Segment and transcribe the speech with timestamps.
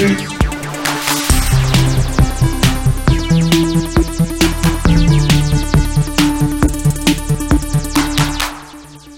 [0.00, 0.06] Hey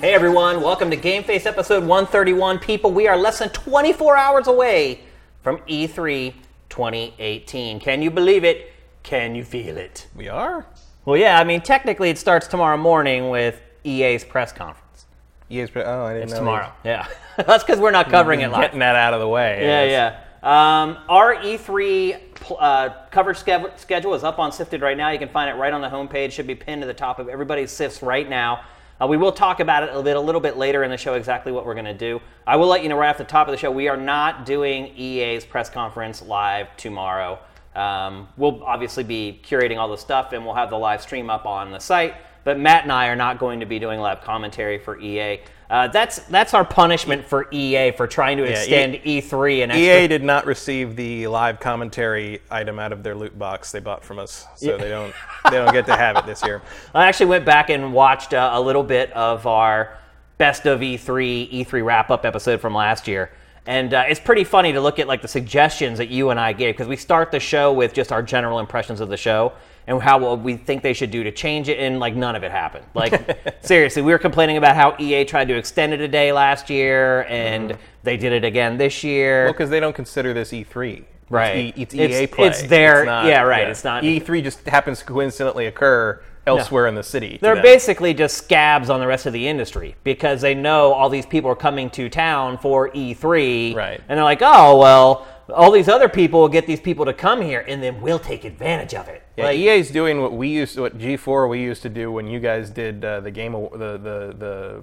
[0.03, 2.59] everyone, welcome to GameFace episode 131.
[2.59, 5.03] People, we are less than 24 hours away
[5.45, 6.35] from E E3
[6.69, 7.79] 2018.
[7.79, 8.73] Can you believe it?
[9.05, 10.09] Can you feel it?
[10.17, 10.67] We are?
[11.05, 15.07] Well, yeah, I mean, technically it starts tomorrow morning with EA's press conference.
[15.49, 16.39] EA's, pre- oh, I didn't It's know.
[16.41, 16.73] tomorrow.
[16.83, 17.07] Yeah.
[17.37, 18.63] That's because we're not covering it live.
[18.63, 19.61] Getting that out of the way.
[19.61, 19.91] Yeah, yes.
[19.93, 20.32] yeah.
[20.43, 25.11] Um, our E3 pl- uh, ske- schedule is up on Sifted right now.
[25.11, 26.33] You can find it right on the homepage.
[26.33, 28.65] Should be pinned to the top of everybody's Sifts right now.
[29.01, 30.97] Uh, we will talk about it a little bit, a little bit later in the
[30.97, 32.21] show exactly what we're going to do.
[32.47, 34.45] I will let you know right off the top of the show we are not
[34.45, 37.39] doing EA's press conference live tomorrow.
[37.75, 41.47] Um, we'll obviously be curating all the stuff and we'll have the live stream up
[41.47, 42.15] on the site.
[42.45, 45.41] But Matt and I are not going to be doing live commentary for EA.
[45.73, 49.73] Uh, that's that's our punishment for EA for trying to Yeah, E- extend E3 and
[49.73, 53.81] EA extra did not receive the live commentary item out of their loot box they
[53.81, 55.15] bought from us, so they don't
[55.51, 56.61] they don't get to have it this year.
[56.95, 59.97] I actually went back and watched uh, a little bit of our
[60.37, 63.31] best of E E3 E3 wrap up episode from last year.
[63.65, 66.53] And uh, it's pretty funny to look at like the suggestions that you and I
[66.53, 69.55] gave because we start the show with just our general impressions of the show
[69.87, 72.51] and how we think they should do to change it, and like none of it
[72.51, 72.85] happened.
[72.95, 76.71] Like seriously, we were complaining about how EA tried to extend it a day last
[76.71, 77.81] year, and mm-hmm.
[78.03, 79.45] they did it again this year.
[79.45, 81.05] Well, because they don't consider this E3.
[81.31, 81.75] Right.
[81.77, 82.49] It's, e, it's It's- EA play.
[82.49, 87.03] it's their- yeah, right, it's not- E3 just happens to coincidentally occur elsewhere in the
[87.03, 87.39] city.
[87.41, 87.63] They're them.
[87.63, 91.51] basically just scabs on the rest of the industry because they know all these people
[91.51, 93.75] are coming to town for E3.
[93.75, 94.01] Right.
[94.09, 97.41] And they're like, oh, well, all these other people will get these people to come
[97.41, 99.22] here and then we'll take advantage of it.
[99.37, 102.39] Yeah, Like, EA's doing what we used, what G4 we used to do when you
[102.41, 104.83] guys did uh, the game, the the the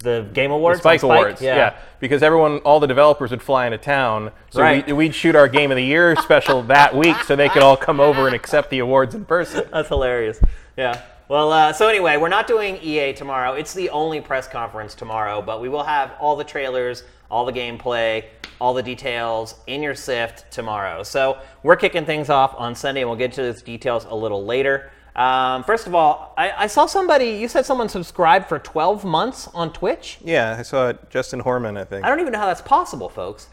[0.00, 0.78] the Game Awards?
[0.78, 1.40] the Spike on Awards.
[1.40, 1.74] Yeah.
[2.00, 4.86] because everyone, all the developers would fly into town, so Right.
[4.86, 7.76] we, we'd shoot our Game of the Year special that week, so they could all
[7.78, 9.64] come over and accept the awards in person.
[9.72, 10.38] That's hilarious.
[10.76, 11.00] Yeah.
[11.28, 13.54] Well, uh, so anyway, we're not doing EA tomorrow.
[13.54, 17.52] It's the only press conference tomorrow, but we will have all the trailers, all the
[17.52, 18.24] gameplay,
[18.60, 21.02] all the details in your SIFT tomorrow.
[21.02, 24.44] So we're kicking things off on Sunday, and we'll get to those details a little
[24.44, 24.90] later.
[25.14, 29.48] Um, first of all, I, I saw somebody, you said someone subscribed for 12 months
[29.54, 30.18] on Twitch?
[30.22, 31.08] Yeah, I saw it.
[31.10, 32.04] Justin Horman, I think.
[32.04, 33.48] I don't even know how that's possible, folks.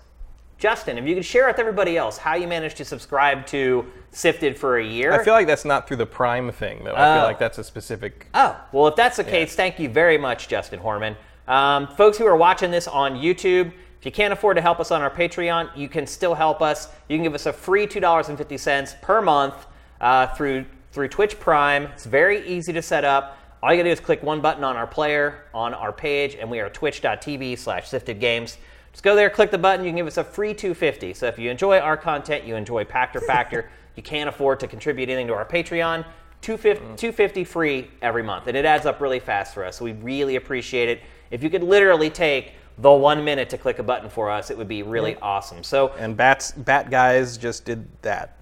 [0.58, 3.86] Justin, if you could share with everybody else how you managed to subscribe to
[4.16, 5.12] Sifted for a year.
[5.12, 6.94] I feel like that's not through the Prime thing, though.
[6.94, 7.20] I Oh.
[7.20, 8.28] feel like that's a specific.
[8.36, 11.16] Oh, well, if that's the case, thank you very much, Justin Horman.
[11.48, 14.92] Um, folks who are watching this on YouTube, if you can't afford to help us
[14.92, 16.90] on our Patreon, you can still help us.
[17.08, 19.66] You can give us a free $2.50 per month
[20.02, 21.84] uh, through, through Twitch Prime.
[21.84, 23.38] It's very easy to set up.
[23.62, 26.52] All you gotta do is click one button on our player, on our page, and
[26.52, 28.58] we are twitch.tv slash sifted games.
[28.92, 31.14] Just go there, click the button, you can give us a free 250.
[31.14, 35.08] So if you enjoy our content, you enjoy Pactor Factor, you can't afford to contribute
[35.08, 36.06] anything to our Patreon,
[36.42, 38.48] 250, 250 free every month.
[38.48, 39.78] And it adds up really fast for us.
[39.78, 41.02] So we really appreciate it.
[41.34, 44.58] If you could literally take the one minute to click a button for us, it
[44.58, 45.64] would be really awesome.
[45.64, 48.38] So, And Bats Bat Guys just did that.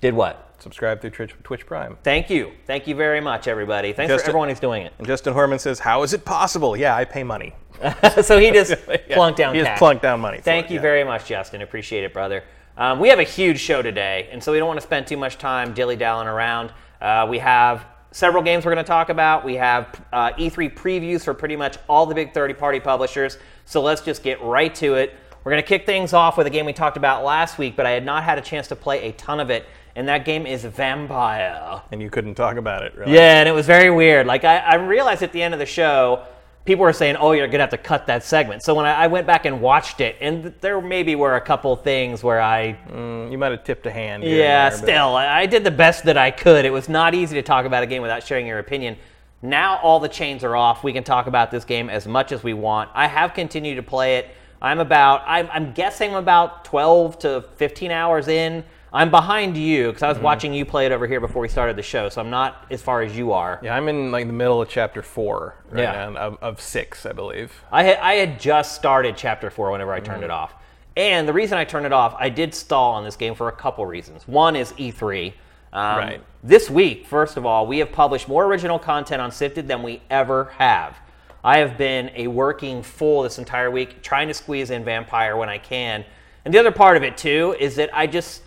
[0.00, 0.46] did what?
[0.58, 1.98] Subscribe through Twitch, Twitch Prime.
[2.02, 2.52] Thank you.
[2.66, 3.92] Thank you very much, everybody.
[3.92, 6.94] Thanks Just for everyone who's doing And Justin Horman says, "How is it possible?" Yeah,
[6.96, 7.54] I pay money.
[8.22, 9.70] so he just Yeah, plunked down He cash.
[9.72, 10.38] just plunked down money.
[10.38, 10.82] for Thank it, you yeah.
[10.82, 11.60] very much, Justin.
[11.62, 12.44] Appreciate it, brother.
[12.78, 15.16] Um, we have a huge show today, and so we don't want to spend too
[15.18, 16.72] much time dilly dallying around.
[17.02, 19.44] Uh, we have several games we're going to talk about.
[19.44, 23.38] We have uh, E3 previews for pretty much all the big 30 party publishers.
[23.64, 25.16] So let's just get right to it.
[25.42, 27.86] We're going to kick things off with a game we talked about last week, but
[27.86, 29.64] I had not had a chance to play a ton of it,
[29.96, 31.82] and that game is Vampyr.
[31.90, 33.14] And you couldn't talk about it, really.
[33.14, 34.26] Yeah, and it was very weird.
[34.26, 36.26] Like I, I realized at the end of the show,
[36.70, 39.06] people were saying, "Oh, you're gonna have to cut that segment." So when I, I
[39.08, 43.32] went back and watched it, and there maybe were a couple things where I, Mm,
[43.32, 44.22] You might have tipped a hand.
[44.22, 46.64] here yeah, there, still, I, I did the best that I could.
[46.64, 48.96] It was not easy to talk about a game without sharing your opinion.
[49.42, 50.84] Now all the chains are off.
[50.84, 52.90] We can talk about this game as much as we want.
[52.94, 54.28] I have continued to play it.
[54.62, 58.62] I'm about, I'm, I'm guessing I'm about 12 to 15 hours in.
[58.92, 60.18] I'm behind you because I Mm-hmm.
[60.18, 62.66] was watching you play it over here before we started the show, so I'm not
[62.70, 63.60] as far as you are.
[63.62, 66.10] Yeah, I'm in like the middle of chapter four right Yeah.
[66.10, 67.52] now, of, of six, I believe.
[67.70, 70.54] I had, I had just started chapter four whenever I turned it off.
[70.96, 73.52] And the reason I turned it off, I did stall on this game for a
[73.52, 74.26] couple reasons.
[74.26, 75.32] One is E3.
[75.72, 76.20] Um, Right.
[76.42, 80.02] This week, first of all, we have published more original content on Sifted than we
[80.10, 80.96] ever have.
[81.44, 85.48] I have been a working fool this entire week, trying to squeeze in Vampyr when
[85.48, 86.04] I can.
[86.44, 88.42] And the other part of it too is that I just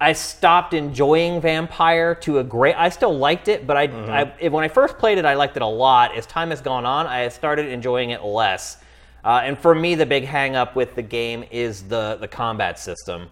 [0.00, 2.74] I stopped enjoying Vampyr to a great.
[2.76, 3.84] I still liked it, but I,
[4.42, 6.14] I when I first played it, I liked it a lot.
[6.16, 8.78] As time has gone on, I started enjoying it less.
[9.24, 12.78] Uh, and for me, the big hang up with the game is the the combat
[12.78, 13.30] system.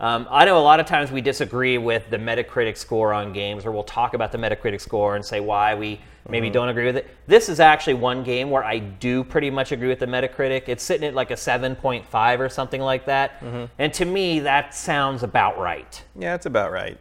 [0.00, 3.64] Um, I know a lot of times we disagree with the Metacritic score on games,
[3.64, 6.96] or we'll talk about the Metacritic score and say why we maybe don't agree with
[6.96, 7.08] it.
[7.26, 10.68] This is actually one game where I do pretty much agree with the Metacritic.
[10.68, 13.42] It's sitting at like a 7.5 or something like that.
[13.78, 16.02] And to me, that sounds about right.
[16.18, 16.98] Yeah, it's about right.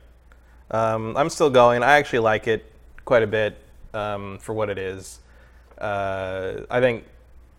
[0.72, 1.84] Um, I'm still going.
[1.84, 2.72] I actually like it
[3.06, 3.58] quite a bit
[3.94, 5.20] um, for what it is.
[5.78, 7.06] Uh, I think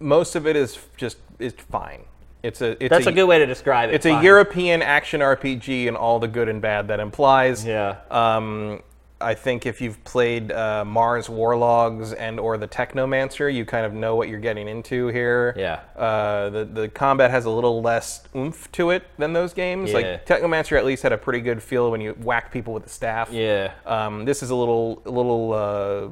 [0.00, 2.04] most of it is just is fine.
[2.42, 3.94] It's a it's That's a, good way to describe it.
[3.94, 7.64] It's a European action RPG and all the good and bad that implies.
[7.64, 7.96] Yeah.
[8.10, 8.82] Um,
[9.24, 13.86] I think if you've played uh, Mars: War Logs and or the Technomancer, you kind
[13.86, 15.54] of know what you're getting into here.
[15.56, 15.80] Yeah.
[15.96, 19.90] Uh, the the combat has a little less oomph to it than those games.
[19.90, 19.96] Yeah.
[19.96, 22.90] Like Technomancer at least had a pretty good feel when you whack people with the
[22.90, 23.32] staff.
[23.32, 23.72] Yeah.
[23.86, 26.08] Um, this is a little a little uh,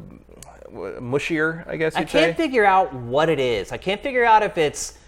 [1.00, 2.42] mushier, I guess I can't say.
[2.42, 3.72] figure out what it is.
[3.72, 4.98] I can't figure out if it's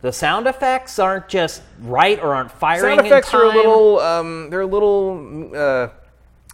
[0.00, 3.40] the sound effects aren't just right or aren't firing Sound effects in time.
[3.40, 5.88] are a little um, they're a little uh,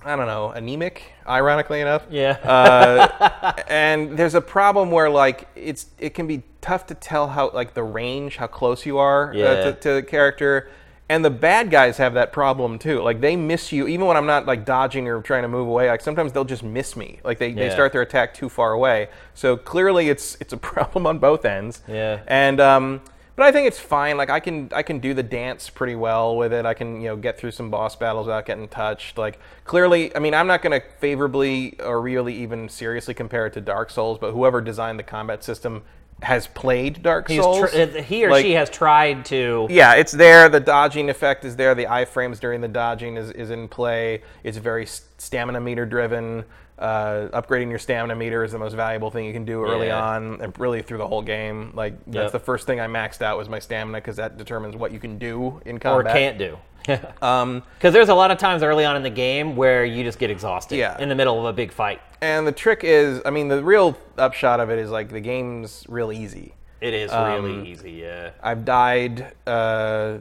[0.05, 1.03] I don't know anemic.
[1.27, 2.03] Ironically enough.
[2.11, 2.33] Yeah.
[2.45, 7.51] uh, and there's a problem where like it's it can be tough to tell how
[7.53, 9.45] like the range, how close you are Yeah.
[9.47, 10.71] uh, to, to the character.
[11.07, 13.03] And the bad guys have that problem too.
[13.03, 15.89] Like they miss you, even when I'm not like dodging or trying to move away.
[15.89, 17.21] Like sometimes they'll just miss me.
[17.23, 19.09] Like they, they start their attack too far away.
[19.35, 21.83] So clearly it's it's a problem on both ends.
[21.87, 22.21] Yeah.
[22.27, 23.01] And um,
[23.37, 24.17] but I think it's fine.
[24.17, 26.65] Like I can I can do the dance pretty well with it.
[26.67, 29.19] I can you know get through some boss battles without getting touched.
[29.19, 33.53] Like clearly, I mean I'm not going to favorably or really even seriously compare it
[33.55, 34.19] to Dark Souls.
[34.19, 35.83] But whoever designed the combat system
[36.23, 37.71] has played Dark He's Souls.
[37.73, 39.67] tr- uh, he or Like, she has tried to.
[39.69, 40.49] yeah, it's there.
[40.49, 41.75] The dodging effect is there.
[41.75, 44.23] The iframes during the dodging is, is in play.
[44.45, 46.45] It's very stamina meter driven.
[46.79, 50.03] Uh, upgrading your stamina meter is the most valuable thing you can do early Yeah.
[50.03, 51.71] on and really through the whole game.
[51.75, 52.33] Like that's Yep.
[52.33, 55.17] the first thing I maxed out was my stamina because that determines what you can
[55.17, 56.59] do in combat or can't do.
[57.23, 60.19] Um, Because there's a lot of times early on in the game where you just
[60.19, 60.99] get exhausted Yeah.
[61.01, 62.01] in the middle of a big fight.
[62.21, 65.85] and the trick is, I mean, the real upshot of it is like the game's
[65.89, 66.55] real easy.
[66.81, 68.31] It is Um, really easy, yeah.
[68.43, 70.19] I've died uh,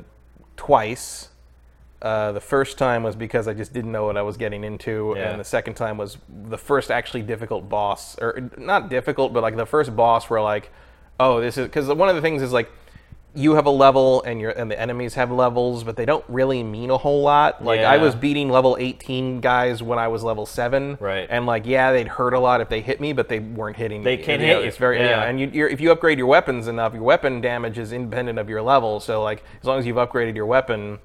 [0.55, 1.29] twice.
[2.03, 5.13] Uh, the first time was because I just didn't know what I was getting into,
[5.15, 5.31] Yeah.
[5.31, 9.55] and the second time was the first actually difficult boss, or not difficult, but like
[9.55, 10.69] the first boss where like,
[11.19, 12.69] oh, this is because one of the things is like,
[13.35, 16.61] you have a level and your and the enemies have levels, but they don't really
[16.61, 17.63] mean a whole lot.
[17.63, 21.25] Like I was beating level 18 guys when I was level seven, Right.
[21.31, 24.01] And like, yeah, they'd hurt a lot if they hit me, but they weren't hitting
[24.01, 24.03] me.
[24.03, 24.23] They me.
[24.23, 24.61] can't hit know.
[24.61, 25.09] It's very Yeah.
[25.21, 28.37] yeah, and you, you're, if you upgrade your weapons enough, your weapon damage is independent
[28.37, 28.99] of your level.
[28.99, 30.99] So like as long as you've upgraded your weapon,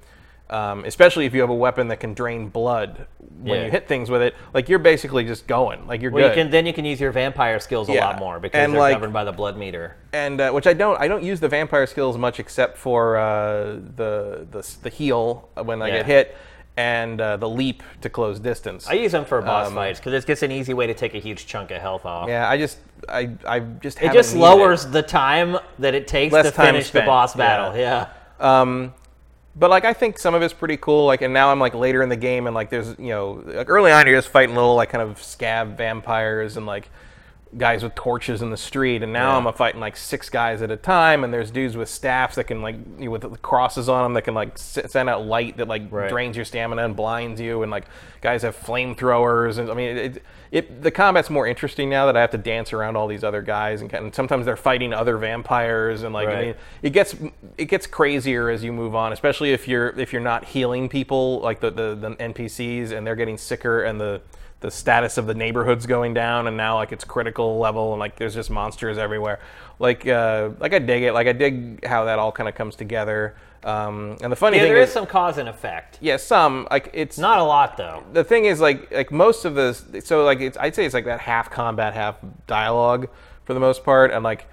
[0.49, 3.05] um, especially if you have a weapon that can drain blood
[3.41, 3.65] when Yeah.
[3.65, 6.49] you hit things with it, like you're basically just going, like you're Well, you can
[6.49, 8.05] then you can use your vampire skills a Yeah.
[8.07, 9.95] lot more because And, they're like- governed by the blood meter.
[10.13, 13.75] and uh, which I don't, I don't use the vampire skills much except for uh,
[13.95, 15.97] the, the the heal when I Yeah.
[15.97, 16.37] get hit
[16.77, 18.87] and uh, the leap to close distance.
[18.89, 21.13] I use them for boss Um, fights because it's just an easy way to take
[21.13, 22.27] a huge chunk of health off.
[22.29, 26.45] yeah, I just I I just It just lowers the time that it takes Less
[26.47, 27.37] to finish the spent, boss yeah.
[27.37, 27.77] battle.
[27.77, 28.05] Yeah.
[28.39, 28.93] Um,
[29.59, 31.05] but like I think some of it's pretty cool.
[31.05, 33.69] Like, and now I'm like later in the game, and like there's you know like
[33.69, 36.89] early on you're just fighting little like kind of scab vampires and like
[37.57, 39.37] guys with torches in the street, and now Yeah.
[39.37, 42.43] I'm a fighting like six guys at a time, and there's dudes with staffs that
[42.45, 45.67] can like you know, with crosses on them that can like send out light that
[45.67, 46.09] like Right.
[46.09, 47.85] drains your stamina and blinds you, and like
[48.21, 52.21] guys have flamethrowers, and I mean it, it the combat's more interesting now that I
[52.21, 56.03] have to dance around all these other guys, and, of, sometimes they're fighting other vampires,
[56.03, 57.15] and like I mean it gets
[57.57, 61.39] it gets crazier as you move on, especially if you're if you're not healing people
[61.39, 64.21] like the, the, the NPCs and they're getting sicker and the
[64.61, 68.17] the status of the neighborhood's going down and now like it's critical level and like
[68.17, 69.39] there's just monsters everywhere.
[69.79, 71.13] Like uh, like I dig it.
[71.13, 73.35] Like I dig how that all kind of comes together.
[73.63, 75.97] Um, and the funny thing Yeah, thing there is, is some cause and effect.
[76.01, 78.03] yeah, some like it's Not a lot though.
[78.13, 81.05] the thing is like like most of this so like it's I'd say it's like
[81.05, 83.09] that half combat half dialogue
[83.45, 84.47] for the most part and like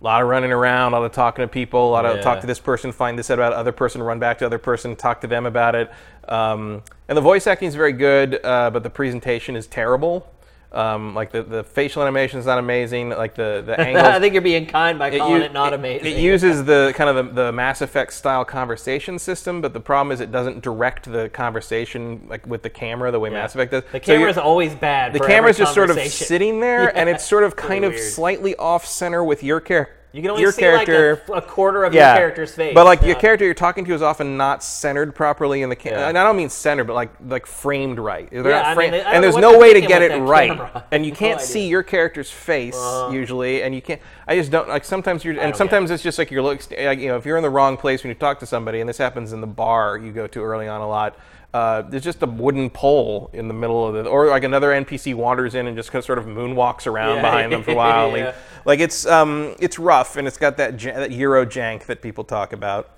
[0.00, 2.22] a lot of running around, a lot of talking to people, a lot of Yeah.
[2.22, 4.94] talk to this person, find this out about other person, run back to other person,
[4.94, 5.90] talk to them about it.
[6.28, 10.26] Um, and the voice acting is very good, uh, but the presentation is terrible.
[10.70, 13.08] Um, like the, the facial animation is not amazing.
[13.08, 14.04] Like the the angles.
[14.04, 16.06] I think you're being kind by calling u- it not amazing.
[16.12, 20.12] It uses the kind of the, the Mass Effect style conversation system, but the problem
[20.12, 23.82] is it doesn't direct the conversation like with the camera the way Mass Effect does.
[23.92, 25.14] the So you're- always bad.
[25.14, 27.92] the camera's every just sort of sitting there, and it's sort of kind really of
[27.94, 28.12] weird.
[28.12, 31.48] slightly off center with your char- You can only your see character, like a, a
[31.48, 32.72] quarter of yeah, your character's face.
[32.72, 36.00] But like your character you're talking to is often not centered properly in the camera.
[36.00, 36.08] Yeah.
[36.08, 38.28] And I don't mean centered, but like like framed right.
[38.30, 40.50] They're Yeah, I mean, they- and there's no way to get it right.
[40.50, 40.84] camera.
[40.92, 41.46] And you can't idea.
[41.46, 43.12] see your character's face uh-huh.
[43.12, 44.00] usually, and you can't.
[44.26, 44.84] I just don't like.
[44.84, 46.62] Sometimes you're, and sometimes it's just like you're look.
[46.70, 48.88] Like, you know, if you're in the wrong place when you talk to somebody, and
[48.88, 51.16] this happens in the bar you go to early on a lot.
[51.54, 55.14] Uh, there's just a wooden pole in the middle of the, or like another NPC
[55.14, 57.22] wanders in and just kind of sort of moonwalks around Yeah.
[57.30, 58.16] behind them for a while.
[58.16, 58.34] Yeah.
[58.66, 62.22] Like it's um, it's rough, and it's got that ja- that Euro jank that people
[62.24, 62.90] talk about.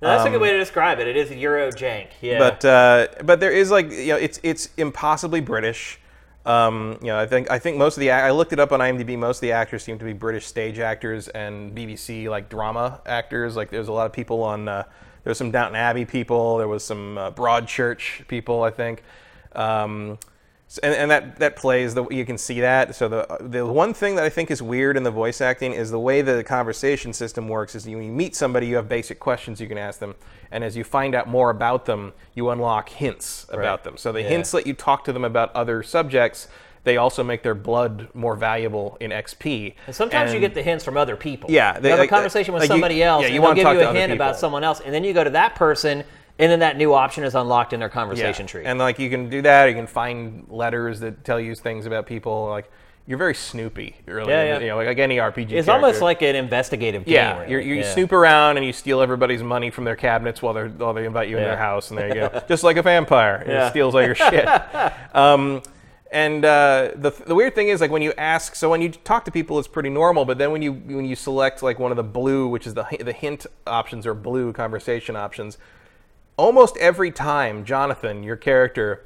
[0.00, 1.08] No, that's a good way to describe it.
[1.08, 2.08] It is Euro jank.
[2.22, 2.38] Yeah.
[2.38, 6.00] But uh, but there is like you know it's it's impossibly British.
[6.46, 8.80] Um, you know I think I think most of the I looked it up on
[8.80, 9.18] IMDb.
[9.18, 13.54] Most of the actors seem to be British stage actors and BBC like drama actors.
[13.54, 14.66] Like there's a lot of people on.
[14.66, 14.84] Uh,
[15.28, 16.56] there was some Downton Abbey people.
[16.56, 18.62] There was some uh, Broadchurch people.
[18.62, 19.02] I think.
[19.52, 20.18] Um,
[20.82, 22.94] and, and that that plays the you can see that.
[22.94, 25.90] So the the one thing that I think is weird in the voice acting is
[25.90, 27.74] the way the conversation system works.
[27.74, 30.14] Is when you meet somebody, you have basic questions you can ask them,
[30.50, 33.84] and as you find out more about them, you unlock hints about Right.
[33.84, 33.96] them.
[33.98, 34.28] So the Yeah.
[34.28, 36.48] hints let you talk to them about other subjects.
[36.88, 39.74] They also make their blood more valuable in XP.
[39.86, 41.50] And sometimes you get the hints from other people.
[41.50, 43.42] Yeah, you they- have like, a conversation with like you- somebody else, yeah, you and
[43.44, 45.54] wanna they'll give you a hint about someone else, and then you go to that
[45.54, 46.02] person,
[46.38, 47.92] and then that new option is unlocked in their Yeah.
[47.94, 48.62] conversation tree.
[48.64, 49.66] And like you can do that.
[49.66, 52.48] You can find letters that tell you things about people.
[52.48, 52.70] Like
[53.06, 54.30] you're very Snoopy, really.
[54.32, 54.58] Yeah, yeah.
[54.60, 55.52] You know, like, like any RPG.
[55.58, 55.72] it's character.
[55.72, 57.14] almost like an investigative game.
[57.14, 57.50] Yeah, really.
[57.52, 57.92] you're, you Yeah.
[57.92, 61.28] snoop around and you steal everybody's money from their cabinets while they're, while they invite
[61.28, 63.66] you in their house, and there you go, just like a vampire, Yeah.
[63.66, 64.48] it steals all your shit.
[65.14, 65.62] Um,
[66.10, 69.24] and uh, the the weird thing is, like when you ask, so when you talk
[69.26, 71.96] to people, it's pretty normal, but then when you when you select like one of
[71.96, 75.58] the blue, which is the the hint options or blue conversation options,
[76.36, 79.04] almost every time, Jonathan, your character.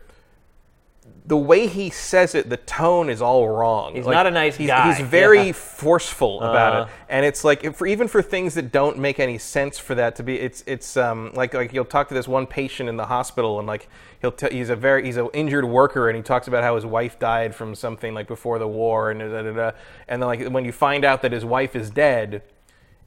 [1.25, 3.95] The way he says it, the tone is all wrong.
[3.95, 4.93] He's not a nice he's, guy.
[4.93, 5.53] He's very Yeah.
[5.53, 6.83] forceful about Uh-huh.
[6.83, 9.95] it, and it's like if, for even for things that don't make any sense for
[9.95, 12.97] that to be, it's it's um, like like you'll talk to this one patient in
[12.97, 13.89] the hospital, and like
[14.21, 16.85] he'll t- he's a very he's an injured worker, and he talks about how his
[16.85, 19.71] wife died from something like before the war, and da, da, da,
[20.09, 22.43] and then like when you find out that his wife is dead,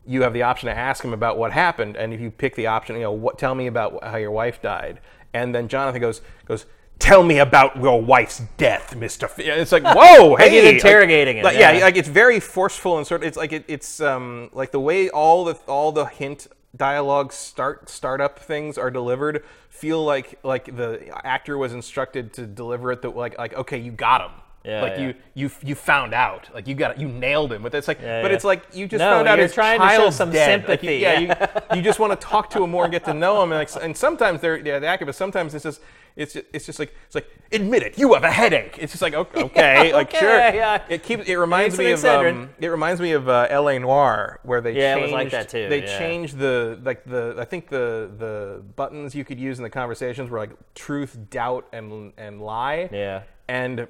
[0.08, 2.68] you have the option to ask him about what happened, and if you pick the
[2.68, 5.02] option, you know, what tell me about how your wife died,
[5.34, 6.66] and then Jonathan goes goes.
[7.00, 9.25] Tell me about your wife's death, Mister.
[9.25, 11.84] F-" It's like, whoa, Like he's hey, interrogating like- yeah, yeah.
[11.86, 13.28] like it's very forceful and sort of.
[13.28, 17.90] It's like it, it's um like the way all the all the hint dialogue start
[17.90, 23.16] startup things are delivered feel like like the actor was instructed to deliver it that
[23.16, 24.32] like like okay you got him.
[24.66, 25.08] Yeah, like yeah.
[25.08, 26.50] you, you, you found out.
[26.54, 27.00] Like you got.
[27.00, 27.62] You nailed him.
[27.64, 29.80] But it's like, Yeah, but it's like you just No, found out you're his trying
[29.80, 30.68] to show some dead.
[30.68, 31.32] Like, you- yeah, you,
[31.76, 33.52] you just want to talk to him more and get to know him.
[33.52, 35.82] And, like, and sometimes they're yeah, the but sometimes it's just
[36.16, 38.78] it's just, it's just like it's like admit it, you have a headache.
[38.80, 40.38] It's just like okay, okay like okay, sure.
[40.54, 40.82] yeah.
[40.90, 43.78] It keeps it reminds me of um, it reminds me of uh, L.A.
[43.80, 45.98] Noire where they Yeah, it changed, was like that too, They yeah.
[46.00, 50.30] changed the like the I think the the buttons you could use in the conversations
[50.30, 52.90] were like truth, doubt, and and lie.
[52.92, 53.24] Yeah.
[53.48, 53.88] And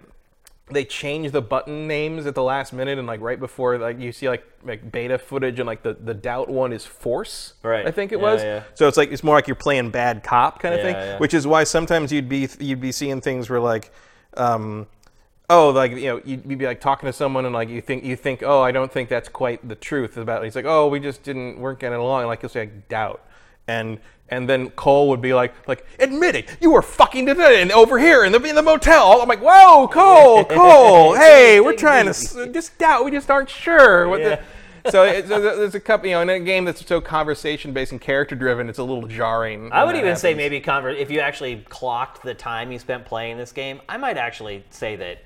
[0.72, 4.12] they changed the button names at the last minute and like right before like you
[4.12, 7.86] see like like beta footage and like the the doubt one is force Right.
[7.86, 8.64] i think it Yeah, was yeah.
[8.74, 11.36] so it's like it's more like you're playing bad cop kind of Yeah, thing which
[11.36, 13.92] is why sometimes you'd be you'd be seeing things where like
[14.38, 14.88] um
[15.52, 18.16] oh like you know you'd be like talking to someone and like you think you
[18.16, 20.46] think oh i don't think that's quite the truth about it.
[20.46, 23.22] he's like oh we just didn't weren't getting along and like you'll say like, doubt
[23.68, 27.72] and and then Cole would be like, like, admit it, you were fucking to and
[27.72, 29.22] over here in the in the motel.
[29.22, 33.06] I'm like, whoa, Cole, Cole, hey, we're trying to just doubt.
[33.06, 34.30] We just aren't sure what Yeah.
[34.30, 34.42] the.
[34.92, 37.92] So, it, so there's a couple, you know, in a game that's so conversation based
[37.92, 39.72] and character driven, it's a little jarring.
[39.72, 43.38] I would even say maybe conver- if you actually clocked the time you spent playing
[43.40, 45.18] this game, I might actually say that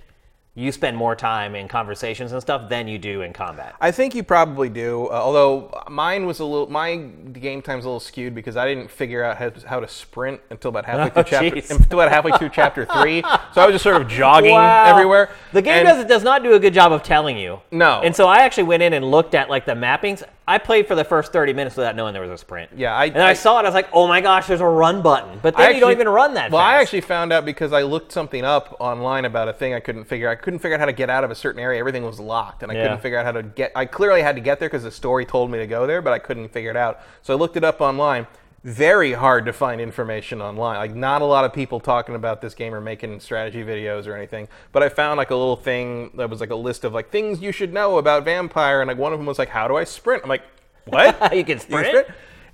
[0.59, 3.75] you spend more time in conversations and stuff than you do in combat.
[3.79, 5.07] I think you probably do.
[5.07, 8.91] Uh, although mine was a little, my game time's a little skewed because I didn't
[8.91, 12.31] figure out how, how to sprint until about halfway through Oh, chapter, until about halfway
[12.37, 13.23] through chapter three.
[13.53, 14.85] So I was just sort of jogging Wow.
[14.85, 15.31] everywhere.
[15.53, 17.61] The game And- does does not do a good job of telling you.
[17.71, 18.01] No.
[18.03, 20.23] And so I actually went in and looked at like the mappings.
[20.49, 22.71] I played for the first 30 minutes without knowing there was a sprint.
[22.75, 23.61] Yeah, I- and I, I- saw it.
[23.61, 25.39] I was like, oh my gosh, there's a run button.
[25.43, 26.73] But then I you don't even run that Well, fast.
[26.77, 30.05] I actually found out because I looked something up online about a thing I couldn't
[30.05, 30.27] figure.
[30.27, 31.79] I couldn't figure out how to get out of a certain area.
[31.79, 32.83] Everything was locked, and I Yeah.
[32.83, 33.71] couldn't figure out how to get.
[33.75, 36.13] I clearly had to get there because the story told me to go there, but
[36.13, 36.99] I couldn't figure it out.
[37.21, 38.25] So I looked it up online.
[38.63, 40.77] Very hard to find information online.
[40.77, 44.15] Like not a lot of people talking about this game or making strategy videos or
[44.15, 44.47] anything.
[44.71, 47.41] But I found like a little thing that was like a list of like things
[47.41, 49.85] you should know about Vampyr, and like one of them was like, "How do I
[49.85, 50.43] sprint?" I'm like,
[50.85, 52.07] "What?" You can sprint?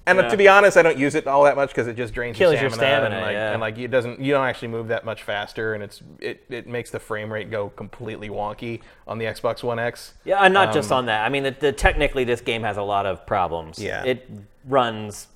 [0.07, 0.29] And Yeah.
[0.29, 2.53] to be honest, I don't use it all that much because it just drains Kills
[2.53, 3.51] your your stamina, stamina, and, like, yeah.
[3.53, 6.67] and like it doesn't, you don't actually move that much faster, and it's it, it
[6.67, 10.13] makes the frame rate go completely wonky on the Xbox One X.
[10.23, 11.25] Yeah, and not just um, on that.
[11.25, 13.79] I mean, the, the, technically, this game has a lot of problems.
[13.79, 14.03] Yeah.
[14.03, 14.29] It
[14.65, 15.27] runs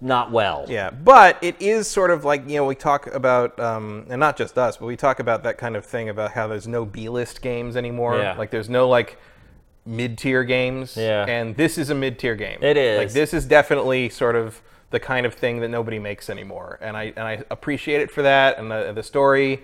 [0.00, 0.66] not well.
[0.68, 4.36] Yeah, but it is sort of like you know we talk about, um, and not
[4.36, 7.42] just us, but we talk about that kind of thing about how there's no B-list
[7.42, 8.18] games anymore.
[8.18, 8.36] Yeah.
[8.36, 9.18] Like there's no like
[9.84, 10.96] mid-tier games.
[10.96, 11.24] Yeah.
[11.26, 12.58] And this is a mid-tier game.
[12.62, 12.98] It is.
[12.98, 14.60] Like this is definitely sort of
[14.90, 18.22] the kind of thing that nobody makes anymore, and I and I appreciate it for
[18.22, 18.58] that.
[18.58, 19.62] And the the story.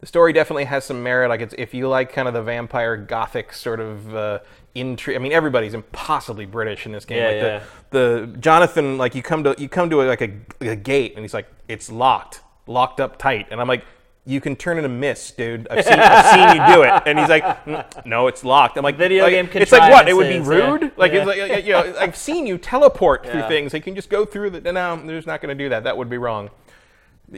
[0.00, 1.28] The story definitely has some merit.
[1.28, 4.38] Like it's if you like kind of the vampire gothic sort of uh,
[4.74, 5.16] intrigue.
[5.16, 7.18] I mean, everybody's impossibly British in this game.
[7.18, 7.62] Yeah, like yeah.
[7.90, 11.14] The, the Jonathan, like you come to you come to a, like a, a gate,
[11.14, 13.84] and he's like, it's locked, locked up tight, and I'm like.
[14.26, 15.66] You can turn it a miss, dude.
[15.70, 17.02] I've seen, I've seen you do it.
[17.06, 18.76] And he's like, "Mm, no, it's locked.
[18.76, 20.08] I'm like, Video like, game It's like what?
[20.10, 20.70] It would be contrivances, yeah.
[20.86, 20.98] rude.
[20.98, 21.18] Like Yeah.
[21.26, 23.72] it's like you know, I've seen you teleport through things.
[23.72, 24.72] Like you can just go through the.
[24.72, 25.84] No, there's not going to do that.
[25.84, 26.50] That would be wrong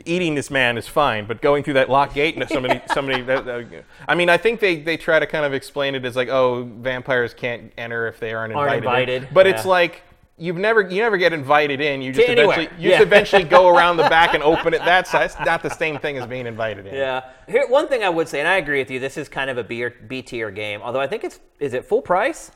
[0.05, 3.45] eating this man is fine, but going through that locked gate and somebody, somebody, that,
[3.45, 6.29] that- I mean, I think they, they try to kind of explain it as like,
[6.29, 9.09] oh, vampires can't enter if they aren't Aren't invited.
[9.09, 9.15] in.
[9.15, 10.01] invited, But it's like
[10.37, 12.01] you've never, you never get invited in.
[12.01, 12.97] You just anywhere, eventually, you yeah.
[12.97, 14.79] just eventually go around the back and open it.
[14.79, 16.95] That's that's not the same thing as being invited in.
[16.95, 17.23] Yeah.
[17.47, 19.57] Here, one thing I would say, and I agree with you, this is kind of
[19.59, 20.81] a B, or, B tier game.
[20.81, 22.51] Although I think it's is it full price?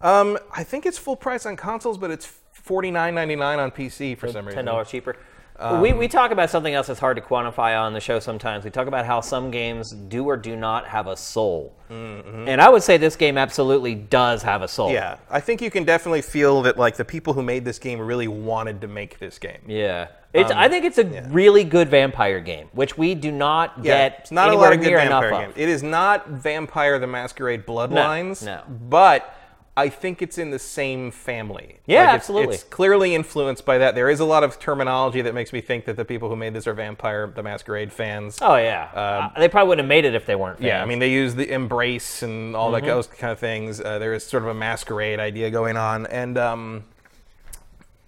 [0.00, 3.70] Um, I think it's full price on consoles, but it's forty nine ninety nine on
[3.70, 4.56] PC for some reason.
[4.58, 5.16] Ten dollars cheaper.
[5.56, 8.64] Um, we, we talk about something else that's hard to quantify on the show sometimes.
[8.64, 11.76] We talk about how some games do or do not have a soul.
[11.88, 14.88] And I would say this game absolutely does have a soul.
[14.88, 14.94] Mm-hmm.
[14.96, 18.00] Yeah, I think you can definitely feel that like the people who made this game
[18.00, 19.60] really wanted to make this game.
[19.68, 20.08] Yeah.
[20.32, 24.08] It's, Um, I think it's a really good vampire game, which we do not Yeah,
[24.08, 25.54] get it's not a lot of good vampire games.
[25.56, 28.44] It is not Vampire the Masquerade Bloodlines.
[28.44, 28.62] no.
[28.90, 29.32] But
[29.76, 31.78] I think it's in the same family.
[31.86, 32.54] Yeah, it's- absolutely.
[32.54, 33.96] It's clearly influenced by that.
[33.96, 36.54] There is a lot of terminology that makes me think that the people who made
[36.54, 38.38] this are Vampire the Masquerade fans.
[38.40, 38.84] Oh, yeah.
[38.94, 40.64] Uh, they probably wouldn't have made it if they weren't fans.
[40.64, 42.86] Um, Yeah, I mean they use the embrace and all Mm-hmm.
[42.86, 43.80] that kind of things.
[43.80, 46.84] Uh, there is sort of a masquerade idea going on, and um,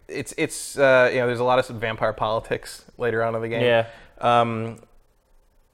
[0.08, 3.48] it's it's uh, you know there's a lot of vampire politics later on in the
[3.48, 3.62] game.
[3.62, 3.86] Yeah.
[4.20, 4.78] Um,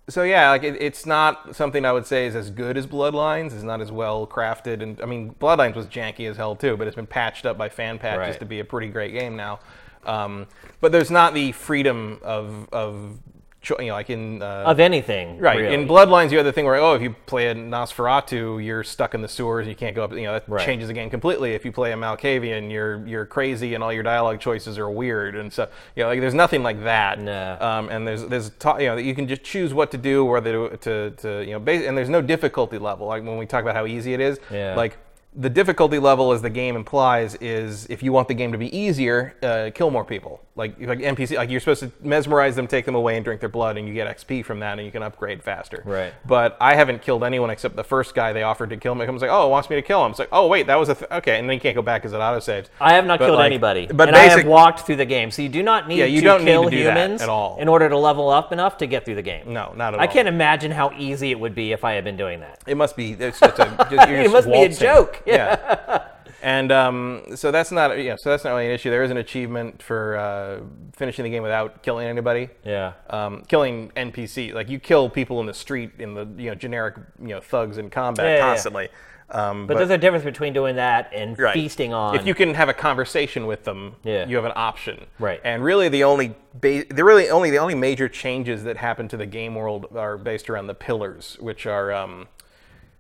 [0.09, 3.53] so yeah, like it, it's not something I would say is as good as Bloodlines.
[3.55, 6.87] It's not as well crafted, and I mean Bloodlines was janky as hell too, but
[6.87, 8.39] it's been patched up by fan patches Right.
[8.41, 9.61] to be a pretty great game now.
[10.05, 10.47] Um,
[10.81, 13.19] but there's not the freedom of of
[13.63, 15.39] cho- you know like in uh, Of anything.
[15.39, 15.59] Right.
[15.61, 15.75] really.
[15.75, 19.15] In Bloodlines, you have the thing where, oh, if you play a Nosferatu, you're stuck
[19.15, 19.63] in the sewers.
[19.67, 20.13] and You can't go up.
[20.13, 20.65] You know, that Right.
[20.65, 21.55] changes the game completely.
[21.55, 25.35] If you play a Malkavian, you're you're crazy, and all your dialogue choices are weird,
[25.37, 27.19] and so you know, like there's nothing like that.
[27.21, 27.57] No.
[27.61, 30.69] Um, and there's there's ta- you know you can just choose what to do, whether
[30.69, 33.07] to to, to you know, bas- and there's no difficulty level.
[33.07, 34.75] Like when we talk about how easy it is, Yeah.
[34.77, 34.97] like.
[35.35, 38.77] The difficulty level, as the game implies, is if you want the game to be
[38.77, 40.43] easier, uh, kill more people.
[40.55, 43.49] Like like NPC, like you're supposed to mesmerize them, take them away, and drink their
[43.49, 45.83] blood, and you get XP from that, and you can upgrade faster.
[45.87, 46.13] Right.
[46.27, 49.05] But I haven't killed anyone except the first guy they offered to kill me.
[49.05, 50.11] It comes like, oh, it wants me to kill him.
[50.11, 52.03] It's like, oh wait, that was a th- okay, and then you can't go back
[52.03, 52.67] because it autosaves.
[52.79, 53.87] I have not But, killed like- anybody.
[53.87, 55.31] But and I have walked through the game.
[55.31, 57.31] So you do not need Yeah, you to don't need kill to do humans at
[57.31, 57.57] all.
[57.59, 59.51] in order to level up enough to get through the game.
[59.51, 60.05] no, not at all.
[60.05, 62.59] I can't imagine how easy it would be if I had been doing that.
[62.67, 63.13] It must be.
[63.13, 65.22] It's, it's a, just, It just must be a joke.
[65.27, 66.09] Yeah.
[66.43, 67.97] and um, so that's not.
[68.03, 68.17] Yeah.
[68.19, 68.91] So that's not really an issue.
[68.91, 70.61] There is an achievement for uh,
[70.97, 72.49] finishing the game without killing anybody.
[72.65, 72.93] Yeah.
[73.11, 76.97] Um, killing NPC, like you kill people in the street in the you know generic
[77.21, 78.43] you know thugs in combat Yeah, yeah, yeah.
[78.49, 78.89] constantly.
[79.31, 81.55] Um, But, there's a difference between doing that and Right.
[81.55, 82.17] feasting on.
[82.17, 84.27] If you can have a conversation with them, Yeah.
[84.27, 85.07] you have an option.
[85.19, 85.41] Right.
[85.43, 89.17] And really, the only ba- the really only the only major changes that happen to
[89.17, 92.29] the game world are based around the pillars, which are um,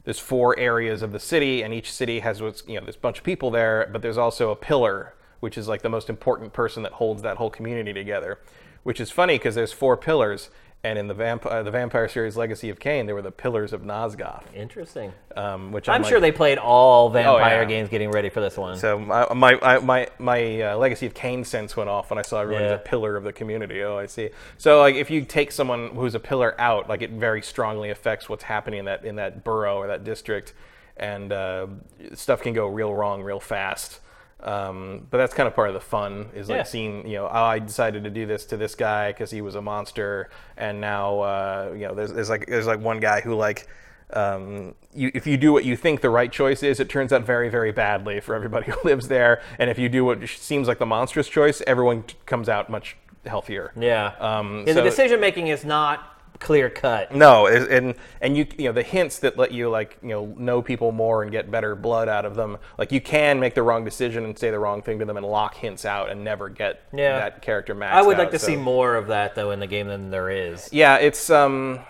[0.05, 3.19] there's four areas of the city, and each city has what's you know a bunch
[3.19, 6.83] of people there, but there's also a pillar, which is like the most important person
[6.83, 8.39] that holds that whole community together.
[8.83, 10.51] Which is funny because there's four pillars,
[10.85, 13.83] and in the vampire the vampire series Legacy of Kain, they were the pillars of
[13.83, 14.43] Nosgoth.
[14.55, 15.13] Interesting.
[15.37, 17.65] Um, which I'm like- sure they played all vampire Oh, yeah.
[17.65, 18.77] games getting ready for this one.
[18.77, 22.23] So my my I- my, my uh, Legacy of Kain sense went off when I
[22.23, 22.75] saw everyone Yeah.
[22.75, 23.83] a pillar of the community.
[23.85, 24.31] Oh, I see.
[24.59, 28.29] So like if you take someone who's a pillar out, like it very strongly affects
[28.29, 30.53] what's happening in that in that borough or that district,
[30.97, 31.67] and uh,
[32.15, 34.01] stuff can go real wrong real fast.
[34.43, 36.63] Um, but that's kind of part of the fun is like Yeah.
[36.65, 39.55] seeing you know oh, I decided to do this to this guy because he was
[39.55, 43.35] a monster, and now uh, you know there's, there's like there's like one guy who
[43.35, 43.69] like
[44.15, 47.23] um, you, if you do what you think the right choice is, it turns out
[47.25, 49.41] very, very badly for everybody who lives there.
[49.59, 52.97] And if you do what seems like the monstrous choice, everyone t- comes out much
[53.25, 53.73] healthier.
[53.77, 54.13] yeah.
[54.19, 56.12] Um, yeah the decision making is not
[56.43, 57.15] clear cut.
[57.15, 60.61] No, and and you you know the hints that let you like you know know
[60.61, 62.59] people more and get better blood out of them.
[62.77, 65.25] Like you can make the wrong decision and say the wrong thing to them and
[65.25, 67.19] lock hints out and never get Yeah.
[67.19, 69.61] that character maxed I would out, like to so- see more of that though in
[69.61, 70.69] the game than there is.
[70.73, 71.81] Yeah, it's um,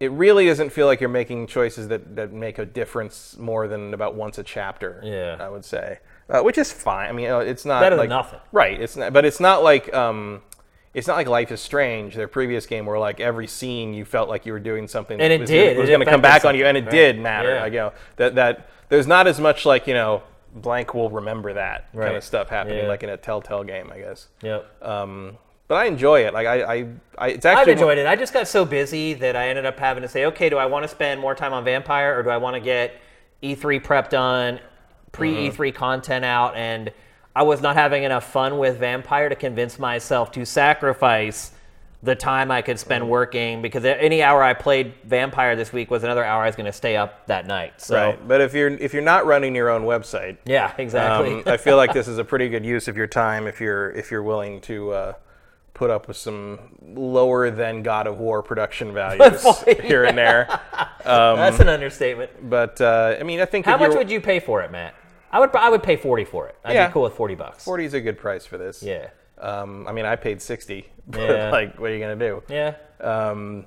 [0.00, 3.92] it really doesn't feel like you're making choices that that make a difference more than
[3.92, 5.00] about once a chapter.
[5.04, 5.36] Yeah.
[5.40, 5.98] I would say,
[6.30, 7.08] uh, which is fine.
[7.08, 8.40] I mean, uh, it's not Better than like, nothing.
[8.52, 8.80] right?
[8.80, 10.42] It's not, but it's not like um.
[10.94, 14.28] It's not like Life is Strange, their previous game, where like every scene you felt
[14.28, 15.68] like you were doing something And that it was did.
[15.70, 17.54] gonna, was going to come back on you, and it something, did matter.
[17.54, 17.60] Yeah.
[17.62, 20.22] Like, you know that that there's not as much like you know
[20.54, 22.88] blank will remember that kind of stuff happening Yeah.
[22.88, 24.28] like in a Telltale game, I guess.
[24.42, 24.82] Yep.
[24.82, 25.36] Um,
[25.68, 26.32] but I enjoy it.
[26.32, 26.86] Like I, I,
[27.18, 28.06] I it's actually I've enjoyed it.
[28.06, 30.64] I just got so busy that I ended up having to say, okay, do I
[30.64, 32.94] want to spend more time on Vampyr or do I want to get
[33.42, 34.58] E3 prep done,
[35.12, 36.56] pre E3 content out?
[36.56, 36.90] And
[37.38, 41.52] I was not having enough fun with Vampyr to convince myself to sacrifice
[42.02, 46.02] the time I could spend working because any hour I played Vampyr this week was
[46.02, 47.80] another hour I was going to stay up that night.
[47.80, 51.34] So, Right, but if you're if you're not running your own website, yeah, exactly.
[51.34, 53.92] um, I feel like this is a pretty good use of your time if you're
[53.92, 55.12] if you're willing to uh,
[55.74, 59.46] put up with some lower than God of War production values
[59.80, 60.60] here and there.
[61.36, 62.50] That's an understatement.
[62.50, 64.96] But uh, I mean, I think How much would you pay for it, Matt?
[65.30, 66.56] I would I would pay 40 for it.
[66.64, 66.86] I'd Yeah.
[66.88, 67.64] be cool with 40 bucks.
[67.64, 68.82] 40 is a good price for this.
[68.82, 69.08] Yeah.
[69.38, 70.88] Um, I mean, I paid 60.
[71.08, 71.50] But Yeah.
[71.50, 72.42] like, what are you gonna do?
[72.48, 72.74] Yeah.
[73.00, 73.64] Um,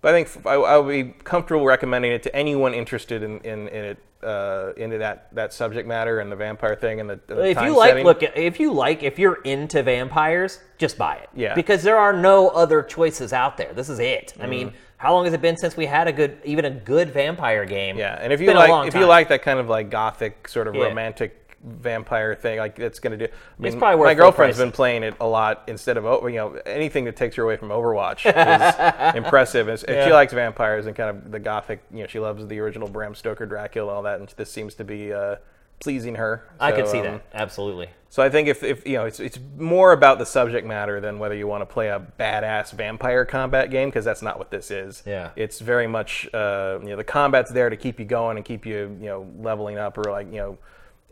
[0.00, 3.84] but I think i would be comfortable recommending it to anyone interested in, in, in
[3.84, 7.46] it, uh, into that, that subject matter and the vampire thing and the, and the
[7.48, 8.04] if you like setting.
[8.04, 11.54] look if you like if you're into vampires just buy it Yeah.
[11.54, 14.42] because there are no other choices out there this is it Mm-hmm.
[14.42, 14.72] i mean
[15.04, 17.98] how long has it been since we had a good even a good vampire game
[17.98, 19.90] Yeah, and if It's you been a like if you like that kind of like
[19.90, 20.84] gothic sort of Yeah.
[20.84, 23.24] romantic vampire thing, like it's gonna do.
[23.24, 23.28] I
[23.62, 27.04] mean, probably worth my girlfriend's been playing it a lot instead of you know anything
[27.04, 29.68] that takes her away from Overwatch is impressive.
[29.68, 30.06] And if Yeah.
[30.06, 33.14] she likes vampires and kind of the gothic, you know, she loves the original Bram
[33.14, 35.36] Stoker Dracula and all that, and this seems to be uh,
[35.84, 36.48] pleasing her.
[36.58, 39.20] i So, could see um, that absolutely So I think if, if you know, it's
[39.20, 43.24] it's more about the subject matter than whether you want to play a badass vampire
[43.26, 45.02] combat game because that's not what this is.
[45.04, 45.30] Yeah.
[45.36, 48.64] It's very much uh, you know the combat's there to keep you going and keep
[48.64, 50.58] you you know leveling up or like you know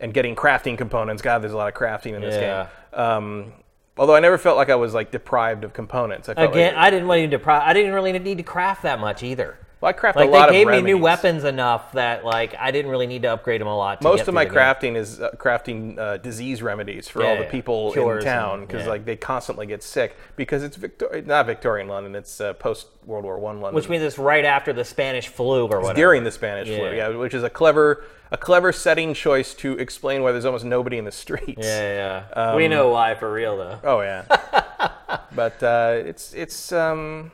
[0.01, 1.21] and getting crafting components.
[1.23, 2.69] God, there's a lot of crafting in this Yeah.
[2.93, 3.01] game.
[3.01, 3.53] Um,
[3.99, 6.29] although I never felt like I was like deprived of components.
[6.31, 8.83] I felt again like, i didn't want really deprive i didn't really need to craft
[8.83, 11.45] that much either well, I craft like a lot they of gave me new weapons
[11.45, 14.33] enough that like i didn't really need to upgrade them a lot to Most of
[14.35, 14.59] my the game.
[14.59, 18.85] crafting is uh, crafting uh, disease remedies for Yeah, all the people in town because
[18.85, 18.89] yeah.
[18.91, 23.25] like they constantly get sick because it's Victor- not Victorian London, it's uh, post World
[23.25, 23.75] War One London.
[23.75, 27.09] which means it's right after the spanish flu or whatever during the Spanish flu, Yeah.
[27.09, 31.05] which is a clever a clever setting choice to explain why there's almost nobody in
[31.05, 31.67] the streets.
[31.67, 34.25] yeah yeah we know why for real though Oh yeah,
[35.35, 37.33] but uh, it's it's um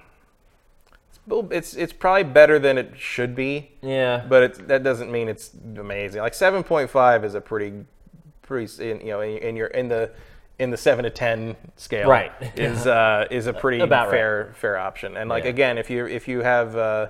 [1.30, 3.70] it's it's it's probably better than it should be.
[3.82, 6.20] yeah but it's, that doesn't mean it's amazing.
[6.22, 7.84] Like seven point five is a pretty,
[8.42, 10.10] pretty in, you know in, in your in the
[10.58, 12.32] in the seven to ten scale, Right.
[12.56, 14.10] Is uh, is a pretty About right.
[14.12, 15.16] fair fair option.
[15.16, 15.50] And like Yeah.
[15.50, 17.08] again, if you if you have uh,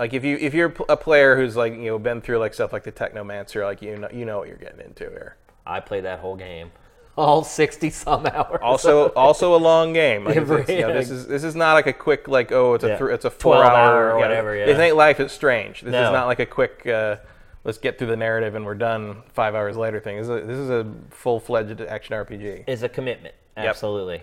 [0.00, 2.72] like if you if you're a player who's like you know been through like stuff
[2.72, 5.36] like the Technomancer, like you know you know what you're getting into here.
[5.66, 6.72] i played that whole game
[7.18, 10.24] all 60 some hours Also, also a long game.
[10.24, 12.50] Like, Yeah, it's- it's, you know, this is this is not like a quick like
[12.52, 12.96] oh it's a Yeah.
[12.96, 14.66] thr it's a four hour, hour or you whatever, yeah.
[14.66, 15.82] This ain't Life is Strange.
[15.82, 16.04] This No.
[16.04, 17.16] is not like a quick uh,
[17.64, 20.16] let's get through the narrative and we're done five hours later thing.
[20.18, 23.34] This is a, this is a full fledged action RPG, It's a commitment.
[23.56, 24.20] Absolutely.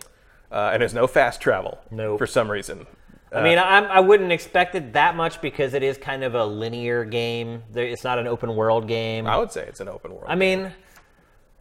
[0.51, 2.17] uh, and there's no fast travel Nope.
[2.19, 2.85] for some reason.
[3.33, 6.43] I mean, I'm, I wouldn't expect it that much because it is kind of a
[6.45, 7.63] linear game.
[7.71, 9.25] There, it's not an open world game.
[9.25, 10.25] I would say it's an open world.
[10.27, 10.73] I mean,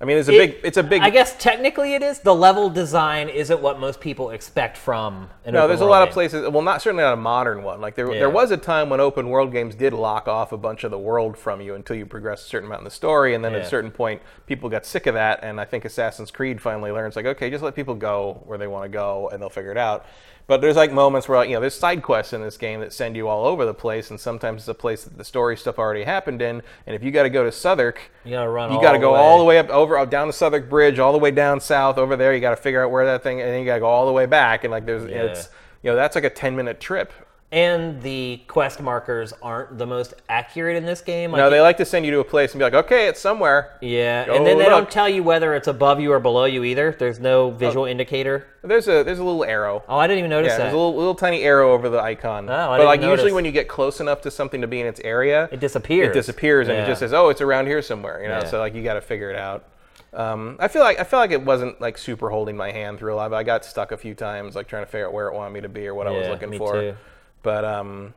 [0.02, 1.02] I mean, it's a it- big it's a big.
[1.02, 2.20] I guess technically it is.
[2.20, 6.12] The level design isn't what most people expect from an No, there's a lot of
[6.14, 6.48] places.
[6.48, 7.82] Well, not certainly not a modern one.
[7.82, 8.20] Like there, Yeah.
[8.20, 10.98] there was a time when open world games did lock off a bunch of the
[10.98, 13.60] world from you until you progress a certain amount in the story, and then at
[13.60, 15.40] a certain point, people got sick of that.
[15.42, 18.66] And I think Assassin's Creed finally learns like, okay, just let people go where they
[18.68, 20.06] want to go, and they'll figure it out.
[20.50, 23.14] But there's like moments where you know there's side quests in this game that send
[23.14, 26.02] you all over the place, and sometimes it's a place that the story stuff already
[26.02, 26.60] happened in.
[26.88, 29.14] And if you got to go to Southwark, You gotta run You got to go
[29.14, 32.16] all the way up over down the Southwark Bridge, all the way down south over
[32.16, 32.34] there.
[32.34, 34.06] You got to figure out where that thing, and then you got to go all
[34.06, 34.64] the way back.
[34.64, 35.18] And like there's Yeah.
[35.18, 35.50] it's
[35.84, 37.12] you know that's like a 10 minute trip.
[37.52, 41.32] And the quest markers aren't the most accurate in this game.
[41.32, 43.18] Like No, they like to send you to a place and be like, okay, it's
[43.18, 43.72] somewhere.
[43.80, 44.72] yeah, Go and then they look.
[44.72, 46.94] don't tell you whether it's above you or below you either.
[46.96, 47.88] There's no visual Oh.
[47.88, 48.46] indicator.
[48.62, 49.82] There's a there's a little arrow.
[49.88, 50.62] Oh, I didn't even notice Yeah, that.
[50.64, 52.48] there's a little, little tiny arrow over the icon.
[52.48, 54.80] Oh, I but didn't like usually when you get close enough to something to be
[54.80, 56.10] in its area, It disappears.
[56.10, 58.22] It disappears and it just says, oh, it's around here somewhere.
[58.22, 58.44] You know, Yeah.
[58.44, 59.64] so like you got to figure it out.
[60.12, 63.14] Um, I feel like I feel like it wasn't like super holding my hand through
[63.14, 63.30] a lot.
[63.30, 65.50] But I got stuck a few times, like trying to figure out where it wanted
[65.52, 66.72] me to be or what I was Yeah, looking me for.
[66.74, 66.94] too.
[67.42, 68.14] But um,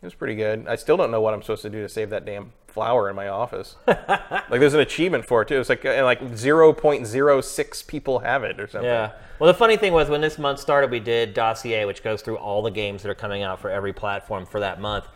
[0.00, 0.66] it was pretty good.
[0.68, 3.14] I still don't know what I'm supposed to do to save that damn flower in
[3.14, 3.76] my office.
[3.86, 5.60] like there's an achievement for it too.
[5.60, 8.88] It's like uh, like 0.06 people have it or something.
[8.88, 9.12] Yeah.
[9.38, 12.38] Well, the funny thing was when this month started, we did dossier, which goes through
[12.38, 15.06] all the games that are coming out for every platform for that month.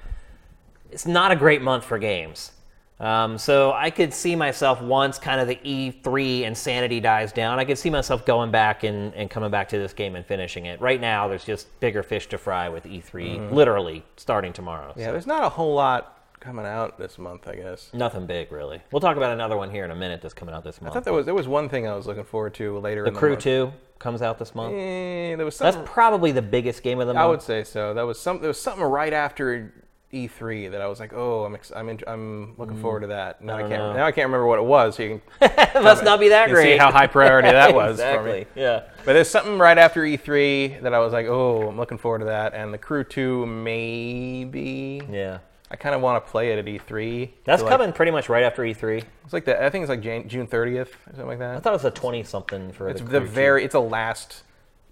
[0.90, 2.52] It's not a great month for games.
[2.98, 7.58] Um, so I could see myself once kind of the E3 insanity dies down.
[7.58, 10.64] I could see myself going back and, and coming back to this game and finishing
[10.64, 10.80] it.
[10.80, 14.94] Right now, there's just bigger fish to fry with E3, literally starting tomorrow.
[14.96, 17.90] Yeah, there's not a whole lot coming out this month, I guess.
[17.92, 18.80] Nothing big, really.
[18.92, 20.92] We'll talk about another one here in a minute that's coming out this month.
[20.92, 23.02] I thought there was there was one thing I was looking forward to later.
[23.02, 23.42] the in Crew month.
[23.42, 24.74] 2 comes out this month.
[24.74, 27.24] Eh, there was That's probably the biggest game of the month.
[27.24, 27.94] I would say so.
[27.94, 28.40] That was some.
[28.40, 29.85] There was something right after
[30.28, 32.80] E3 that I was like, oh, I'm ex- I'm in, I'm looking mm.
[32.80, 33.42] forward to that.
[33.42, 33.92] Now I, can't know.
[33.92, 34.96] now I can't remember what it was.
[34.96, 36.74] So you can, it must not be that you can great.
[36.74, 38.30] see how high priority that was exactly.
[38.32, 38.46] for me.
[38.62, 38.82] Yeah.
[39.04, 42.24] But there's something right after E3 that I was like, oh, I'm looking forward to
[42.26, 42.54] that.
[42.54, 45.02] And the Crew 2 maybe.
[45.10, 45.38] Yeah.
[45.70, 47.30] I kind of want to play it at E3.
[47.44, 49.02] That's So, like, coming pretty much right after E3.
[49.24, 51.56] It's like the I think it's like Jan- June 30th or something like that.
[51.56, 53.32] I thought it was a 20 something for It's the, the Crew two.
[53.34, 53.64] very.
[53.64, 54.42] It's a last.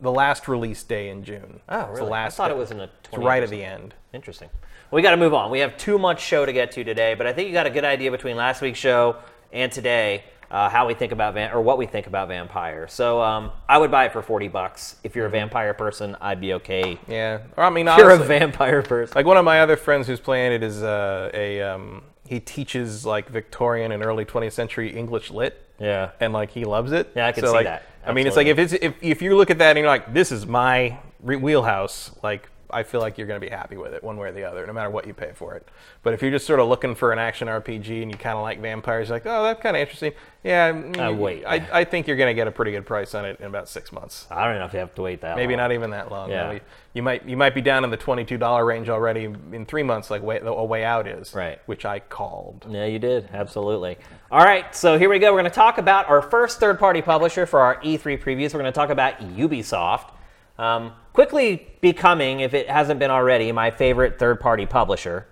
[0.00, 1.60] The last release day in June.
[1.68, 2.00] Oh, It's really?
[2.00, 2.54] the last I thought day.
[2.54, 3.94] it was in the It's 20 right at the end.
[4.12, 4.50] Interesting.
[4.94, 5.50] We got to move on.
[5.50, 7.70] We have too much show to get to today, but I think you got a
[7.70, 9.16] good idea between last week's show
[9.52, 12.88] and today uh, how we think about van- or what we think about Vampyr.
[12.88, 14.94] So um, I would buy it for 40 bucks.
[15.02, 16.96] If you're a vampire person, I'd be okay.
[17.09, 17.40] Yeah.
[17.57, 19.16] Or I mean, If you're a vampire person.
[19.16, 23.04] like one of my other friends who's playing it is uh, a um, he teaches
[23.04, 25.61] like Victorian and early 20th century English lit.
[25.80, 26.12] Yeah.
[26.20, 27.11] and like he loves it.
[27.16, 27.83] Yeah, I can so, see like, that.
[28.07, 30.14] I mean, it's like if it's if, if you look at that and you're like,
[30.14, 33.94] this is my re- wheelhouse, like I feel like you're going to be happy with
[33.94, 35.66] it one way or the other, no matter what you pay for it.
[36.02, 38.42] But if you're just sort of looking for an action RPG and you kind of
[38.42, 40.12] like vampires, you're like, oh, that's kind of interesting.
[40.42, 41.44] Yeah, Uh, wait.
[41.46, 43.68] I, I think you're going to get a pretty good price on it in about
[43.68, 44.26] six months.
[44.30, 45.58] I don't know if you have to wait that Maybe long.
[45.58, 46.28] not even that long.
[46.30, 46.48] Yeah.
[46.48, 46.60] Maybe
[46.92, 49.82] You might you might be down in the twenty two dollar range already in three
[49.82, 51.32] months, like way, a way out is.
[51.34, 51.60] Right.
[51.66, 52.66] Which I called.
[52.68, 53.28] Yeah, you did.
[53.32, 53.96] Absolutely.
[54.30, 55.32] All right, so here we go.
[55.32, 58.52] We're going to talk about our first third party publisher for our E3 previews.
[58.52, 60.10] We're going to talk about Ubisoft.
[60.58, 65.27] Um, quickly becoming, if it hasn't been already, my favorite third party publisher.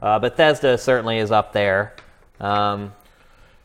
[0.00, 1.94] Uh, Bethesda certainly is up there.
[2.38, 2.94] Um,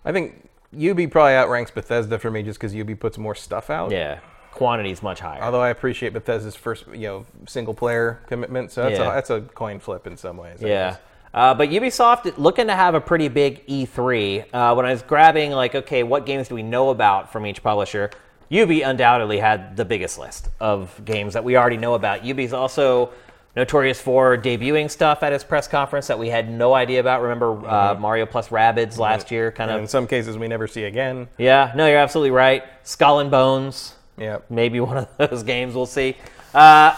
[0.04, 3.92] I think UB probably outranks Bethesda for me just because UB puts more stuff out.
[3.92, 4.20] yeah,
[4.52, 5.42] quantity is much higher.
[5.44, 9.12] Although I appreciate Bethesda's first, you know, single player commitment, so that's Yeah.
[9.12, 10.64] a that's a coin flip in some ways.
[10.64, 10.90] I Yeah.
[10.92, 11.00] guess.
[11.34, 14.46] Uh, but Ubisoft looking to have a pretty big E3.
[14.54, 17.62] Uh, when I was grabbing, like, okay, what games do we know about from each
[17.62, 18.10] publisher?
[18.50, 22.24] Ubi undoubtedly had the biggest list of games that we already know about.
[22.24, 23.12] Ubi's also
[23.56, 27.22] notorious for debuting stuff at his press conference that we had no idea about.
[27.22, 29.52] Remember uh, Mario plus Rabbids last year?
[29.52, 31.28] Kind And in some cases we never see again.
[31.38, 32.64] Yeah, no, you're absolutely right.
[32.84, 34.40] Skull and Bones Yeah.
[34.50, 35.74] maybe one of those games.
[35.76, 36.16] We'll see.
[36.54, 36.96] Uh,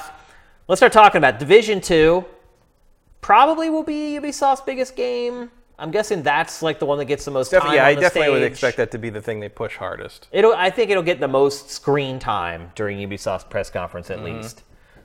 [0.67, 2.25] let's start talking about Division Two.
[3.21, 5.51] Probably will be Ubisoft's biggest game.
[5.79, 8.43] I'm guessing that's like the one that gets the most Definitely, yeah, I definitely would
[8.43, 10.27] expect that to be the thing they push hardest.
[10.31, 10.53] It'll.
[10.53, 14.37] I think it'll get the most screen time during Ubisoft's press conference, at Mm-hmm.
[14.41, 14.63] least.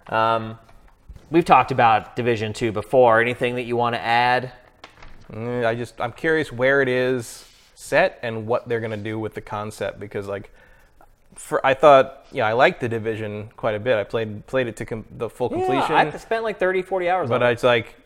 [0.08, 0.58] Um,
[1.30, 3.20] we've talked about Division Two before.
[3.20, 4.52] Anything that you want to add?
[5.32, 9.34] Mm, I just I'm curious where it is set and what they're gonna do with
[9.34, 10.50] the concept because like
[11.34, 13.96] for I thought yeah I liked the division quite a bit.
[13.98, 17.08] I played played it to com- the full completion, Yeah, I've spent like 30, 40
[17.08, 17.52] hours but on it.
[17.52, 17.96] it's like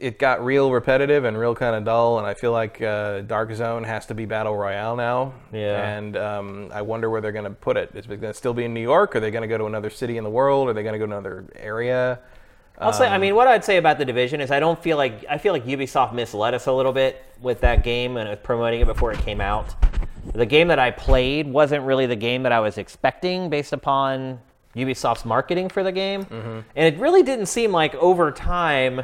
[0.00, 2.18] it got real repetitive and real kind of dull.
[2.18, 5.34] And I feel like uh, Dark Zone has to be battle royale now.
[5.52, 5.96] Yeah.
[5.96, 7.90] And um, I wonder where they're gonna put it.
[7.94, 9.14] Is it gonna still be in New York?
[9.14, 10.68] Are they gonna go to another city in the world?
[10.68, 12.18] Are they gonna go to another area?
[12.78, 14.96] I'll say, I Um, mean, what I'd say about the division is I don't feel
[14.96, 18.42] like I feel like Ubisoft misled us a little bit with that game and with
[18.42, 19.74] promoting it before it came out.
[20.32, 24.40] The game that I played wasn't really the game that I was expecting based upon
[24.74, 26.58] Ubisoft's marketing for the game, Mm-hmm.
[26.76, 29.02] and it really didn't seem like over time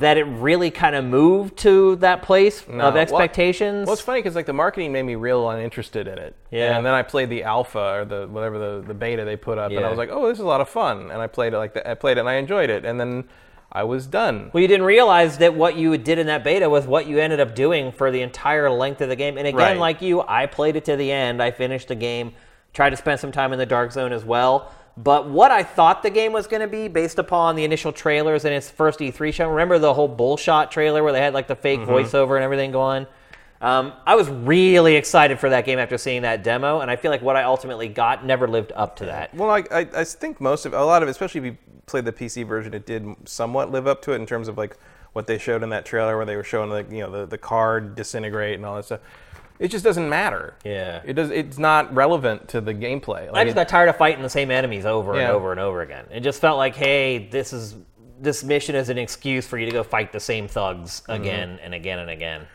[0.00, 2.84] that it really kind of moved to that place No.
[2.88, 3.86] of expectations.
[3.86, 6.34] Well, it's funny because like the marketing made me real uninterested in it.
[6.50, 6.76] Yeah.
[6.76, 9.70] And then I played the alpha or the whatever the, the beta they put up,
[9.70, 11.10] and I was like, oh, this is a lot of fun.
[11.10, 11.88] And I played it like that.
[11.88, 12.84] I played it and I enjoyed it.
[12.84, 13.24] And then
[13.70, 14.50] I was done.
[14.54, 17.38] Well, you didn't realize that what you did in that beta was what you ended
[17.40, 19.36] up doing for the entire length of the game.
[19.36, 19.76] And again, Right.
[19.78, 21.42] like you, I played it to the end.
[21.42, 22.32] I finished the game,
[22.72, 24.72] tried to spend some time in the dark zone as well.
[25.02, 28.44] But what I thought the game was going to be, based upon the initial trailers
[28.44, 31.54] and its first E3 show, remember the whole bullshot trailer where they had like the
[31.54, 31.90] fake Mm-hmm.
[31.90, 33.06] voiceover and everything going?
[33.60, 37.10] Um, I was really excited for that game after seeing that demo, and I feel
[37.10, 39.34] like what I ultimately got never lived up to that.
[39.34, 41.56] Well, I, I, I think most of a lot of it, especially if you
[41.86, 44.76] played the PC version, it did somewhat live up to it in terms of like
[45.12, 47.38] what they showed in that trailer where they were showing like you know the, the
[47.38, 49.00] card disintegrate and all that stuff.
[49.58, 50.54] It just doesn't matter.
[50.64, 51.00] Yeah.
[51.04, 51.30] It does.
[51.30, 53.28] It's not relevant to the gameplay.
[53.32, 56.04] I just got tired of fighting the same enemies over and over and over again.
[56.10, 57.74] It just felt like, hey, this is
[58.20, 61.12] this mission is an excuse for you to go fight the same thugs Mm-hmm.
[61.22, 62.46] again and again and again.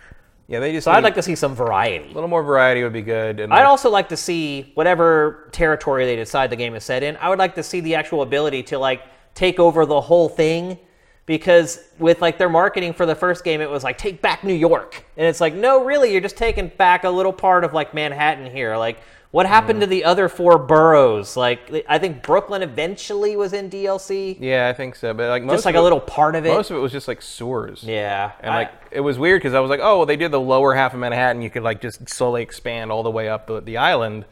[0.48, 0.86] yeah, they just.
[0.86, 2.06] So I'd like to see some variety.
[2.12, 3.40] a little more variety would be good.
[3.40, 7.02] And I'd like- also like to see whatever territory they decide the game is set
[7.04, 7.16] in.
[7.18, 9.04] I would like to see the actual ability to like
[9.36, 10.78] take over the whole thing
[11.26, 14.54] because with like their marketing for the first game it was like take back New
[14.54, 15.06] York.
[15.18, 18.52] And it's like no really you're just taking back a little part of like Manhattan
[18.52, 18.76] here.
[18.78, 19.00] Like
[19.32, 21.36] what happened to the other four boroughs?
[21.36, 24.38] Like I think Brooklyn eventually was in DLC.
[24.40, 25.12] yeah, I think so.
[25.14, 26.50] But like most Just like a it- little part of it.
[26.50, 27.84] Most of it was just like sewers.
[27.84, 28.34] yeah.
[28.42, 30.40] And I- like it was weird because I was like, oh, well, they did the
[30.40, 31.42] lower half of Manhattan.
[31.42, 34.26] You could like just slowly expand all the way up the, the island,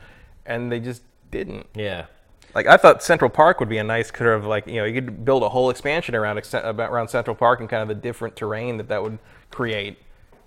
[0.46, 1.02] and they just
[1.32, 1.66] didn't.
[1.74, 2.06] yeah.
[2.54, 4.94] Like I thought Central Park would be a nice kind of like you know you
[4.94, 8.78] could build a whole expansion around around Central Park and kind of the different terrain
[8.78, 9.20] that that would
[9.52, 9.98] create,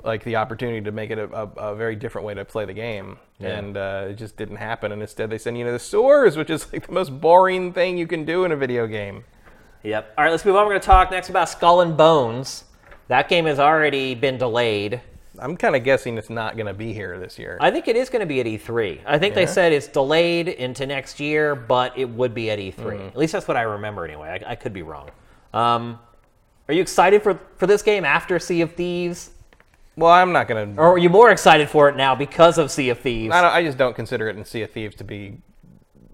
[0.02, 2.74] like the opportunity to make it a, a, a very different way to play the
[2.74, 3.18] game.
[3.38, 3.58] Yeah.
[3.58, 4.92] And uh, it just didn't happen.
[4.92, 7.98] And instead they send you to the sewers, which is like the most boring thing
[7.98, 9.24] you can do in a video game.
[9.82, 10.14] Yep.
[10.16, 10.64] All right, let's move on.
[10.64, 12.64] We're going to talk next about Skull and Bones.
[13.08, 15.02] That game has already been delayed.
[15.38, 17.58] I'm kind of guessing it's not going to be here this year.
[17.60, 19.00] I think it is going to be at E3.
[19.04, 23.08] I think they said it's delayed into next year, but it would be at E3.
[23.08, 24.42] At least that's what I remember anyway.
[24.46, 25.10] I, I could be wrong.
[25.52, 25.98] Um,
[26.68, 29.30] are you excited for, for this game after Sea of Thieves?
[29.96, 30.80] well, I'm not going to.
[30.80, 33.34] Or are you more excited for it now because of Sea of Thieves?
[33.34, 35.38] I, don't, I just don't consider it in Sea of Thieves to be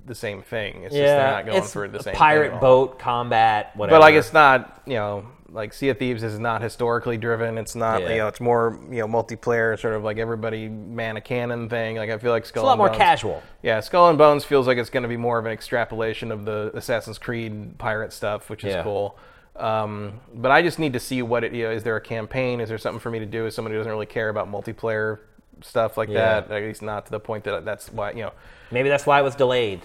[0.06, 0.82] the same thing.
[0.82, 2.60] It's just they're not going it's for the same thing pirate at all.
[2.60, 3.96] boat combat, whatever.
[3.96, 7.58] But like it's not, you know, like Sea of Thieves is not historically driven.
[7.58, 8.08] It's not, Yeah.
[8.10, 11.96] you know, it's more, you know, multiplayer, sort of like everybody man a cannon thing.
[11.96, 12.72] Like I feel like Skull and Bones.
[12.72, 13.42] it's a lot more Bones- casual.
[13.62, 16.44] Yeah, Skull and Bones feels like it's going to be more of an extrapolation of
[16.44, 18.82] the Assassin's Creed pirate stuff, which is Yeah.
[18.82, 19.16] cool.
[19.56, 21.52] Um, but I just need to see what it.
[21.52, 22.60] You know, is there a campaign?
[22.60, 25.18] Is there something for me to do as somebody who doesn't really care about multiplayer
[25.62, 26.40] stuff like Yeah.
[26.40, 26.50] that?
[26.50, 28.32] At least not to the point that that's why you know
[28.70, 29.80] Maybe that's why it was delayed.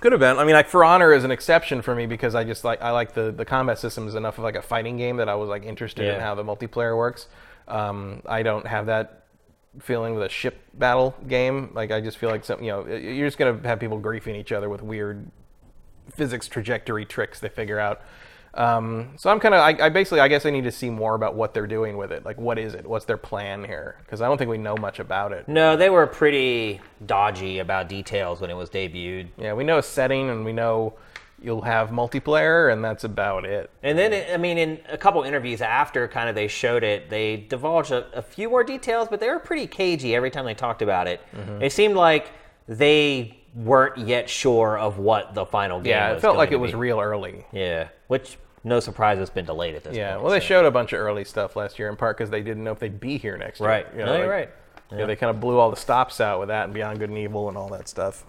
[0.00, 0.38] Could have been.
[0.38, 2.90] I mean, like For Honor is an exception for me because I just like I
[2.90, 5.64] like the the combat systems enough of like a fighting game that I was like
[5.64, 7.26] interested in how the multiplayer works.
[7.66, 9.24] Um, I don't have that
[9.80, 11.70] feeling with a ship battle game.
[11.74, 14.52] Like I just feel like some you know you're just gonna have people griefing each
[14.52, 15.30] other with weird
[16.14, 18.00] physics trajectory tricks they figure out.
[18.58, 21.14] Um, so I'm kind of, I, I basically, I guess I need to see more
[21.14, 22.24] about what they're doing with it.
[22.24, 22.84] Like, what is it?
[22.86, 23.96] What's their plan here?
[24.04, 25.46] Because I don't think we know much about it.
[25.48, 29.28] No, they were pretty dodgy about details when it was debuted.
[29.38, 30.94] Yeah, we know a setting and we know
[31.40, 33.70] you'll have multiplayer, and that's about it.
[33.84, 37.08] And then, it- I mean, in a couple interviews after kind of they showed it,
[37.10, 40.54] they divulged a, a few more details, but they were pretty cagey every time they
[40.54, 41.20] talked about it.
[41.32, 41.62] Mm-hmm.
[41.62, 42.32] It seemed like
[42.66, 46.72] they weren't yet sure of what the final game Yeah, it felt like it was
[46.72, 46.76] be.
[46.78, 47.46] real early.
[47.52, 50.22] Yeah, which no surprise it's been delayed at this Yeah, point.
[50.24, 52.42] well, they so- showed a bunch of early stuff last year, in part because they
[52.42, 53.68] didn't know if they'd be here next year.
[53.68, 53.86] Right.
[53.92, 54.50] You know, no, you're like- right.
[54.98, 57.18] Yeah, they kind of blew all the stops out with that and Beyond Good and
[57.18, 58.24] Evil and all that stuff.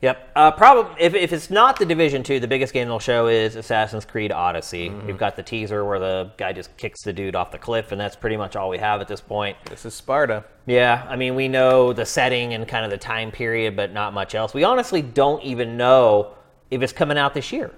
[0.00, 0.30] Yep.
[0.36, 3.56] Uh, probably if, if it's not the Division Two, the biggest game they'll show is
[3.56, 4.90] Assassin's Creed Odyssey.
[4.90, 5.06] Mm-hmm.
[5.06, 7.98] We've got the teaser where the guy just kicks the dude off the cliff, and
[8.00, 9.56] that's pretty much all we have at this point.
[9.70, 10.44] This is Sparta.
[10.66, 14.12] Yeah, I mean we know the setting and kind of the time period, but not
[14.12, 14.52] much else.
[14.52, 16.34] We honestly don't even know
[16.70, 17.70] if it's coming out this year.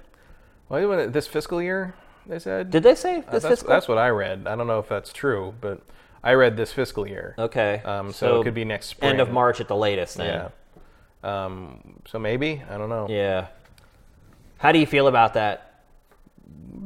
[0.69, 1.93] Well, this fiscal year,
[2.25, 2.71] they said.
[2.71, 3.69] Did they say Uh, this that's, fiscal?
[3.69, 4.47] that's what I read.
[4.47, 5.79] I don't know if that's true, but
[6.23, 7.35] I read this fiscal year.
[7.37, 7.81] okay.
[7.85, 9.11] Um, so, it could be next spring.
[9.11, 10.17] end of March at the latest.
[10.17, 10.49] Then.
[11.23, 11.45] Yeah.
[11.45, 13.07] Um, so maybe I don't know.
[13.09, 13.47] Yeah.
[14.59, 15.63] How do you feel about that?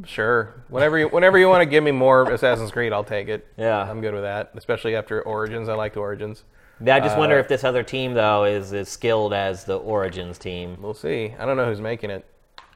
[0.06, 0.54] Sure.
[0.70, 3.46] Whenever you whenever you want to give me more Assassin's Creed, I'll take it.
[3.58, 3.80] Yeah.
[3.90, 4.52] I'm good with that.
[4.56, 5.70] Especially after Origins.
[5.70, 6.44] I liked Origins.
[6.84, 9.78] Yeah, I just wonder Uh, if this other team though is as skilled as the
[9.78, 10.78] Origins team.
[10.82, 11.36] We'll see.
[11.38, 12.26] I don't know who's making it.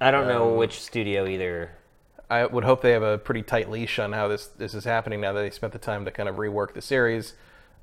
[0.02, 1.72] I don't know Um, which studio either.
[2.30, 5.22] I would hope they have a pretty tight leash on how this this is happening
[5.22, 7.34] now that they spent the time to kind of rework the series.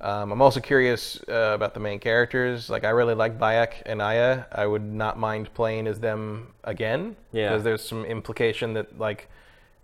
[0.01, 2.69] Um, I'm also curious uh, about the main characters.
[2.69, 4.45] Like I really like Bayek and Aya.
[4.51, 7.15] I would not mind playing as them again.
[7.31, 7.51] Yeah.
[7.51, 9.29] Because there's some implication that like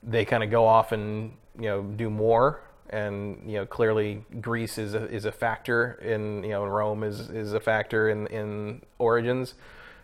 [0.02, 2.60] they kind of go off and you know do more.
[2.90, 7.30] And you know clearly Greece is a, is a factor in you know Rome is
[7.30, 9.54] is a factor in in Origins.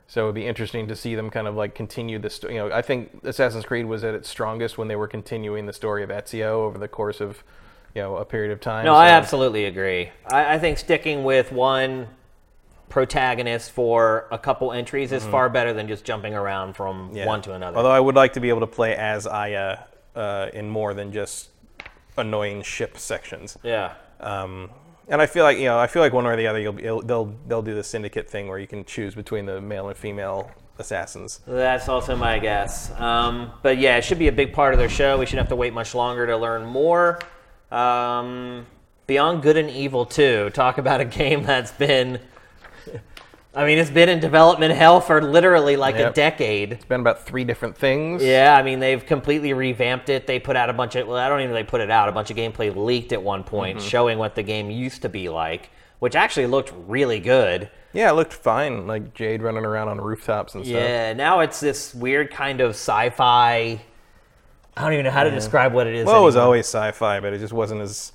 [0.06, 2.54] So it'd be interesting to see them kind of like continue the story.
[2.54, 5.72] You know, I think Assassin's Creed was at its strongest when they were continuing the
[5.72, 7.42] story of Ezio over the course of,
[7.94, 8.84] you know, a period of time.
[8.84, 10.10] No, I absolutely agree.
[10.30, 12.08] I, I think sticking with one
[12.90, 17.16] protagonist for a couple entries is far better than just jumping around from Mm-hmm.
[17.16, 17.26] Yeah.
[17.26, 17.76] one to another.
[17.76, 19.78] Although I would like to be able to play as Aya
[20.14, 21.48] uh, in more than just
[22.16, 23.56] annoying ship sections.
[23.64, 23.94] yeah.
[24.20, 24.70] Um,
[25.08, 26.72] and I feel like you know, I feel like one way or the other, you'll
[26.72, 29.96] be, they'll they'll do the syndicate thing where you can choose between the male and
[29.96, 31.40] female assassins.
[31.46, 32.90] That's also my guess.
[33.00, 35.18] Um, but yeah, it should be a big part of their show.
[35.18, 37.18] We shouldn't have to wait much longer to learn more.
[37.70, 38.66] Um,
[39.06, 40.50] Beyond Good and Evil 2.
[40.50, 42.20] Talk about a game that's been.
[43.56, 46.72] I mean, it's been in development hell for literally like a decade.
[46.72, 48.22] It's been about three different things.
[48.22, 50.26] Yeah, I mean they've completely revamped it.
[50.26, 52.08] They put out a bunch of well, I don't even know they put it out.
[52.08, 53.86] A bunch of gameplay leaked at one point, Mm-hmm.
[53.88, 57.70] showing what the game used to be like, which actually looked really good.
[57.92, 58.88] Yeah, it looked fine.
[58.88, 60.74] Like Jade running around on rooftops and stuff.
[60.76, 63.80] Yeah, now it's this weird kind of sci-fi.
[64.76, 66.06] I don't even know how to describe what it is.
[66.06, 68.10] Well, it was always sci-fi, but it just wasn't as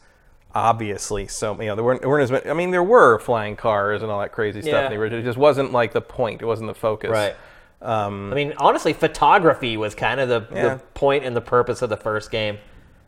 [0.56, 1.60] obviously so.
[1.60, 2.50] You know, there weren't, there weren't as many.
[2.50, 4.72] I mean, there were flying cars and all that crazy stuff.
[4.74, 4.86] Yeah.
[4.86, 5.20] in the original.
[5.22, 6.42] It just wasn't like the point.
[6.42, 7.10] It wasn't the focus.
[7.12, 7.36] right.
[7.82, 10.74] Um, I mean, honestly, photography was kind of the, Yeah.
[10.76, 12.58] the point and the purpose of the first game.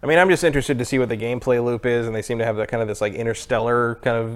[0.02, 2.39] I mean, I'm just interested to see what the gameplay loop is, and they seem
[2.39, 4.32] to have that kind of this like interstellar kind of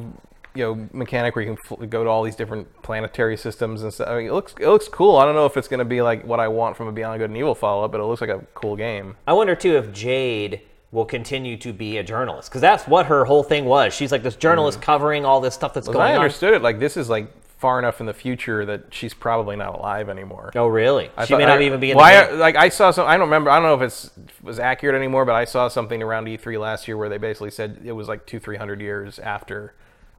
[0.53, 3.93] you know mechanic where you can fl- go to all these different planetary systems and
[3.93, 4.07] stuff.
[4.09, 5.15] I mean, it looks it looks cool.
[5.17, 7.19] I don't know if it's going to be like what I want from a Beyond
[7.19, 9.15] Good and Evil follow-up, but it looks like a cool game.
[9.25, 10.61] I wonder too if Jade
[10.95, 13.93] will continue to be a journalist because that's what her whole thing was.
[13.93, 14.85] She's like this journalist mm-hmm.
[14.85, 16.11] covering all this stuff that's As going on.
[16.11, 16.21] I on.
[16.21, 19.75] understood it, like this is like far enough in the future that she's probably not
[19.75, 20.51] alive anymore.
[20.55, 21.09] Oh, really?
[21.17, 22.91] I she thought- may not I- even be in well, the I- like I saw
[22.91, 23.07] some.
[23.07, 23.49] I don't remember.
[23.49, 24.09] I don't know if it's
[24.41, 27.81] was accurate anymore, but I saw something around E3 last year where they basically said
[27.83, 29.73] it was like two, three hundred years after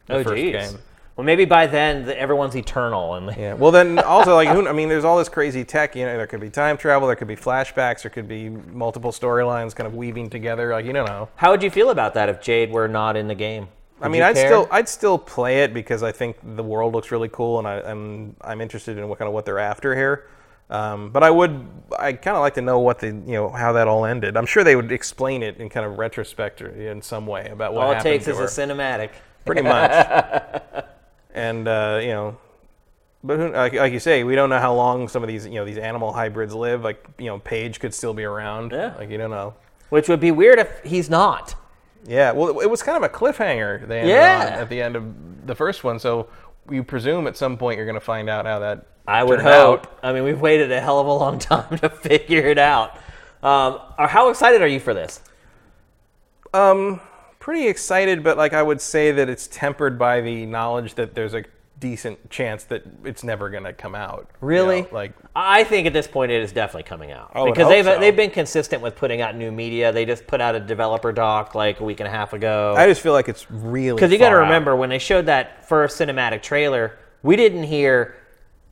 [0.07, 0.53] the oh, first geez.
[0.53, 0.81] game.
[1.17, 3.55] Well, maybe by then the, everyone's eternal, and Yeah.
[3.55, 5.97] Well, then also like who, I mean, there's all this crazy tech.
[5.97, 9.12] You know, there could be time travel, there could be flashbacks, there could be multiple
[9.12, 10.73] storylines kind of weaving together.
[10.73, 11.29] Like you don't know.
[11.37, 13.69] how would you feel about that if Jade were not in the game?
[14.01, 14.47] I mean, I'd care?
[14.47, 17.81] still I'd still play it because I think the world looks really cool, and I,
[17.81, 20.29] I'm I'm interested in what kind of what they're after here.
[20.69, 21.67] Um, but I would
[21.99, 24.37] I kind of like to know what the you know how that all ended.
[24.37, 27.73] I'm sure they would explain it in kind of retrospect or in some way about
[27.73, 28.45] what all it takes is her.
[28.45, 29.11] a cinematic.
[29.47, 30.83] pretty much.
[31.37, 32.37] and uh, you know,
[33.22, 35.55] but who, like, like you say, we don't know how long some of these you
[35.55, 36.82] know these animal hybrids live.
[36.82, 38.72] Like you know, Pey'j could still be around.
[38.72, 38.95] Yeah.
[38.99, 39.55] Like you don't know.
[39.91, 41.55] Which would be weird if he's not.
[42.07, 42.32] Yeah.
[42.32, 43.87] Well, it, it was kind of a cliffhanger.
[43.87, 44.51] They ended Yeah.
[44.57, 46.28] on at the end of the first one, so
[46.70, 48.87] you presume at some point you're going to find out how that.
[49.09, 49.87] I would hope.
[49.87, 49.99] out.
[50.03, 52.97] I mean, we've waited a hell of a long time to figure it out.
[53.43, 55.20] Um, or how excited are you for this?
[56.53, 57.01] Um,
[57.47, 61.32] pretty excited, but like I would say that it's tempered by the knowledge that there's
[61.32, 61.44] a
[61.78, 64.26] decent chance that it's never going to come out.
[64.42, 64.82] you Really?
[64.82, 67.84] know, Like I think at this point it is definitely coming out I because they've
[67.84, 68.01] so.
[68.01, 69.92] they've been consistent with putting out new media.
[69.92, 72.74] They just put out a developer doc like a week and a half ago.
[72.76, 74.47] I just feel like it's really Because you got to far out.
[74.47, 78.16] remember when they showed that first cinematic trailer, we didn't hear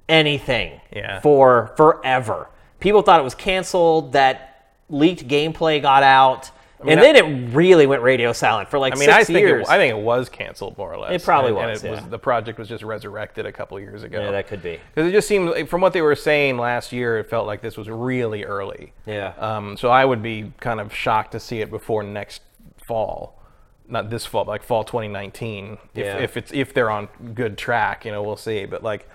[0.09, 1.21] anything Yeah.
[1.21, 2.49] for forever.
[2.81, 4.15] People thought it was canceled.
[4.15, 6.51] That leaked gameplay got out,
[6.85, 9.39] mean, and then it really went radio silent for like I mean, six I think
[9.39, 9.69] years.
[9.69, 11.13] it, I think it was canceled more or less.
[11.21, 12.03] It probably and, was, And it yeah.
[12.03, 14.21] was the project was just resurrected a couple years ago.
[14.21, 14.79] yeah, that could be.
[14.95, 17.63] Because it just seemed, like, from what they were saying last year, it felt like
[17.63, 18.93] this was really early.
[19.07, 19.33] Yeah.
[19.39, 22.43] Um, so I would be kind of shocked to see it before next
[22.87, 23.41] fall,
[23.89, 25.79] not this fall, but like fall 2019.
[25.95, 26.19] If, Yeah.
[26.19, 28.67] if it's if they're on good track, you know, we'll see.
[28.67, 29.09] But like,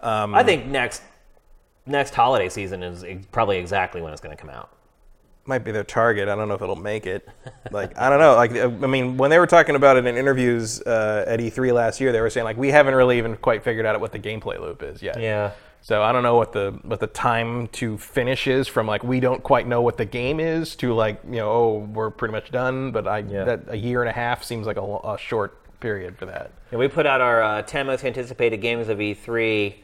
[0.00, 1.02] um, I think next
[1.86, 4.70] next holiday season is probably exactly when it's going to come out.
[5.46, 6.28] Might be their target.
[6.28, 7.28] I don't know if it'll make it.
[7.70, 8.34] Like I don't know.
[8.34, 12.00] Like I mean, when they were talking about it in interviews uh, at E3 last
[12.00, 14.58] year, they were saying like we haven't really even quite figured out what the gameplay
[14.60, 15.20] loop is yet.
[15.20, 15.52] Yeah.
[15.82, 19.20] So I don't know what the what the time to finish is from like we
[19.20, 22.50] don't quite know what the game is to like you know oh we're pretty much
[22.50, 22.90] done.
[22.90, 23.44] But I Yeah.
[23.44, 26.52] that a year and a half seems like a, a short period for that.
[26.72, 29.74] Yeah, we put out our uh, 10 most anticipated games of E3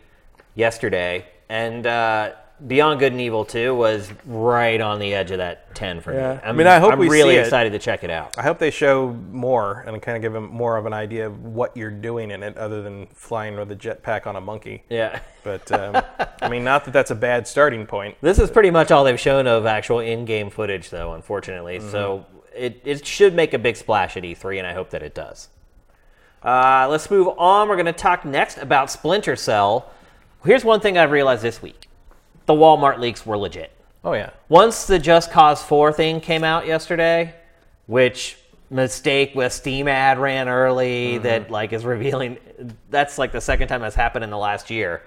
[0.55, 2.33] yesterday, and uh,
[2.67, 6.35] Beyond Good and Evil 2 was right on the edge of that 10 for Yeah.
[6.35, 6.41] me.
[6.45, 7.43] I mean, I hope I'm we really see it.
[7.43, 8.37] excited to check it out.
[8.37, 11.43] I hope they show more and kind of give them more of an idea of
[11.45, 14.85] what you're doing in it, other than flying with a jetpack on a monkey.
[14.89, 15.21] Yeah.
[15.43, 16.03] But um,
[16.43, 18.17] I mean, not that that's a bad starting point.
[18.21, 21.79] This is pretty much all they've shown of actual in-game footage, though, unfortunately.
[21.79, 21.91] Mm-hmm.
[21.91, 25.15] So it, it should make a big splash at E3, and I hope that it
[25.15, 25.49] does.
[26.43, 27.69] Uh, let's move on.
[27.69, 29.91] We're going to talk next about Splinter Cell.
[30.45, 31.89] Here's one thing I've realized this week:
[32.51, 33.71] the Walmart leaks were legit.
[34.03, 34.31] Oh yeah.
[34.49, 37.33] Once the Just Cause 4 thing came out yesterday,
[37.87, 38.37] which
[38.71, 41.23] mistake with Steam ad ran early mm-hmm.
[41.23, 42.39] that like is revealing
[42.91, 45.03] that's like the second time that's happened in the last year.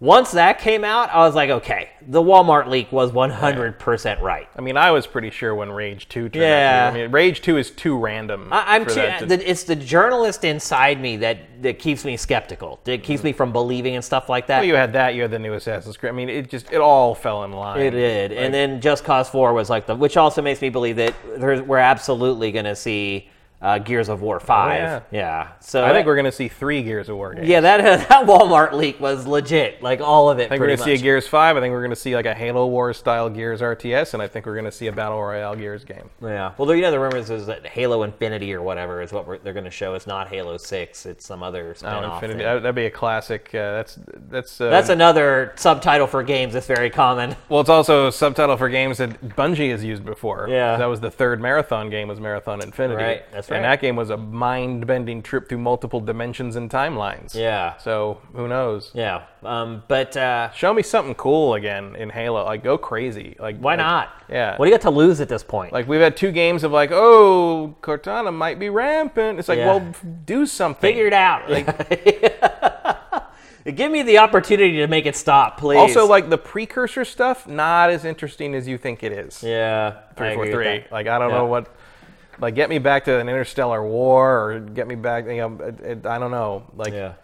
[0.00, 4.48] Once that came out, I was like, okay, the Walmart leak was 100% right.
[4.56, 6.88] I mean, I was pretty sure when Rage 2 turned Yeah.
[6.88, 6.90] out.
[6.92, 8.48] to- I mean, Rage 2 is too random.
[8.52, 12.04] I, I'm for too, that to- the, it's the journalist inside me that, that keeps
[12.04, 12.80] me skeptical.
[12.84, 13.28] That keeps mm-hmm.
[13.28, 14.58] me from believing in stuff like that.
[14.58, 15.14] Well, you had that.
[15.14, 16.12] You had the new Assassin's Creed.
[16.12, 17.80] I mean, it just it all fell in line.
[17.80, 20.96] It did, and then Just Cause Four was like the, which also makes me believe
[20.96, 23.30] that there's, we're absolutely going to see
[23.64, 24.80] uh, Gears of War Five.
[24.80, 25.00] Oh, yeah.
[25.10, 25.48] yeah.
[25.60, 27.48] So I think we're going to see three Gears of War games.
[27.48, 30.44] yeah that that Walmart leak was legit, like all of it.
[30.46, 30.98] I think we're going to see a.
[30.98, 31.56] Gears 5.
[31.56, 34.28] I think we're going to see like a Halo Wars style Gears RTS, and I
[34.28, 36.10] think we're going to see a Battle Royale Gears game.
[36.22, 36.52] Yeah.
[36.58, 39.52] Well, you know, the rumors is that Halo Infinity or whatever is what we're, they're
[39.52, 39.94] going to show.
[39.94, 41.06] It's not Halo Six.
[41.06, 42.44] It's some other Oh, spin-off Infinity.
[42.44, 43.48] that'd be a classic.
[43.54, 43.98] Uh, that's
[44.28, 44.60] that's.
[44.60, 47.34] Uh, That's another subtitle for games that's very common.
[47.48, 50.48] Well, it's also a subtitle for games that Bungie has used before.
[50.48, 50.76] Yeah.
[50.76, 53.02] That was the third Marathon game was Marathon Infinity.
[53.02, 53.53] Right, that's right.
[53.54, 57.34] And that game was a mind-bending trip through multiple dimensions and timelines.
[57.34, 57.76] Yeah.
[57.78, 58.90] So who knows?
[58.94, 59.22] Yeah.
[59.42, 62.44] Um, but uh, Show me something cool again in Halo.
[62.44, 63.36] Like go crazy.
[63.38, 64.08] Like why like- not?
[64.28, 64.56] Yeah.
[64.56, 65.72] What do you got to lose at this point?
[65.72, 69.38] Like we've had two games of like, oh, Cortana might be rampant.
[69.38, 69.66] It's like, Yeah.
[69.66, 70.80] well, f- do something.
[70.80, 71.50] Figure it out.
[71.50, 71.66] Like.
[73.74, 75.78] Give me the opportunity to make it stop, please.
[75.78, 79.42] Also, like the precursor stuff, not as interesting as you think it is.
[79.42, 80.84] yeah, three four three.
[80.92, 81.38] Like I don't Yeah.
[81.38, 81.74] know what.
[82.40, 85.26] Like get me back to an interstellar war, or get me back.
[85.26, 86.64] You know, it, it, I don't know.
[86.76, 87.14] Like Yeah.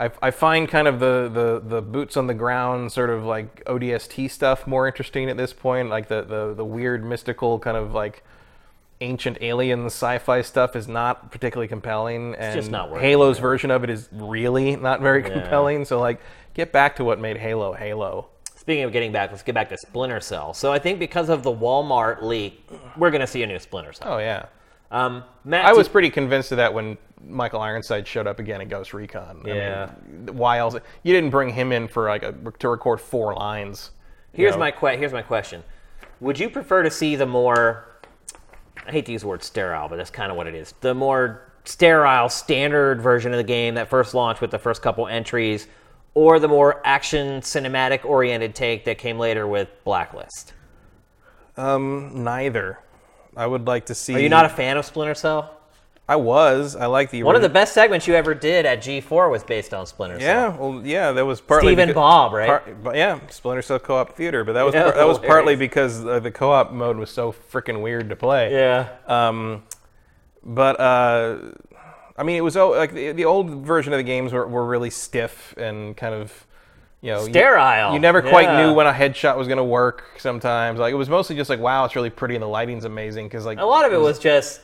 [0.00, 3.62] I, I find kind of the, the, the boots on the ground sort of like
[3.66, 5.90] ODST stuff more interesting at this point.
[5.90, 8.24] Like the, the, the weird mystical kind of like
[9.02, 13.84] ancient alien sci-fi stuff is not particularly compelling, and just not working, Halo's version of
[13.84, 15.84] it is really not very compelling.
[15.84, 16.20] So like,
[16.54, 18.28] get back to what made Halo Halo.
[18.60, 20.52] Speaking of getting back, let's get back to Splinter Cell.
[20.52, 22.62] So I think because of the Walmart leak,
[22.98, 24.12] we're going to see a new Splinter Cell.
[24.12, 24.44] Oh yeah,
[24.90, 28.68] Um, Matt, I was pretty convinced of that when Michael Ironside showed up again in
[28.68, 29.40] Ghost Recon.
[29.46, 29.90] I Yeah.
[30.06, 30.76] mean, why else?
[31.02, 33.92] You didn't bring him in for like a, to record four lines.
[34.34, 34.58] Here's know?
[34.58, 35.64] my que- here's my question:
[36.20, 37.86] Would you prefer to see the more
[38.86, 40.74] I hate to use the word sterile, but that's kind of what it is.
[40.82, 45.06] The more sterile standard version of the game that first launched with the first couple
[45.06, 45.66] entries,
[46.14, 50.52] or the more action cinematic oriented take that came later with Blacklist.
[51.56, 52.78] Um, neither.
[53.36, 54.14] I would like to see.
[54.14, 55.56] Are you not a fan of Splinter Cell?
[56.08, 56.74] I was.
[56.74, 59.72] I like the One of the best segments you ever did at G4 was based
[59.72, 60.28] on Splinter Cell.
[60.28, 62.48] Yeah, well, yeah, that was partly Steve and Bob, right?
[62.48, 66.04] part- but yeah, Splinter Cell co-op theater, but that was par- that was partly because
[66.04, 68.50] uh, the co-op mode was so freaking weird to play.
[68.52, 68.88] Yeah.
[69.06, 69.62] Um,
[70.42, 71.38] but uh,
[72.20, 74.66] I mean, it was oh, like the, the old version of the games were, were
[74.66, 76.46] really stiff and kind of,
[77.00, 77.94] you know, Sterile.
[77.94, 78.66] You, never quite Yeah.
[78.66, 80.04] knew when a headshot was going to work.
[80.18, 83.24] Sometimes, like it was mostly just like, wow, it's really pretty and the lighting's amazing
[83.26, 84.60] because like A lot of it was just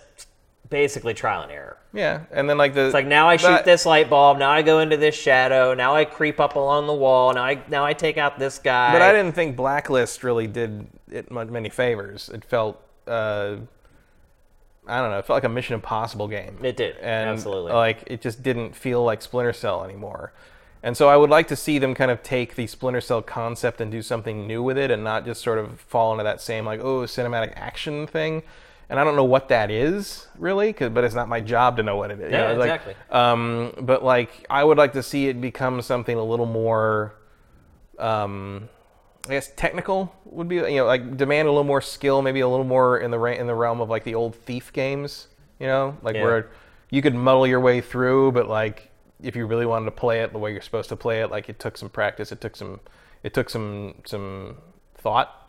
[0.69, 1.79] basically trial and error.
[1.95, 4.51] yeah, and then like the It's like now I shoot that- this light bulb, now
[4.51, 7.87] I go into this shadow, now I creep up along the wall, now I now
[7.87, 8.93] I take out this guy.
[8.93, 12.29] But I didn't think Blacklist really did it many favors.
[12.29, 13.57] It felt, uh,
[14.89, 16.59] I don't know, it felt like a Mission Impossible game.
[16.62, 17.72] It did, and absolutely.
[17.72, 20.32] Like it just didn't feel like Splinter Cell anymore.
[20.82, 23.80] And so I would like to see them kind of take the Splinter Cell concept
[23.80, 26.64] and do something new with it, and not just sort of fall into that same
[26.64, 28.43] like oh cinematic action thing.
[28.89, 31.82] And I don't know what that is really, 'cause- but it's not my job to
[31.82, 32.30] know what it is.
[32.30, 32.95] you Yeah, know, like, exactly.
[33.11, 37.14] um, but like I would like to see it become something a little more
[37.99, 38.68] um,
[39.29, 42.49] I guess technical would be you know like demand a little more skill, maybe a
[42.49, 45.66] little more in the ra- in the realm of like the old thief games, you
[45.66, 46.24] know, like Yeah.
[46.24, 46.49] where
[46.91, 48.91] you could muddle your way through, but like
[49.22, 51.49] if you really wanted to play it the way you're supposed to play it, like
[51.49, 52.81] it took some practice, it took some
[53.22, 54.57] it took some some
[54.97, 55.49] thought.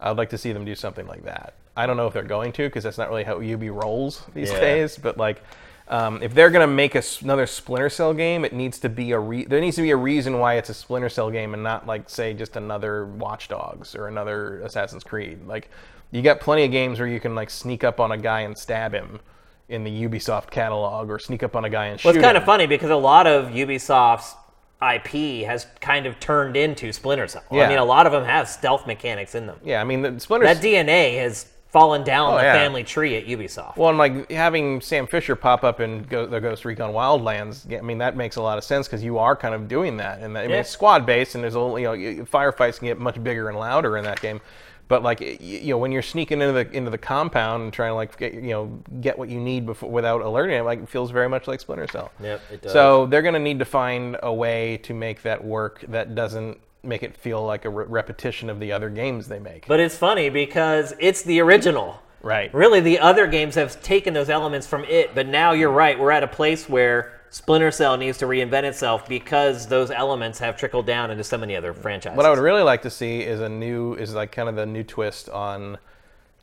[0.00, 1.54] I'd like to see them do something like that.
[1.76, 4.50] I don't know if they're going to because that's not really how Ubi rolls these
[4.50, 4.60] Yeah.
[4.60, 5.42] days, but like.
[5.86, 9.18] Um, if they're gonna make a another Splinter Cell game, it needs to be a
[9.18, 11.86] re- there needs to be a reason why it's a Splinter Cell game and not
[11.86, 15.46] like say just another Watch Dogs or another Assassin's Creed.
[15.46, 15.68] Like
[16.10, 18.56] you got plenty of games where you can like sneak up on a guy and
[18.56, 19.20] stab him
[19.68, 22.36] in the Ubisoft catalog, or sneak up on a guy and Well, shoot it's kind
[22.36, 22.42] him.
[22.42, 24.34] of funny because a lot of Ubisoft's
[24.82, 27.42] IP has kind of turned into Splinter Cell.
[27.50, 27.64] Yeah.
[27.64, 29.58] I mean, a lot of them have stealth mechanics in them.
[29.64, 30.46] Yeah, I mean the Splinter.
[30.46, 32.52] That DNA has fallen down Oh, the yeah.
[32.54, 33.76] family tree at Ubisoft.
[33.76, 37.80] Well, and like having Sam Fisher pop up in Go- the Ghost Recon Wildlands, I
[37.82, 40.36] mean that makes a lot of sense because you are kind of doing that, and
[40.36, 40.60] that, I mean Yeah.
[40.60, 43.96] it's squad based, and there's a you know firefights can get much bigger and louder
[43.96, 44.40] in that game,
[44.86, 47.94] but like you know when you're sneaking into the into the compound and trying to
[47.96, 48.66] like get you know
[49.00, 51.88] get what you need before without alerting it, like it feels very much like Splinter
[51.88, 52.12] Cell.
[52.22, 52.72] Yep, it does.
[52.72, 56.56] So they're going to need to find a way to make that work that doesn't
[56.84, 59.66] make it feel like a re- repetition of the other games they make.
[59.66, 62.00] But it's funny because it's the original.
[62.22, 62.52] right.
[62.54, 65.76] Really, the other games have taken those elements from it, but now you're mm.
[65.76, 65.98] right.
[65.98, 70.56] We're at a place where Splinter Cell needs to reinvent itself because those elements have
[70.56, 72.16] trickled down into so many other franchises.
[72.16, 74.66] What I would really like to see is a new is like kind of the
[74.66, 75.78] new twist on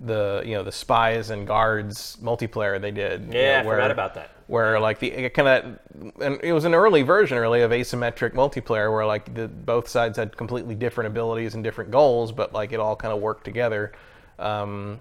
[0.06, 3.34] the you know the spies and guards multiplayer they did.
[3.34, 4.32] you yeah, know, I forgot about that.
[4.48, 5.80] Where like the kind of
[6.22, 10.18] and it was an early version really of asymmetric multiplayer where like the both sides
[10.18, 13.94] had completely different abilities and different goals, but like it all kind of worked together.
[14.40, 15.00] Um,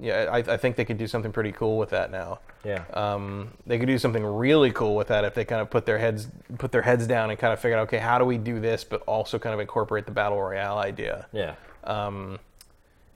[0.00, 2.40] yeah, I, I think they could do something pretty cool with that now.
[2.64, 2.84] Yeah.
[2.94, 5.98] Um, they could do something really cool with that if they kind of put their
[5.98, 8.60] heads put their heads down and kind of figure out, okay, how do we do
[8.60, 11.26] this, but also kind of incorporate the battle royale idea.
[11.32, 11.54] yeah.
[11.84, 12.38] Um,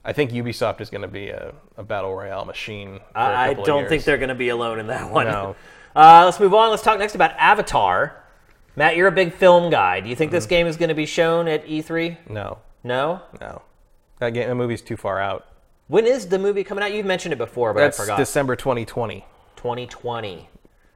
[0.05, 2.99] I think Ubisoft is going to be a, a battle royale machine.
[3.13, 5.27] I, I don't think they're going to be alone in that one.
[5.27, 5.55] No.
[5.95, 6.69] Uh, let's move on.
[6.69, 8.23] Let's talk next about Avatar.
[8.75, 9.99] Matt, you're a big film guy.
[10.01, 10.49] Do you think this Mm-hmm.
[10.51, 12.29] game is going to be shown at E3?
[12.29, 13.21] No, No.
[13.41, 13.63] no,
[14.19, 15.47] that game, that movie's too far out.
[15.87, 16.93] When is the movie coming out?
[16.93, 18.17] You've mentioned it before, but That's I forgot.
[18.19, 19.25] December 2020.
[19.55, 20.47] 2020.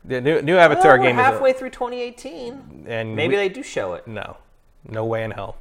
[0.05, 2.85] The new, new Avatar Well, we're game is halfway through 2018.
[2.87, 4.07] and Maybe we- they do show it.
[4.07, 4.37] no,
[4.87, 5.57] no way in hell,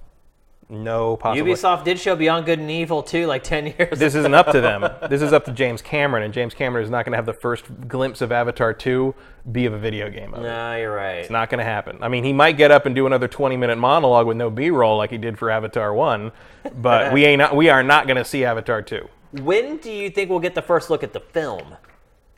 [0.73, 1.47] no possible.
[1.47, 3.99] Ubisoft did show Beyond Good and Evil too, like 10 years.
[3.99, 4.89] This isn't up to them.
[5.09, 7.33] This is up to James Cameron, and James Cameron is not going to have the
[7.33, 9.15] first glimpse of Avatar 2
[9.51, 10.47] be of a video game of it.
[10.79, 11.17] you're right.
[11.19, 11.99] It's not going to happen.
[12.01, 14.97] I mean, he might get up and do another 20 minute monologue with no B-roll
[14.97, 16.33] like he did for Avatar 1,
[16.81, 19.09] but we ain't not, we are not going to see Avatar 2.
[19.43, 21.77] When do you think we'll get the first look at the film?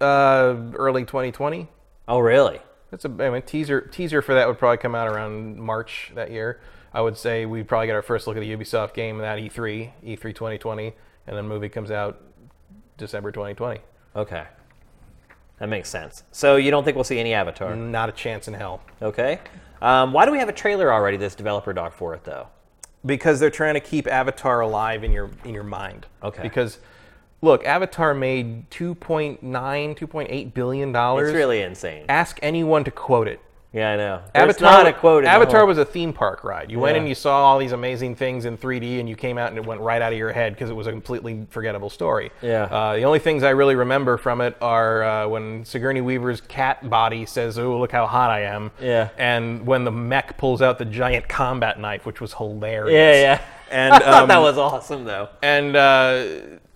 [0.01, 1.69] Uh, early 2020.
[2.09, 2.61] Oh, really?
[2.91, 6.31] That's a I mean, teaser teaser for that would probably come out around March that
[6.31, 6.61] year.
[6.95, 9.51] I would say we probably get our first look at the Ubisoft game at E
[9.51, 10.95] E3, E3 2020,
[11.27, 12.23] and then movie comes out
[12.97, 13.81] December 2020.
[14.17, 14.45] Okay.
[15.59, 16.23] That makes sense.
[16.33, 17.77] So you don't think we'll see any Avatar?
[17.77, 18.81] Not a chance in hell.
[19.03, 19.41] Okay.
[19.83, 22.49] Um, why do we have a trailer already, this developer doc for it, though?
[23.07, 26.07] because they're trying to keep Avatar alive in your in your mind.
[26.23, 26.43] Okay.
[26.43, 26.79] Because
[27.43, 31.29] look, Avatar made 2.9, 2.8 billion dollars.
[31.29, 32.07] It's really insane.
[32.09, 33.41] Ask anyone to quote it.
[33.75, 34.21] Yeah, I know.
[34.33, 35.25] There's Avatar, not a quote.
[35.25, 36.71] Avatar was a theme park ride.
[36.71, 37.01] You went Yeah.
[37.01, 39.67] and you saw all these amazing things in 3D, and you came out and it
[39.67, 42.31] went right out of your head because it was a completely forgettable story.
[42.41, 42.65] Yeah.
[42.71, 46.89] Uh, the only things I really remember from it are uh, when Sigourney Weaver's cat
[46.89, 49.09] body says, "Oh, look how hot I am." Yeah.
[49.19, 52.93] And when the mech pulls out the giant combat knife, which was hilarious.
[52.95, 53.41] Yeah, yeah.
[53.73, 55.31] And I thought that um, was awesome, though.
[55.43, 56.25] and uh,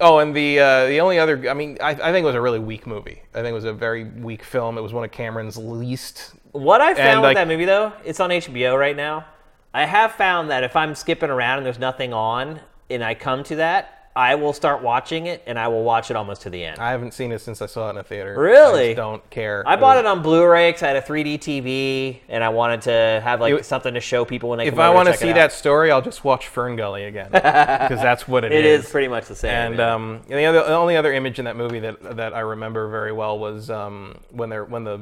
[0.01, 2.41] oh, and the uh, the only other, I mean, I, I think it was a
[2.41, 3.23] really weak movie.
[3.35, 4.77] I think it was a very weak film.
[4.79, 6.33] It was one of Cameron's least.
[6.59, 9.27] What I found like- with that movie, though, it's on HBO right now.
[9.73, 13.45] I have found that if I'm skipping around and there's nothing on, and I come
[13.45, 16.65] to that, I will start watching it, and I will watch it almost to the
[16.65, 16.81] end.
[16.81, 18.35] I haven't seen it since I saw it in a theater.
[18.37, 18.83] Really?
[18.83, 19.63] I just don't care.
[19.65, 23.21] I bought it on Blu-ray because I had a 3D TV, and I wanted to
[23.23, 25.53] have like It- something to show people when they If I want to see that
[25.53, 29.37] story, I'll just watch FernGully again because that's what It it is pretty much the
[29.37, 29.53] same.
[29.53, 29.95] And yeah.
[29.95, 32.89] um, and the, other, the only other image in that movie that that I remember
[32.89, 34.97] very well was um, when they're when the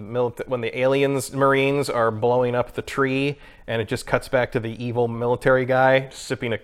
[0.47, 4.61] when the aliens Marines are blowing up the tree, and it just cuts back to
[4.61, 6.59] the evil military guy sipping a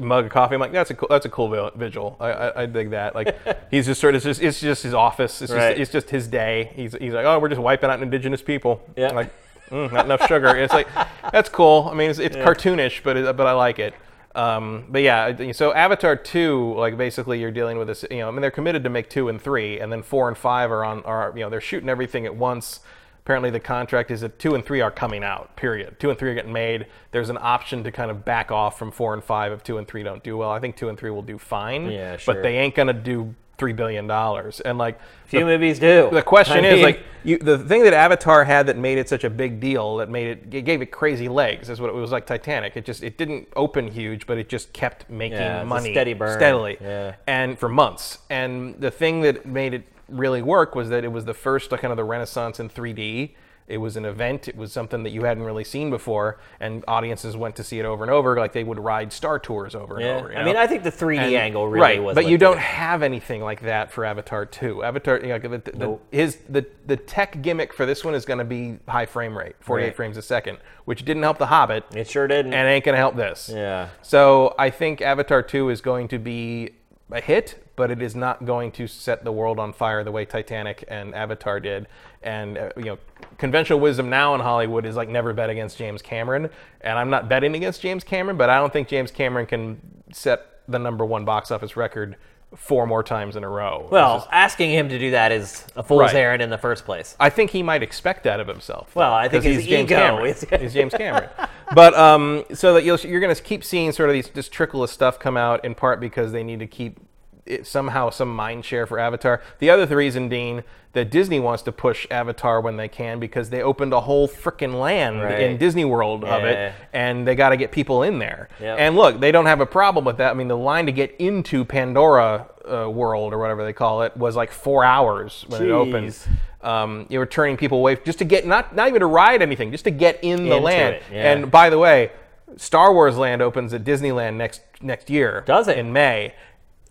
[0.00, 0.54] mug of coffee.
[0.54, 2.16] I'm like, that's a cool, that's a cool vi- visual.
[2.20, 3.14] I, I, I dig that.
[3.14, 3.36] Like
[3.70, 5.42] he's just sort of just it's just his office.
[5.42, 6.72] It's just, it's just his day.
[6.74, 8.82] He's he's like, oh, we're just wiping out indigenous people.
[8.96, 9.10] Yeah.
[9.10, 9.32] I'm like.
[9.70, 10.48] Mm, not enough sugar.
[10.48, 10.86] It's like
[11.32, 11.88] that's cool.
[11.90, 13.94] I mean, it's, it's cartoonish, but it, but I like it.
[14.34, 18.04] Um, but yeah, so Avatar two, like basically you're dealing with this.
[18.10, 20.36] You know, I mean, they're committed to make two and three, and then four and
[20.36, 21.02] five are on.
[21.04, 22.80] Are you know they're shooting everything at once.
[23.24, 25.54] Apparently, the contract is that two and three are coming out.
[25.54, 26.00] Period.
[26.00, 26.86] Two and three are getting made.
[27.12, 29.86] There's an option to kind of back off from four and five if two and
[29.86, 30.50] three don't do well.
[30.50, 31.88] I think two and three will do fine.
[31.90, 32.34] Yeah, sure.
[32.34, 34.58] But they ain't gonna do three billion dollars.
[34.60, 36.08] And like few the- movies do.
[36.12, 39.22] the question I is like you, the thing that Avatar had that made it such
[39.22, 42.10] a big deal that made it, it gave it crazy legs is what it was
[42.10, 42.76] like Titanic.
[42.76, 46.36] It just it didn't open huge, but it just kept making Yeah, money steady burn.
[46.36, 47.14] steadily Yeah.
[47.28, 48.18] and for months.
[48.28, 51.90] And the thing that made it really work was that it was the first kind
[51.92, 53.34] of the renaissance in 3D.
[53.68, 54.48] It was an event.
[54.48, 57.84] It was something that you hadn't really seen before, and audiences went to see it
[57.86, 60.32] over and over, like they would ride Star Tours over and over.
[60.32, 62.14] you I mean, I think the 3D And- angle really right, was.
[62.16, 62.60] but you don't it.
[62.60, 64.82] have anything like that for Avatar 2.
[64.82, 66.04] Avatar, you know, the, the, Nope.
[66.10, 69.54] his the the tech gimmick for this one is going to be high frame rate,
[69.60, 69.96] 48 Right.
[69.96, 72.52] frames a second, which didn't help The Hobbit, It sure didn't.
[72.52, 73.48] and ain't going to help this.
[73.54, 73.88] yeah.
[74.02, 76.70] So I think Avatar 2 is going to be
[77.12, 80.24] a hit, but it is not going to set the world on fire the way
[80.24, 81.88] Titanic and Avatar did.
[82.22, 82.98] And uh, you know,
[83.38, 86.48] conventional wisdom now in Hollywood is like never bet against James Cameron.
[86.82, 89.80] And I'm not betting against James Cameron, but I don't think James Cameron can
[90.12, 92.14] set the number one box office record
[92.54, 93.88] four more times in a row.
[93.90, 96.14] Well, just- asking him to do that is a fool's Right.
[96.14, 97.16] errand in the first place.
[97.18, 98.94] I think he might expect that of himself.
[98.94, 100.26] Well, I think his he's James ego Cameron.
[100.28, 101.30] is- he's James Cameron.
[101.74, 104.84] But um, so that you'll, you're going to keep seeing sort of these this trickle
[104.84, 107.00] of stuff come out in part because they need to keep
[107.46, 109.42] it, somehow some mind share for Avatar.
[109.58, 110.62] The other th- reason, Dean,
[110.92, 114.78] that Disney wants to push Avatar when they can because they opened a whole freaking
[114.78, 115.40] land Right.
[115.40, 118.48] in Disney World of it, and they got to get people in there.
[118.60, 118.76] Yep.
[118.78, 120.30] And look, they don't have a problem with that.
[120.30, 124.16] I mean, the line to get into Pandora uh, World or whatever they call it
[124.16, 126.28] was like four hours when it opened Jeez.
[126.66, 129.72] um, you were turning people away just to get not not even to ride anything,
[129.72, 130.94] just to get in the Into land.
[130.96, 131.32] it, yeah.
[131.32, 132.12] And by the way,
[132.56, 135.42] Star Wars Land opens at Disneyland next next year.
[135.46, 135.78] Does it?
[135.78, 136.34] in May?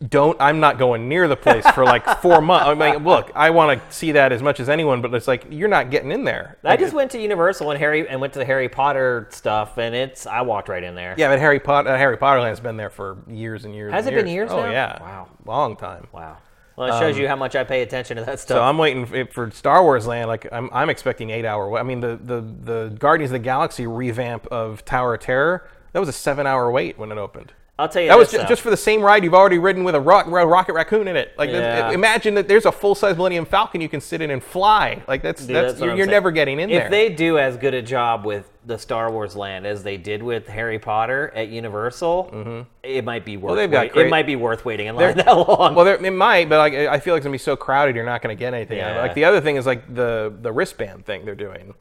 [0.09, 2.67] Don't I'm not going near the place for like four months.
[2.67, 5.45] I mean, look, I want to see that as much as anyone, but it's like
[5.49, 6.57] you're not getting in there.
[6.63, 9.93] I just went to Universal and Harry and went to the Harry Potter stuff, and
[9.93, 11.13] it's I walked right in there.
[11.17, 13.93] Yeah, but Harry Potter, uh, Harry Potter Land's been there for years and years.
[13.93, 14.71] Has and it been years Oh now?
[14.71, 15.27] yeah, Wow.
[15.45, 16.07] long time.
[16.11, 16.37] Wow.
[16.77, 18.55] Well, it shows you how much I pay attention to that stuff.
[18.55, 20.29] Um, So I'm waiting f- for Star Wars Land.
[20.29, 21.77] Like I'm, I'm expecting eight hour.
[21.77, 25.67] I mean, the, the the Guardians of the Galaxy revamp of Tower of Terror.
[25.93, 27.53] That was a seven hour wait when it opened.
[27.81, 28.49] I'll tell you That was this, ju- though.
[28.49, 31.33] just for the same ride you've already ridden with a rock, rocket raccoon in it.
[31.37, 31.91] Like, th- Yeah.
[31.91, 35.01] imagine that there's a full size Millennium Falcon you can sit in and fly.
[35.07, 36.85] Like that's Dude, that's, what you're, you're never getting in if there.
[36.85, 40.21] If they do as good a job with the Star Wars land as they did
[40.21, 43.51] with Harry Potter at Universal, it might be worth.
[43.51, 43.57] Mm-hmm.
[43.57, 45.73] they've got wait- great- it might be worth waiting in line that long.
[45.75, 48.21] well, it might, but like I feel like it's gonna be so crowded, you're not
[48.21, 48.79] gonna get anything.
[48.79, 48.99] out of it.
[48.99, 49.01] Yeah.
[49.01, 51.73] Like the other thing is like the the wristband thing they're doing,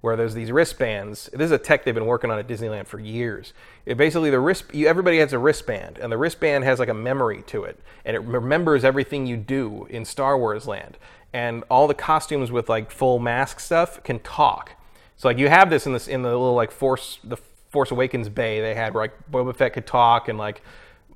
[0.00, 1.28] where there's these wristbands.
[1.32, 3.52] This is a tech they've been working on at Disneyland for years.
[3.84, 4.64] It basically the wrist.
[4.72, 8.16] You, everybody has a wristband, and the wristband has like a memory to it, and
[8.16, 10.98] it remembers everything you do in Star Wars Land.
[11.32, 14.72] And all the costumes with like full mask stuff can talk.
[15.16, 17.36] So like you have this in this in the little like Force the
[17.70, 20.62] Force Awakens bay they had where like Boba Fett could talk and like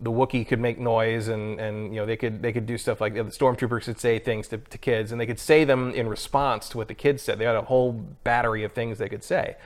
[0.01, 3.01] the Wookiee could make noise and, and you know they could they could do stuff
[3.01, 6.09] like the stormtroopers could say things to, to kids and they could say them in
[6.09, 7.39] response to what the kids said.
[7.39, 9.57] They had a whole battery of things they could say.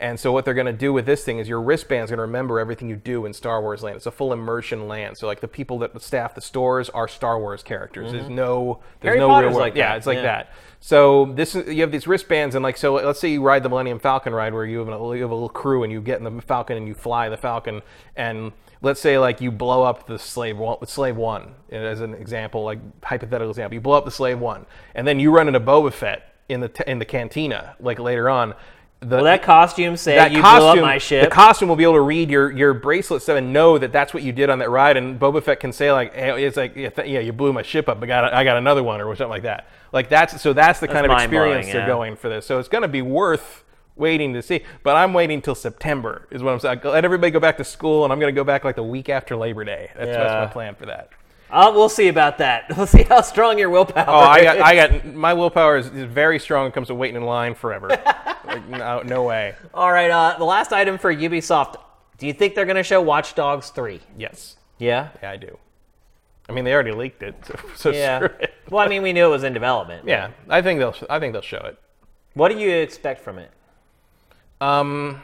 [0.00, 2.22] And so what they're going to do with this thing is your wristband's going to
[2.22, 3.96] remember everything you do in Star Wars land.
[3.96, 5.18] It's a full immersion land.
[5.18, 8.12] So like the people that staff the stores are Star Wars characters.
[8.12, 8.34] There's mm-hmm.
[8.36, 9.68] no there's Harry no Potter's real world.
[9.68, 10.22] like yeah, that, it's like yeah.
[10.22, 10.52] that.
[10.80, 13.98] So this you have these wristbands and like so let's say you ride the Millennium
[13.98, 16.24] Falcon ride where you have, a, you have a little crew and you get in
[16.24, 17.82] the Falcon and you fly the Falcon
[18.14, 18.52] and
[18.82, 22.78] let's say like you blow up the slave one, slave one as an example like
[23.02, 26.28] hypothetical example you blow up the slave one and then you run into Boba Fett
[26.48, 28.54] in the t- in the cantina like later on.
[29.00, 31.22] The, Will that costume say that you costume, blew up my ship?
[31.22, 34.12] the costume will be able to read your, your bracelet stuff and know that that's
[34.12, 34.96] what you did on that ride.
[34.96, 37.62] And Boba Fett can say like, hey, it's like, yeah, th- yeah, you blew my
[37.62, 38.02] ship up.
[38.02, 39.68] I got, I got another one or something like that.
[39.92, 41.86] Like that's so that's the kind of experience they're yeah.
[41.86, 42.44] going for this.
[42.44, 43.62] So it's going to be worth
[43.98, 44.62] waiting to see.
[44.82, 46.80] But I'm waiting till September is what I'm saying.
[46.84, 49.08] Let everybody go back to school, and I'm going to go back like the week
[49.08, 49.90] after Labor Day.
[49.96, 51.10] That's, that's my plan for that.
[51.50, 52.64] Uh, we'll see about that.
[52.76, 54.04] We'll see how strong your willpower.
[54.06, 54.62] Oh, I got, is.
[54.62, 57.54] I got my willpower is, is very strong when it comes to waiting in line
[57.54, 57.88] forever.
[58.44, 59.54] like, no, no way.
[59.72, 60.10] All right.
[60.10, 61.76] Uh, the last item for Ubisoft.
[62.18, 64.00] Do you think they're going to show Watch Dogs three?
[64.18, 64.56] Yes.
[64.78, 65.08] Yeah.
[65.22, 65.56] Yeah, I do.
[66.48, 68.18] I mean, they already leaked it, so, so Yeah.
[68.18, 68.54] screw it.
[68.70, 70.06] well, I mean, we knew it was in development.
[70.06, 70.96] Yeah, I think they'll.
[71.10, 71.78] I think they'll show it.
[72.34, 73.50] What do you expect from it?
[74.60, 75.22] Um,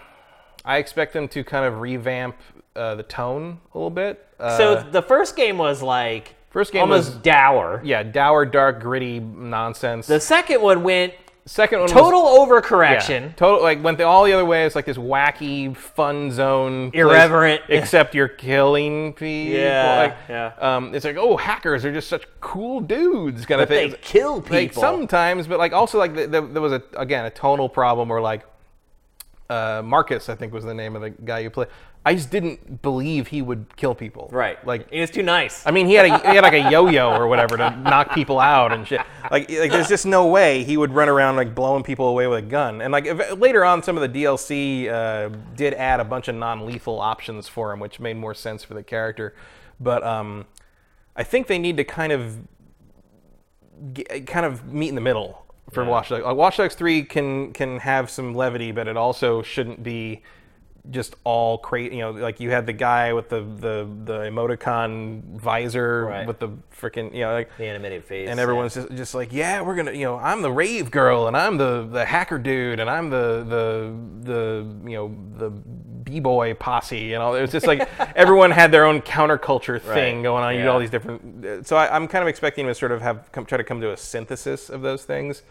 [0.64, 2.37] I expect them to kind of revamp
[2.76, 4.26] uh, the tone a little bit.
[4.39, 7.80] Uh, So the first game was like First game almost was- dour.
[7.85, 10.07] yeah, dour, dark, gritty nonsense.
[10.07, 11.14] The second one went
[11.47, 13.37] second one was total yeah, overcorrection.
[13.37, 14.64] total like went the, all the other way.
[14.64, 17.62] It's like this wacky, fun zone, place, Irreverent.
[17.68, 19.59] except you're killing people.
[19.61, 20.53] Yeah, like, yeah.
[20.76, 23.91] Um, it's like oh, hackers are just such cool dudes, kind of But thing.
[23.91, 24.80] they kill Like people.
[24.80, 28.20] sometimes, but like also like the, the, there was a again a tonal problem where
[28.22, 28.43] like
[29.51, 31.66] uh, Marcus, I think was the name of the guy you play.
[32.07, 34.28] I just didn't believe he would kill people.
[34.30, 34.64] Right.
[34.66, 35.66] Like he was too nice.
[35.66, 38.38] I mean, he had a, he had like a yo-yo or whatever to knock people
[38.38, 39.01] out and shit.
[39.30, 42.40] Like, like there's just no way he would run around like blowing people away with
[42.40, 42.82] a gun.
[42.82, 46.34] And like if, later on, some of the DLC uh, did add a bunch of
[46.34, 49.34] non-lethal options for him, which made more sense for the character.
[49.80, 50.45] But um,
[51.16, 52.36] I think they need to kind of
[53.95, 56.24] get, kind of meet in the middle for Watch Dogs.
[56.24, 60.22] Like, Watch Dogs Three can can have some levity, but it also shouldn't be
[60.91, 61.97] just all crazy.
[61.97, 66.26] You know, like you had the guy with the the the emoticon visor Right.
[66.26, 67.57] with the freaking you know like.
[67.57, 68.28] the animated face.
[68.28, 68.43] And yeah.
[68.43, 71.57] everyone's just, just like, yeah, we're gonna, you know, I'm the rave girl, and I'm
[71.57, 76.99] the, the hacker dude, and I'm the the the you know the b boy posse,
[76.99, 77.35] you know.
[77.35, 80.55] It was just like everyone had their own counterculture thing Right, going on.
[80.55, 80.66] You yeah.
[80.66, 81.45] all these different.
[81.45, 83.80] Uh, so I, I'm kind of expecting to sort of have come, try to come
[83.80, 85.43] to a synthesis of those things,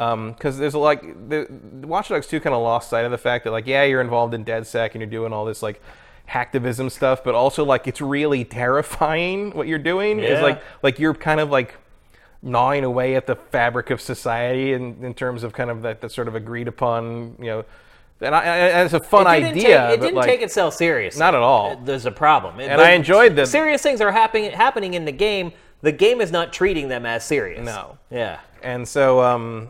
[0.00, 1.46] because there's a like the
[1.86, 4.32] Watch Dogs 2 kind of lost sight of the fact that like yeah, you're involved
[4.34, 5.82] in DedSec and you're doing all this like
[6.28, 10.20] hacktivism stuff, but also like it's really terrifying what you're doing.
[10.20, 11.76] Is like like you're kind of like
[12.42, 16.10] gnawing away at the fabric of society in, in terms of kind of that, that
[16.10, 17.64] sort of agreed upon, you know,
[18.22, 19.88] and, I, and it's a fun it idea.
[19.88, 21.18] Take, it didn't like, take itself seriously.
[21.18, 21.76] Not at all.
[21.76, 22.60] There's a problem.
[22.60, 25.52] And I enjoyed the- serious things are happening happening in the game.
[25.82, 27.64] The game is not treating them as serious.
[27.64, 27.98] No.
[28.10, 28.40] Yeah.
[28.62, 29.68] And so, um,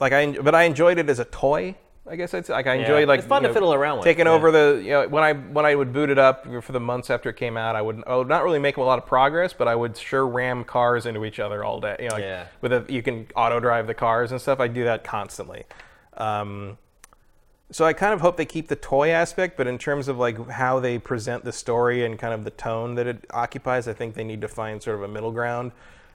[0.00, 1.76] like I, but I enjoyed it as a toy.
[2.08, 4.04] I guess it's like I enjoyed like It's fun you to know, fiddle around with,
[4.04, 4.32] Taking yeah.
[4.32, 7.08] over the you know when I when I would boot it up for the months
[7.10, 9.52] after it came out, I would I would not really make a lot of progress,
[9.52, 11.96] but I would sure ram cars into each other all day.
[12.00, 12.46] You know, like Yeah.
[12.62, 14.58] with a you can auto drive the cars and stuff.
[14.58, 15.64] I do that constantly.
[16.16, 16.78] Um,
[17.70, 20.50] So I kind of hope they keep the toy aspect, but in terms of like
[20.50, 24.14] how they present the story and kind of the tone that it occupies, I think
[24.16, 25.70] they need to find sort of a middle ground.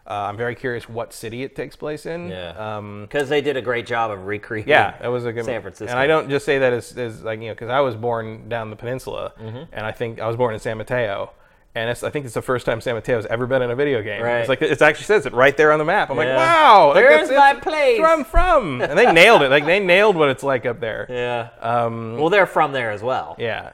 [0.07, 2.29] Uh, I'm very curious what city it takes place in.
[2.29, 2.49] Yeah.
[2.77, 4.69] Um, Because they did a great job of recreating.
[4.69, 5.89] yeah, that was a good San Francisco.
[5.91, 8.47] And I don't just say that as, as like you know because I was born
[8.47, 9.63] down the peninsula, Mm-hmm.
[9.73, 11.31] and I think I was born in San Mateo,
[11.73, 14.01] and it's, I think it's the first time San Mateo's ever been in a video
[14.03, 14.21] game.
[14.21, 14.37] Right.
[14.41, 16.09] It's like it actually says it right there on the map.
[16.11, 16.23] I'm Yeah.
[16.23, 17.99] like, wow, like, There's that's- my place.
[17.99, 19.49] Where I'm from, and they nailed it.
[19.49, 21.07] Like they nailed what it's like up there.
[21.15, 21.49] Yeah.
[21.61, 23.35] Um, well, they're from there as well.
[23.39, 23.71] yeah.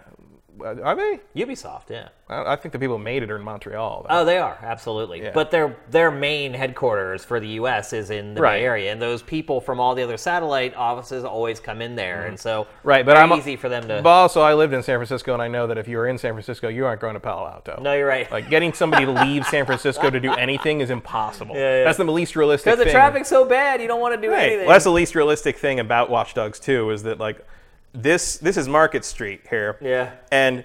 [0.64, 1.20] Uh, Are they?
[1.36, 2.10] Ubisoft, yeah.
[2.30, 4.06] I I think the people who made it are in Montreal.
[4.08, 4.16] though.
[4.22, 5.22] Oh, they are absolutely.
[5.22, 5.32] Yeah.
[5.34, 7.94] But their their main headquarters for the U.S.
[7.94, 8.60] is in the Right.
[8.60, 12.26] Bay Area, and those people from all the other satellite offices always come in there,
[12.26, 12.88] and so Mm-hmm.
[12.88, 14.02] Right, but I'm easy for them to.
[14.02, 16.18] But also, I lived in San Francisco, and I know that if you are in
[16.18, 17.80] San Francisco, you aren't going to Palo Alto.
[17.82, 18.32] no, you're right.
[18.32, 21.56] Like getting somebody to leave San Francisco to do anything is impossible.
[21.56, 21.84] Yeah, yeah.
[21.86, 22.94] That's the least realistic because the thing.
[22.94, 24.44] traffic's so bad, you don't want to do Right.
[24.44, 24.60] anything.
[24.68, 27.46] Well, that's the least realistic thing about Watch Dogs 2 is that like
[27.94, 29.78] this this is Market Street here.
[29.82, 30.12] Yeah.
[30.32, 30.64] And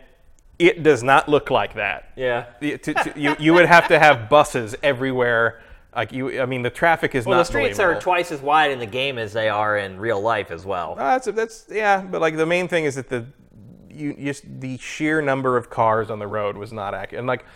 [0.58, 2.10] it does not look like that.
[2.16, 2.46] yeah.
[2.60, 5.60] You- to- to- you, you would have to have buses everywhere.
[5.94, 8.70] Like you, I mean, the traffic is Well, not the streets are twice as wide
[8.70, 10.92] in the game as they are in real life as well.
[10.98, 13.24] Uh, that's that's yeah, but like the main thing is that the
[13.90, 17.18] you just the sheer number of cars on the road was not accurate.
[17.20, 17.46] And like,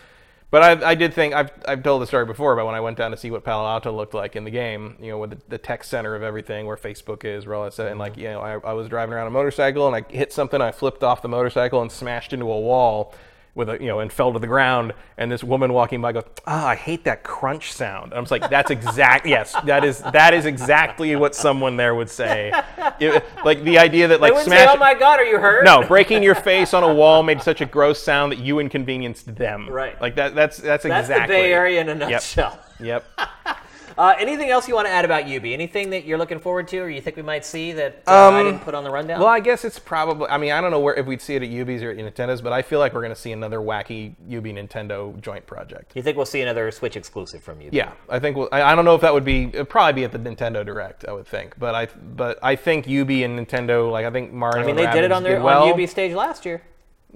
[0.50, 2.98] but I, I did think I've I've told the story before about when I went
[2.98, 4.96] down to see what Palo Alto looked like in the game.
[5.00, 7.72] You know, with the, the tech center of everything, where Facebook is, where all that
[7.72, 7.90] stuff.
[7.90, 8.20] And like, mm-hmm.
[8.22, 10.60] you know, I, I was driving around a motorcycle and I hit something.
[10.60, 13.14] I flipped off the motorcycle and smashed into a wall.
[13.54, 16.22] With a, you know, and fell to the ground, and this woman walking by goes,
[16.46, 19.26] "Ah, I hate that crunch sound." I'm just like, "That's exact.
[19.26, 22.52] yes, that is that is exactly what someone there would say."
[23.00, 24.68] It- like the idea that like smash.
[24.68, 27.42] say, "Oh my God, are you hurt?" no, breaking your face on a wall made
[27.42, 29.68] such a gross sound that you inconvenienced them.
[29.68, 30.00] Right.
[30.00, 30.34] Like that.
[30.34, 30.90] That's that's, exactly.
[30.90, 31.36] that's exactly.
[31.36, 32.58] the Bay Area in a nutshell.
[32.78, 33.04] Yep.
[33.98, 35.52] Uh, anything else you want to add about Ubi?
[35.54, 38.38] Anything that you're looking forward to, or you think we might see that uh, I
[38.38, 39.18] Um, didn't put on the rundown?
[39.20, 40.28] Well, I guess it's probably.
[40.28, 42.40] I mean, I don't know where if we'd see it at Ubi's or at Nintendo's,
[42.42, 45.92] but I feel like we're going to see another wacky Ubi Nintendo joint project.
[45.94, 47.76] you think we'll see another Switch exclusive from Ubi?
[47.76, 48.36] Yeah, I think.
[48.36, 49.44] We'll, I, I don't know if that would be.
[49.44, 51.04] It'd probably be at the Nintendo Direct.
[51.06, 51.86] I would think, but I.
[51.86, 53.90] But I think Ubi and Nintendo.
[53.90, 54.62] Like I think Mario.
[54.62, 55.62] I mean, they did it on their well.
[55.62, 56.62] on Ubi stage last year.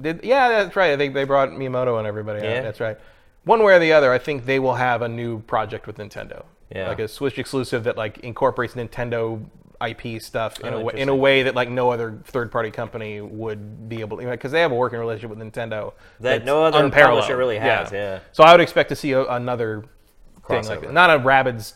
[0.01, 0.91] Did, yeah, that's right.
[0.93, 2.41] I think they brought Miyamoto and everybody.
[2.41, 2.45] out.
[2.45, 2.63] Yeah.
[2.63, 2.99] That's right.
[3.45, 6.45] One way or the other, I think they will have a new project with Nintendo.
[6.75, 6.89] Yeah.
[6.89, 9.45] Like a Switch exclusive that like incorporates Nintendo
[9.87, 12.71] IP stuff in Oh, a way, in a way that like no other third party
[12.71, 16.65] company would be able to because they have a working relationship with Nintendo That no
[16.65, 17.21] other unparalleled.
[17.21, 18.21] publisher really has, yeah.
[18.33, 19.85] So I would expect to see a, another
[20.49, 20.93] thing like that.
[20.93, 21.75] Not a Rabbids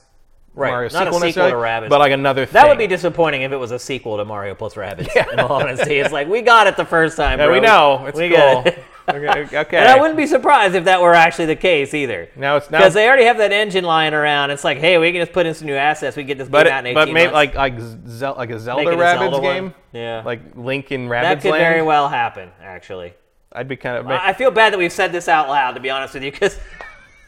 [0.54, 1.88] Right, Mario not a sequel, sequel to Rabbids.
[1.88, 2.44] but like another.
[2.46, 5.08] That would be disappointing if it was a sequel to Mario plus Rabbids.
[5.32, 7.38] In all honesty, it's like we got it the first time.
[7.38, 8.04] Yeah, we know.
[8.08, 8.64] It's we cool.
[9.08, 9.56] Okay.
[9.58, 9.76] okay.
[9.78, 12.28] And I wouldn't be surprised if that were actually the case either.
[12.36, 14.50] Now it's now Because they already have that engine lying around.
[14.50, 16.16] It's like, hey, we can just put in some new assets.
[16.16, 17.34] We can get this But game out in 18 but maybe months.
[17.34, 17.74] like like
[18.08, 19.42] Zel- like a Zelda Rabbids Zelda one.
[19.42, 20.22] game, Yeah.
[20.24, 21.62] like Link in Rabbids that could Land.
[21.62, 23.14] very well happen, actually.
[23.52, 24.06] I'd be kind of.
[24.06, 26.58] I feel bad that we've said this out loud, to be honest with you, because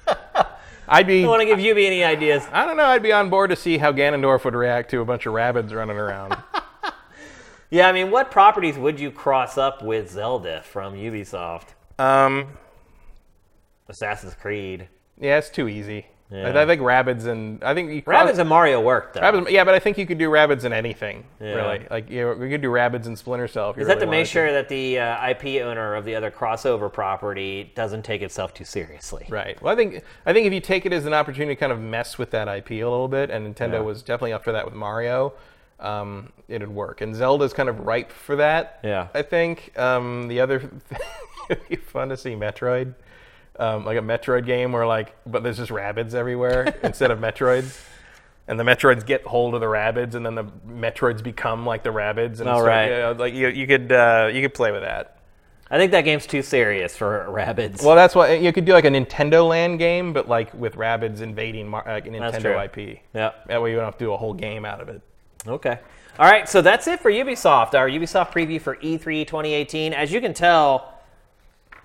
[0.88, 1.20] I'd be.
[1.20, 2.42] I don't want to give Ubi any ideas.
[2.52, 2.84] I don't know.
[2.84, 5.72] I'd be on board to see how Ganondorf would react to a bunch of rabbits
[5.72, 6.36] running around.
[7.70, 11.68] Yeah, I mean, what properties would you cross up with Zelda from Ubisoft?
[11.98, 12.48] um,
[13.88, 14.88] Assassin's Creed.
[15.18, 16.06] yeah, it's too easy.
[16.30, 16.48] Yeah.
[16.48, 19.20] I, I think rabbits and I think you cross- Rabbids and Mario worked, though.
[19.20, 21.24] Rabbids- yeah, but I think you could do rabbits in anything.
[21.40, 21.54] Yeah.
[21.54, 23.70] Really, like you know, could do rabbits in Splinter Cell.
[23.70, 26.14] If you Is that really to make sure that the uh, IP owner of the
[26.14, 29.26] other crossover property doesn't take itself too seriously?
[29.28, 29.60] Right.
[29.60, 31.80] Well, I think I think if you take it as an opportunity to kind of
[31.80, 34.74] mess with that IP a little bit, and Nintendo was definitely up for that with
[34.74, 35.32] Mario,
[35.80, 37.00] um, it'd work.
[37.00, 38.80] And Zelda's kind of ripe for that.
[38.84, 39.08] Yeah.
[39.14, 40.70] I think um, the other
[41.50, 42.94] it'd be fun to see Metroid,
[43.58, 47.80] um, like a Metroid game where like, but there's just rabbits everywhere instead of Metroids.
[48.48, 51.92] And the Metroids get hold of the rabbits, and then the Metroids become like the
[51.92, 52.40] rabbits.
[52.40, 52.84] And All start- right.
[52.86, 55.18] you know, like you, you could uh, you could play with that.
[55.72, 57.84] I think that game's too serious for Rabbids.
[57.84, 61.20] Well, that's why you could do like a Nintendo Land game, but like with rabbits
[61.20, 62.64] invading Mar- like a Nintendo.
[62.64, 62.98] IP.
[63.14, 63.30] yeah.
[63.46, 65.00] That way you don't have to do a whole game out of it.
[65.46, 65.78] Okay.
[66.18, 67.74] All right, so that's it for Ubisoft.
[67.74, 69.94] Our Ubisoft preview for E E3 2018.
[69.94, 71.00] As you can tell,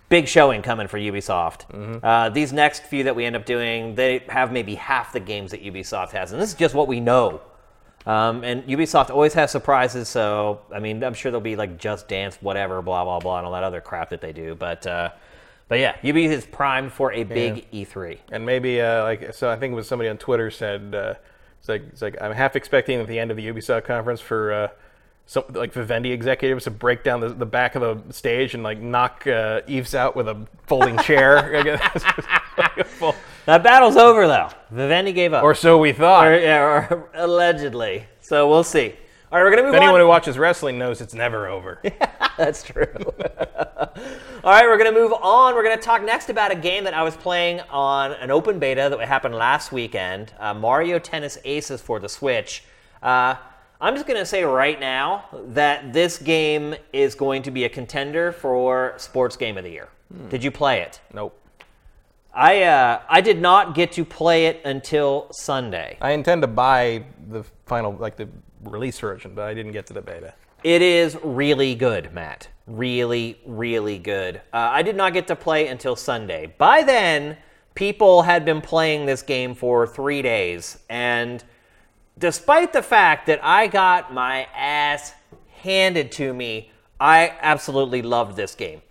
[0.10, 1.66] big showing coming for Ubisoft.
[2.04, 5.52] Uh, these next few that we end up doing, they have maybe half the games
[5.52, 7.42] that Ubisoft has, and this is just what we know.
[8.06, 12.08] Um, and Ubisoft always has surprises, so I mean, I'm sure there'll be like Just
[12.08, 14.54] Dance, whatever, blah blah blah, and all that other crap that they do.
[14.54, 15.10] But uh,
[15.68, 18.20] but yeah, Ubi is primed for a big E E3.
[18.32, 21.14] And maybe uh, like so, I think it was somebody on Twitter said uh,
[21.66, 24.54] it's like it's like I'm half expecting at the end of the Ubisoft conference for
[24.54, 24.68] uh,
[25.26, 28.80] some like Vivendi executives to break down the, the back of the stage and like
[28.80, 31.56] knock uh, Yves out with a folding chair.
[31.58, 32.04] I guess.
[32.58, 33.16] Like full-
[33.48, 34.48] That battle's over though.
[34.72, 35.44] Vivendi gave up.
[35.44, 36.28] or so we thought.
[36.28, 38.06] or, yeah, or allegedly.
[38.22, 38.96] So we'll see.
[39.36, 40.00] All right, we're gonna move If anyone on.
[40.00, 41.82] who watches wrestling knows it's never over.
[42.38, 42.88] That's true.
[42.96, 43.92] All
[44.46, 45.56] right, we're going to move on.
[45.56, 48.60] We're going to talk next about a game that I was playing on an open
[48.60, 52.64] beta that happened last weekend uh, Mario Tennis Aces for the Switch.
[53.04, 53.36] Uh,
[53.82, 57.70] I'm just going to say right now that this game is going to be a
[57.70, 59.90] contender for Sports Game of the Year.
[60.30, 61.02] Did you play it?
[61.14, 61.38] nope.
[62.34, 65.98] I, uh, I did not get to play it until Sunday.
[66.00, 68.30] I intend to buy the final, like the
[68.66, 70.34] release version, but I didn't get to the beta.
[70.64, 72.48] It is really good, Matt.
[72.66, 74.38] Really, really good.
[74.52, 76.54] Uh, I did not get to play until Sunday.
[76.58, 77.38] By then,
[77.76, 81.44] people had been playing this game for three days, and
[82.18, 85.14] despite the fact that I got my ass
[85.62, 88.82] handed to me, I absolutely loved this game.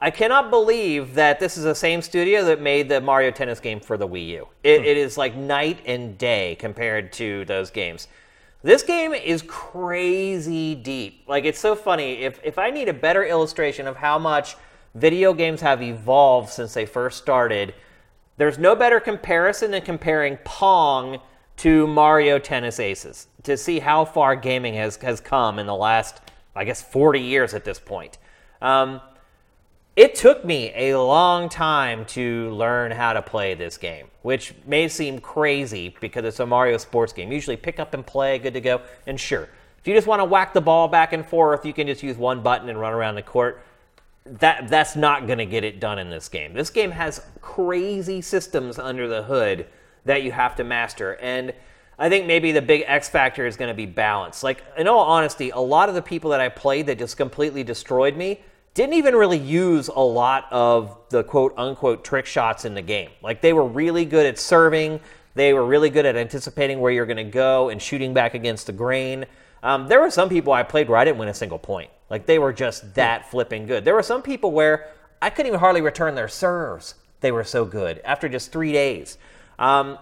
[0.00, 3.80] I cannot believe that this is the same studio that made the Mario Tennis game
[3.80, 4.48] for the Wii U.
[4.62, 8.08] It, it is like night and day compared to those games.
[8.62, 11.24] This game is crazy deep.
[11.28, 12.22] Like it's so funny.
[12.22, 14.56] If if I need a better illustration of how much
[14.94, 17.74] video games have evolved since they first started,
[18.38, 21.20] there's no better comparison than comparing Pong
[21.58, 26.20] to Mario Tennis Aces to see how far gaming has has come in the last,
[26.54, 28.18] I guess, 40 years at this point.
[28.60, 29.00] Um,
[29.96, 34.88] it took me a long time to learn how to play this game, which may
[34.88, 37.32] seem crazy because it's a Mario sports game.
[37.32, 38.82] Usually pick up and play, good to go.
[39.06, 41.86] And sure, if you just want to whack the ball back and forth, you can
[41.86, 43.62] just use one button and run around the court.
[44.26, 46.52] That that's not going to get it done in this game.
[46.52, 49.66] This game has crazy systems under the hood
[50.04, 51.14] that you have to master.
[51.22, 51.54] And
[51.98, 54.42] I think maybe the big X factor is going to be balance.
[54.42, 57.64] Like in all honesty, a lot of the people that I played that just completely
[57.64, 58.42] destroyed me
[58.76, 63.08] didn't even really use a lot of the quote unquote trick shots in the game.
[63.22, 65.00] Like they were really good at serving,
[65.34, 68.66] they were really good at anticipating where you're going to go and shooting back against
[68.66, 69.24] the grain.
[69.62, 71.90] Um, there were some people I played where I didn't win a single point.
[72.10, 73.82] Like they were just that flipping good.
[73.86, 74.90] There were some people where
[75.22, 76.96] I couldn't even hardly return their serves.
[77.20, 79.16] They were so good after just three days.
[79.58, 79.98] Um,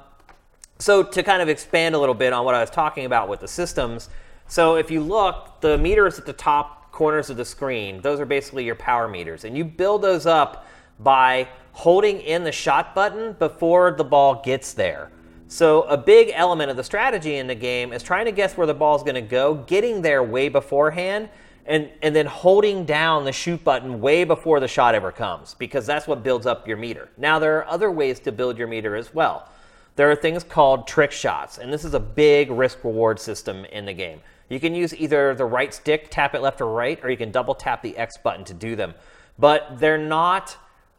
[0.81, 3.39] so to kind of expand a little bit on what I was talking about with
[3.39, 4.11] the systems,
[4.49, 8.25] so if you look, the meters at the top corners of the screen, those are
[8.25, 10.67] basically your power meters, and you build those up
[11.01, 15.11] by holding in the shot button before the ball gets there.
[15.49, 18.67] So a big element of the strategy in the game is trying to guess where
[18.67, 21.29] the ball is going to go, getting there way beforehand,
[21.67, 25.87] and and then holding down the shoot button way before the shot ever comes, because
[25.87, 27.09] that's what builds up your meter.
[27.17, 29.49] Now there are other ways to build your meter as well.
[29.97, 33.85] There are things called trick shots, and this is a big risk reward system in
[33.85, 34.21] the game.
[34.49, 37.31] You can use either the right stick, tap it left or right, or you can
[37.31, 38.95] double tap the X button to do them.
[39.39, 40.57] But they're not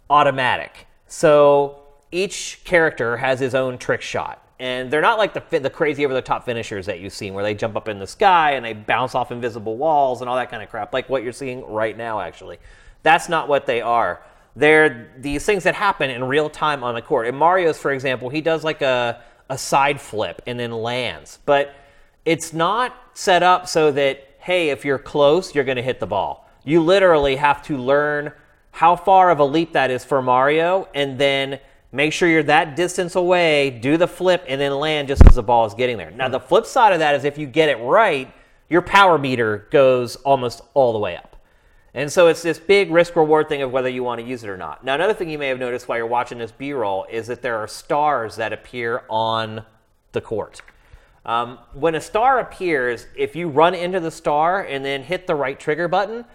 [0.10, 0.88] automatic.
[1.08, 4.42] So each character has his own trick shot.
[4.58, 7.44] And they're not like the, the crazy over the top finishers that you've seen where
[7.44, 10.50] they jump up in the sky and they bounce off invisible walls and all that
[10.50, 12.58] kind of crap, like what you're seeing right now, actually.
[13.04, 14.24] That's not what they are.
[14.56, 17.28] They're these things that happen in real time on the court.
[17.28, 21.40] In Mario's, for example, he does like a, a side flip and then lands.
[21.46, 21.76] But
[22.26, 26.08] it's not set up so that, hey, if you're close, you're going to hit the
[26.08, 26.50] ball.
[26.64, 28.32] You literally have to learn
[28.72, 31.60] how far of a leap that is for Mario and then
[31.92, 35.44] make sure you're that distance away, do the flip, and then land just as the
[35.44, 36.12] ball is getting there.
[36.12, 38.34] Now, the flip side of that is if you get it right,
[38.70, 41.36] your power meter goes almost all the way up.
[41.94, 44.50] And so it's this big risk reward thing of whether you want to use it
[44.50, 44.84] or not.
[44.84, 47.42] Now, another thing you may have noticed while you're watching this B roll is that
[47.42, 49.64] there are stars that appear on
[50.12, 50.62] the court.
[51.26, 55.36] Um, when a star appears, if you run into the star and then hit the
[55.36, 56.26] right trigger button,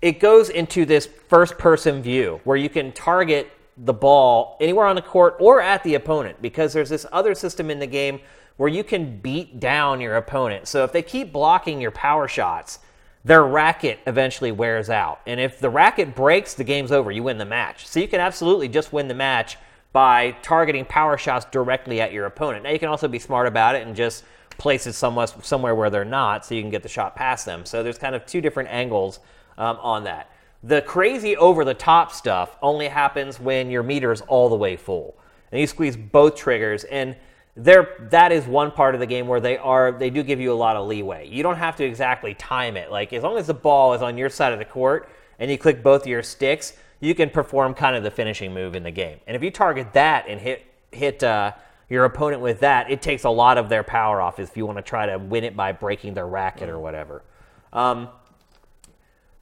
[0.00, 4.96] it goes into this first person view where you can target the ball anywhere on
[4.96, 8.20] the court or at the opponent because there's this other system in the game
[8.56, 10.66] where you can beat down your opponent.
[10.66, 12.80] So if they keep blocking your power shots,
[13.24, 15.20] their racket eventually wears out.
[15.26, 17.12] And if the racket breaks, the game's over.
[17.12, 17.86] You win the match.
[17.86, 19.56] So you can absolutely just win the match
[19.92, 22.64] by targeting power shots directly at your opponent.
[22.64, 24.24] Now you can also be smart about it and just
[24.58, 27.64] place it somewhere, somewhere where they're not so you can get the shot past them.
[27.64, 29.20] So there's kind of two different angles
[29.58, 30.30] um, on that.
[30.62, 34.76] The crazy over the top stuff only happens when your meter is all the way
[34.76, 35.16] full.
[35.50, 37.16] And you squeeze both triggers and
[37.54, 40.52] there that is one part of the game where they are they do give you
[40.52, 41.28] a lot of leeway.
[41.28, 42.90] You don't have to exactly time it.
[42.90, 45.58] Like as long as the ball is on your side of the court and you
[45.58, 48.90] click both of your sticks, you can perform kind of the finishing move in the
[48.90, 49.18] game.
[49.26, 51.52] And if you target that and hit hit uh,
[51.92, 54.78] your opponent with that, it takes a lot of their power off if you want
[54.78, 57.22] to try to win it by breaking their racket or whatever.
[57.70, 58.08] Um,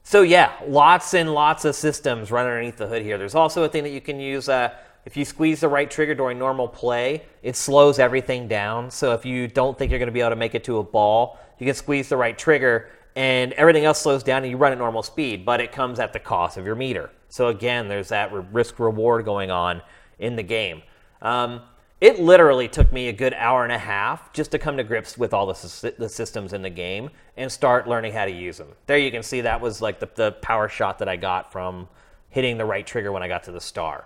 [0.03, 3.17] so yeah, lots and lots of systems run underneath the hood here.
[3.17, 4.49] There's also a thing that you can use.
[4.49, 4.73] Uh,
[5.05, 8.91] if you squeeze the right trigger during normal play, it slows everything down.
[8.91, 10.83] So if you don't think you're going to be able to make it to a
[10.83, 14.73] ball, you can squeeze the right trigger, and everything else slows down and you run
[14.73, 17.11] at normal speed, but it comes at the cost of your meter.
[17.29, 19.81] So again, there's that risk reward going on
[20.19, 20.81] in the game.
[21.21, 21.61] Um,
[22.01, 25.19] it literally took me a good hour and a half just to come to grips
[25.19, 28.69] with all the, the systems in the game and start learning how to use them.
[28.87, 31.87] There you can see that was like the, the power shot that I got from
[32.29, 34.05] hitting the right trigger when I got to the star.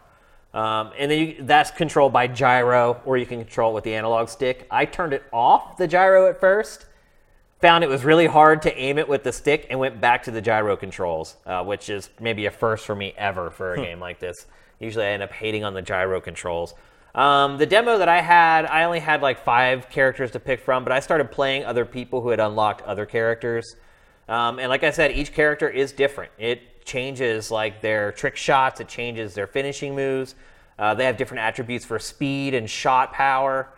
[0.53, 3.95] Um, and then you, that's controlled by gyro, or you can control it with the
[3.95, 4.67] analog stick.
[4.69, 6.85] I turned it off the gyro at first,
[7.61, 10.31] found it was really hard to aim it with the stick, and went back to
[10.31, 13.99] the gyro controls, uh, which is maybe a first for me ever for a game
[13.99, 14.47] like this.
[14.79, 16.73] Usually I end up hating on the gyro controls.
[17.15, 20.83] Um, the demo that I had, I only had like five characters to pick from,
[20.83, 23.77] but I started playing other people who had unlocked other characters.
[24.27, 26.33] Um, and like I said, each character is different.
[26.37, 30.35] It changes like their trick shots, it changes their finishing moves.
[30.77, 33.69] Uh, they have different attributes for speed and shot power.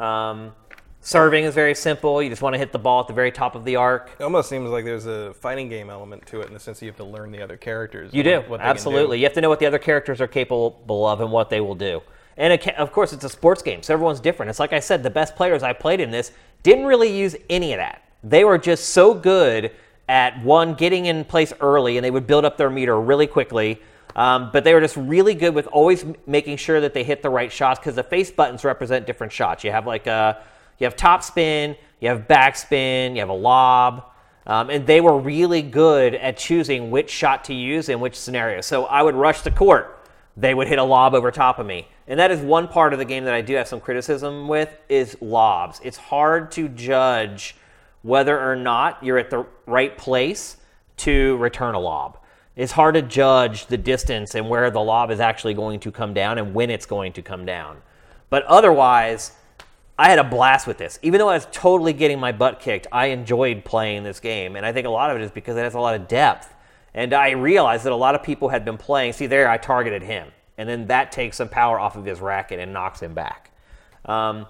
[0.00, 0.52] Um,
[1.00, 2.20] serving is very simple.
[2.20, 4.10] You just want to hit the ball at the very top of the arc.
[4.18, 6.86] It almost seems like there's a fighting game element to it in the sense that
[6.86, 8.12] you have to learn the other characters.
[8.12, 9.18] You do, absolutely.
[9.18, 9.20] Do.
[9.20, 11.76] You have to know what the other characters are capable of and what they will
[11.76, 12.02] do.
[12.40, 14.48] And of course, it's a sports game, so everyone's different.
[14.48, 16.32] It's like I said, the best players I played in this
[16.62, 18.02] didn't really use any of that.
[18.24, 19.72] They were just so good
[20.08, 23.78] at one getting in place early, and they would build up their meter really quickly.
[24.16, 27.28] Um, but they were just really good with always making sure that they hit the
[27.28, 29.62] right shots because the face buttons represent different shots.
[29.62, 30.42] You have like a,
[30.78, 34.10] you have top spin, you have backspin, you have a lob,
[34.46, 38.62] um, and they were really good at choosing which shot to use in which scenario.
[38.62, 39.98] So I would rush the court,
[40.36, 42.98] they would hit a lob over top of me, and that is one part of
[42.98, 45.80] the game that I do have some criticism with is lobs.
[45.82, 47.56] It's hard to judge
[48.02, 50.58] whether or not you're at the right place
[50.98, 52.18] to return a lob
[52.60, 56.12] it's hard to judge the distance and where the lob is actually going to come
[56.12, 57.78] down and when it's going to come down.
[58.28, 59.32] But otherwise,
[59.98, 60.98] I had a blast with this.
[61.00, 64.56] Even though I was totally getting my butt kicked, I enjoyed playing this game.
[64.56, 66.52] And I think a lot of it is because it has a lot of depth.
[66.92, 69.14] And I realized that a lot of people had been playing.
[69.14, 70.28] See, there I targeted him.
[70.60, 73.50] And then that takes some power off of his racket and knocks him back.
[74.04, 74.46] Um,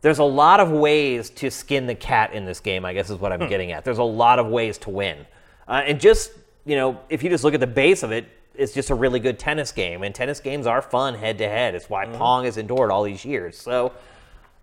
[0.00, 3.18] there's a lot of ways to skin the cat in this game, I guess is
[3.18, 3.48] what I'm hmm.
[3.48, 3.84] getting at.
[3.84, 5.24] There's a lot of ways to win.
[5.68, 6.32] Uh, and just
[6.64, 9.20] you know, if you just look at the base of it, it's just a really
[9.20, 10.02] good tennis game.
[10.02, 11.74] And tennis games are fun head to head.
[11.74, 12.16] It's why mm-hmm.
[12.16, 13.56] Pong has endured all these years.
[13.56, 13.92] So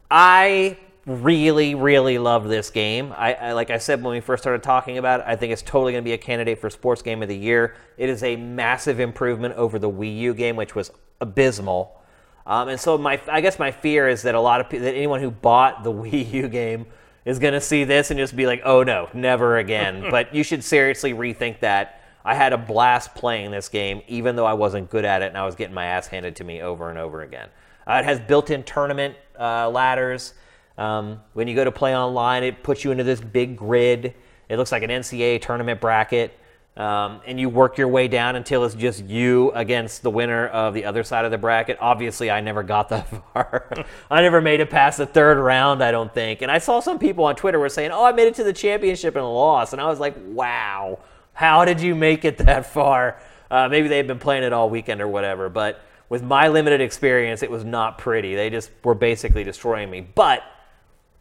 [0.09, 3.13] I really, really love this game.
[3.17, 5.61] I, I, like I said when we first started talking about it, I think it's
[5.61, 7.75] totally going to be a candidate for sports game of the year.
[7.97, 11.99] It is a massive improvement over the Wii U game, which was abysmal.
[12.45, 14.95] Um, and so my, I guess my fear is that a lot of people, that
[14.95, 16.85] anyone who bought the Wii U game
[17.25, 20.05] is going to see this and just be like, oh no, never again.
[20.11, 21.97] but you should seriously rethink that.
[22.23, 25.37] I had a blast playing this game, even though I wasn't good at it and
[25.37, 27.49] I was getting my ass handed to me over and over again.
[27.87, 30.35] Uh, it has built in tournament uh, ladders.
[30.81, 34.15] Um, when you go to play online, it puts you into this big grid.
[34.49, 36.35] It looks like an NCAA tournament bracket.
[36.75, 40.73] Um, and you work your way down until it's just you against the winner of
[40.73, 41.77] the other side of the bracket.
[41.79, 43.85] Obviously, I never got that far.
[44.09, 46.41] I never made it past the third round, I don't think.
[46.41, 48.53] And I saw some people on Twitter were saying, "Oh, I made it to the
[48.53, 50.99] championship and lost," and I was like, "Wow,
[51.33, 53.21] how did you make it that far?"
[53.51, 57.43] Uh, maybe they've been playing it all weekend or whatever, but with my limited experience,
[57.43, 58.33] it was not pretty.
[58.33, 60.01] They just were basically destroying me.
[60.01, 60.43] But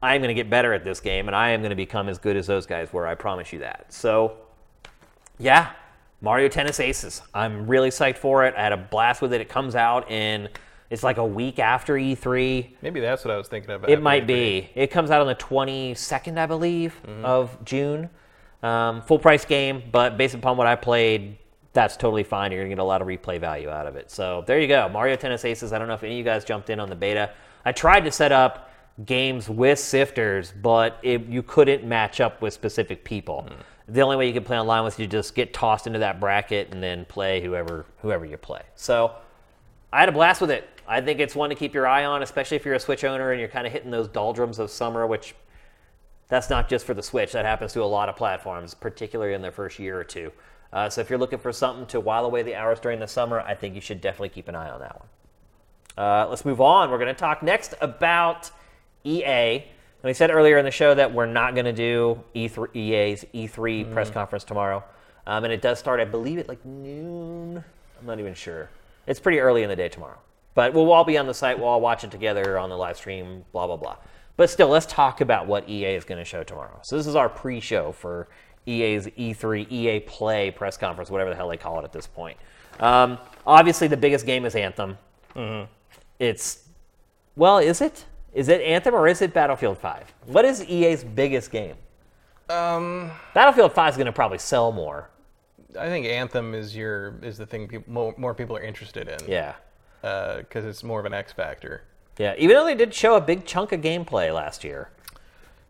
[0.02, 2.08] I am going to get better at this game, and I am going to become
[2.08, 3.06] as good as those guys were.
[3.06, 3.92] I promise you that.
[3.92, 4.36] So
[5.38, 5.72] yeah,
[6.20, 7.22] Mario Tennis Aces.
[7.34, 8.54] I'm really psyched for it.
[8.56, 9.40] I had a blast with it.
[9.40, 10.48] It comes out in
[10.90, 12.70] it's like a week after E3.
[12.82, 13.90] Maybe that's what I was thinking about.
[13.90, 14.26] It might E3.
[14.26, 14.70] be.
[14.74, 17.24] It comes out on the 22nd, I believe, mm-hmm.
[17.24, 18.10] of June.
[18.62, 21.38] Um, full price game, but based upon what I played,
[21.72, 22.52] that's totally fine.
[22.52, 24.10] You're gonna get a lot of replay value out of it.
[24.10, 25.72] So there you go, Mario Tennis Aces.
[25.72, 27.30] I don't know if any of you guys jumped in on the beta.
[27.64, 28.69] I tried to set up
[29.06, 33.46] games with sifters, but it, you couldn't match up with specific people.
[33.48, 33.56] Mm
[33.90, 36.72] the only way you could play online was you just get tossed into that bracket
[36.72, 38.62] and then play whoever whoever you play.
[38.76, 39.12] So
[39.92, 40.68] I had a blast with it.
[40.86, 43.32] I think it's one to keep your eye on, especially if you're a Switch owner
[43.32, 45.34] and you're kind of hitting those doldrums of summer, which
[46.28, 47.32] that's not just for the Switch.
[47.32, 50.32] That happens to a lot of platforms, particularly in their first year or two.
[50.72, 53.40] Uh, so if you're looking for something to while away the hours during the summer,
[53.40, 55.08] I think you should definitely keep an eye on that one.
[55.98, 56.90] Uh, let's move on.
[56.90, 58.50] We're going to talk next about
[59.04, 59.64] EA.
[60.02, 63.24] And we said earlier in the show that we're not going to do E3, EA's
[63.34, 63.92] E3 mm.
[63.92, 64.82] press conference tomorrow.
[65.26, 67.62] Um, and it does start, I believe, at like noon.
[67.98, 68.70] I'm not even sure.
[69.06, 70.18] It's pretty early in the day tomorrow.
[70.54, 71.58] But we'll all be on the site.
[71.58, 73.96] We'll all watch it together on the live stream, blah, blah, blah.
[74.36, 76.78] But still, let's talk about what EA is going to show tomorrow.
[76.82, 78.28] So this is our pre show for
[78.66, 82.38] EA's E3, EA Play press conference, whatever the hell they call it at this point.
[82.78, 84.96] Um, obviously, the biggest game is Anthem.
[85.36, 85.70] Mm-hmm.
[86.18, 86.64] It's,
[87.36, 88.06] well, is it?
[88.32, 90.14] Is it Anthem or is it Battlefield 5?
[90.26, 91.74] What is EA's biggest game?
[92.48, 95.10] Um, Battlefield 5 is going to probably sell more.
[95.78, 99.18] I think Anthem is your is the thing people more, more people are interested in.
[99.28, 99.54] Yeah.
[100.02, 101.82] because it's more of an X factor.
[102.18, 104.90] Yeah, even though they did show a big chunk of gameplay last year.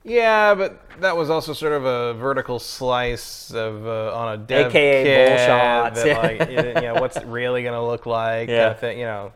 [0.03, 4.67] Yeah, but that was also sort of a vertical slice of uh, on a dev
[4.69, 6.03] AKA kit bull shots.
[6.03, 6.51] That, like,
[6.83, 8.49] know, what's it really gonna look like?
[8.49, 8.63] Yeah.
[8.63, 9.33] Kind of thing, you know.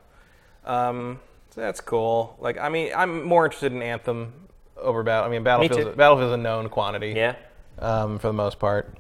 [0.64, 1.20] Um,
[1.54, 2.36] so that's cool.
[2.40, 4.32] Like, I mean, I'm more interested in Anthem
[4.76, 5.28] over Battle.
[5.28, 5.96] I mean, Battlefield's too.
[5.96, 7.12] Battlefield's a known quantity.
[7.14, 7.36] Yeah.
[7.78, 8.92] Um, for the most part.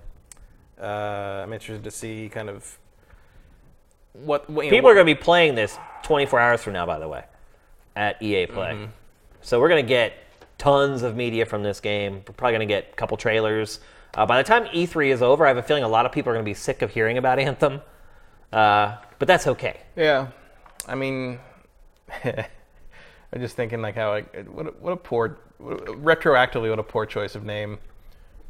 [0.80, 2.78] Uh, I'm interested to see kind of
[4.12, 6.86] what, what you know, People are going to be playing this 24 hours from now,
[6.86, 7.24] by the way,
[7.96, 8.72] at EA Play.
[8.72, 8.84] Mm-hmm.
[9.42, 10.14] So we're going to get
[10.56, 12.22] tons of media from this game.
[12.26, 13.80] We're probably going to get a couple trailers.
[14.14, 16.30] Uh, by the time E3 is over, I have a feeling a lot of people
[16.30, 17.80] are going to be sick of hearing about Anthem.
[18.52, 19.80] Uh, but that's okay.
[19.96, 20.28] Yeah,
[20.86, 21.40] I mean,
[22.24, 26.78] I'm just thinking like how like what a, what a poor what a, retroactively what
[26.78, 27.78] a poor choice of name.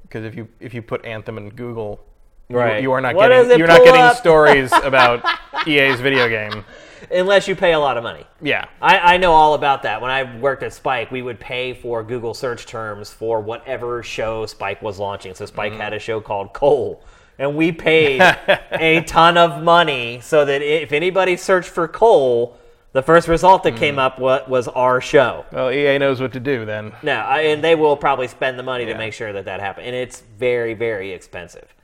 [0.02, 2.04] Because if you if you put Anthem in Google,
[2.48, 2.82] you- Right.
[2.82, 4.16] you, are not What getting you're not getting up?
[4.16, 5.24] stories about
[5.66, 6.64] EA's video game.
[7.10, 8.24] Unless you pay a lot of money.
[8.40, 10.00] Yeah, I, I know all about that.
[10.00, 14.46] When I worked at Spike, we would pay for Google search terms for whatever show
[14.46, 15.34] Spike was launching.
[15.34, 15.80] So Spike mm-hmm.
[15.80, 17.02] had a show called Coal,
[17.38, 18.20] and we paid
[18.72, 22.58] a ton of money so that if anybody searched for Coal,
[22.94, 25.44] the first result that came up wa- was our show.
[25.52, 26.92] well, EA knows what to do then.
[27.02, 28.96] No, I, and they will probably spend the money to Yeah.
[28.98, 31.74] make sure that that happens, and it's very, very expensive.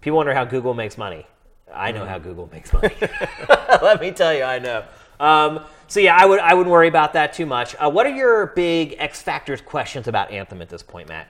[0.00, 1.26] People wonder how Google makes money.
[1.74, 2.94] I know how Google makes money.
[3.82, 4.84] Let me tell you, I know.
[5.18, 7.74] Um, so yeah, I would I wouldn't worry about that too much.
[7.78, 11.28] Uh, what are your big X factors questions about Anthem at this point, Matt?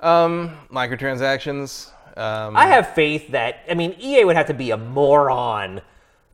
[0.00, 1.88] Um, microtransactions.
[2.16, 5.80] Um, I have faith that I mean EA would have to be a moron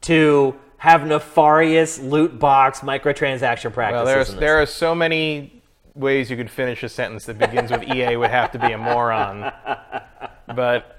[0.02, 4.04] to have nefarious loot box microtransaction practices.
[4.04, 5.62] well, there's there are so many
[5.94, 8.78] ways you could finish a sentence that begins with EA would have to be a
[8.78, 9.52] moron,
[10.54, 10.94] but.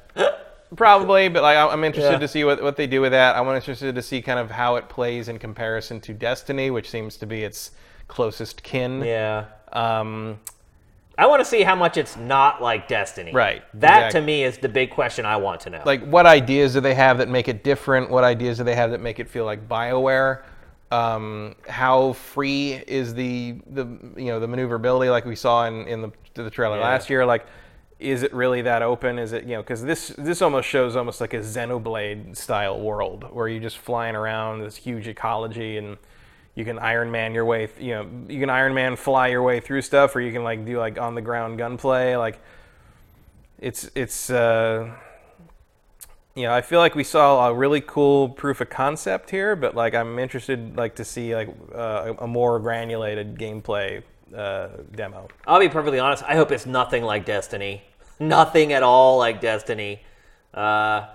[0.75, 2.19] Probably, but like I'm interested Yeah.
[2.19, 3.35] to see what, what they do with that.
[3.35, 7.17] I'm interested to see kind of how it plays in comparison to Destiny, which seems
[7.17, 7.71] to be its
[8.07, 9.01] closest kin.
[9.03, 9.45] yeah.
[9.73, 10.39] Um,
[11.19, 13.33] I want to see how much it's not like Destiny.
[13.33, 14.21] Right, That exactly.
[14.21, 15.81] to me is the big question I want to know.
[15.85, 18.09] like, what ideas do they have that make it different?
[18.09, 20.43] What ideas do they have that make it feel like Bioware?
[20.91, 23.85] Um, how free is the the
[24.17, 26.83] you know the maneuverability like we saw in in the the trailer Yeah.
[26.83, 27.25] last year?
[27.25, 27.45] Like,
[27.99, 29.19] is it really that open?
[29.19, 33.25] Is it you know because this this almost shows almost like a Xenoblade style world
[33.31, 35.97] where you're just flying around this huge ecology and
[36.59, 37.69] you can Iron Man your way.
[37.79, 40.65] You know you can Iron Man fly your way through stuff, or you can like
[40.65, 42.17] do like on the ground gunplay.
[42.17, 42.37] Like,
[43.59, 44.29] it's it's.
[44.29, 44.91] Uh,
[46.35, 49.73] you know, I feel like we saw a really cool proof of concept here, but
[49.73, 54.03] like I'm interested like to see like uh, a more granulated gameplay
[54.35, 55.27] uh, demo.
[55.47, 56.23] I'll be perfectly honest.
[56.23, 57.83] I hope it's nothing like Destiny.
[58.19, 60.01] Nothing at all like Destiny.
[60.53, 61.07] Uh,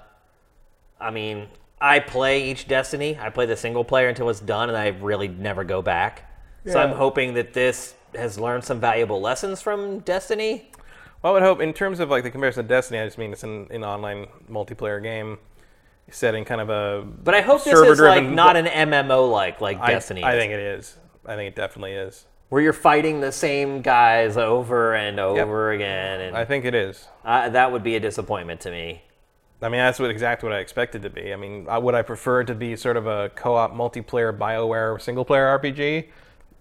[1.00, 1.48] I mean,
[1.84, 3.18] I play each Destiny.
[3.20, 6.30] I play the single player until it's done, and I really never go back.
[6.66, 10.70] So I'm hoping that this has learned some valuable lessons from Destiny.
[11.22, 13.32] Well, I would hope in terms of like the comparison to Destiny, I just mean
[13.32, 15.36] it's an, an online multiplayer game
[16.10, 17.02] setting, kind of a.
[17.02, 20.24] But I hope this is like not an MMO like like I, Destiny.
[20.24, 20.96] I think it is.
[21.26, 22.24] I think it definitely is.
[22.48, 27.08] where you're fighting the same guys over and over again, and I think it is.
[27.26, 29.02] uh, that would be a disappointment to me.
[29.64, 31.32] I mean, that's what exactly what I expected to be.
[31.32, 35.00] I mean, I- would I prefer it to be sort of a co-op multiplayer Bioware
[35.00, 36.08] single-player RPG?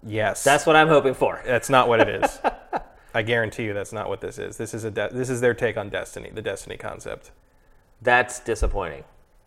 [0.05, 0.43] Yes.
[0.43, 1.41] That's what I'm hoping for.
[1.45, 2.39] That's not what it is.
[3.13, 4.57] I guarantee you, that's not what this is.
[4.57, 7.31] This is a de- this is their take on Destiny, the Destiny concept.
[8.01, 9.03] That's disappointing.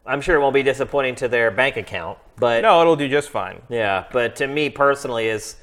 [0.06, 3.28] I'm sure it won't be disappointing to their bank account, but No, it'll do just
[3.30, 3.62] fine.
[3.68, 4.04] yeah.
[4.12, 5.56] But to me personally, as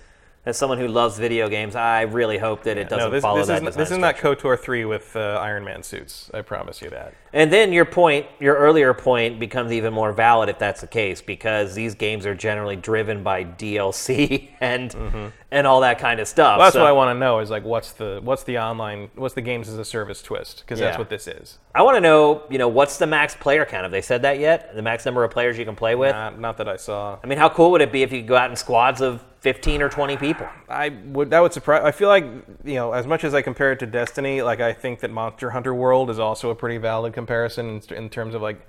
[0.45, 3.37] as someone who loves video games, I really hope that it doesn't No, this, follow
[3.37, 3.63] this that.
[3.63, 4.17] isn't this is not.
[4.17, 6.29] KOTOR three with uh, Iron Man suits.
[6.33, 7.13] I promise you that.
[7.31, 11.21] And then your point, your earlier point, becomes even more valid if that's the case,
[11.21, 16.53] because these games are generally driven by DLC and and all that kind of stuff.
[16.53, 16.57] Mm-hmm.
[16.59, 19.09] Well, that's So what I want to know is like what's the what's the online
[19.15, 21.57] what's the games as a service twist because that's what this is.
[21.73, 23.83] I want to know, you know, what's the max player count?
[23.83, 24.75] Have they said that yet?
[24.75, 26.11] The max number of players you can play with?
[26.11, 27.17] Not, not that I saw.
[27.23, 29.23] I mean, how cool would it be if you could go out in squads of
[29.43, 30.47] 15 or 20 people?
[30.69, 31.81] I would that would surprise.
[31.83, 32.23] I feel like
[32.63, 35.49] you know as much as I compare it to Destiny, like I think that Monster
[35.51, 38.65] Hunter World is also a pretty valid comparison in, in terms of like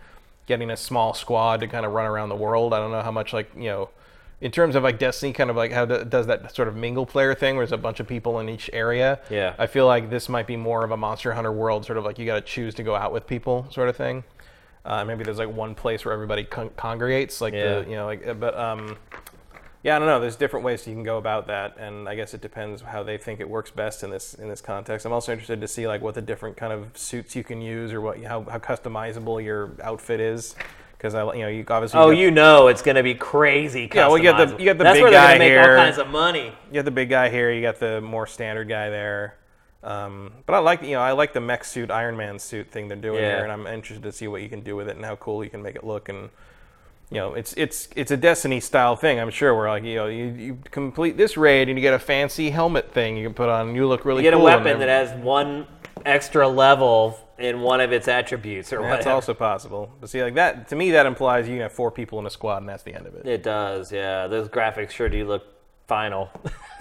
[0.46, 2.74] getting a small squad to kind of run around the world.
[2.74, 3.88] I don't know how much like you know.
[4.40, 7.06] In terms of like Destiny, kind of like how do, does that sort of mingle
[7.06, 9.20] player thing, where there's a bunch of people in each area.
[9.30, 9.54] Yeah.
[9.58, 12.18] I feel like this might be more of a Monster Hunter World, sort of like
[12.18, 14.24] you got to choose to go out with people, sort of thing.
[14.84, 17.78] Uh, maybe there's like one place where everybody con- congregates, like Yeah.
[17.80, 18.26] the you know like.
[18.26, 18.98] uh, But um,
[19.84, 20.18] Yeah, I don't know.
[20.18, 23.18] There's different ways you can go about that, and I guess it depends how they
[23.18, 25.04] think it works best in this in this context.
[25.04, 27.92] I'm also interested to see like what the different kind of suits you can use,
[27.92, 30.54] or what how, how customizable your outfit is,
[30.96, 33.90] because I you know you obviously Oh, got- you know it's going to be crazy.
[33.94, 35.60] Yeah, well, you got the- you got the That's big where they're guy make here.
[35.60, 36.52] all kinds of money.
[36.70, 39.36] you got the big guy here, you got the more standard guy there.
[39.82, 42.88] Um, but I like you know I like the mech suit Iron Man suit thing
[42.88, 43.34] they're doing Yeah.
[43.36, 45.44] here, and I'm interested to see what you can do with it and how cool
[45.44, 46.30] you can make it look and.
[47.10, 49.20] You know, it's it's it's a Destiny style thing.
[49.20, 49.54] I'm sure.
[49.54, 52.92] Where like you know, you, you complete this raid and you get a fancy helmet
[52.92, 54.24] thing you can put on, and you look really cool.
[54.24, 54.48] You get a cool.
[54.48, 55.66] and weapon that has one
[56.04, 59.10] extra level in one of its attributes or That's whatever.
[59.10, 59.92] also possible.
[60.00, 62.58] But see, like that to me, that implies you have four people in a squad,
[62.58, 63.26] and that's the end of it.
[63.26, 64.26] It does, yeah.
[64.26, 65.44] Those graphics sure do look
[65.86, 66.30] final.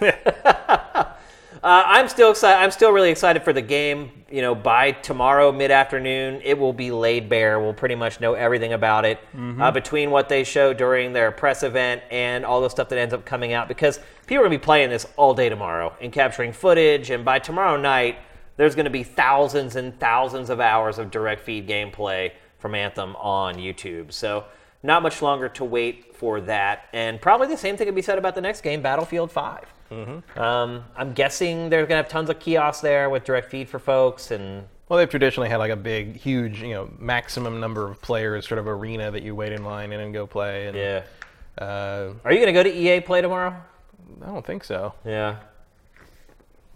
[1.64, 2.62] Uh, I'm still excited.
[2.62, 4.10] I'm still really excited for the game.
[4.30, 7.58] You know, by tomorrow mid afternoon, it will be laid bare.
[7.58, 9.18] We'll pretty much know everything about it
[9.62, 13.14] uh, between what they show during their press event and all the stuff that ends
[13.14, 13.66] up coming out.
[13.66, 17.08] Because people are gonna be playing this all day tomorrow and capturing footage.
[17.08, 18.18] And by tomorrow night,
[18.58, 23.54] there's gonna be thousands and thousands of hours of direct feed gameplay from Anthem on
[23.54, 24.12] YouTube.
[24.12, 24.44] So
[24.84, 26.88] not much longer to wait for that.
[26.92, 29.64] And probably the same thing could be said about the next game, Battlefield 5.
[30.36, 33.78] Um, I'm guessing they're going to have tons of kiosks there with direct feed for
[33.78, 34.30] folks.
[34.30, 38.46] And Well, they've traditionally had like a big, huge, you know, maximum number of players
[38.46, 40.66] sort of arena that you wait in line in and go play.
[40.66, 41.02] And, yeah.
[41.56, 43.56] Uh, Are you going to go to EA Play tomorrow?
[44.20, 44.92] I don't think so.
[45.04, 45.36] Yeah.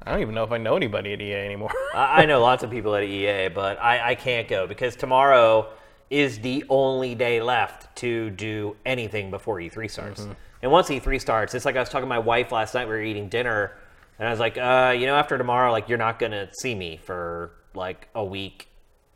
[0.02, 1.72] I don't even know if I know anybody at EA anymore.
[1.94, 5.68] I, I know lots of people at EA, but I, I can't go because tomorrow
[6.10, 10.26] is the only day left to do anything before E3 starts.
[10.62, 12.86] And once E3 starts, it's like I was talking to my wife last night.
[12.86, 13.72] We were eating dinner,
[14.18, 16.98] and I was like, uh, you know, after tomorrow, like you're not gonna see me
[17.04, 18.68] for like a week,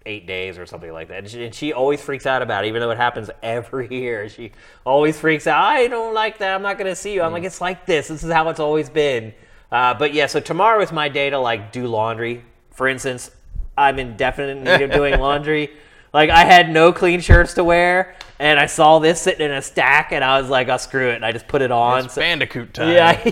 [0.07, 1.19] eight days, or something like that.
[1.19, 4.29] And she, and she always freaks out about it, even though it happens every year.
[4.29, 4.53] She
[4.85, 5.63] always freaks out.
[5.63, 6.55] I don't like that.
[6.55, 7.23] I'm not gonna see you.
[7.23, 8.09] I'm like, it's like this.
[8.09, 9.35] This is how it's always been.
[9.73, 12.45] Uh, but yeah, so tomorrow is my day to like do laundry.
[12.71, 13.31] For instance,
[13.77, 15.71] I'm in definite need of doing laundry.
[16.13, 19.63] Like I had no clean shirts to wear, and I saw this sitting in a
[19.63, 22.05] stack, and I was like, "I'll screw it," and I just put it on.
[22.05, 22.91] it's So- Bandicoot time.
[22.91, 23.29] yeah,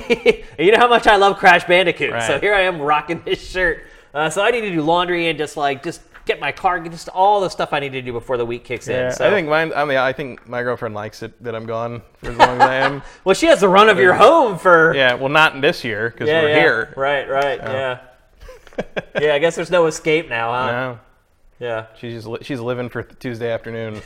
[0.59, 3.85] you know how much I love Crash Bandicoot, so here I am rocking this shirt.
[4.15, 7.09] Uh, so I need to do laundry and just like just get my car, just
[7.11, 9.13] all the stuff I need to do before the week kicks Yeah, in.
[9.13, 9.73] So I think mine.
[9.75, 12.63] I mean, I think my girlfriend likes it that I'm gone for as long as
[12.63, 13.03] I am.
[13.25, 16.29] well, she has the run of your home for Yeah, well, not this year because
[16.29, 16.61] yeah, we're yeah.
[16.61, 16.95] here.
[16.97, 17.99] Right, right, yeah.
[19.21, 20.73] yeah, I guess there's no escape now, huh?
[20.73, 20.99] No,
[21.61, 21.87] Yeah.
[21.95, 23.95] she's she's living for Tuesday afternoon.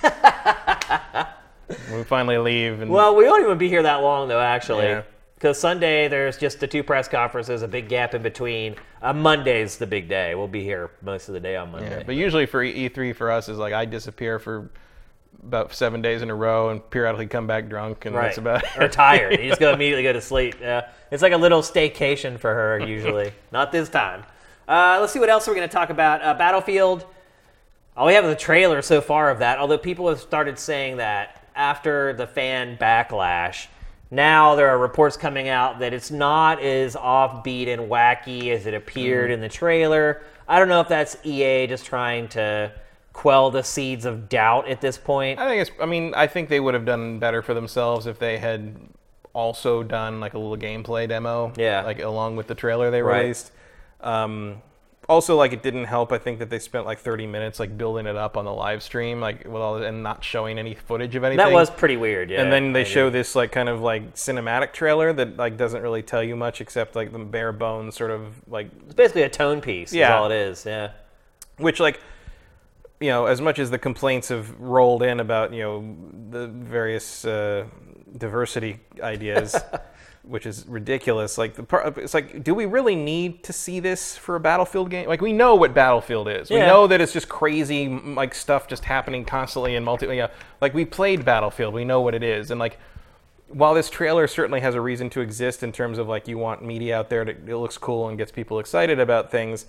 [1.93, 4.87] we finally leave, and Well, we won't even be here that long, though, actually.
[4.87, 5.03] Yeah.
[5.37, 8.77] Because Sunday, there's just the two press conferences, a big gap in between.
[9.03, 10.35] Uh, Monday's the big day.
[10.35, 11.99] We'll be here most of the day on Monday.
[11.99, 14.71] Yeah, but usually for E- E3 for us is like I disappear for
[15.43, 18.25] about seven days in a row and periodically come back drunk, and right.
[18.25, 19.39] that's about or tired.
[19.39, 20.57] You just go immediately go to sleep.
[20.61, 20.89] Yeah.
[21.11, 23.33] It's like a little staycation for her, usually.
[23.53, 24.25] Not this time.
[24.67, 26.23] Uh, let's see what else we're going to talk about.
[26.23, 27.05] Uh, Battlefield.
[27.97, 30.97] All we have is a trailer so far of that, although people have started saying
[30.97, 33.69] that after the fan backlash,
[34.11, 38.75] now there are reports coming out that it's not as offbeat and wacky as it
[38.75, 40.23] appeared in the trailer.
[40.49, 42.73] I don't know if that's EA just trying to
[43.13, 45.39] quell the seeds of doubt at this point.
[45.39, 45.71] I think it's.
[45.81, 48.75] I mean, I think they would have done better for themselves if they had
[49.33, 51.53] also done like a little gameplay demo.
[51.57, 51.83] Yeah.
[51.83, 53.21] Like along with the trailer they Right.
[53.23, 53.53] released.
[54.01, 54.63] Um,
[55.09, 56.13] also, like it didn't help.
[56.13, 58.83] I think that they spent like 30 minutes like building it up on the live
[58.83, 61.45] stream, like with all and not showing any footage of anything.
[61.45, 62.41] That was pretty weird, yeah.
[62.43, 66.03] and then they show this like kind of like cinematic trailer that like doesn't really
[66.03, 69.61] tell you much except like the bare bones sort of like It's basically a tone
[69.61, 69.91] piece.
[69.91, 70.17] Is Yeah.
[70.17, 70.65] all it is.
[70.65, 70.91] Yeah.
[71.59, 72.01] which like
[73.01, 75.97] you know as much as the complaints have rolled in about you know
[76.31, 77.67] the various uh,
[78.17, 79.55] diversity ideas
[80.27, 81.37] which is ridiculous.
[81.39, 84.91] Like the part it's like do we really need to see this for a battlefield
[84.91, 85.07] game?
[85.09, 86.51] Like we know what battlefield is.
[86.51, 90.29] We know that it's just crazy like stuff just happening constantly in multi yeah
[90.61, 91.75] like we played battlefield.
[91.75, 92.51] We know what it is.
[92.51, 92.79] And like
[93.49, 96.65] while this trailer certainly has a reason to exist in terms of like you want
[96.65, 99.67] media out there that it looks cool and gets people excited about things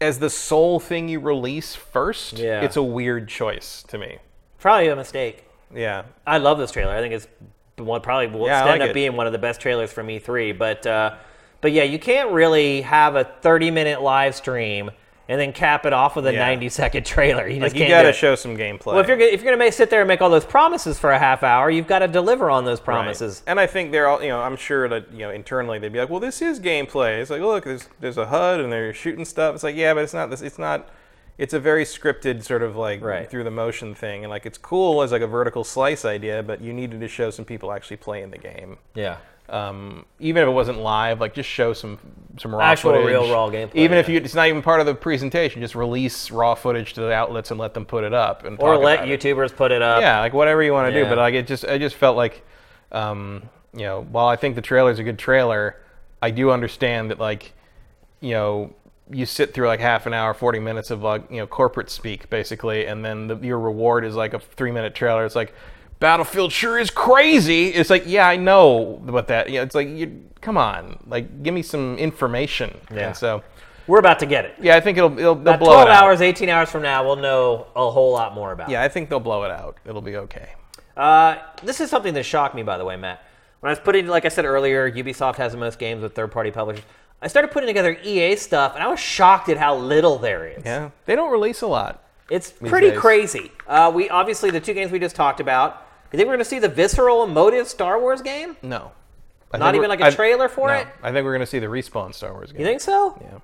[0.00, 2.60] as the sole thing you release first Yeah.
[2.62, 4.18] it's a weird choice to me.
[4.58, 5.44] Probably a mistake.
[5.74, 6.04] yeah.
[6.26, 6.92] I love this trailer.
[6.92, 7.26] I think it's
[7.78, 8.94] one probably will Yeah, end like up it.
[8.94, 10.56] being one of the best trailers from E3.
[10.56, 11.14] But uh,
[11.60, 14.90] but yeah, you can't really have a 30 minute live stream
[15.28, 16.38] and then cap it off with a Yeah.
[16.38, 17.46] 90 second trailer.
[17.48, 19.50] You like just you can't gotta show some gameplay Well, if you're gonna- if you're
[19.52, 21.98] gonna make, sit there and make all those promises for a half hour, you've got
[21.98, 22.84] to deliver on those Right.
[22.84, 23.42] promises.
[23.46, 25.98] and i think they're all you know i'm sure that you know internally they'd be
[25.98, 29.24] like well this is gameplay it's like look there's there's a hud and they're shooting
[29.24, 30.88] stuff it's like yeah but it's not this it's not
[31.38, 33.30] it's a very scripted sort of like Right.
[33.30, 36.60] through the motion thing, and like it's cool as like a vertical slice idea, but
[36.60, 38.78] you needed to show some people actually playing the game.
[38.94, 39.16] Yeah.
[39.48, 41.98] Um, even if it wasn't live, like just show some
[42.38, 43.06] some raw Actual footage.
[43.06, 46.30] real raw gameplay, Even if you, it's not even part of the presentation, just release
[46.32, 49.08] raw footage to the outlets and let them put it up and Or let about
[49.08, 49.20] it.
[49.20, 50.00] YouTubers put it up.
[50.02, 51.04] Yeah, like whatever you want to Yeah.
[51.04, 51.08] do.
[51.10, 52.42] But like it just, I just felt like,
[52.92, 55.76] um, you know, while I think the trailer is a good trailer,
[56.20, 57.52] I do understand that like,
[58.20, 58.74] you know,
[59.10, 62.28] you sit through like half an hour, forty minutes of like you know corporate speak
[62.30, 65.24] basically, and then the, your reward is like a three minute trailer.
[65.24, 65.54] It's like.
[65.98, 67.68] Battlefield sure is crazy.
[67.68, 69.48] It's like, yeah, I know about that.
[69.48, 72.76] You know, it's like, you, come on, like, give me some information.
[72.92, 73.06] Yeah.
[73.06, 73.42] And so,
[73.86, 74.56] We're about to get it.
[74.60, 76.04] yeah, I think it'll, it'll they'll About blow 12 it out.
[76.04, 78.72] hours, 18 hours from now, we'll know a whole lot more about it.
[78.72, 79.78] Yeah, I think they'll blow it out.
[79.86, 80.50] It'll be okay.
[80.98, 83.22] Uh, this is something that shocked me, by the way, Matt.
[83.60, 86.50] When I was putting, like I said earlier, Ubisoft has the most games with third-party
[86.50, 86.84] publishers.
[87.22, 90.62] I started putting together EA stuff, and I was shocked at how little there is.
[90.64, 92.02] Yeah, they don't release a lot.
[92.30, 92.98] It's pretty days.
[92.98, 93.52] crazy.
[93.66, 95.86] Uh, we obviously the two games we just talked about.
[96.12, 98.56] You think we're going to see the visceral, emotive Star Wars game?
[98.62, 98.92] No.
[99.52, 100.74] I Not even like a I- trailer for no.
[100.74, 100.86] it?
[101.02, 102.60] I think we're going to see the respawn Star Wars game.
[102.60, 103.16] You think so?
[103.20, 103.38] Yeah.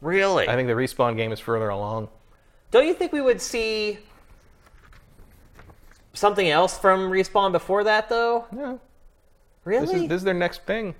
[0.00, 0.48] Really?
[0.48, 2.08] I think the respawn game is further along.
[2.70, 3.98] Don't you think we would see
[6.12, 8.46] something else from Respawn before that, though?
[8.54, 8.72] Yeah.
[8.72, 8.78] This
[9.64, 10.02] Really?
[10.04, 10.94] is this is their next thing.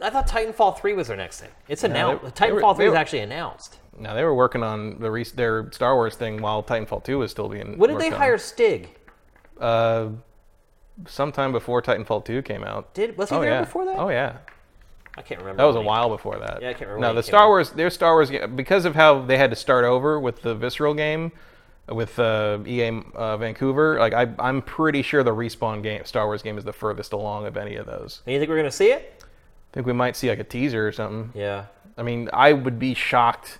[0.00, 1.50] I thought Titanfall 3 was their next thing.
[1.68, 2.22] It's announced.
[2.36, 3.78] they- they were- Titanfall 3 they is actually announced.
[3.98, 7.30] Now they were working on the res- their Star Wars thing while Titanfall 2 was
[7.30, 7.78] still being.
[7.78, 8.18] When did they on.
[8.18, 8.88] hire Stig?
[9.60, 10.08] Uh,
[11.06, 12.92] sometime before Titanfall 2 came out.
[12.94, 13.60] Did was he oh there yeah.
[13.60, 13.96] before that?
[13.98, 14.38] Oh yeah.
[15.16, 15.58] I can't remember.
[15.62, 16.60] That was a while before that.
[16.60, 17.46] Yeah, I can't remember No, the came Star.
[17.46, 20.92] Wars, their Star Wars, because of how they had to start over with the Visceral
[20.94, 21.30] game,
[21.88, 23.96] with uh, EA uh, Vancouver.
[24.00, 27.46] Like I, I'm pretty sure the respawn game, Star Wars game, is the furthest along
[27.46, 28.22] of any of those.
[28.26, 29.23] And you think we're going to see it?
[29.74, 31.32] I think we might see like a teaser or something.
[31.34, 31.64] Yeah.
[31.98, 33.58] I mean, I would be shocked.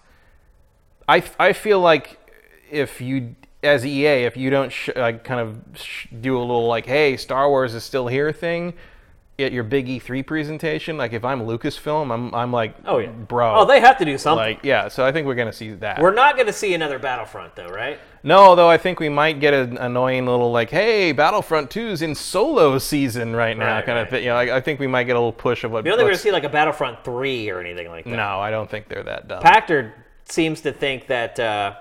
[1.09, 2.19] I, I feel like
[2.71, 3.35] if you,
[3.65, 7.17] as EA, if you don't sh- like kind of sh- do a little like, hey,
[7.17, 8.75] Star Wars is still here thing
[9.39, 13.57] at your big E3 presentation, like if I'm Lucasfilm, I'm, I'm like, Oh yeah, bro.
[13.57, 14.39] Oh, they have to do something.
[14.55, 16.01] like, yeah, so I think we're going to see that.
[16.01, 17.99] we're not going to see another Battlefront, though, right?
[18.23, 22.15] no, though I think we might get an annoying little like, hey, Battlefront 2's in
[22.15, 24.03] solo season right now Right, kind right.
[24.05, 24.23] of thing.
[24.23, 25.85] You know, I, I think we might get a little push of what.
[25.85, 28.11] You don't think we're gonna see like a Battlefront 3 or anything like that?
[28.11, 29.43] no, I don't think they're that dumb.
[29.43, 29.93] Packard
[30.27, 31.75] seems to think that uh,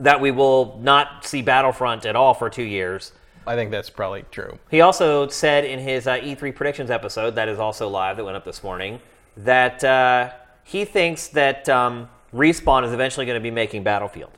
[0.00, 3.12] that we will not see Battlefront at all for two years.
[3.46, 4.58] I think that's probably true.
[4.70, 8.36] He also said in his uh, E3 predictions episode that is also live that went
[8.36, 9.00] up this morning
[9.36, 10.30] that uh,
[10.62, 14.30] he thinks that um, Respawn is eventually going to be making Battlefield.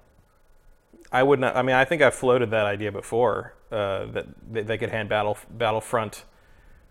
[1.12, 1.56] I would not.
[1.56, 5.08] I mean, I think I've floated that idea before uh, that they, they could hand
[5.08, 6.24] Battle Battlefront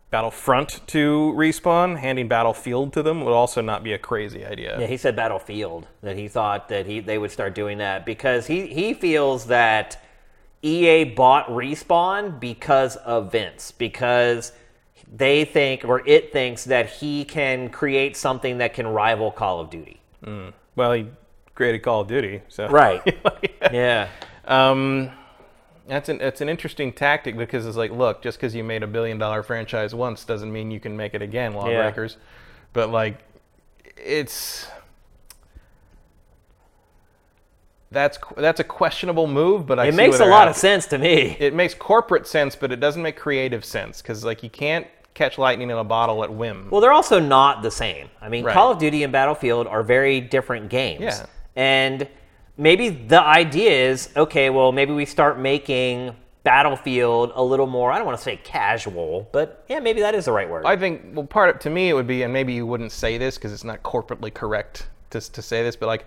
[0.09, 1.99] Battlefront to respawn.
[1.99, 4.79] Handing Battlefield to them would also not be a crazy idea.
[4.79, 8.47] Yeah, he said Battlefield that he thought that he they would start doing that because
[8.47, 10.01] he he feels that
[10.65, 14.51] EA bought Respawn because of Vince because
[15.11, 19.69] they think or it thinks that he can create something that can rival Call of
[19.69, 20.01] Duty.
[20.75, 21.07] Well, he
[21.53, 23.01] created Call of Duty, so Right.
[23.71, 24.09] yeah.
[24.45, 25.11] Um,
[25.87, 28.87] that's an it's an interesting tactic because it's like, look, just because you made a
[28.87, 32.17] billion dollar franchise once doesn't mean you can make it again, Lawbreakers.
[32.73, 33.19] But like,
[33.97, 34.67] it's
[37.95, 40.51] that's that's a questionable move, but I It makes a lot at.
[40.51, 41.35] of sense to me.
[41.39, 44.85] It makes corporate sense, but it doesn't make creative sense because like you can't
[45.15, 46.67] catch lightning in a bottle at whim.
[46.69, 48.09] Well, they're also not the same.
[48.21, 48.53] I mean, Right.
[48.53, 51.01] Call of Duty and Battlefield are very different games.
[51.01, 51.25] Yeah.
[51.55, 52.07] And
[52.57, 57.97] maybe the idea is okay, well, maybe we start making Battlefield a little more, I
[57.97, 60.63] don't want to say casual, but yeah, maybe that is the right word.
[60.65, 63.17] I think well, part of, to me it would be, and maybe you wouldn't say
[63.17, 66.05] this because it's not corporately correct to to say this, but like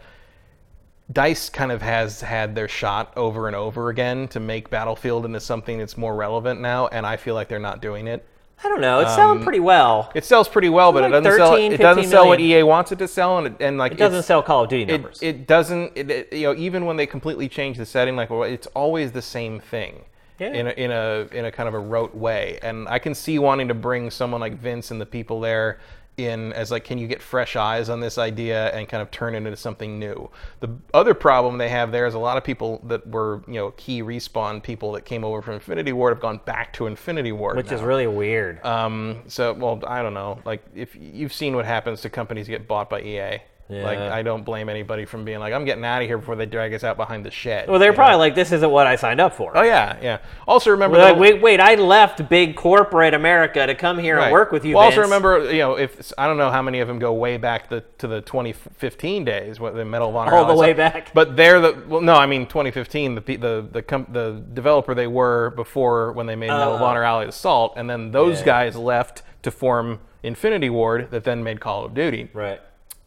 [1.10, 5.40] Dice kind of has had their shot over and over again to make Battlefield into
[5.40, 8.26] something that's more relevant now, and I feel like they're not doing it.
[8.62, 8.98] I don't know.
[9.00, 10.10] It's selling um, pretty well.
[10.16, 11.50] It sells pretty well, but like it doesn't sell.
[11.52, 12.58] 13, It doesn't 15 sell what million.
[12.58, 14.68] EA wants it to sell, and it- and like It doesn't it's- sell Call of
[14.70, 15.22] Duty it, numbers.
[15.22, 18.42] it doesn't it, it- you know even when they completely change the setting like well,
[18.42, 20.02] it's always the same thing
[20.40, 20.48] Yeah.
[20.52, 23.38] in, a, in a in a kind of a rote way and i can see
[23.38, 25.78] wanting to bring someone like vince and the people there
[26.18, 29.34] in as like can you get fresh eyes on this idea and kind of turn
[29.34, 30.30] it into something new?
[30.60, 33.70] The other problem they have there is a lot of people that were you know
[33.72, 37.56] key respawn people that came over from infinity ward have gone back to infinity ward
[37.56, 38.64] which is really weird.
[38.64, 40.40] um so well i don't know.
[40.44, 43.40] Like if you've seen what happens to companies get bought by ea
[43.70, 46.46] Like I don't blame anybody from being like, I'm getting out of here before they
[46.46, 47.68] drag us out behind the shed.
[47.68, 47.96] Well, they're you know?
[47.96, 49.54] probably like, this isn't what I signed up for.
[49.56, 50.18] Oh yeah, yeah.
[50.46, 54.24] Also remember the like, wait, wait, I left big corporate America to come here Right.
[54.24, 54.76] and work with you.
[54.76, 57.36] Well, also remember, you know, if I don't know how many of them go way
[57.36, 60.34] back the, to the 2015 days, what the Medal of Honor.
[60.34, 61.12] All the way back.
[61.12, 63.16] But they're the well, no, I mean 2015.
[63.16, 66.84] The the the com- the developer they were before when they made Medal of Oh.
[66.86, 68.46] Honor Allied Assault, and then those Yeah.
[68.46, 72.28] guys left to form Infinity Ward, that then made Call of Duty.
[72.32, 72.60] Right.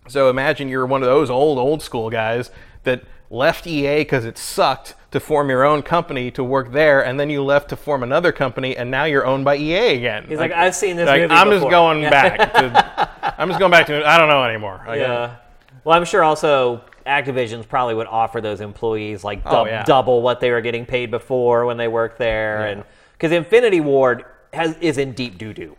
[0.07, 2.51] So imagine you're one of those old old school guys
[2.83, 7.19] that left EA because it sucked to form your own company to work there, and
[7.19, 10.25] then you left to form another company, and now you're owned by EA again.
[10.27, 12.53] He's like, I've seen this like, movie I'm just before." going back.
[12.53, 14.05] To, I'm just going back to.
[14.05, 14.83] I don't know anymore.
[14.87, 15.35] Like, Yeah.
[15.83, 19.83] Well, I'm sure also Activision's probably would offer those employees like Oh, yeah.
[19.83, 22.83] double what they were getting paid before when they worked there, and
[23.13, 25.75] because Infinity Ward has is in deep doo doo.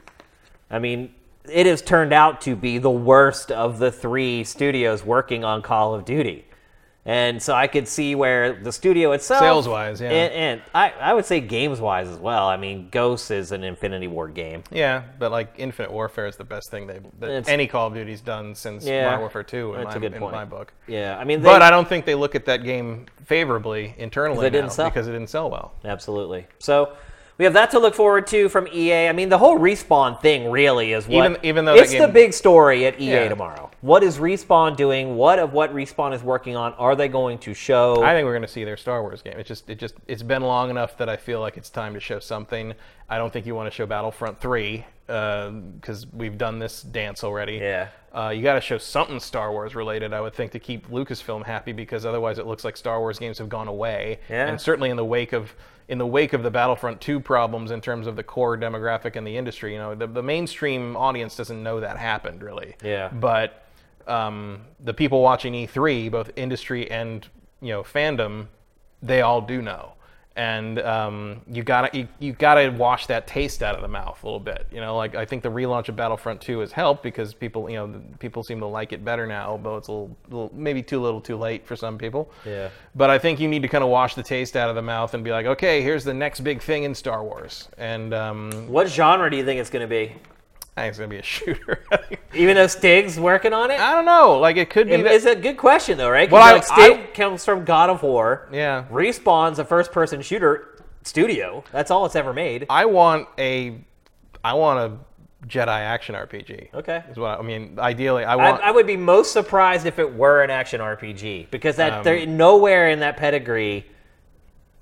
[0.70, 1.14] I mean,
[1.50, 5.94] it has turned out to be the worst of the three studios working on Call
[5.94, 6.46] of Duty.
[7.04, 10.10] And so I could see where the studio itself, Sales-wise, yeah.
[10.10, 12.46] and, and I, I would say games-wise as well.
[12.46, 14.62] I mean, Ghosts is an Infinity Ward game.
[14.70, 18.20] Yeah, but like Infinite Warfare is the best thing they that any Call of Duty's
[18.20, 19.06] done since Yeah.
[19.06, 20.72] Modern Warfare 2 in, my, in my book.
[20.86, 24.46] Yeah, I mean, they, But I don't think they look at that game favorably internally
[24.46, 24.88] it didn't sell.
[24.88, 25.72] because it didn't sell well.
[25.84, 26.46] Absolutely.
[26.60, 26.92] So
[27.42, 29.08] we have that to look forward to from EA.
[29.08, 32.32] I mean, the whole respawn thing really is what Even- even though it's the big
[32.32, 33.28] story at EA Yeah.
[33.30, 33.68] tomorrow.
[33.80, 35.16] What is respawn doing?
[35.16, 36.72] What of what respawn is working on?
[36.74, 38.00] Are they going to show?
[38.00, 39.40] I think we're going to see their Star Wars game.
[39.40, 42.00] It just, it just, it's been long enough that I feel like it's time to
[42.00, 42.74] show something.
[43.10, 47.54] I don't think you want to show Battlefront three because we've done this dance already.
[47.54, 47.88] Yeah.
[48.14, 51.44] Uh, you got to show something Star Wars related, I would think, to keep Lucasfilm
[51.44, 54.20] happy because otherwise it looks like Star Wars games have gone away.
[54.30, 54.46] Yeah.
[54.46, 55.52] And certainly in the wake of
[55.88, 59.24] in the wake of the Battlefront 2 problems in terms of the core demographic in
[59.24, 62.76] the industry, you know, the, the mainstream audience doesn't know that happened really.
[62.82, 63.08] Yeah.
[63.08, 63.62] But
[64.06, 67.26] um, the people watching E3, both industry and
[67.60, 68.46] you know fandom,
[69.02, 69.91] they all do know.
[70.34, 74.26] And um, you gotta you, you gotta wash that taste out of the mouth a
[74.26, 74.66] little bit.
[74.72, 77.76] You know, like I think the relaunch of Battlefront 2 has helped because people you
[77.76, 81.00] know people seem to like it better now, though it's a little, little maybe too
[81.00, 82.30] little too late for some people.
[82.46, 82.70] Yeah.
[82.94, 85.12] But I think you need to kind of wash the taste out of the mouth
[85.14, 88.88] and be like, okay, here's the next big thing in Star Wars, and um, what
[88.88, 90.14] genre do you think it's going to be?
[90.76, 91.84] I think it's gonna be a shooter.
[92.34, 94.38] Even though Stig's working on it, I don't know.
[94.38, 95.02] Like it could be.
[95.02, 96.28] that- it's a good question though, right?
[96.28, 98.48] 'Cause, Well, I- like, Stig I- comes from God of War.
[98.52, 98.84] Yeah.
[98.90, 100.68] Respawn's a first-person shooter
[101.04, 101.62] studio.
[101.72, 102.66] That's all it's ever made.
[102.70, 103.76] I want a,
[104.44, 106.72] I want a Jedi action RPG.
[106.72, 107.02] Okay.
[107.10, 107.76] Is what I, I mean.
[107.78, 108.62] Ideally, I I, want.
[108.62, 112.24] I would be most surprised if it were an action RPG because that Um, there
[112.26, 113.84] nowhere in that pedigree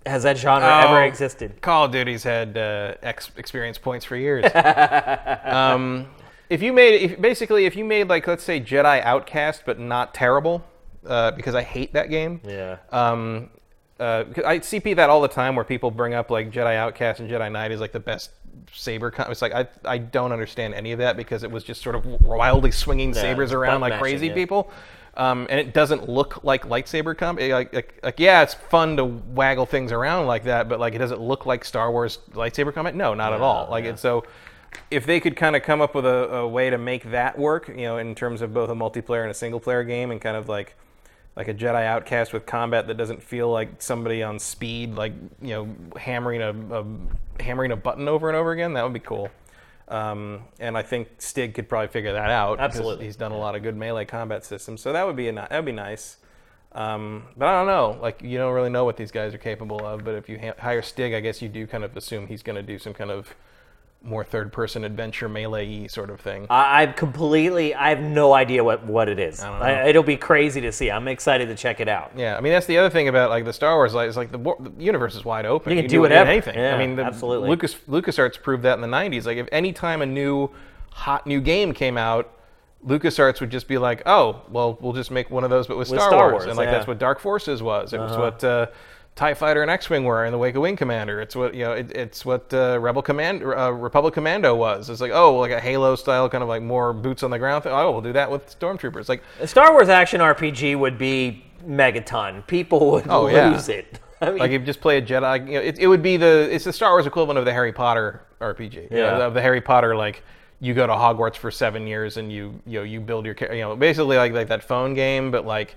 [0.06, 1.60] has that genre Oh, ever existed.
[1.60, 4.44] Call of Duty's had uh, X experience points for years.
[5.44, 6.08] um,
[6.48, 10.14] if you made, if, basically, if you made like let's say Jedi Outcast, but not
[10.14, 10.64] terrible,
[11.06, 12.40] uh, because I hate that game.
[12.44, 12.78] Yeah.
[12.90, 13.50] Um,
[13.98, 17.30] uh, I CP that all the time where people bring up like Jedi Outcast and
[17.30, 18.30] Jedi Knight is like the best
[18.72, 19.10] saber.
[19.10, 21.94] Con- it's like I I don't understand any of that because it was just sort
[21.94, 24.34] of wildly swinging sabers around like mashing, crazy yeah.
[24.34, 24.70] people.
[25.16, 27.50] Um, and it doesn't look like lightsaber combat.
[27.50, 30.98] Like, like, like, yeah, it's fun to waggle things around like that, but like, it
[30.98, 32.94] doesn't look like Star Wars lightsaber combat.
[32.94, 33.68] No, not at all.
[33.70, 34.24] Like, it's so.
[34.88, 37.68] If they could kind of come up with a, a way to make that work,
[37.68, 40.36] you know, in terms of both a multiplayer and a single player game, and kind
[40.36, 40.76] of like
[41.36, 45.48] like a Jedi Outcast with combat that doesn't feel like somebody on speed, like you
[45.48, 45.68] know,
[45.98, 48.74] hammering a, a hammering a button over and over again.
[48.74, 49.30] That would be cool.
[49.90, 52.60] Um, and I think Stig could probably figure that out.
[52.60, 53.06] Absolutely.
[53.06, 55.50] he's done a lot of good melee combat systems, so that would be a that
[55.50, 56.16] would be nice.
[56.72, 59.84] Um, but I don't know, like you don't really know what these guys are capable
[59.84, 60.04] of.
[60.04, 62.56] But if you ha- hire Stig, I guess you do kind of assume he's going
[62.56, 63.34] to do some kind of
[64.02, 66.46] more third-person adventure melee sort of thing.
[66.48, 67.74] I, I'm completely.
[67.74, 69.40] I have no idea what what it is.
[69.40, 70.90] I, it'll be crazy to see.
[70.90, 72.12] I'm excited to check it out.
[72.16, 74.32] Yeah, I mean that's the other thing about like the Star Wars, like it's like
[74.32, 75.72] the, the universe is wide open.
[75.72, 76.30] You can do do whatever.
[76.30, 76.54] anything.
[76.56, 77.48] Yeah, I mean, the, absolutely.
[77.48, 79.26] Lucas LucasArts proved that in the '90s.
[79.26, 80.50] Like if any time a new
[80.92, 82.32] hot new game came out,
[82.86, 85.90] LucasArts would just be like, "Oh, well, we'll just make one of those, but with,
[85.90, 86.32] With Star, Star Wars.
[86.32, 86.70] Wars, And like yeah.
[86.70, 86.78] Uh-huh.
[86.78, 87.92] that's what Dark Forces was.
[87.92, 88.66] It was what uh,
[89.16, 91.20] Tie Fighter and X-wing were in the Wake of Wing Commander.
[91.20, 91.72] It's what you know.
[91.72, 94.88] It, it's what uh, Rebel Command, uh, Republic Commando was.
[94.88, 97.64] It's like oh, like a Halo style kind of like more boots on the ground.
[97.64, 97.72] Thing.
[97.72, 99.08] Oh, we'll do that with Stormtroopers.
[99.10, 102.46] Like A Star Wars action RPG would be megaton.
[102.46, 103.50] People would Oh, yeah.
[103.50, 103.98] lose it.
[104.22, 106.16] I mean, Like if you just play a Jedi, you know, it, it would be
[106.16, 108.74] the it's the Star Wars equivalent of the Harry Potter RPG.
[108.74, 109.26] you know, Yeah.
[109.26, 110.22] of the Harry Potter like
[110.60, 113.60] you go to Hogwarts for seven years and you you know you build your you
[113.60, 115.74] know basically like like that phone game but like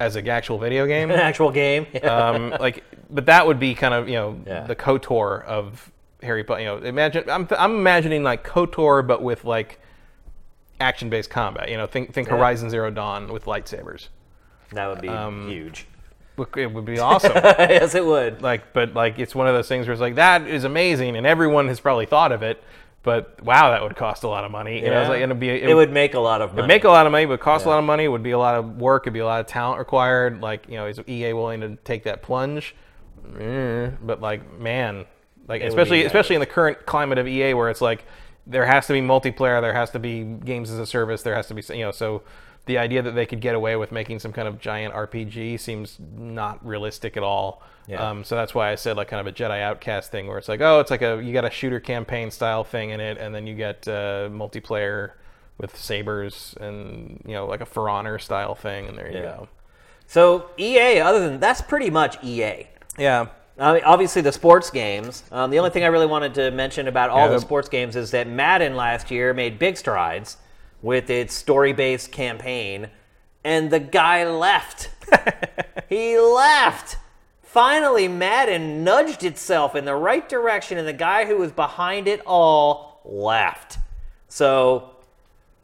[0.00, 1.10] as an actual video game.
[1.12, 1.86] an actual game.
[2.02, 4.62] um, like but that would be kind of you know Yeah.
[4.66, 6.60] the Kotor of Harry Potter.
[6.60, 9.78] You know, imagine I'm I'm imagining like Kotor but with like
[10.80, 11.68] action-based combat.
[11.70, 14.08] You know, think think Horizon Zero Dawn with lightsabers.
[14.72, 15.86] That would be Um, huge.
[16.56, 17.32] It would be awesome.
[17.34, 18.40] yes, it would.
[18.40, 21.26] like, but like it's one of those things where it's like that is amazing, and
[21.26, 22.62] everyone has probably thought of it.
[23.02, 24.80] But wow, that would cost a lot of money.
[24.80, 26.60] You know, it's like, it'd be it, would make a lot of money.
[26.60, 28.04] It'd make a lot of money, but cost a lot of money.
[28.04, 29.04] It Would be a lot of work.
[29.04, 30.42] It'd be a lot of talent required.
[30.42, 32.74] Like you know, is EA willing to take that plunge?
[33.26, 35.06] Mm, but like, man,
[35.48, 38.04] like would especially especially in the current climate of EA, where it's like
[38.46, 41.46] there has to be multiplayer, there has to be games as a service, there has
[41.46, 42.22] to be you know so.
[42.70, 45.98] The idea that they could get away with making some kind of giant RPG seems
[46.16, 47.62] not realistic at all.
[47.88, 48.08] Yeah.
[48.08, 50.48] Um, so that's why I said like kind of a Jedi Outcast thing, where it's
[50.48, 53.34] like, oh, it's like a you got a shooter campaign style thing in it, and
[53.34, 55.12] then you get uh, multiplayer
[55.58, 59.22] with sabers and you know like a For Honor style thing, and there you Yeah.
[59.22, 59.48] go.
[60.06, 62.68] So EA, other than that's pretty much EA.
[62.98, 63.26] Yeah,
[63.58, 65.24] I mean, obviously, the sports games.
[65.32, 67.68] Um, the only thing I really wanted to mention about all Yeah, the the- sports
[67.68, 70.36] games is that Madden last year made big strides
[70.82, 72.88] with its story-based campaign,
[73.44, 74.90] and the guy left.
[75.88, 76.96] he left.
[77.42, 82.20] Finally, Madden nudged itself in the right direction, and the guy who was behind it
[82.26, 83.78] all left.
[84.28, 84.90] So,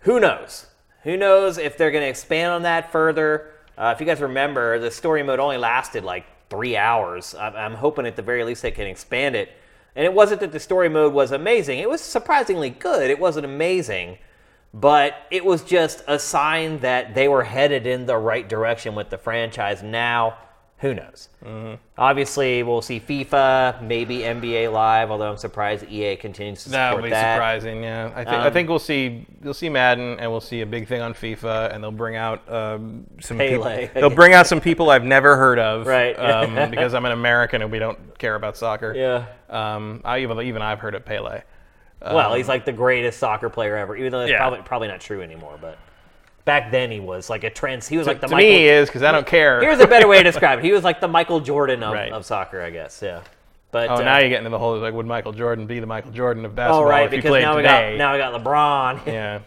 [0.00, 0.66] who knows?
[1.04, 3.52] Who knows if they're going to expand on that further?
[3.78, 7.34] Uh, if you guys remember, the story mode only lasted like three hours.
[7.34, 9.50] I'm, I'm hoping at the very least they can expand it.
[9.94, 13.10] And it wasn't that the story mode was amazing, it was surprisingly good.
[13.10, 14.18] It wasn't amazing,
[14.80, 19.10] but it was just a sign that they were headed in the right direction with
[19.10, 19.82] the franchise.
[19.82, 20.36] Now,
[20.78, 21.30] who knows?
[21.96, 26.90] Obviously, we'll see FIFA, maybe NBA Live, although I'm surprised EA continues to that support
[26.90, 26.90] that.
[26.90, 27.34] That would be that.
[27.36, 27.82] surprising.
[27.82, 30.66] Yeah, I think I Um, think we'll see you'll see Madden, and we'll see a
[30.66, 33.86] big thing on FIFA, and they'll bring out um, some Pele.
[33.86, 33.88] people.
[34.00, 36.12] They'll bring out some people I've never heard of, Right.
[36.12, 38.92] Um, because I'm an American and we don't care about soccer.
[38.94, 39.24] Yeah.
[39.48, 41.40] Um, I even even I've heard of Pele.
[42.02, 44.38] Well, he's like the greatest soccer player ever, even though it's Um, Yeah.
[44.38, 45.58] probably probably not true anymore.
[45.60, 45.78] But
[46.44, 47.88] back then he was like a trans.
[47.88, 48.50] He was like the to Michael.
[48.50, 49.60] me, he is because I don't care.
[49.60, 50.64] Here's a better way to describe it.
[50.64, 52.12] He was like the Michael Jordan of, Right.
[52.12, 53.00] of soccer, I guess.
[53.02, 53.20] Yeah.
[53.72, 55.86] But Oh, uh, now you get into the whole like, would Michael Jordan be the
[55.86, 57.92] Michael Jordan of basketball oh right, if he because played now we today?
[57.92, 59.06] got now we got LeBron.
[59.06, 59.40] yeah,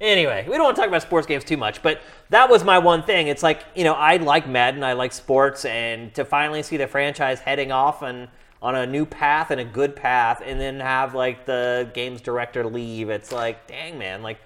[0.00, 2.00] Anyway, we don't want to talk about sports games too much, but
[2.30, 3.26] that was my one thing.
[3.26, 6.86] It's like, you know, I like Madden, I like sports, and to finally see the
[6.86, 8.28] franchise heading off and
[8.60, 12.64] on a new path and a good path, and then have like the games director
[12.64, 14.38] leave, it's like, dang man, like,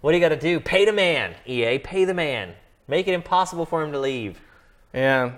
[0.00, 0.60] what do you got to do?
[0.60, 2.54] Pay the man, EA, pay the man.
[2.88, 4.40] Make it impossible for him to leave.
[4.92, 5.32] yeah.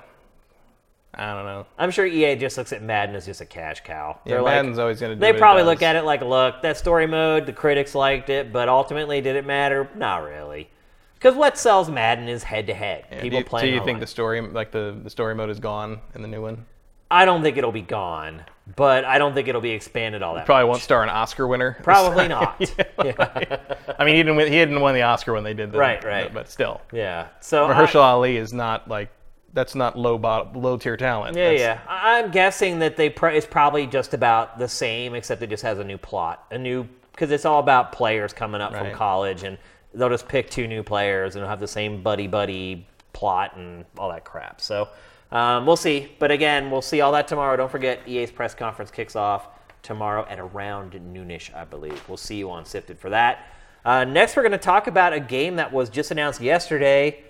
[1.14, 1.66] I don't know.
[1.76, 4.18] I'm sure EA just looks at Madden as just a cash cow.
[4.24, 5.20] Yeah, They're like- Madden's always going to do.
[5.20, 8.70] They probably look at it like, look, that story mode, the critics liked it, but
[8.70, 9.90] ultimately, did it matter?
[9.94, 10.70] Not really.
[11.14, 13.04] Because what sells Madden is head to head.
[13.10, 13.66] People do you, playing.
[13.66, 16.40] Do you think the story, like the the story mode, is gone in the new
[16.40, 16.64] one?
[17.12, 18.42] I don't think it'll be gone,
[18.74, 20.46] but I don't think it'll be expanded all that.
[20.46, 20.70] Probably much.
[20.70, 21.78] won't star an Oscar winner.
[21.82, 22.58] Probably not.
[22.98, 24.46] I mean, he didn't win.
[24.50, 26.32] He didn't win the Oscar when they did the Right, right.
[26.32, 27.28] But still, Yeah.
[27.40, 29.10] So I- Ali is not like
[29.52, 31.36] that's not low bot, low tier talent.
[31.36, 31.80] Yeah, That's- yeah.
[31.86, 35.78] I'm guessing that they pr- it's probably just about the same, except it just has
[35.78, 39.58] a new plot, a new because it's all about players coming up from college, and
[39.92, 44.08] they'll just pick two new players and have the same buddy buddy plot and all
[44.08, 44.62] that crap.
[44.62, 44.88] So
[45.32, 46.12] um, we'll see.
[46.18, 47.56] But again, we'll see all that tomorrow.
[47.56, 49.48] Don't forget, EA's press conference kicks off
[49.82, 52.02] tomorrow at around noonish, I believe.
[52.08, 53.46] We'll see you on Sifted for that.
[53.84, 57.24] Uh, next, we're going to talk about a game that was just announced yesterday.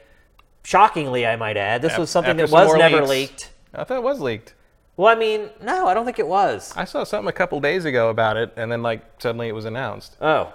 [0.64, 3.50] Shockingly, I might add, this was something After that some was never leaks- leaked.
[3.74, 4.54] I thought it was leaked.
[4.96, 6.72] Well, I mean, no, I don't think it was.
[6.76, 9.64] I saw something a couple days ago about it, and then like suddenly it was
[9.64, 10.16] announced.
[10.20, 10.52] Oh,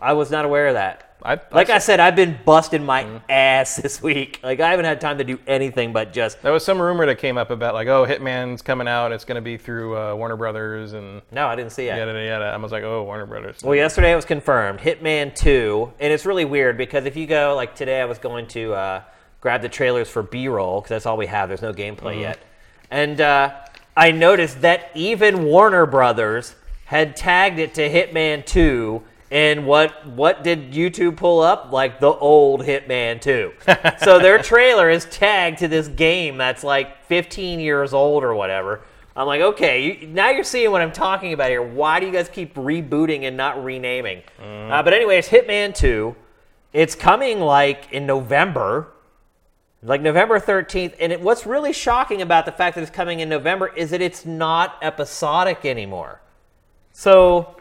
[0.00, 1.09] I was not aware of that.
[1.22, 3.16] I, Like I said, I've been busting my Mm-hmm.
[3.30, 4.40] ass this week.
[4.42, 6.40] Like I haven't had time to do anything but just.
[6.42, 9.12] there was some rumor that came up about like, oh, Hitman's coming out.
[9.12, 11.96] It's going to be through uh, Warner Brothers and No, I didn't see it.
[11.96, 12.44] yada yada.
[12.46, 13.62] I was like, oh, Warner Brothers.
[13.62, 14.78] Well, yesterday it was confirmed.
[14.80, 18.46] Hitman 2, and it's really weird because if you go like today, I was going
[18.48, 19.02] to uh,
[19.40, 21.48] grab the trailers for B-roll because that's all we have.
[21.48, 22.20] There's no gameplay Mm-hmm.
[22.20, 22.38] yet,
[22.90, 23.54] and uh,
[23.96, 26.54] I noticed that even Warner Brothers
[26.86, 29.02] had tagged it to Hitman 2.
[29.30, 31.72] And what what did YouTube pull up?
[31.72, 33.52] Like the old Hitman 2.
[34.04, 38.82] so their trailer is tagged to this game that's like 15 years old or whatever.
[39.14, 41.62] I'm like, okay, you, now you're seeing what I'm talking about here.
[41.62, 44.22] Why do you guys keep rebooting and not renaming?
[44.72, 46.14] Uh, but anyways, Hitman 2,
[46.72, 48.88] it's coming like in November,
[49.82, 50.94] like November 13th.
[50.98, 54.00] And it, what's really shocking about the fact that it's coming in November is that
[54.00, 56.20] it's not episodic anymore.
[56.92, 57.59] So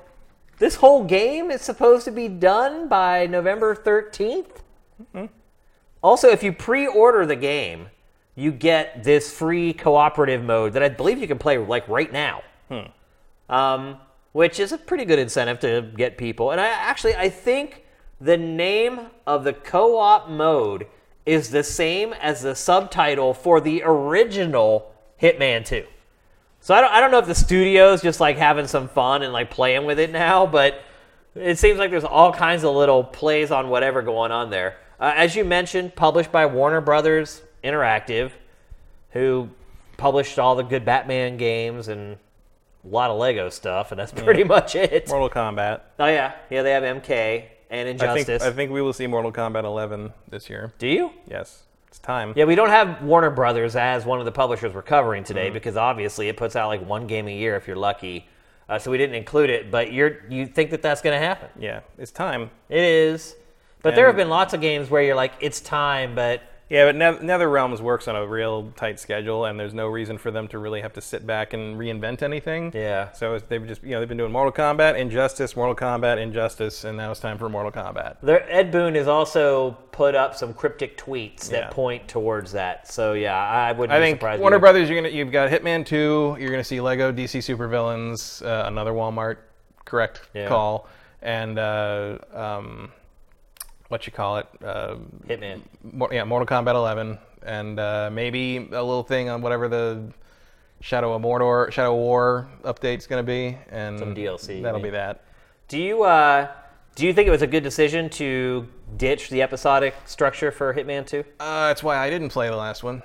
[0.59, 4.61] this whole game is supposed to be done by November 13th.
[6.01, 7.87] Also, if you pre-order the game,
[8.35, 12.41] you get this free cooperative mode that I believe you can play like right now.
[13.49, 13.97] Um,
[14.31, 16.51] which is a pretty good incentive to get people.
[16.51, 17.83] And I actually I think
[18.21, 20.87] the name of the co-op mode
[21.25, 25.85] is the same as the subtitle for the original Hitman 2.
[26.61, 29.31] So I don't, I don't know if the studio's just like having some fun and
[29.31, 30.81] like playing with it now, but
[31.35, 34.77] it seems like there's all kinds of little plays on whatever going on there.
[34.99, 38.31] Uh, as you mentioned, published by Warner Brothers Interactive,
[39.11, 39.49] who
[39.97, 42.17] published all the good Batman games and
[42.83, 45.07] a lot of Lego stuff, and that's pretty much it.
[45.07, 45.81] Mortal Kombat.
[45.99, 48.25] Oh yeah, yeah, they have MK and I Injustice.
[48.25, 50.73] think I think we will see Mortal Kombat 11 this year.
[50.77, 51.11] Do you?
[51.29, 52.33] Yes, it's time.
[52.35, 55.53] Yeah, we don't have Warner Brothers as one of the publishers we're covering today Mm-hmm.
[55.55, 58.27] because obviously it puts out like one game a year if you're lucky.
[58.69, 61.49] Uh, so we didn't include it, but you're you think that that's going to happen?
[61.59, 62.51] Yeah, it's time.
[62.69, 63.35] It is.
[63.81, 66.95] But there have been lots of games where you're like, it's time, but Yeah, but
[66.95, 70.59] Ne- NetherRealms works on a real tight schedule, and there's no reason for them to
[70.59, 72.71] really have to sit back and reinvent anything.
[72.75, 73.11] Yeah.
[73.13, 76.95] So they've just you know they've been doing Mortal Kombat, Injustice, Mortal Kombat, Injustice, and
[76.95, 78.17] now it's time for Mortal Kombat.
[78.21, 81.69] there, Ed Boon has also put up some cryptic tweets that Yeah.
[81.71, 82.87] point towards that.
[82.87, 84.39] So yeah, I wouldn't I be think surprised.
[84.41, 84.61] Warner either.
[84.61, 88.91] Brothers, you're gonna you've got Hitman 2, you're gonna see Lego DC Supervillains, uh, another
[88.93, 89.37] Walmart,
[89.85, 90.47] correct Yeah.
[90.47, 90.87] call,
[91.21, 92.91] and uh, um,
[93.89, 94.95] what you call it, uh,
[95.27, 95.61] Hitman.
[95.83, 100.11] Mor- yeah, Mortal Kombat 11, and uh, maybe a little thing on whatever the
[100.81, 104.89] Shadow of Mordor, Shadow of War update's gonna be, and Some DLC, That'll maybe.
[104.91, 105.23] be that.
[105.67, 106.47] Do you uh,
[106.95, 108.67] do you think it was a good decision to
[108.97, 111.19] ditch the episodic structure for Hitman 2?
[111.39, 113.01] Uh, that's why I didn't play the last one.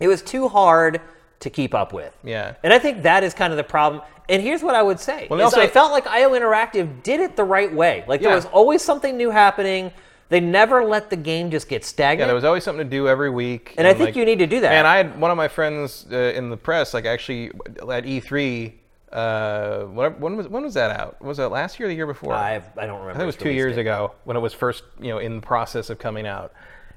[0.00, 1.00] It was too hard
[1.40, 2.16] to keep up with.
[2.24, 2.54] Yeah.
[2.62, 4.02] And I think that is kind of the problem.
[4.28, 7.20] And here's what I would say: Well, is also- I felt like IO Interactive did
[7.20, 8.04] it the right way.
[8.08, 8.36] Like there Yeah.
[8.36, 9.92] was always something new happening.
[10.28, 12.20] They never let the game just get stagnant.
[12.20, 13.74] Yeah, there was always something to do every week.
[13.76, 14.72] and I think like- you need to do that.
[14.72, 18.72] And I had one of my friends uh, in the press, like actually at E3.
[19.12, 21.22] Uh, what, when was when was that out?
[21.22, 22.32] Was that last year or the year before?
[22.32, 23.10] I, I don't remember.
[23.10, 23.82] I think it was two years date.
[23.82, 26.52] ago when it was first, you know, in the process of coming out.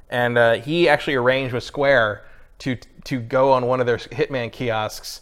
[0.09, 2.25] And uh, he actually arranged with Square
[2.59, 5.21] to to go on one of their Hitman kiosks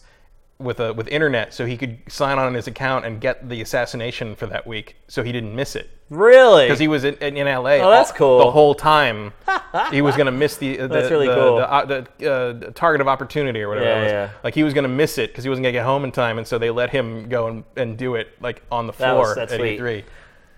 [0.58, 4.34] with a with internet, so he could sign on his account and get the assassination
[4.34, 6.64] for that week, so he didn't miss it Really?
[6.64, 7.72] because he was in, in, in LA.
[7.72, 8.38] Oh, that's all- cool.
[8.38, 9.34] The whole time,
[9.90, 11.56] he was going to miss the the, That's really the, cool.
[11.56, 11.98] the, uh, the,
[12.32, 14.10] uh, the target of opportunity or whatever Yeah, it was.
[14.12, 14.30] yeah.
[14.44, 16.12] Like he was going to miss it because he wasn't going to get home in
[16.12, 19.10] time, and so they let him go and, and do it like on the That
[19.10, 19.78] floor was- at sweet.
[19.78, 20.04] E3.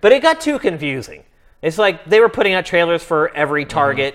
[0.00, 1.24] But it got too confusing.
[1.60, 3.70] It's like they were putting out trailers for every Mm-hmm.
[3.70, 4.14] target,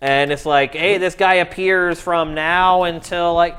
[0.00, 3.56] and it's like, hey, this guy appears from now until like.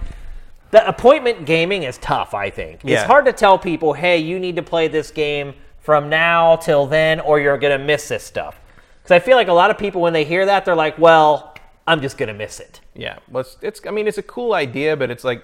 [0.71, 2.81] The appointment gaming is tough, I think.
[2.83, 6.85] It's hard to tell people, hey, you need to play this game from now till
[6.87, 8.59] then, or you're going to miss this stuff.
[9.01, 11.55] Because I feel like a lot of people, when they hear that, they're like, well,
[11.87, 12.79] I'm just going to miss it.
[12.93, 13.81] Yeah, well, it's, it's.
[13.87, 15.43] I mean, it's a cool idea, but it's like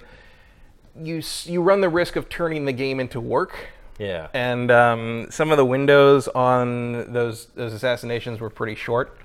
[1.02, 3.68] you you run the risk of turning the game into work.
[3.98, 4.28] Yeah.
[4.32, 9.18] And um, some of the windows on those those assassinations were pretty short.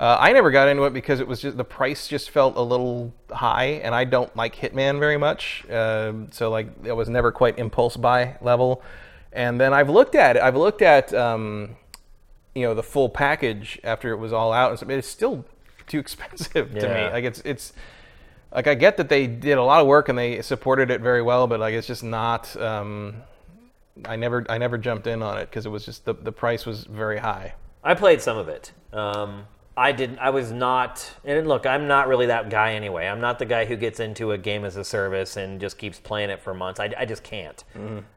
[0.00, 2.60] Uh, I never got into it because it was just the price just felt a
[2.62, 5.64] little high, and I don't like Hitman very much.
[5.70, 8.82] Um so like it was never quite impulse buy level.
[9.32, 10.42] And then I've looked at it.
[10.42, 11.76] I've looked at um,
[12.54, 15.44] you know the full package after it was all out, and so, it's still
[15.86, 17.06] too expensive to Yeah.
[17.06, 17.12] me.
[17.12, 17.72] Like it's it's
[18.54, 21.22] like I get that they did a lot of work and they supported it very
[21.22, 22.54] well, but like it's just not.
[22.60, 23.22] Um,
[24.04, 26.66] I never I never jumped in on it because it was just the the price
[26.66, 27.54] was very high.
[27.84, 28.72] I played some of it.
[28.92, 30.18] Um, I didn't.
[30.18, 31.10] I was not.
[31.24, 33.06] And look, I'm not really that guy anyway.
[33.06, 35.98] I'm not the guy who gets into a game as a service and just keeps
[35.98, 36.78] playing it for months.
[36.78, 37.64] I, I just can't.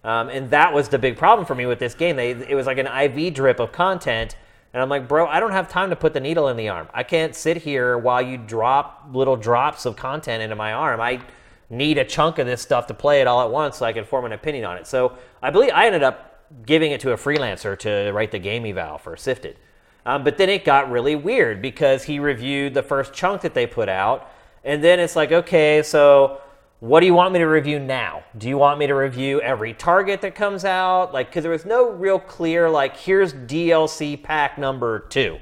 [0.04, 2.18] Um, and that was the big problem for me with this game.
[2.18, 4.36] They it was like an IV drip of content,
[4.74, 6.90] and I'm like, bro, I don't have time to put the needle in the arm.
[6.94, 11.00] I can't sit here while you drop little drops of content into my arm.
[11.00, 11.22] I
[11.70, 14.04] need a chunk of this stuff to play it all at once so I can
[14.04, 14.88] form an opinion on it.
[14.88, 18.66] So I believe I ended up giving it to a freelancer to write the game
[18.66, 19.58] eval for Sifted.
[20.06, 23.66] Um, but then it got really weird because he reviewed the first chunk that they
[23.66, 24.32] put out.
[24.64, 26.42] And then it's like, okay, so
[26.80, 28.24] what do you want me to review now?
[28.38, 31.14] Do you want me to review every target that comes out?
[31.14, 35.40] Like, because there was no real clear, like, here's DLC pack number two.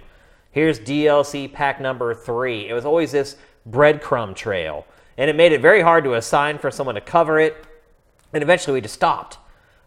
[0.51, 2.69] Here's DLC pack number three.
[2.69, 3.35] It was always this
[3.69, 4.85] breadcrumb trail.
[5.17, 7.65] And it made it very hard to assign for someone to cover it.
[8.31, 9.37] And eventually we just stopped.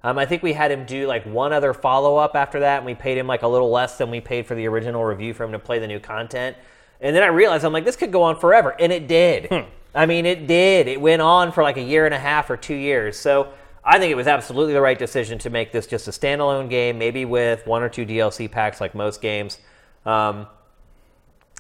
[0.06, 2.86] Um, I think we had him do like one other follow up after that, and
[2.86, 5.42] we paid him like a little less than we paid for the original review for
[5.42, 6.56] him to play the new content.
[7.00, 9.48] And then I realized I'm like, this could go on forever, and it did.
[9.96, 10.86] I mean, it did.
[10.86, 13.18] It went on for like a year and a half or two years.
[13.18, 13.48] So
[13.84, 16.98] I think it was absolutely the right decision to make this just a standalone game,
[16.98, 19.58] maybe with one or two DLC packs like most games.
[20.04, 20.46] Um,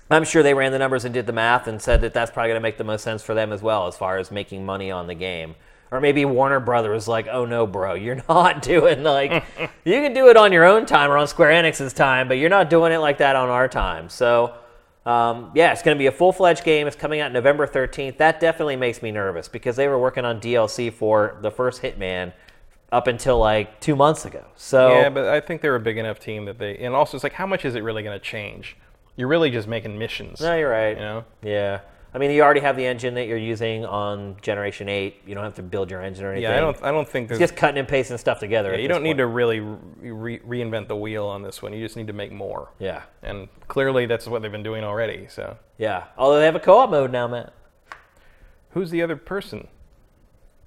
[0.08, 2.50] I'm sure they ran the numbers and did the math and said that that's probably
[2.50, 4.92] going to make the most sense for them as well as far as making money
[4.92, 5.56] on the game.
[5.90, 9.44] Or maybe Warner Brothers was like, oh no, bro, you're not doing like,
[9.84, 12.50] you can do it on your own time or on Square Enix's time, but you're
[12.50, 14.08] not doing it like that on our time.
[14.08, 14.54] So,
[15.04, 16.88] um, yeah, it's going to be a full fledged game.
[16.88, 18.16] It's coming out November 13th.
[18.16, 22.32] That definitely makes me nervous because they were working on DLC for the first Hitman
[22.90, 24.44] up until like two months ago.
[24.56, 27.24] So, Yeah, but I think they're a big enough team that they, and also it's
[27.24, 28.76] like, how much is it really going to change?
[29.14, 30.40] You're really just making missions.
[30.40, 30.96] no, you're right.
[30.96, 31.24] You know?
[31.42, 31.80] Yeah.
[32.16, 35.24] I mean, you already have the engine that you're using on Generation 8.
[35.26, 36.50] You don't have to build your engine or anything.
[36.50, 36.82] Yeah, I don't.
[36.82, 37.38] I don't think there's.
[37.38, 38.72] It's just cutting and pasting stuff together.
[38.72, 41.74] yeah, you don't need to really re- reinvent the wheel on this one.
[41.74, 42.70] You just need to make more.
[42.78, 43.02] Yeah.
[43.22, 45.26] And clearly, that's what they've been doing already.
[45.28, 46.04] So, Yeah.
[46.16, 47.52] Although they have a co-op mode now, Matt.
[48.70, 49.68] who's the other person?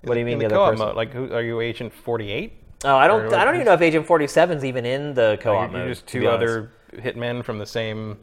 [0.03, 0.85] What do you mean the the, other co-op person?
[0.85, 0.95] mode?
[0.97, 2.53] Like, who are you, Agent Forty Eight?
[2.85, 3.21] Oh, I don't.
[3.21, 5.89] Or I don't even know if Agent 47's even in the co-op You're mode.
[5.89, 8.19] just two other hitmen from the same.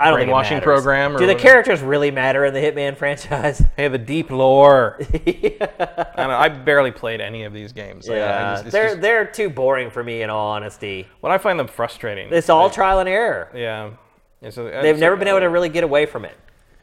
[0.00, 0.64] I don't think it brainwashing matters.
[0.64, 1.48] program or Do the whatever.
[1.48, 3.62] characters really matter in the Hitman franchise?
[3.76, 4.96] They have a deep lore.
[5.12, 8.08] I, don't know, I barely played any of these games.
[8.08, 10.22] Like, yeah, just- it's they're just- they're too boring for me.
[10.22, 12.28] In all honesty, well, I find them frustrating.
[12.32, 13.50] it's all Like, trial and error.
[13.54, 13.90] yeah.
[14.40, 16.36] Yeah, so They've never been able to really get away from it.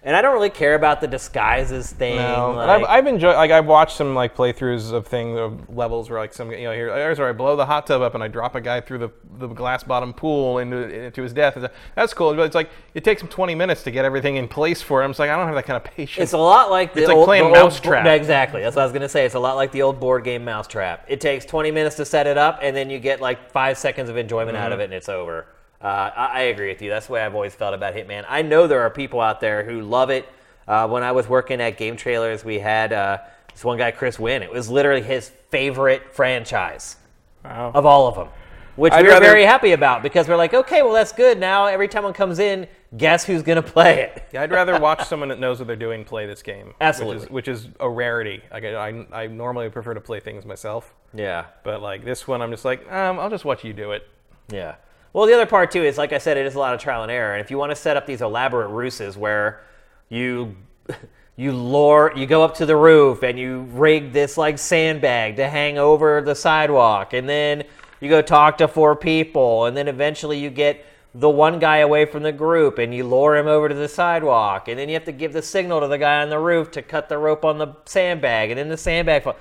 [0.05, 2.17] And I don't really care about the disguises thing.
[2.17, 3.35] No, like- and I've, I've enjoyed.
[3.35, 6.73] Like I've watched some like playthroughs of things of levels where like some you know
[6.73, 8.99] here here's where I blow the hot tub up and I drop a guy through
[8.99, 9.09] the,
[9.39, 11.57] the glass bottom pool into into his death.
[11.95, 14.79] That's cool, but it's like it takes him 20 minutes to get everything in place
[14.79, 15.09] for him.
[15.09, 16.21] It's like I don't have that kind of patience.
[16.23, 18.05] It's a lot like the It's like old, playing the old- Mousetrap.
[18.05, 18.61] Exactly.
[18.61, 19.25] That's what I was gonna say.
[19.25, 21.05] It's a lot like the old board game Mousetrap.
[21.07, 24.09] It takes 20 minutes to set it up, and then you get like five seconds
[24.11, 24.81] of enjoyment out of Mm-hmm.
[24.81, 25.47] it, and it's over.
[25.81, 25.85] Uh,
[26.15, 26.89] I, I agree with you.
[26.89, 28.25] That's the way I've always felt about Hitman.
[28.27, 30.27] I know there are people out there who love it.
[30.67, 33.19] Uh, when I was working at Game Trailers, we had uh,
[33.53, 34.41] this one guy, Chris Wynn.
[34.41, 36.95] It was literally his favorite franchise
[37.43, 37.71] Wow.
[37.75, 38.29] of all of them,
[38.75, 41.39] which I'd we were rather- very happy about because we're like, okay, well that's good.
[41.39, 44.23] Now every time one comes in, guess who's gonna play it?
[44.33, 46.73] Yeah, I'd rather watch someone that knows what they're doing play this game.
[46.81, 47.27] Absolutely.
[47.27, 48.41] Which is, which is a rarity.
[48.51, 51.45] Like I, I, I normally prefer to play things myself, Yeah.
[51.63, 54.07] but like this one, I'm just like, um, I'll just watch you do it.
[54.51, 54.75] Yeah.
[55.15, 57.01] Well, the other part too is, like I said, it is a lot of trial
[57.03, 57.35] and error.
[57.35, 59.61] And if you want to set up these elaborate ruses where
[60.09, 60.57] you
[61.37, 65.47] you lure, you go up to the roof and you rig this like sandbag to
[65.47, 67.63] hang over the sidewalk, and then
[68.01, 72.03] you go talk to four people, and then eventually you get the one guy away
[72.03, 75.05] from the group and you lure him over to the sidewalk, and then you have
[75.05, 77.57] to give the signal to the guy on the roof to cut the rope on
[77.57, 79.23] the sandbag, and then the sandbag.
[79.23, 79.37] Fall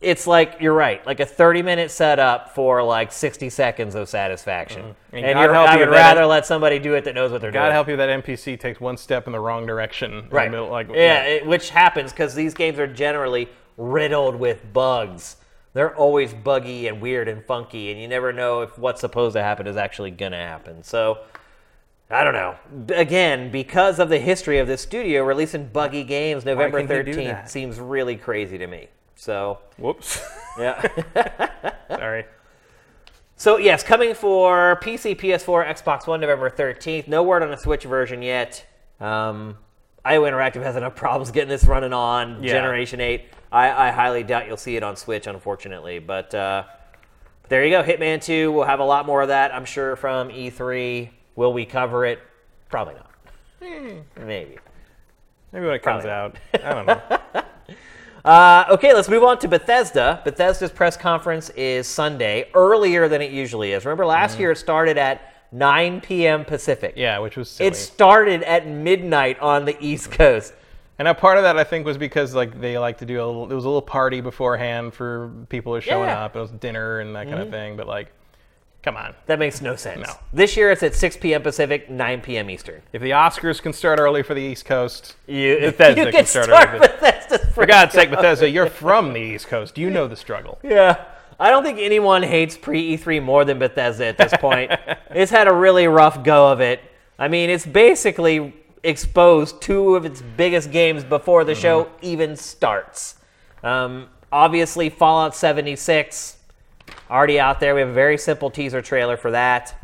[0.00, 4.82] it's like you're right, like a 30 minute setup for like 60 seconds of satisfaction.
[4.82, 5.16] Mm-hmm.
[5.16, 7.50] And And, you're, I you would rather let somebody do it that knows what they're
[7.50, 7.70] God doing.
[7.70, 10.28] God help you that NPC takes one step in the wrong direction.
[10.30, 10.50] right.
[10.50, 15.36] middle, like yeah, it- which happens because these games are generally riddled with bugs.
[15.74, 19.42] They're always buggy and weird and funky, and you never know if what's supposed to
[19.42, 20.82] happen is actually going to happen.
[20.82, 21.18] So,
[22.10, 22.56] I don't know.
[22.96, 27.78] Again, because of the history of this studio releasing buggy games, November can 13th seems
[27.78, 28.88] really crazy to me.
[29.18, 30.22] So, Whoops.
[30.60, 30.80] yeah.
[31.88, 32.24] Sorry.
[33.36, 37.08] So yes, coming for PC, PS4, Xbox One, November 13th.
[37.08, 38.64] No word on a Switch version yet.
[39.00, 39.56] Um,
[40.04, 42.52] IO Interactive has enough problems getting this running on Yeah.
[42.52, 43.24] Generation 8.
[43.50, 45.98] I, I highly doubt you'll see it on Switch, unfortunately.
[45.98, 46.64] But uh,
[47.48, 47.82] there you go.
[47.82, 48.52] Hitman 2.
[48.52, 51.10] We'll have a lot more of that, I'm sure, from E3.
[51.34, 52.20] Will we cover it?
[52.68, 53.10] Probably not.
[54.16, 54.58] Maybe.
[55.52, 56.36] Maybe when it comes Probably out.
[56.54, 57.42] I don't know.
[58.28, 60.20] Uh, okay, let's move on to Bethesda.
[60.22, 63.86] Bethesda's press conference is Sunday, earlier than it usually is.
[63.86, 66.44] Remember, last year it started at 9 p.m.
[66.44, 66.92] Pacific.
[66.94, 67.68] Yeah, which was silly.
[67.68, 70.52] It started at midnight on the East Coast.
[70.98, 73.24] And a part of that I think was because like they like to do a
[73.24, 76.16] little, there was a little party beforehand for people who are showing Yeah.
[76.16, 76.24] Mm-hmm.
[76.24, 76.36] up.
[76.36, 77.78] It was dinner and that kind of thing.
[77.78, 78.12] But like,
[78.82, 79.14] come on.
[79.26, 80.06] That makes no sense.
[80.06, 80.14] No.
[80.32, 81.42] This year it's at 6 p.m.
[81.42, 82.50] Pacific, 9 p.m.
[82.50, 82.82] Eastern.
[82.92, 86.46] If the Oscars can start early for the East Coast, You, Bethesda you can start
[86.46, 89.78] start, early, Bethesda's for God's sake, Bethesda, you're from the East Coast.
[89.78, 90.58] You know the struggle.
[90.68, 91.04] Yeah.
[91.40, 94.72] I don't think anyone hates pre E3 more than Bethesda at this point.
[95.10, 96.80] it's had a really rough go of it.
[97.16, 103.16] I mean, it's basically exposed two of its biggest games before the show even starts.
[103.62, 106.37] Um, obviously, Fallout 76
[107.10, 107.74] already out there.
[107.74, 109.74] We have a very simple teaser trailer for that.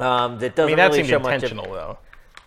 [0.00, 1.98] Um, that doesn't mean, that really show much of, intentional though.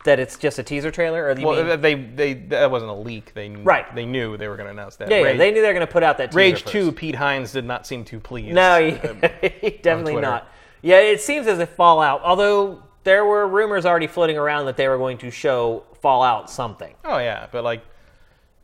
[0.03, 1.81] that it's just a teaser trailer, or Well, mean?
[1.81, 3.33] they they that wasn't a leak.
[3.33, 3.93] They Right.
[3.95, 5.09] They knew they were going to announce that.
[5.09, 6.73] yeah, yeah, Rage, they knew they were going to put out that teaser Rage first.
[6.73, 6.91] Two.
[6.91, 8.53] Pete Hines did not seem too pleased.
[8.53, 9.13] No, he- Uh,
[9.81, 10.49] definitely not.
[10.81, 14.87] Yeah, it seems as if Fallout, although there were rumors already floating around that they
[14.89, 16.93] were going to show Fallout something.
[17.05, 17.81] oh yeah, but like.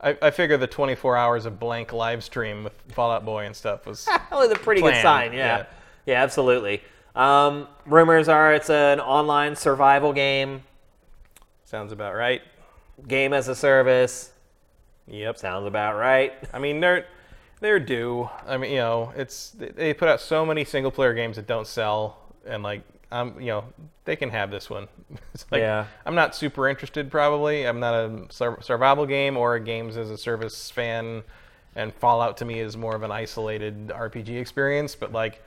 [0.03, 3.85] I, I figure the 24 hours of blank live stream with Fallout Boy and stuff
[3.85, 5.57] was was a pretty good sign, yeah.
[5.57, 5.65] yeah.
[6.05, 6.81] Yeah, absolutely.
[7.15, 10.63] Um, rumors are it's an online survival game,
[11.63, 12.41] sounds about right.
[13.07, 14.31] game as a service.
[15.07, 15.37] Yep.
[15.37, 16.33] Sounds about right.
[16.53, 17.05] I mean, they're
[17.59, 18.29] they're due.
[18.45, 21.67] I mean, you know, it's they put out so many single player games that don't
[21.67, 22.81] sell, and like,
[23.13, 23.65] I'm, you know,
[24.05, 24.87] they can have this one.
[25.33, 25.85] It's like, Yeah.
[26.05, 27.09] I'm not super interested.
[27.09, 31.23] Probably, I'm not a sur- survival game or a games as a service fan,
[31.75, 34.95] and Fallout to me is more of an isolated RPG experience.
[34.95, 35.41] But like,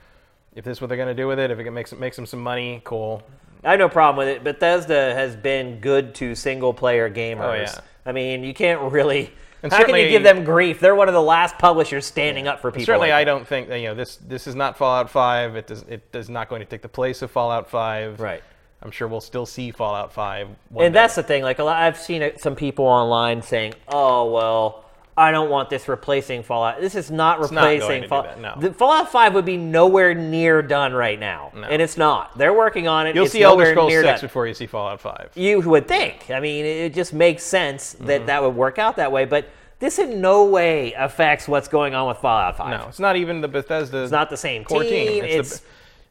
[0.55, 2.25] if this is what they're gonna do with it, if it makes it makes them
[2.25, 3.21] some money, cool.
[3.63, 4.43] I have no problem with it.
[4.43, 7.43] Bethesda has been good to single player gamers.
[7.49, 7.79] Oh, yeah.
[8.05, 9.31] I mean, you can't really.
[9.63, 10.79] And how can you give them grief?
[10.79, 12.85] They're one of the last publishers standing up for people.
[12.85, 14.17] Certainly, like I don't think that, you know this.
[14.17, 15.55] This is not Fallout 5.
[15.55, 15.81] It does.
[15.83, 18.19] It is not going to take the place of Fallout 5.
[18.19, 18.43] Right.
[18.83, 20.47] I'm sure we'll still see Fallout 5.
[20.69, 20.99] One And day.
[21.01, 21.41] that's the thing.
[21.41, 24.85] Like a lot, I've seen it, some people online saying, "Oh well,
[25.19, 26.79] I don't want this replacing Fallout.
[26.79, 28.39] This is not not replacing do Fallout.
[28.39, 28.53] no.
[28.59, 31.63] The Fallout Five would be nowhere near done right now, No.
[31.67, 32.37] and it's not.
[32.37, 33.15] They're working on it.
[33.15, 34.19] You'll It's see Elder Scrolls 6 done.
[34.21, 35.31] before you see Fallout 5.
[35.33, 36.29] You would think.
[36.29, 38.25] I mean, it just makes sense that Mm-hmm.
[38.27, 39.25] that would work out that way.
[39.25, 39.49] But
[39.79, 42.79] this in no way affects what's going on with Fallout Five.
[42.79, 44.03] No, it's not even the Bethesda.
[44.03, 45.07] It's not the same core team.
[45.07, 45.23] team.
[45.23, 45.61] It's,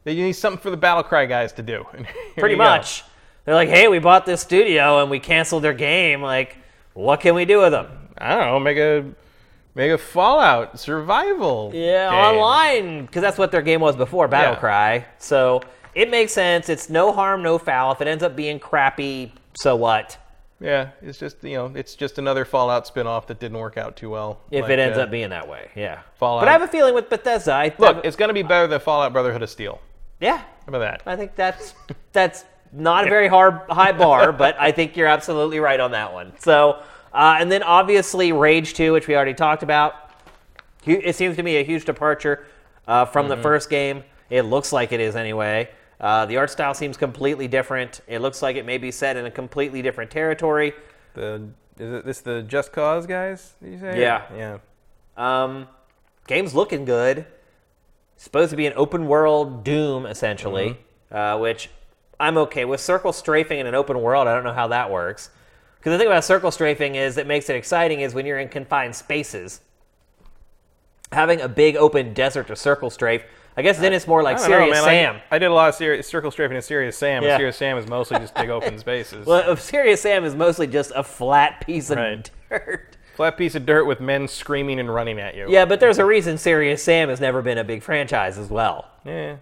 [0.05, 1.87] the, you need something for the Battlecry guys to do.
[2.39, 2.65] Pretty you go.
[2.65, 3.05] much.
[3.45, 6.23] They're like, "Hey, we bought this studio and we canceled their game.
[6.23, 6.57] Like,
[6.95, 7.87] what can we do with them?"
[8.19, 8.61] I don't know.
[8.61, 9.05] Make a
[9.75, 11.71] make a Fallout survival.
[11.75, 12.19] Yeah, game.
[12.19, 14.59] online because that's what their game was before Battle Yeah.
[14.61, 15.07] Cry.
[15.19, 15.63] So
[15.95, 16.69] it makes sense.
[16.69, 17.93] It's no harm, no foul.
[17.93, 20.19] If it ends up being crappy, so what?
[20.59, 24.09] Yeah, it's just you know, it's just another Fallout spin-off that didn't work out too
[24.09, 24.41] well.
[24.51, 26.01] If Like, it ends uh, up being that way, yeah.
[26.15, 26.41] Fallout.
[26.43, 27.53] But I have a feeling with Bethesda.
[27.53, 29.81] I look, it's going to be better than Fallout Brotherhood of Steel.
[30.19, 31.03] yeah, How about that?
[31.05, 31.75] I think that's
[32.13, 36.15] that's not a very hard high bar, but I think you're absolutely right on that
[36.15, 36.33] one.
[36.39, 36.83] So,
[37.17, 40.11] uh, and then obviously Rage 2, which we already talked about.
[40.85, 42.47] It seems to me a huge departure
[42.87, 44.05] uh, from the first game.
[44.31, 45.71] It looks like it is anyway.
[46.01, 48.03] Uh, the art style seems completely different.
[48.07, 50.75] It looks like it may be set in a completely different territory.
[51.15, 51.49] The
[51.79, 53.55] is it this the Just Cause guys?
[53.63, 54.01] You say?
[54.01, 54.23] Yeah.
[54.37, 54.59] Yeah.
[55.17, 55.69] Um,
[56.27, 57.27] game's looking good.
[58.17, 60.79] Supposed to be an open world Doom, essentially,
[61.11, 61.71] uh, which
[62.19, 62.81] I'm okay with.
[62.81, 65.31] Circle strafing in an open world, I don't know how that works.
[65.87, 68.49] Because the thing about circle strafing is that makes it exciting is when you're in
[68.49, 69.61] confined spaces.
[71.13, 73.23] Having a big open desert to circle strafe,
[73.57, 74.83] I guess then it's more like don't know, Serious.
[74.83, 75.21] Sam.
[75.31, 77.23] I, I did a lot of serious, circle strafing in Serious Sam.
[77.23, 77.37] Yeah.
[77.37, 79.29] Serious Sam is mostly just big open spaces.
[79.29, 82.29] well, Serious Sam is mostly just a flat piece of Right.
[82.51, 82.97] dirt.
[83.15, 85.47] Flat piece of dirt with men screaming and running at you.
[85.49, 88.91] Yeah, but there's a reason Serious Sam has never been a big franchise as well.
[89.05, 89.37] Yeah.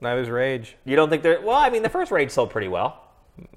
[0.00, 0.76] Neither's Rage.
[0.86, 1.58] You don't think they're well?
[1.58, 3.01] I mean, the first Rage sold pretty well.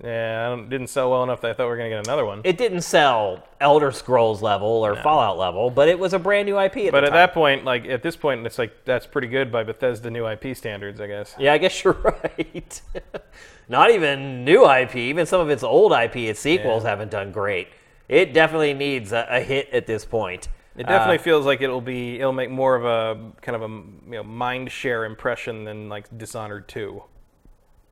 [0.03, 2.25] Yeah, I don't, didn't sell well enough that I thought we were gonna get another
[2.25, 2.41] one.
[2.45, 6.57] It didn't sell Elder Scrolls level or Fallout level, but it was a brand new
[6.59, 7.15] IP at but at time.
[7.15, 10.55] that point, like at this point, it's like that's pretty good by Bethesda new IP
[10.55, 11.35] standards, I guess.
[11.37, 12.81] yeah, I guess you're right.
[13.69, 16.89] Not even new IP, even some of its old IP, its sequels Yeah.
[16.91, 17.67] haven't done great.
[18.07, 20.47] It definitely needs a, a hit at this point.
[20.77, 23.67] It definitely Uh, feels like it'll be it'll make more of a kind of a
[23.67, 27.01] you know mind share impression than like Dishonored 2.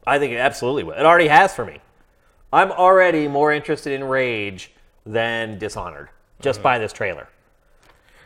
[0.05, 0.93] I think it absolutely will.
[0.93, 1.79] It already has for me.
[2.51, 4.71] I'm already more interested in Rage
[5.05, 6.09] than Dishonored
[6.41, 6.63] just Mm-hmm.
[6.63, 7.27] by this trailer.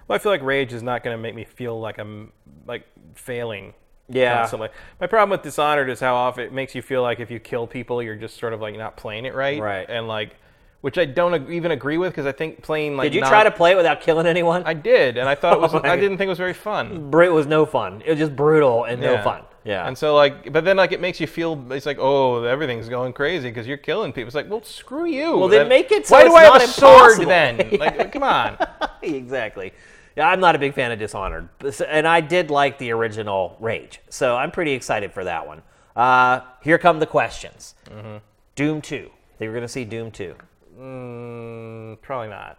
[0.08, 2.32] Well, I feel like Rage is not going to make me feel like I'm
[2.66, 2.84] like
[3.16, 3.74] failing.
[4.10, 4.40] Yeah.
[4.40, 4.70] Constantly.
[5.02, 7.68] My problem with Dishonored is how often it makes you feel like if you kill
[7.68, 9.62] people, you're just sort of like not playing it right.
[9.62, 9.86] Right.
[9.90, 10.36] And like,
[10.82, 13.08] which I don't even agree with because I think playing like.
[13.08, 14.64] Did you non- try to play it without killing anyone?
[14.66, 15.74] I did, and I thought it was.
[15.76, 17.12] Oh I didn't think it was very fun.
[17.14, 18.02] It was no fun.
[18.06, 19.44] It was just brutal and no fun.
[19.68, 19.86] Yeah.
[19.86, 23.12] And so like, but then like it makes you feel it's like oh everything's going
[23.12, 24.28] crazy because you're killing people.
[24.28, 25.38] It's like well screw you.
[25.38, 27.26] Well, then make it so Why do I have a sword impossible.
[27.28, 27.70] then?
[27.80, 28.58] Like come on.
[29.02, 29.74] exactly.
[30.16, 31.48] Yeah, I'm not a big fan of Dishonored,
[31.88, 35.62] and I did like the original Rage, so I'm pretty excited for that one.
[35.96, 37.76] Uh, here come the questions.
[37.86, 38.18] Mm-hmm.
[38.56, 39.12] Doom 2.
[39.38, 40.34] They were going to see Doom 2.
[40.80, 42.58] Mm, probably not.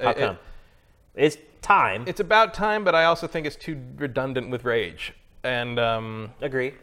[0.00, 0.38] How It- it- come?
[1.14, 2.04] it's time.
[2.06, 5.12] it's about time, but I also think it's too redundant with Rage.
[5.48, 6.74] And um, Agree.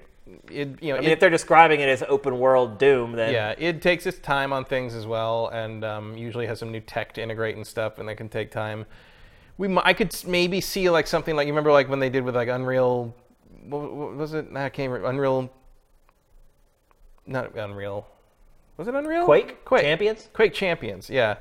[0.50, 3.32] it you know I mean, it- if they're describing it as open world Doom, then
[3.32, 6.80] yeah, it takes its time on things as well, and um, usually has some new
[6.82, 8.86] tech to integrate and stuff, and that can take time.
[9.58, 12.36] We, I could maybe see like something like you remember like when they did with
[12.36, 13.14] like Unreal,
[13.70, 14.52] what, what was it?
[14.52, 15.10] Nah, I can't remember.
[15.10, 15.50] Unreal,
[17.28, 18.08] not Unreal.
[18.78, 19.26] Was it Unreal?
[19.26, 19.64] Quake?
[19.64, 20.30] Quake Champions?
[20.34, 21.36] Quake Champions, yeah.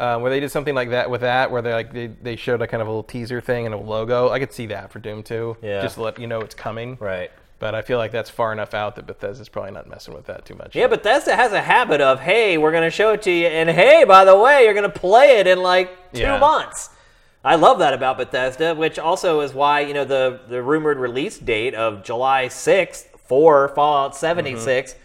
[0.00, 2.62] Uh, where they did something like that with that, where they like they, they showed
[2.62, 4.30] a kind of a little teaser thing and a logo.
[4.30, 5.58] I could see that for Doom 2.
[5.62, 5.82] Yeah.
[5.82, 6.96] Just to let you know it's coming.
[6.98, 7.30] Right.
[7.58, 10.46] But I feel like that's far enough out that Bethesda's probably not messing with that
[10.46, 10.74] too much.
[10.74, 13.68] Yeah, Bethesda has a habit of, hey, we're going to show it to you, and
[13.68, 16.38] hey, by the way, you're going to play it in like two Yeah.
[16.38, 16.88] months.
[17.44, 21.38] I love that about Bethesda, which also is why, you know, the, the rumored release
[21.38, 25.00] date of July 6th for Fallout 76 Mm-hmm.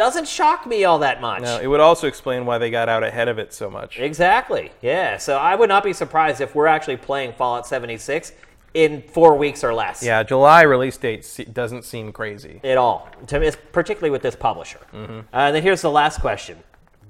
[0.00, 1.42] Doesn't shock me all that much.
[1.42, 3.98] No, it would also explain why they got out ahead of it so much.
[3.98, 4.72] Exactly.
[4.80, 5.18] Yeah.
[5.18, 8.32] So I would not be surprised if we're actually playing Fallout 76
[8.72, 10.02] in four weeks or less.
[10.02, 12.62] Yeah, July release date doesn't seem crazy.
[12.64, 14.80] At all, to me, particularly with this publisher.
[14.94, 15.18] Mm-hmm.
[15.18, 16.56] Uh, and then here's the last question,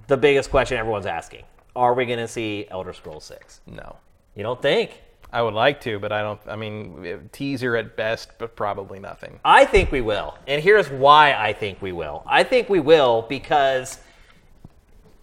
[0.09, 1.45] the biggest question everyone's asking:
[1.77, 3.61] Are we going to see Elder Scrolls 6?
[3.69, 3.99] No.
[4.35, 5.01] You don't think?
[5.33, 6.41] I would like to, but I don't.
[6.47, 9.39] I mean, teaser at best, but probably nothing.
[9.45, 10.37] I think we will.
[10.47, 12.23] And here's why I think we will.
[12.27, 13.99] I think we will because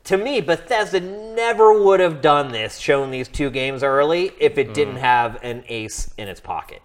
[0.05, 4.69] to me, Bethesda never would have done this, shown these two games early, if it
[4.69, 4.73] Mm.
[4.73, 6.81] didn't have an ace in its pocket.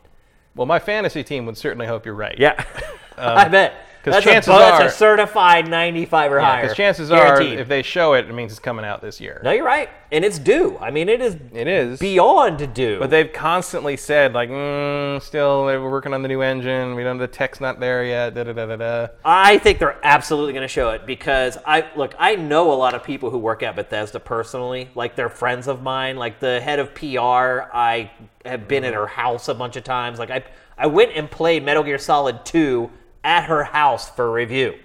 [0.56, 2.34] Well, my fantasy team would certainly hope you're right.
[2.36, 2.62] Yeah.
[3.16, 3.74] I bet.
[4.02, 6.62] 'Cause That's chances a, that's a certified 95 or higher.
[6.62, 7.58] Because chances Guaranteed.
[7.58, 9.40] are, if they show it, it means it's coming out this year.
[9.44, 9.88] No, you're right.
[10.10, 10.76] And it's due.
[10.78, 11.98] I mean, it is It is.
[11.98, 12.98] beyond due.
[12.98, 16.94] But they've constantly said like, mm, still we're working on the new engine.
[16.94, 17.16] We don't.
[17.18, 18.34] The tech's not there yet.
[18.34, 19.06] Da da da da da.
[19.24, 22.14] I think they're absolutely going to show it because I look.
[22.18, 24.90] I know a lot of people who work at Bethesda personally.
[24.94, 26.16] Like they're friends of mine.
[26.16, 28.10] Like the head of PR, I
[28.44, 30.18] have been at her house a bunch of times.
[30.18, 30.42] Like I,
[30.76, 32.90] I went and played Metal Gear Solid 2
[33.24, 34.78] at her house for review,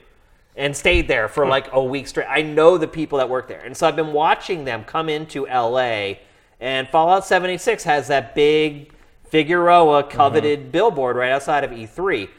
[0.56, 1.50] and stayed there for hmm.
[1.50, 2.28] like a week straight.
[2.30, 5.46] I know the people that work there, and so I've been watching them come into
[5.46, 6.16] LA.
[6.60, 8.92] And Fallout 76 has that big
[9.30, 10.12] Figueroa mm-hmm.
[10.12, 12.30] coveted billboard right outside of E3.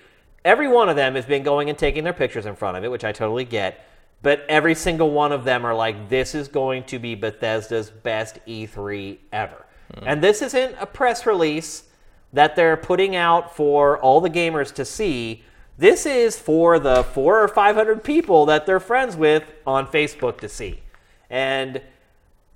[0.44, 2.90] Every one of them has been going and taking their pictures in front of it,
[2.90, 3.84] which I totally get.
[4.22, 8.38] But every single one of them are like, this is going to be Bethesda's best
[8.46, 9.64] E3 ever.
[9.94, 10.04] Hmm.
[10.06, 11.84] And this isn't a press release
[12.32, 15.44] that they're putting out for all the gamers to see.
[15.78, 20.48] This is for the four or 500 people that they're friends with on Facebook to
[20.48, 20.82] see.
[21.30, 21.80] And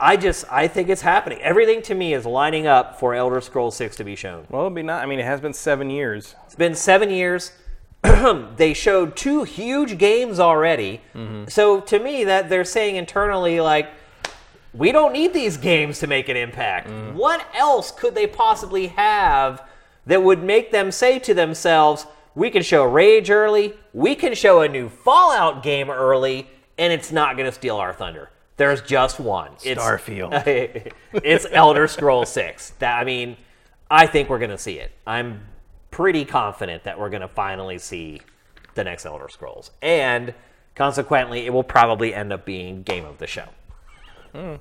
[0.01, 1.41] I just, I think it's happening.
[1.41, 4.47] Everything to me is lining up for Elder Scrolls 6 to be shown.
[4.51, 5.05] Well, it'd be not.
[5.05, 6.35] I mean, it has been seven years.
[6.47, 7.53] It's been seven years.
[8.57, 11.01] they showed two huge games already.
[11.15, 11.45] Mm-hmm.
[11.49, 13.89] So to me, that they're saying internally, like,
[14.75, 16.89] we don't need these games to make an impact.
[16.89, 17.13] Mm.
[17.13, 19.63] What else could they possibly have
[20.07, 24.61] that would make them say to themselves, we can show Rage early, we can show
[24.61, 26.49] a new Fallout game early,
[26.79, 28.31] and it's not going to steal our thunder.
[28.57, 29.53] There's just one.
[29.65, 30.47] It's, Starfield.
[30.47, 32.71] It's, it's Elder Scrolls 6.
[32.79, 33.37] That I mean,
[33.91, 34.93] I think we're going to see it.
[35.07, 35.43] I'm
[35.91, 38.21] pretty confident that we're going to finally see
[38.75, 39.71] the next Elder Scrolls.
[39.81, 40.35] And
[40.75, 43.49] consequently, it will probably end up being game of the show.
[44.33, 44.55] Hmm.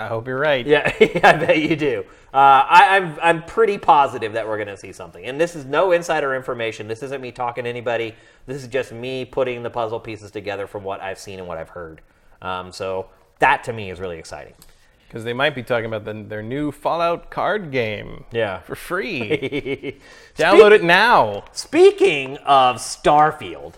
[0.00, 0.66] I hope you're right.
[0.70, 0.92] Yeah,
[1.24, 2.04] I bet you do.
[2.32, 5.24] Uh, I, I'm I'm pretty positive that we're going to see something.
[5.24, 6.88] And this is no insider information.
[6.88, 8.14] This isn't me talking to anybody.
[8.46, 11.58] This is just me putting the puzzle pieces together from what I've seen and what
[11.58, 12.00] I've heard.
[12.40, 13.08] Um, so
[13.40, 14.54] that to me is really exciting.
[15.06, 18.24] Because they might be talking about the, their new Fallout card game.
[18.30, 18.60] Yeah.
[18.60, 19.98] For free.
[20.36, 21.44] Download it now.
[21.50, 23.74] Speaking of Starfield,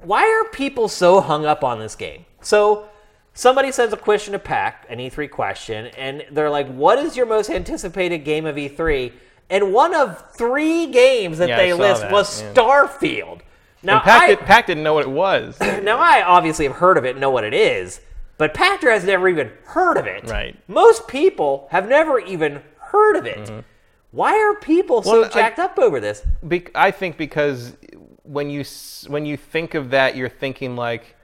[0.00, 2.24] why are people so hung up on this game?
[2.40, 2.88] So,
[3.34, 7.26] somebody sends a question to Pack, an E3 question, and they're like, What is your
[7.26, 9.12] most anticipated game of E3?
[9.50, 12.52] And one of three games that Yeah, I they saw list that, was yeah.
[12.54, 13.40] Starfield.
[13.82, 15.60] Now, And Pac, I, did, Pac didn't know what it was.
[15.60, 18.00] now, I obviously have heard of it and know what it is,
[18.38, 20.24] but Pactor has never even heard of it.
[20.30, 20.56] Right.
[20.66, 23.52] Most people have never even heard of it.
[24.12, 25.20] Why are people so Mm-hmm.
[25.20, 26.22] Well, I- jacked up over this?
[26.48, 27.76] Be- I think because
[28.22, 31.14] when you s- when you think of that, you're thinking like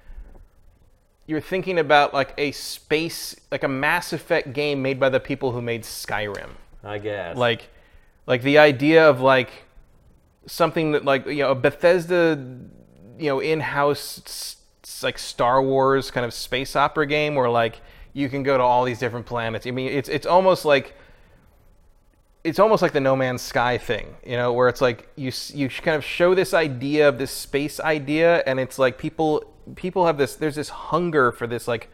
[1.31, 5.53] you're thinking about like a space, like a Mass Effect game made by the people
[5.53, 6.51] who made Skyrim.
[6.83, 7.37] I guess.
[7.37, 7.69] Like,
[8.27, 9.51] like the idea of like
[10.47, 12.37] something that like you know a Bethesda,
[13.17, 14.57] you know, in-house
[15.05, 17.81] like Star Wars kind of space opera game where like
[18.13, 19.69] you can go to all these different planets.
[19.69, 20.97] I mean, it's it's almost like
[22.43, 25.69] it's almost like the No Man's Sky thing, you know, where it's like you you
[25.69, 29.45] kind of show this idea of this space idea, and it's like people
[29.77, 31.91] people have this there's this hunger for this like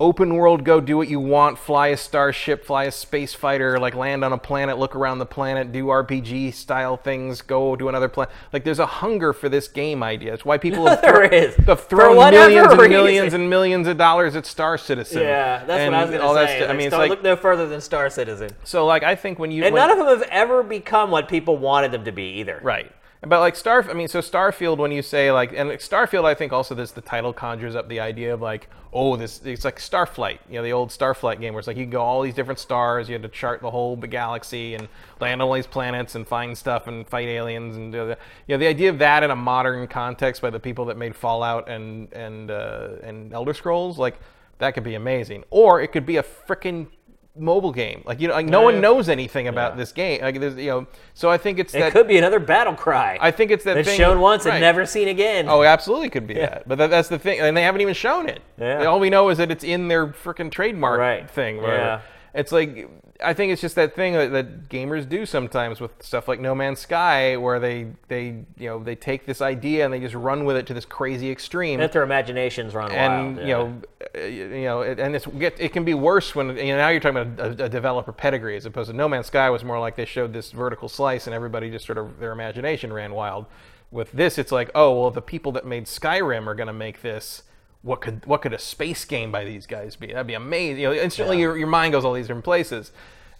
[0.00, 3.94] open world go do what you want fly a starship fly a space fighter like
[3.94, 8.08] land on a planet look around the planet do rpg style things go to another
[8.08, 11.54] planet like there's a hunger for this game idea it's why people have, There is.
[11.66, 12.90] have thrown millions and reason.
[12.90, 16.34] millions and millions of dollars at star citizen Yeah, that's what I was going all
[16.34, 16.60] to that say.
[16.62, 18.50] stu- i mean it's like look no further than Star Citizen.
[18.64, 21.28] so like i think when you And when- none of them have ever become what
[21.28, 22.58] people wanted them to be either.
[22.62, 22.90] Right.
[23.24, 26.52] But like Star, I mean, so Starfield, when you say like, and Starfield, I think
[26.52, 30.40] also this the title conjures up the idea of like, oh, this it's like Starflight,
[30.50, 33.08] you know, the old Starflight game where it's like you go all these different stars,
[33.08, 34.88] you had to chart the whole galaxy and
[35.20, 38.16] land on all these planets and find stuff and fight aliens and you
[38.48, 41.68] know, the idea of that in a modern context by the people that made Fallout
[41.68, 44.18] and and uh, and Elder Scrolls, like
[44.58, 46.88] that could be amazing, or it could be a freaking
[47.36, 48.02] mobile game.
[48.04, 48.64] Like you know, like no Yeah.
[48.66, 49.76] one knows anything about Yeah.
[49.78, 50.20] this game.
[50.20, 51.92] Like there's you know, so I think it's It that.
[51.92, 53.16] could be another battle cry.
[53.20, 54.54] I think it's that that's thing shown once right.
[54.54, 55.46] and never seen again.
[55.48, 56.68] Oh, absolutely could be that.
[56.68, 58.40] But that, that's the thing, and they haven't even shown it.
[58.58, 58.84] Yeah.
[58.84, 61.30] All we know is that it's in their freaking trademark Right.
[61.30, 61.62] thing.
[61.62, 62.00] Yeah.
[62.34, 62.88] It's like
[63.22, 66.54] I think it's just that thing that, that gamers do sometimes with stuff like No
[66.54, 70.44] Man's Sky, where they they you know they take this idea and they just run
[70.44, 71.74] with it to this crazy extreme.
[71.74, 73.46] And let their imaginations run and wild.
[73.46, 73.82] you know,
[74.14, 76.88] uh, you know, it, and it's get, it can be worse when you know now
[76.88, 79.78] you're talking about a, a developer pedigree as opposed to No Man's Sky was more
[79.78, 83.46] like they showed this vertical slice and everybody just sort of their imagination ran wild.
[83.90, 87.02] With this, it's like, oh well, the people that made Skyrim are going to make
[87.02, 87.42] this.
[87.82, 90.06] What could what could a space game by these guys be?
[90.08, 90.80] That'd be amazing.
[90.82, 92.92] You know, instantly your, your mind goes all these different places,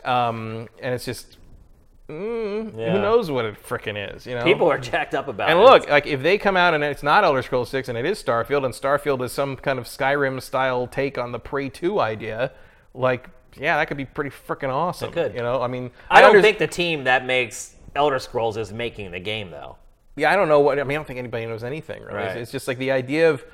[0.05, 1.39] um, and it's just
[2.09, 2.93] mm, Yeah.
[2.93, 4.27] who knows what it frickin' is.
[4.27, 5.63] You know, people are jacked up about and it.
[5.63, 8.23] look, like if they come out and it's not Elder Scrolls 6 and it is
[8.23, 12.53] Starfield and Starfield is some kind of Skyrim style take on the Prey 2 idea,
[12.95, 15.11] like yeah, that could be pretty freaking awesome.
[15.11, 15.35] It could.
[15.35, 18.73] You know, I mean, I don't under- think the team that makes Elder Scrolls is
[18.73, 19.77] making the game though.
[20.17, 20.93] Yeah, I don't know what I mean.
[20.93, 22.15] I don't think anybody knows anything really.
[22.19, 22.43] It's- Right.
[22.43, 23.45] It's just like the idea of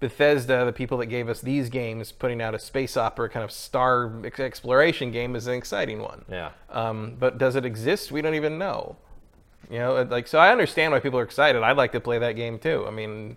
[0.00, 3.50] Bethesda, the people that gave us these games, putting out a space opera kind of
[3.50, 6.24] star exploration game is an exciting one.
[6.30, 6.50] Yeah.
[6.70, 8.12] Um, but does it exist?
[8.12, 8.96] We don't even know.
[9.70, 10.38] You know, like so.
[10.38, 11.62] I understand why people are excited.
[11.62, 12.84] I'd like to play that game too.
[12.86, 13.36] I mean,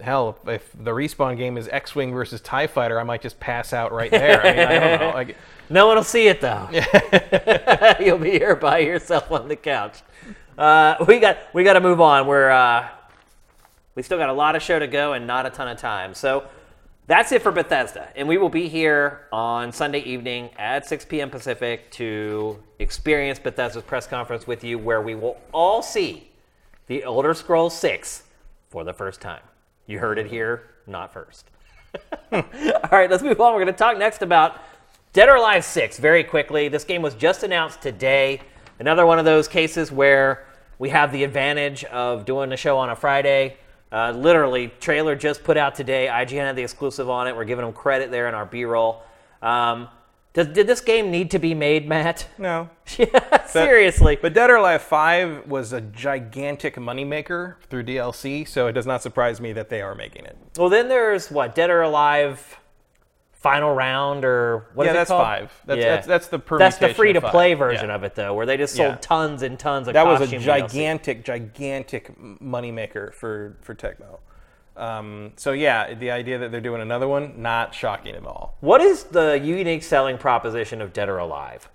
[0.00, 3.92] hell, if, the respawn game is X-wing versus Tie Fighter, I might just pass out
[3.92, 4.44] right there.
[4.44, 5.10] I mean, I don't know.
[5.14, 5.36] Like,
[5.70, 6.68] No one will see it though.
[8.00, 10.02] You'll be here by yourself on the couch.
[10.58, 12.26] Uh, we got we got to move on.
[12.26, 12.88] We're uh,
[13.94, 16.14] we still got a lot of show to go and not a ton of time.
[16.14, 16.44] So
[17.06, 21.28] that's it for Bethesda, and we will be here on Sunday evening at 6 p.m.
[21.28, 26.30] Pacific to experience Bethesda's press conference with you, where we will all see
[26.86, 28.22] the Elder Scrolls 6
[28.70, 29.42] for the first time.
[29.86, 31.50] You heard it here, not first.
[32.32, 32.42] All
[32.90, 33.52] right, let's move on.
[33.52, 34.60] We're going to talk next about
[35.12, 36.68] Dead or Alive 6 very quickly.
[36.68, 38.40] This game was just announced today.
[38.78, 40.46] Another one of those cases where
[40.78, 43.58] we have the advantage of doing a show on a Friday.
[43.94, 46.08] Uh, literally, trailer just put out today.
[46.10, 47.36] IGN had the exclusive on it.
[47.36, 49.04] We're giving them credit there in our B-roll.
[49.40, 49.88] Um,
[50.32, 52.26] does, did this game need to be made, Matt?
[52.38, 52.68] no.
[52.98, 54.18] yeah, seriously.
[54.20, 59.00] But Dead or Alive 5 was a gigantic moneymaker through DLC, so it does not
[59.00, 60.36] surprise me that they are making it.
[60.58, 62.58] well, then there's what Dead or Alive
[63.44, 65.22] Final Round or what is yeah, it that's called?
[65.22, 65.52] five.
[65.66, 65.94] That's, Yeah.
[65.96, 67.94] that's, that's the That's the free to play version Yeah.
[67.94, 68.96] of it, though, where they just sold Yeah.
[69.02, 70.46] tons and tons of That was a costume DLC.
[70.46, 74.20] gigantic, gigantic moneymaker for for Tecmo.
[74.78, 78.56] Um, so yeah, the idea that they're doing another one, not shocking at all.
[78.60, 81.68] What is the unique selling proposition of Dead or Alive?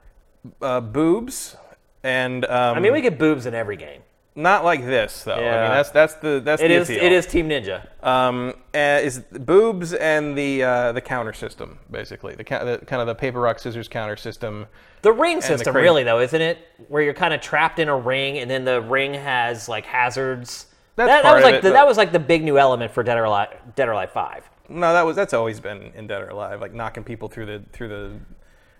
[0.63, 1.55] Uh, boobs,
[2.03, 4.01] and um, I mean, we get boobs in every game.
[4.35, 5.33] Not like this though.
[5.33, 5.61] I Yeah.
[5.63, 6.89] mean, that's that's the that's It the is.
[6.89, 7.03] appeal.
[7.03, 7.87] It is Team Ninja.
[8.05, 13.01] Um, uh, is boobs and the uh, the counter system basically the, ca- the kind
[13.01, 14.67] of the paper rock scissors counter system.
[15.01, 16.57] The ring system, cra- really, though, isn't it?
[16.89, 20.65] Where you're kind of trapped in a ring, and then the ring has like hazards.
[20.97, 23.01] That's that, that was like it, the, that was like the big new element for
[23.03, 23.49] Dead or Alive.
[23.75, 24.49] Dead or Alive Five.
[24.67, 27.63] No, that was that's always been in Dead or Alive, like knocking people through the
[27.71, 28.11] through the,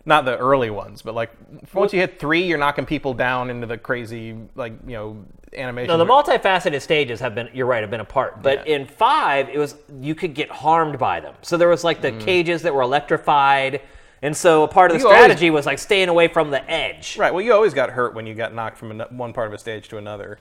[0.09, 1.31] not the early ones, but like
[1.73, 5.23] once you hit three, you're knocking people down into the crazy like you know
[5.55, 5.87] animation.
[5.87, 7.47] No, the multifaceted stages have been.
[7.53, 8.41] You're right, have been apart.
[8.41, 8.75] But Yeah.
[8.75, 11.35] in five, it was you could get harmed by them.
[11.43, 13.81] So there was like the cages that were electrified,
[14.21, 15.01] and so a part of the Mm.
[15.03, 17.15] You always- strategy was like staying away from the edge.
[17.17, 17.31] right.
[17.33, 19.87] Well, you always got hurt when you got knocked from one part of a stage
[19.89, 20.39] to another.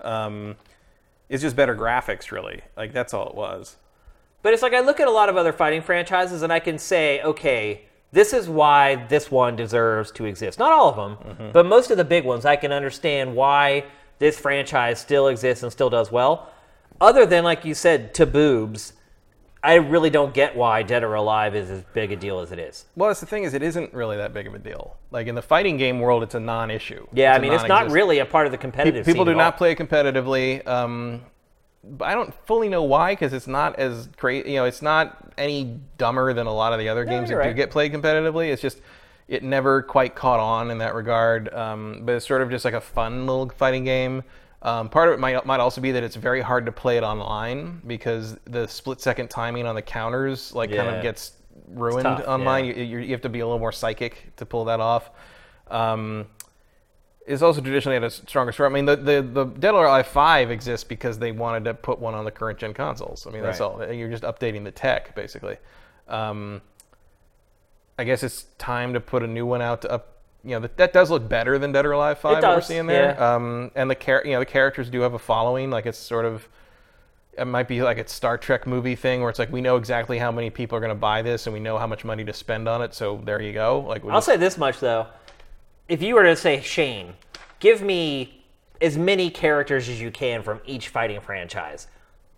[0.00, 0.56] Um,
[1.28, 2.60] it's just better graphics, really.
[2.76, 3.76] Like that's all it was.
[4.42, 6.78] But it's like I look at a lot of other fighting franchises and I can
[6.78, 7.82] say, okay,
[8.14, 10.58] this is why this one deserves to exist.
[10.58, 11.52] Not all of them, Mm-hmm.
[11.52, 13.84] but most of the big ones, I can understand why
[14.18, 16.48] this franchise still exists and still does well.
[17.00, 18.92] Other than, like you said, to boobs,
[19.64, 22.58] I really don't get why Dead or Alive is as big a deal as it
[22.58, 22.84] is.
[22.96, 24.96] Well, that's the thing is, it isn't really that big of a deal.
[25.10, 27.06] Like in the fighting game world, it's a non-issue.
[27.12, 29.56] Yeah, It's I mean, it's not really a part of the competitive people do not
[29.56, 30.66] play competitively.
[30.68, 31.22] Um,
[31.90, 34.50] but I don't fully know why, because it's not as crazy.
[34.50, 37.44] You know, it's not any dumber than a lot of the other games that you're
[37.44, 38.52] do get played competitively.
[38.52, 38.80] It's just
[39.28, 41.52] it never quite caught on in that regard.
[41.52, 44.22] Um, but it's sort of just like a fun little fighting game.
[44.62, 47.02] Um, part of it might might also be that it's very hard to play it
[47.02, 51.32] online because the split second timing on the counters like kind of gets
[51.68, 52.64] ruined tough, online.
[52.64, 52.74] yeah.
[52.74, 55.10] You, you, you have to be a little more psychic to pull that off.
[55.70, 56.26] Um,
[57.26, 58.68] is also traditionally had a stronger story.
[58.68, 61.98] I mean, the, the, the Dead or Alive 5 exists because they wanted to put
[61.98, 63.26] one on the current gen consoles.
[63.26, 63.82] I mean, that's all.
[63.92, 65.56] You're just updating the tech, basically.
[66.06, 66.60] Um,
[67.98, 70.08] I guess it's time to put a new one out to up.
[70.42, 72.66] You know, that, that does look better than Dead or Alive 5 what we're does,
[72.66, 73.14] seeing there.
[73.18, 73.34] yeah.
[73.34, 75.70] Um, and the char- you know, the characters do have a following.
[75.70, 76.46] Like, it's sort of.
[77.38, 80.18] it might be like a Star Trek movie thing where it's like we know exactly
[80.18, 82.32] how many people are going to buy this and we know how much money to
[82.34, 82.92] spend on it.
[82.92, 83.80] So there you go.
[83.80, 85.06] Like we I'll just- say this much though:
[85.88, 87.14] if you were to say Shane,
[87.60, 88.44] give me
[88.80, 91.86] as many characters as you can from each fighting franchise.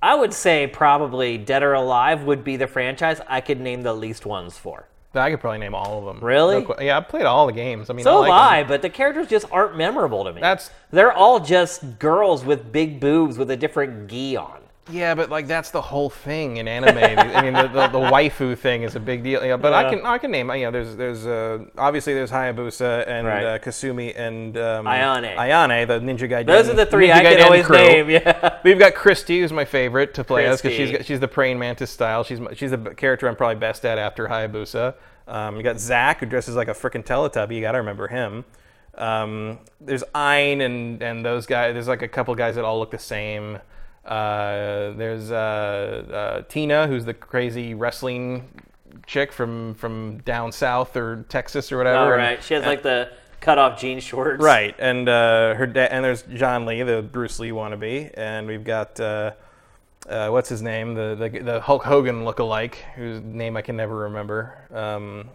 [0.02, 3.94] I would say probably Dead or Alive would be the franchise I could name the
[3.94, 4.89] least ones for.
[5.14, 6.23] I could probably name all of them.
[6.23, 6.62] Really?
[6.62, 7.89] No yeah, I've played all the games.
[7.89, 8.64] I mean, So I have like 'em.
[8.66, 10.43] I, but the characters just aren't memorable to me.
[10.43, 14.60] That's They're all just girls with big boobs with a different gi on.
[14.89, 16.97] Yeah, but like that's the whole thing in anime.
[16.99, 19.45] I mean, the, the, the waifu thing is a big deal.
[19.45, 20.49] Yeah, but I can I can name.
[20.51, 23.45] You know, there's there's uh, obviously there's Hayabusa and Right.
[23.45, 25.35] uh, Kasumi and um, Ayane.
[25.37, 26.47] Ayane, the Ninja Gaiden.
[26.47, 27.77] Those are the three Ninja I can always crew.
[27.79, 28.11] name.
[28.11, 28.59] Yeah.
[28.63, 31.59] We've got Christy, who's my favorite to play as because she's got, she's the praying
[31.59, 32.23] mantis style.
[32.23, 34.95] She's she's the character I'm probably best at after Hayabusa.
[35.27, 37.57] Um, you got Zack, who dresses like a freaking Teletubby.
[37.57, 38.45] You got to remember him.
[38.95, 41.75] Um, there's Ein and and those guys.
[41.75, 43.59] There's like a couple guys that all look the same.
[44.07, 48.49] Uh, there's uh, uh, Tina, who's the crazy wrestling
[49.07, 51.99] chick from from down south or Texas or whatever.
[51.99, 52.43] All and- right.
[52.43, 53.11] She has like the
[53.41, 54.43] cut off jean shorts.
[54.43, 58.65] Right, and uh, her da- and there's Jann Lee, the Bruce Lee wannabe, and we've
[58.65, 59.33] got uh,
[60.09, 63.97] uh, what's his name, the, the the Hulk Hogan lookalike, whose name I can never
[63.97, 64.57] remember.
[64.73, 65.28] Um,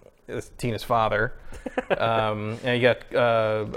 [0.57, 1.33] Tina's father,
[1.97, 3.17] um, and you got uh,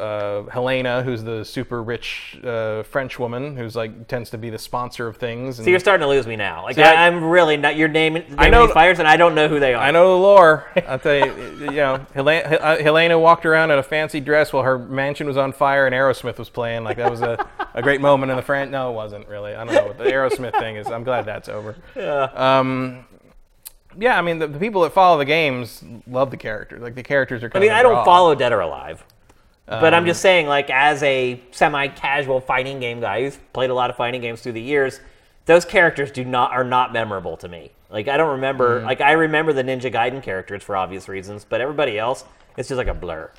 [0.01, 4.59] uh, Helena, who's the super rich uh, French woman who's like tends to be the
[4.59, 5.59] sponsor of things.
[5.59, 6.63] And So you're starting to lose me now.
[6.65, 7.77] Like See, I, I- I'm really not.
[7.77, 9.83] You're naming, naming I know- fighters, and I don't know who they are.
[9.83, 10.67] I know the lore.
[10.87, 14.63] I'll tell you, you know, Helena, uh, Helena walked around in a fancy dress while
[14.63, 16.85] her mansion was on fire and Aerosmith was playing.
[16.85, 18.71] Like that was a, a great moment in the fran.
[18.71, 19.55] No, it wasn't really.
[19.55, 20.87] I don't know what the Aerosmith thing is.
[20.89, 21.77] I'm glad that's over.
[21.97, 22.25] Yeah.
[22.35, 23.05] Um,
[23.99, 26.83] yeah, I mean, the, the people that follow the games love the characters.
[26.83, 27.47] Like the characters are.
[27.47, 29.05] I Kind mean, of I don't follow Dead or Alive,
[29.67, 33.75] but Um, I'm just saying, like, as a semi-casual fighting game guy who's played a
[33.75, 35.01] lot of fighting games through the years,
[35.47, 37.71] those characters do not are not memorable to me.
[37.91, 38.81] Like, I don't remember.
[38.81, 38.85] Mm.
[38.85, 42.25] Like, I remember the Ninja Gaiden characters for obvious reasons, but everybody else,
[42.57, 43.31] it's just like a blur.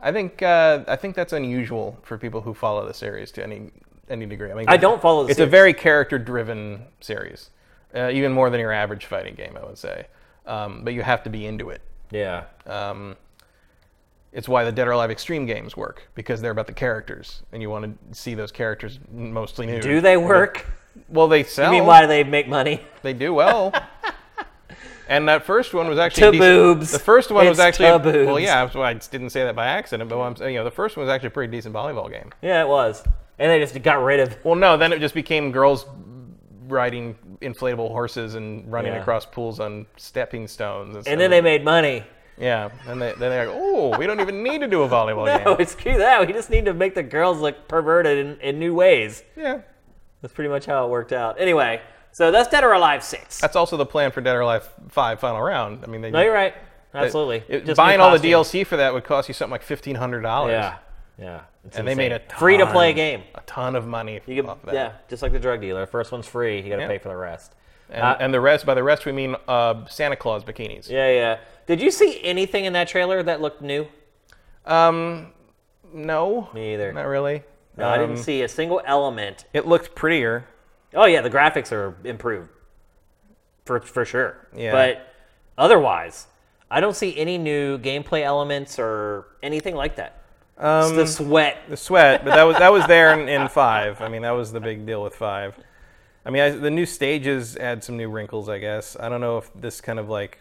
[0.00, 3.70] I think uh, I think that's unusual for people who follow the series to any
[4.08, 4.50] any degree.
[4.50, 5.50] I mean, I don't follow the It's a series.
[5.50, 7.50] very character-driven series,
[7.94, 10.06] uh, even more than your average fighting game, I would say.
[10.46, 11.82] Um, but you have to be into it.
[12.10, 12.44] Yeah.
[12.66, 13.16] Um,
[14.32, 17.62] it's why the Dead or Alive Extreme games work because they're about the characters, and
[17.62, 19.82] you want to see those characters mostly nude.
[19.82, 20.66] Do they work?
[21.08, 21.68] Well, they sell.
[21.68, 22.80] I mean, why do they make money?
[23.02, 23.72] They do well.
[25.08, 26.90] and that first one was actually boobs.
[26.90, 27.86] The first one was actually
[28.26, 28.68] well, yeah.
[28.68, 31.12] so I didn't say that by accident, but I'm you know, the first one was
[31.12, 32.32] actually a pretty decent volleyball game.
[32.42, 33.04] Yeah, it was,
[33.38, 34.44] and they just got rid of.
[34.44, 35.86] Well, no, then it just became girls
[36.68, 39.00] riding inflatable horses and running Yeah.
[39.00, 40.94] across pools on stepping stones.
[40.96, 42.04] instead And then they made money.
[42.36, 45.26] yeah, and they, then they're like, oh, we don't even need to do a volleyball
[45.44, 45.56] No, game.
[45.60, 46.26] it's screw that.
[46.26, 49.22] We just need to make the girls look perverted in, in new ways.
[49.36, 49.60] Yeah,
[50.22, 51.40] That's pretty much how it worked out.
[51.40, 51.80] Anyway,
[52.12, 53.40] so that's Dead or Alive 6.
[53.40, 55.82] that's also the plan for Dead or Alive Five Final Round.
[55.84, 56.54] I mean, they no, you're right.
[56.94, 57.42] Absolutely.
[57.48, 58.30] it- buying all the.
[58.30, 60.52] DLC for that would cost you something like fifteen hundred dollars.
[60.52, 60.76] Yeah.
[61.18, 61.40] Yeah.
[61.76, 63.22] And they made a free to play game.
[63.34, 64.74] a ton of money You off can, that.
[64.74, 65.86] yeah, just like the drug dealer.
[65.86, 66.60] First one's free.
[66.60, 66.88] You got to Yeah.
[66.88, 67.54] pay for the rest.
[67.90, 70.88] And, Uh, and the rest, by the rest, we mean uh, Santa Claus bikinis.
[70.90, 71.38] Yeah, yeah.
[71.66, 73.86] Did you see anything in that trailer that looked new?
[74.66, 75.32] Um,
[75.92, 76.92] no, Me either.
[76.92, 77.42] not really.
[77.76, 79.44] No, I didn't Um, see a single element.
[79.52, 80.44] It looked prettier.
[80.94, 82.48] Oh yeah, the graphics are improved
[83.64, 84.48] for for sure.
[84.54, 84.72] Yeah.
[84.72, 85.06] But
[85.56, 86.26] otherwise,
[86.70, 90.17] I don't see any new gameplay elements or anything like that.
[90.60, 91.58] It's Um, the sweat.
[91.68, 94.00] the sweat, but that was that was there in, in five.
[94.00, 95.54] I mean, that was the big deal with five.
[96.26, 98.96] I mean, I, the new stages add some new wrinkles, I guess.
[98.98, 100.40] I don't know if this kind of like.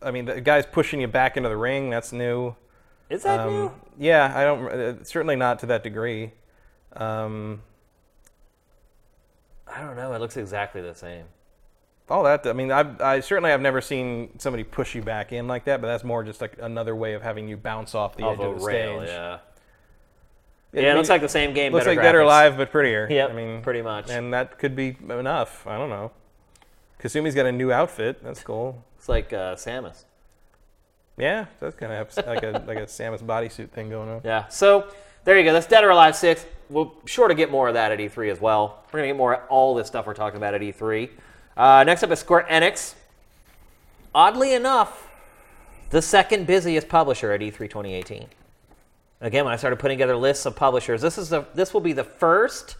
[0.00, 1.90] I mean, the guy's pushing you back into the ring.
[1.90, 2.54] That's new.
[3.10, 3.72] Is that Um, new?
[3.98, 4.68] yeah, I don't.
[4.68, 6.32] Uh, certainly not to that degree.
[6.94, 7.62] Um,
[9.66, 10.12] I don't know.
[10.12, 11.24] It looks exactly the same.
[12.12, 12.46] All that.
[12.46, 15.80] I mean, I've, I certainly have never seen somebody push you back in like that.
[15.80, 18.44] But that's more just like another way of having you bounce off the Off edge
[18.44, 19.08] of the rail, stage.
[19.08, 19.38] yeah.
[20.72, 21.72] Yeah, it mean, looks like the same game.
[21.72, 22.24] looks better like Dead or graphics.
[22.24, 23.06] Alive, but prettier.
[23.10, 24.08] Yeah, I mean, pretty much.
[24.08, 25.66] And that could be enough.
[25.66, 26.12] I don't know.
[27.02, 28.22] Kasumi's got a new outfit.
[28.22, 28.82] That's cool.
[28.96, 30.04] It's like uh, Samus.
[31.18, 34.20] Yeah, that's kind of like a like a Samus bodysuit thing going on.
[34.24, 34.48] Yeah.
[34.48, 34.86] So
[35.24, 35.52] there you go.
[35.52, 36.46] That's Dead or Alive 6.
[36.70, 38.82] We'll sure to get more of that at E3 as well.
[38.86, 41.10] We're going to get more of all this stuff we're talking about at E3.
[41.56, 42.94] Uh, next up is Square Enix.
[44.14, 45.10] Oddly enough,
[45.90, 48.26] the second busiest publisher at E E3 2018.
[49.20, 51.92] Again, when I started putting together lists of publishers, this is the this will be
[51.92, 52.76] the first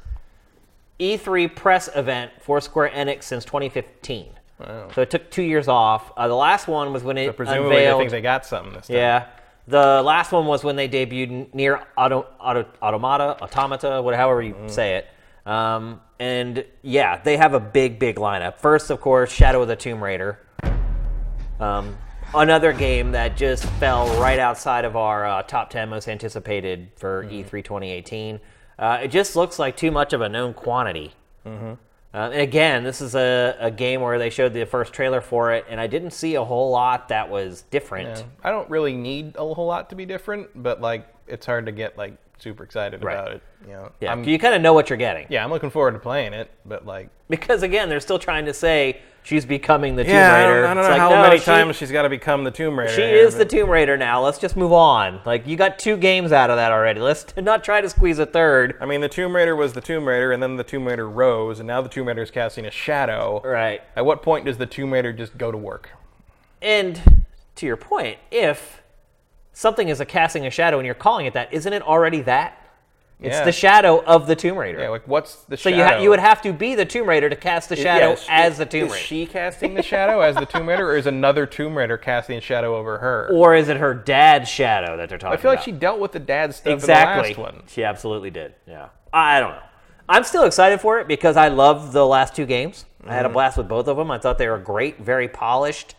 [0.99, 4.33] E3 press event for Square Enix since 2015.
[4.59, 4.89] Wow.
[4.95, 6.13] So it took two years off.
[6.17, 8.01] Uh, the last one was when it So presumably, they unveiled.
[8.01, 8.97] think they got something this time.
[8.97, 9.27] Yeah.
[9.69, 14.57] The last one was when they debuted NieR Auto, Auto, Automata, Automata, whatever however you
[14.67, 15.07] say it.
[15.45, 18.59] Um, and yeah, they have a big, big lineup.
[18.59, 20.39] First, of course, Shadow of the Tomb Raider.
[21.59, 21.97] Um,
[22.35, 27.25] another game that just fell right outside of our uh, top 10 most anticipated for
[27.25, 28.41] E3 2018.
[28.79, 31.13] Uh, it just looks like too much of a known quantity.
[32.15, 35.53] Uh, and again, this is a, a game where they showed the first trailer for
[35.53, 38.19] it, and I didn't see a whole lot that was different.
[38.19, 38.25] Yeah.
[38.45, 41.73] I don't really need a whole lot to be different, but like it's hard to
[41.73, 43.15] get like super excited Right.
[43.15, 43.43] about it.
[43.67, 45.27] You know, Yeah, I'm, you kind of know what you're getting.
[45.31, 48.53] yeah, I'm looking forward to playing it, but like, Because again, they're still trying to
[48.53, 50.63] say she's becoming the Tomb I Raider.
[50.63, 52.43] don't, I don't It's know like, how no, many she- times she's got to become
[52.45, 52.93] the Tomb Raider.
[52.93, 54.23] She here, is the but- Tomb Raider now.
[54.23, 55.21] Let's just move on.
[55.25, 57.01] Like you got two games out of that already.
[57.01, 58.77] Let's not try to squeeze a third.
[58.81, 61.61] I mean, the Tomb Raider was the Tomb Raider, and then the Tomb Raider rose,
[61.61, 63.41] and now the Tomb Raider is casting a shadow.
[63.45, 63.81] Right.
[63.97, 65.91] At what point does the Tomb Raider just go to work?
[66.61, 67.25] And
[67.57, 68.82] to your point, if
[69.53, 72.59] something is a casting a shadow and you're calling it that, isn't it already that?
[73.21, 73.45] It's Yeah.
[73.45, 74.81] the shadow of the Tomb Raider.
[74.81, 75.77] Yeah, like what's the so shadow?
[75.77, 78.17] you ha- you would have to be the Tomb Raider to cast the shadow Yeah,
[78.29, 78.95] as the Tomb Raider.
[78.97, 82.37] is she casting the shadow as the Tomb Raider, or is another Tomb Raider casting
[82.37, 83.31] a shadow over her?
[83.33, 85.39] or is it her dad's shadow that they're talking about?
[85.39, 87.31] I feel like she dealt with the dad's stuff exactly.
[87.31, 87.63] in the last one.
[87.69, 88.55] She absolutely did.
[88.67, 88.89] Yeah.
[89.13, 89.63] I don't know.
[90.09, 92.87] I'm still excited for it because I love the last two games.
[93.07, 94.11] I had a blast with both of them.
[94.11, 95.95] I thought they were great, very polished,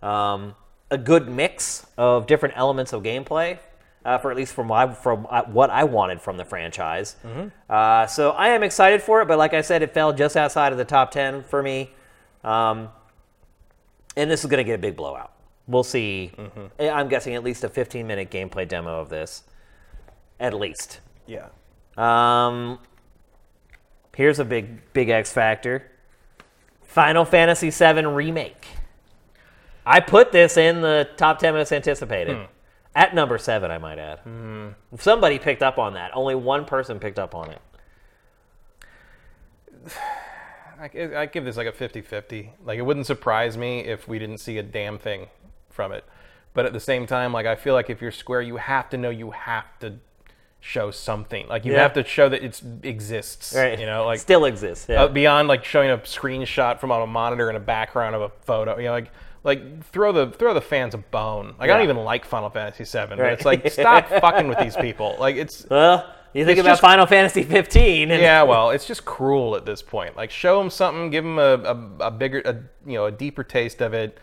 [0.00, 0.54] um,
[0.90, 3.58] a good mix of different elements of gameplay.
[4.04, 7.16] Uh, for at least from my, from uh, what I wanted from the franchise,
[7.68, 9.28] uh, so I am excited for it.
[9.28, 11.90] But like I said, it fell just outside of the top ten for me,
[12.42, 12.88] um,
[14.16, 15.32] and this is going to get a big blowout.
[15.66, 16.32] We'll see.
[16.78, 19.42] Eh, I'm guessing at least a 15 minute gameplay demo of this,
[20.40, 21.00] at least.
[21.26, 21.48] Yeah.
[21.98, 22.78] Um,
[24.16, 25.90] here's a big, big X factor.
[26.82, 28.66] Final Fantasy VII remake.
[29.88, 32.46] I put this in the top ten most anticipated.
[32.94, 34.20] At number seven, I might add.
[34.98, 36.10] Somebody picked up on that.
[36.14, 37.60] Only one person picked up on it.
[40.80, 42.50] I, I give this like a 50-50.
[42.64, 45.26] Like it wouldn't surprise me if we didn't see a damn thing
[45.70, 46.04] from it.
[46.54, 48.96] But at the same time, like I feel like if you're Square, you have to
[48.96, 49.94] know you have to
[50.60, 51.46] show something.
[51.48, 51.82] Like you Yeah.
[51.82, 53.54] have to show that it exists.
[53.56, 53.78] Right.
[53.78, 54.86] You know, like still exists.
[54.88, 55.04] Yeah.
[55.04, 58.28] uh, beyond like showing a screenshot from on a monitor and a background of a
[58.42, 58.76] photo.
[58.78, 59.10] You know, like
[59.48, 61.54] like throw the throw the fans a bone.
[61.58, 64.76] Like I don't even like Final Fantasy VII, but it's like stop fucking with these
[64.76, 65.16] people.
[65.18, 69.04] Like it's well, you think about just- Final Fantasy 15, and yeah, well, it's just
[69.04, 70.16] cruel at this point.
[70.16, 72.56] Like, show them something, give them a, a, a bigger, a,
[72.86, 74.18] you know, a deeper taste of it.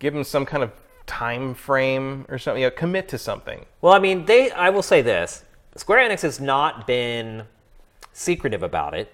[0.00, 0.72] Give them some kind of
[1.06, 2.62] time frame or something.
[2.62, 3.64] You know, commit to something.
[3.80, 4.50] Well, I mean, they.
[4.50, 5.44] I will say this:
[5.76, 7.44] Square Enix has not been
[8.12, 9.12] secretive about it.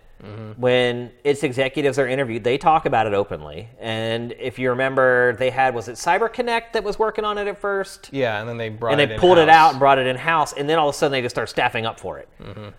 [0.57, 3.69] When its executives are interviewed, they talk about it openly.
[3.79, 7.57] And if you remember, they had was it CyberConnect that was working on it at
[7.59, 9.01] first, Yeah, and then they brought it in.
[9.01, 10.95] and it they pulled it out and brought it in house, and then all of
[10.95, 12.29] a sudden they just start staffing up for it.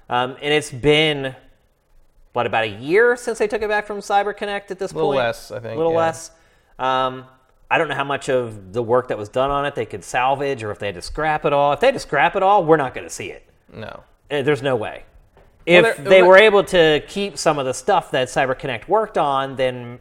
[0.09, 1.35] Um, and it's been
[2.33, 5.03] what about a year since they took it back from CyberConnect at this point?
[5.03, 5.17] A Little point?
[5.17, 5.97] less, I think, A little yeah.
[5.97, 6.31] less.
[6.79, 7.25] Um,
[7.69, 10.03] I don't know how much of the work that was done on it they could
[10.03, 11.73] salvage, or if they had to scrap it all.
[11.73, 13.47] If they had to scrap it all, we're not going to see it.
[13.73, 14.03] No.
[14.29, 15.03] Uh, There's no way.
[15.65, 19.17] If they're- they uh, were able to keep some of the stuff that CyberConnect worked
[19.17, 19.99] on, then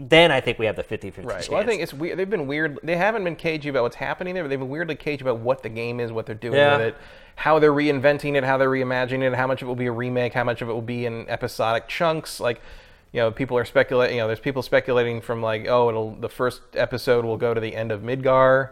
[0.00, 1.34] then I think we have the 50-50 Right.
[1.34, 1.48] chance.
[1.48, 2.16] Well, I think it's weird.
[2.20, 2.78] They've been weird.
[2.84, 5.64] They haven't been cagey about what's happening there, but they've been weirdly cagey about what
[5.64, 6.76] the game is, what they're doing Yeah.
[6.76, 6.96] with it,
[7.34, 9.90] how they're reinventing it, how they're reimagining it, how much of it will be a
[9.92, 12.38] remake, how much of it will be in episodic chunks.
[12.38, 12.60] Like,
[13.10, 14.18] you know, people are speculating.
[14.18, 17.60] You know, there's people speculating from like, oh, it'll the first episode will go to
[17.60, 18.68] the end of Midgar.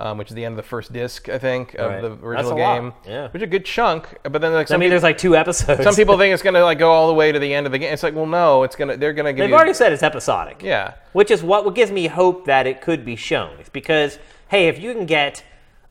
[0.00, 2.00] Um, which is the end of the first disc, I think, of Right.
[2.02, 2.92] the original a lot, game.
[3.04, 3.24] yeah.
[3.30, 5.82] Which is a good chunk, but then like I mean, people, there's like two episodes.
[5.82, 7.78] some people think it's gonna like go all the way to the end of the
[7.78, 7.92] game.
[7.92, 9.42] It's like, well, no, it's gonna they're gonna give you.
[9.44, 10.62] They've you already said it's episodic.
[10.62, 10.94] yeah.
[11.14, 13.58] Which is what, what gives me hope that it could be shown.
[13.58, 15.42] It's because, hey, if you can get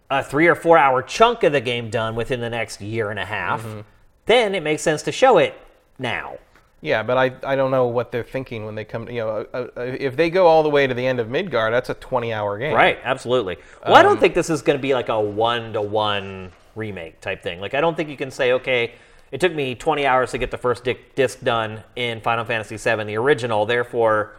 [0.10, 3.20] a three or four hour chunk of the game done within the next year and
[3.20, 3.82] a half, Mm-hmm.
[4.26, 5.54] then it makes sense to show it
[6.00, 6.38] now.
[6.82, 9.10] Yeah, but I, I don't know what they're thinking when they come.
[9.10, 11.72] You know, uh, uh, if they go all the way to the end of Midgar,
[11.72, 12.76] that's a 20 hour game.
[12.76, 13.58] Right, absolutely.
[13.86, 16.52] Well, I Um, don't think this is going to be like a one to one
[16.76, 17.60] remake type thing.
[17.60, 18.94] Like, I don't think you can say, okay,
[19.32, 23.04] it took me 20 hours to get the first disc done in Final Fantasy VII,
[23.06, 23.66] the original.
[23.66, 24.36] Therefore,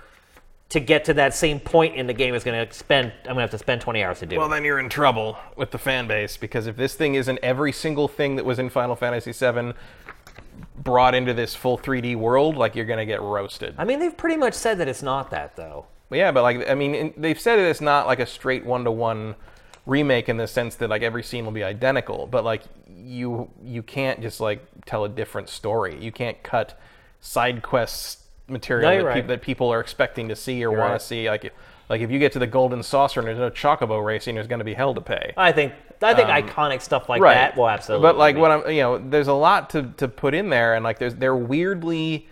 [0.69, 3.11] to get to that same point in the game is going to spend.
[3.21, 4.39] I'm going to have to spend 20 hours to do it.
[4.39, 4.51] Well, it.
[4.51, 8.07] then you're in trouble with the fan base because if this thing isn't every single
[8.07, 9.73] thing that was in Final Fantasy VII
[10.83, 13.75] brought into this full 3D world, like you're gonna get roasted.
[13.79, 15.87] I mean, they've pretty much said that it's not that, though.
[16.11, 18.91] Yeah, but like I mean, they've said that it's not like a straight one to
[18.91, 19.35] one
[19.87, 23.83] remake in the sense that like every scene will be identical, but like you you
[23.83, 25.97] can't just like tell a different story.
[26.03, 26.79] You can't cut
[27.21, 29.15] side quests material No, that, right.
[29.17, 31.01] peop- that people are expecting to see or want right.
[31.01, 31.29] to see.
[31.29, 31.53] Like
[31.89, 34.59] Like if you get to the Golden Saucer and there's no Chocobo racing, there's going
[34.59, 35.33] to be hell to pay.
[35.37, 38.07] I think I think iconic stuff like that will absolutely.
[38.09, 38.41] Um, But like be.
[38.41, 41.15] what I'm, you know, there's a lot to to put in there, and like there's
[41.15, 42.29] they're weirdly,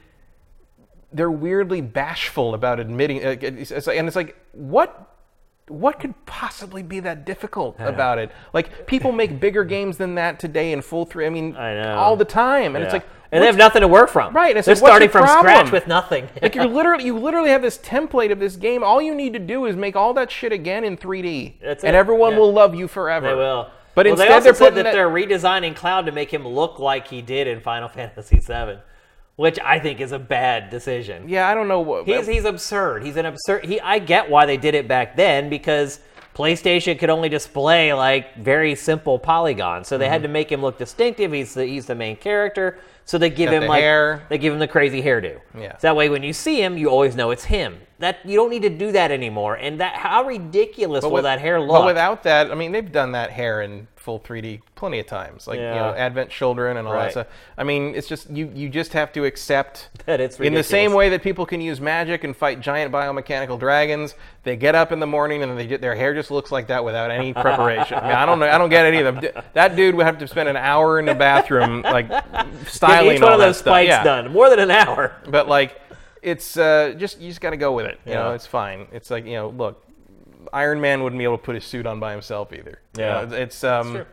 [1.13, 5.13] they're weirdly bashful about admitting, it's, it's and it's like what.
[5.69, 8.31] What could possibly be that difficult about it?
[8.53, 11.27] Like people make bigger games than that today in full three.
[11.27, 14.11] I mean, I all the time, and it's like, and they have nothing to work
[14.11, 14.35] from.
[14.35, 16.29] Right, it's They're what's starting from scratch with nothing.
[16.43, 18.83] like you're literally you literally have this template of this game.
[18.83, 21.95] All you need to do is make all that shit again in 3D, That's and
[21.95, 22.39] it, everyone yeah.
[22.39, 23.29] will love you forever.
[23.29, 23.71] They will.
[23.95, 26.31] But well, instead, they also they're said putting that, that, they're redesigning Cloud to make
[26.33, 28.79] him look like he did in Final Fantasy VII,
[29.37, 31.29] which I think is a bad decision.
[31.29, 32.07] Yeah, I don't know what.
[32.07, 33.05] He's he's absurd.
[33.05, 33.65] He's an absurd.
[33.65, 36.01] He I get why they did it back then because
[36.35, 40.13] PlayStation could only display like very simple polygons, so they Mm-hmm.
[40.13, 41.33] had to make him look distinctive.
[41.33, 44.23] He's the he's the main character, so they give Got him the like hair.
[44.29, 45.41] they give him the crazy hairdo.
[45.59, 45.73] Yeah.
[45.79, 47.81] So that way, when you see him, you always know it's him.
[48.01, 49.55] That you don't need to do that anymore.
[49.55, 51.71] And that how ridiculous will with- that hair look?
[51.81, 55.49] But without that, I mean, they've done that hair in full 3D plenty of times,
[55.49, 57.07] like you know, Advent Children and all Right.
[57.07, 57.27] that stuff.
[57.59, 60.93] I mean, it's just you you just have to accept That it's in the same
[60.93, 64.15] way that people can use magic and fight giant biomechanical dragons.
[64.45, 66.85] They get up in the morning and they get, their hair just looks like that
[66.85, 67.99] without any preparation.
[67.99, 68.49] I, mean, I don't know.
[68.49, 69.43] I don't get any of them.
[69.55, 73.23] That dude would have to spend an hour in the bathroom, like Get styling each
[73.23, 74.05] one of those spikes Yeah.
[74.05, 75.17] done more than an hour.
[75.29, 75.81] But like,
[76.23, 77.99] it's uh, just you just got to go with it.
[78.07, 78.87] You know, it's fine.
[78.93, 79.83] It's like you know, look,
[80.53, 82.81] Iron Man wouldn't be able to put his suit on by himself either.
[82.97, 83.13] You Yeah.
[83.13, 84.07] know, it's, it's um, true.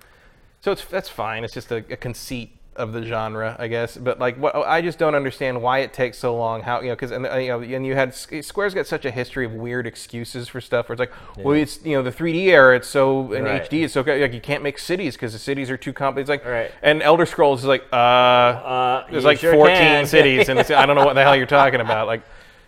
[0.62, 1.44] so it's that's fine.
[1.44, 3.96] It's just a, a conceit of the genre, I guess.
[3.96, 6.64] But like, what I just don't understand why it takes so long.
[6.64, 9.12] How you know, because and uh, you know, and you had Square's got such a
[9.12, 10.90] history of weird excuses for stuff.
[10.90, 12.76] Where it's like, well, it's you know, the 3D era.
[12.78, 13.62] It's so in Right.
[13.70, 13.84] HD.
[13.84, 14.20] It's so good.
[14.20, 16.34] Like you can't make cities because the cities are too complicated.
[16.34, 16.72] It's like, Right.
[16.82, 20.06] and Elder Scrolls is like, uh, Uh, there's like sure 14 can.
[20.08, 22.08] cities, and it's, I don't know what the hell you're talking about.
[22.08, 22.24] Like,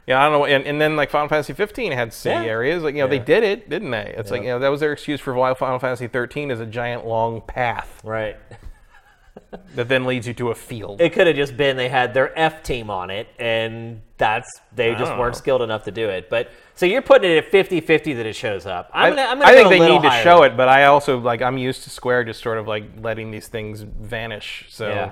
[0.07, 0.45] yeah, I don't know.
[0.45, 2.51] And, and then like Final Fantasy 15 had city Yeah.
[2.51, 2.83] areas.
[2.83, 4.13] Like, you know, they did it, didn't they?
[4.17, 6.65] It's like, you know, that was their excuse for why Final Fantasy 13 is a
[6.65, 8.37] giant long path Right.
[9.75, 11.01] that then leads you to a field.
[11.01, 14.93] It could have just been they had their F team on it, and that's they
[14.93, 15.19] just oh.
[15.19, 15.39] weren't know.
[15.39, 16.29] skilled enough to do it.
[16.29, 18.89] But so you're putting it at 50-50 that it shows up.
[18.93, 21.41] I'm gonna, I'm gonna I think they need to show it, but I also like
[21.41, 24.65] I'm used to Square just sort of like letting these things vanish.
[24.69, 25.11] So Yeah.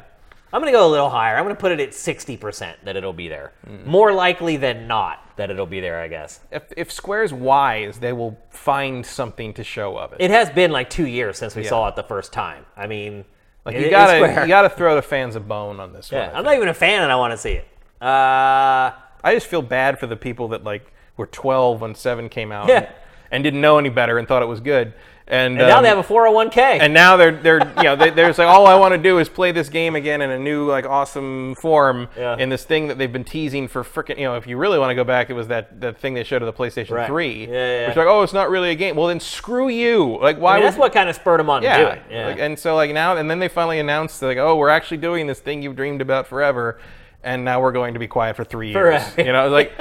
[0.53, 1.35] I'm going to go a little higher.
[1.35, 3.53] I'm going to put it at 60% that it'll be there.
[3.67, 3.85] Mm.
[3.87, 6.41] More likely than not that it'll be there, I guess.
[6.51, 10.17] if, if Square's wise, they will find something to show of it.
[10.21, 11.69] It has been like two years since we Yeah.
[11.69, 12.65] saw it the first time.
[12.77, 13.25] I mean,
[13.65, 16.35] like you gotta you gotta throw the fans a bone on this Yeah, one.
[16.35, 17.67] I'm not even a fan and I want to see it.
[17.99, 18.91] Uh,
[19.23, 22.67] I just feel bad for the people that like were 12 when Seven came out
[22.67, 22.77] Yeah.
[22.79, 22.87] and,
[23.31, 24.93] and didn't know any better and thought it was good.
[25.25, 26.57] And, and now um, they have a 401k.
[26.57, 29.19] and now they're they're you know they, they're just like all I want to do
[29.19, 32.35] is play this game again in a new like awesome form Yeah.
[32.37, 34.91] in this thing that they've been teasing for freaking you know if you really want
[34.91, 37.07] to go back it was that that thing they showed of the PlayStation Right.
[37.07, 40.17] 3 Yeah, yeah, which like oh it's not really a game well then screw you
[40.21, 42.01] like why I mean, that's what kind of spurred them on to do yeah, it.
[42.11, 42.27] Yeah.
[42.27, 45.25] Like, and so like now and then they finally announced like oh we're actually doing
[45.27, 46.81] this thing you've dreamed about forever
[47.23, 48.75] and now we're going to be quiet for three years
[49.07, 49.21] Forever.
[49.25, 49.71] you know like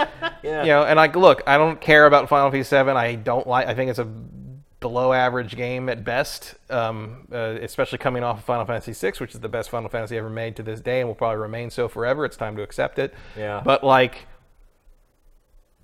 [0.44, 0.62] Yeah.
[0.62, 3.66] you know and like look I don't care about Final Fantasy 7 I don't like
[3.66, 4.06] I think it's a
[4.82, 9.34] below average game at best um, uh, especially coming off of Final Fantasy VI, which
[9.34, 11.88] is the best Final Fantasy ever made to this day and will probably remain so
[11.88, 13.62] forever it's time to accept it Yeah.
[13.64, 14.26] but like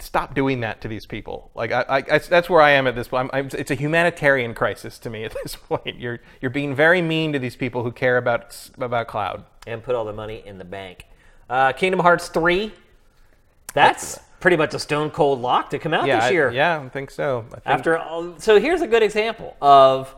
[0.01, 1.51] stop doing that to these people.
[1.55, 3.31] Like I, I, I- that's where I am at this point.
[3.33, 5.99] I'm, I'm, it's a humanitarian crisis to me at this point.
[5.99, 9.45] You're you're being very mean to these people who care about about cloud.
[9.67, 11.07] and put all the money in the bank.
[11.51, 12.73] Uh, Kingdom Hearts 3,
[13.73, 16.51] that's pretty much a stone cold lock to come out Yeah, this I- year.
[16.51, 17.45] yeah, I think so.
[17.49, 20.15] I think, After all, so here's a good example of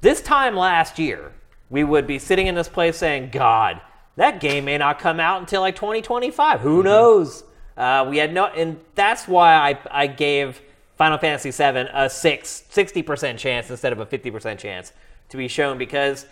[0.00, 1.32] this time last year,
[1.70, 3.80] we would be sitting in this place saying, "God,
[4.16, 6.60] that game may not come out until like 2025.
[6.60, 7.44] Who knows?"
[7.76, 10.62] Uh, we had no, and that's why I I gave
[10.96, 14.92] Final Fantasy VII a six, 60% chance instead of a 50% chance
[15.28, 16.26] to be shown because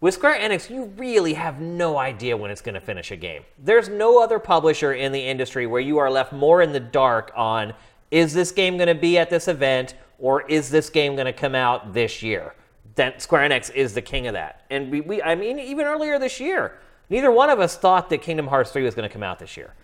[0.00, 3.42] with Square Enix, you really have no idea when it's going to finish a game.
[3.58, 7.32] There's no other publisher in the industry where you are left more in the dark
[7.34, 7.74] on
[8.10, 11.32] is this game going to be at this event or is this game going to
[11.32, 12.54] come out this year?
[12.94, 14.64] Then Square Enix is the king of that.
[14.70, 16.78] And we, we I mean, even earlier this year,
[17.10, 19.56] neither one of us thought that Kingdom Hearts 3 was going to come out this
[19.56, 19.74] year.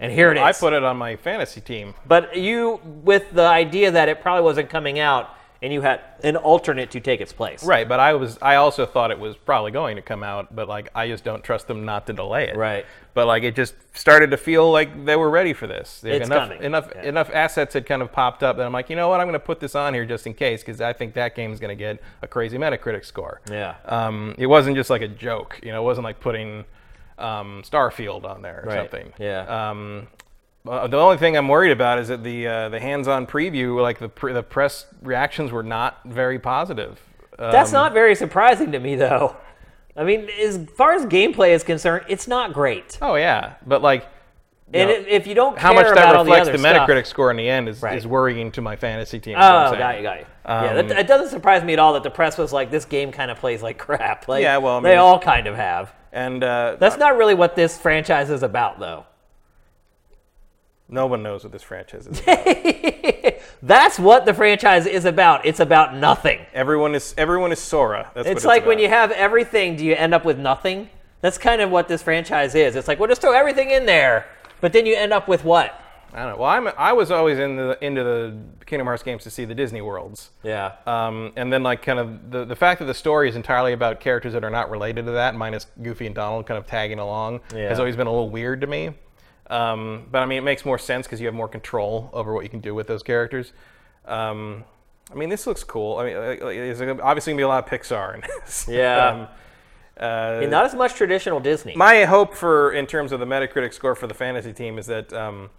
[0.00, 0.42] And here it is.
[0.42, 1.94] I put it on my fantasy team.
[2.06, 6.36] But you, with the idea that it probably wasn't coming out, and you had an
[6.36, 7.62] alternate to take its place.
[7.64, 10.68] Right, but I was I also thought it was probably going to come out, but
[10.68, 12.56] like I just don't trust them not to delay it.
[12.56, 12.84] Right.
[13.14, 16.02] But like it just started to feel like they were ready for this.
[16.02, 16.62] Like, It's enough coming.
[16.64, 17.02] enough Yeah.
[17.02, 19.34] enough assets had kind of popped up that I'm like, you know what, I'm going
[19.34, 21.80] to put this on here just in case because I think that game's going to
[21.80, 23.40] get a crazy Metacritic score.
[23.50, 23.76] Yeah.
[23.86, 25.80] Um, it wasn't just like a joke, you know.
[25.82, 26.64] It wasn't like putting
[27.18, 28.78] um, Starfield on there or Right.
[28.78, 29.12] something.
[29.18, 29.70] Yeah.
[29.70, 30.08] Um,
[30.68, 33.98] Uh, the only thing I'm worried about is that the uh, the hands-on preview, like
[33.98, 37.00] the pr- the press reactions, were not very positive.
[37.38, 39.36] That's Um, not very surprising to me, though.
[39.96, 42.96] I mean, as far as gameplay is concerned, it's not great.
[43.02, 44.06] Oh yeah, but like,
[44.72, 47.30] And know, if, you don't how much about that the reflects the, stuff, Metacritic score
[47.30, 47.98] in the end is, Right.
[47.98, 49.34] is worrying to my fantasy team.
[49.34, 50.26] is what I'm Oh, got you, got you.
[50.46, 52.84] yeah, Um, that, it doesn't surprise me at all that the press was like, "This
[52.86, 55.92] game kind of plays like crap." Like, Yeah, well, I they all kind of have.
[56.12, 59.04] And uh, That's not really what this franchise is about, though.
[60.92, 62.20] No one knows what this franchise is.
[63.62, 65.46] That's what the franchise is about.
[65.46, 66.40] It's about nothing.
[66.52, 68.10] everyone is everyone is Sora.
[68.14, 70.88] That's what It's like when you have everything, do you end up with nothing?
[71.20, 72.74] That's kind of what this franchise is.
[72.76, 74.26] It's like, well, just throw everything in there,
[74.60, 75.78] but then you end up with what?
[76.12, 76.36] I don't know.
[76.42, 78.36] Well, I'm I was always in the into the
[78.66, 80.30] Kingdom Hearts games to see the Disney worlds.
[80.42, 80.72] Yeah.
[80.86, 84.00] Um, and then like kind of the, the fact that the story is entirely about
[84.00, 87.40] characters that are not related to that, minus Goofy and Donald kind of tagging along,
[87.54, 87.68] Yeah.
[87.68, 88.90] has always been a little weird to me.
[89.48, 92.42] Um, but I mean, it makes more sense because you have more control over what
[92.44, 93.52] you can do with those characters.
[94.06, 94.64] Um,
[95.10, 95.98] I mean, this looks cool.
[95.98, 98.66] I mean, there's obviously gonna be a lot of Pixar in this.
[98.68, 99.08] Yeah.
[99.08, 99.28] um,
[100.00, 101.74] uh, And not as much traditional Disney.
[101.76, 105.12] my hope for in terms of the Metacritic score for the fantasy team is that
[105.12, 105.50] um,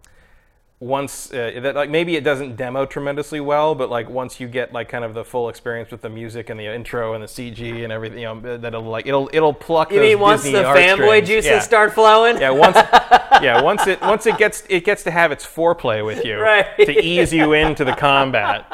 [0.79, 4.73] once uh, that like maybe it doesn't demo tremendously well, but like once you get
[4.73, 7.83] like kind of the full experience with the music and the intro and the CG
[7.83, 9.91] and everything, you know, that'll like it'll it'll pluck.
[9.91, 11.59] you mean once Disney the fanboy juices yeah.
[11.59, 12.37] start flowing?
[12.39, 16.25] Yeah, once yeah, once it once it gets it gets to have its foreplay with
[16.25, 16.65] you Right.
[16.77, 18.65] to ease you into the combat.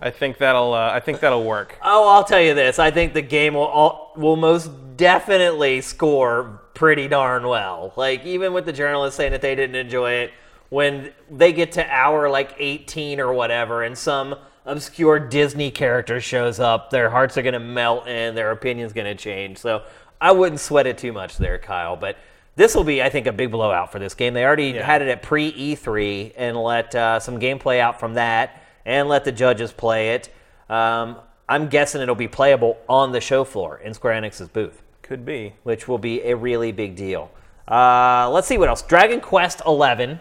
[0.00, 1.78] I think that'll uh, I think that'll work.
[1.82, 2.78] Oh, I'll tell you this.
[2.78, 7.92] I think the game will all, will most definitely score pretty darn well.
[7.96, 10.32] Like even with the journalists saying that they didn't enjoy it,
[10.70, 14.34] when they get to hour like 18 or whatever, and some
[14.64, 19.58] obscure Disney character shows up, their hearts are gonna melt and their opinion's gonna change.
[19.58, 19.82] So
[20.20, 21.94] I wouldn't sweat it too much there, Kyle.
[21.96, 22.16] But
[22.56, 24.34] this will be, I think, a big blowout for this game.
[24.34, 24.82] They already Yeah.
[24.84, 29.24] had it at pre E3 and let uh, some gameplay out from that and let
[29.24, 30.30] the judges play it.
[30.70, 31.16] Um,
[31.48, 35.54] I'm guessing it'll be playable on the show floor in Square Enix's booth, Could be.
[35.62, 37.30] which will be a really big deal.
[37.70, 38.82] Uh, let's see what else.
[38.82, 40.18] Dragon Quest 11,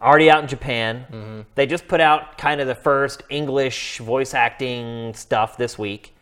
[0.00, 1.44] already out in Japan.
[1.54, 6.14] They just put out kind of the first English voice acting stuff this week.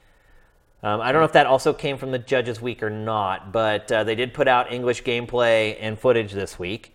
[0.82, 3.90] Um, I don't know if that also came from the Judges Week or not, but
[3.90, 6.94] uh, they did put out English gameplay and footage this week.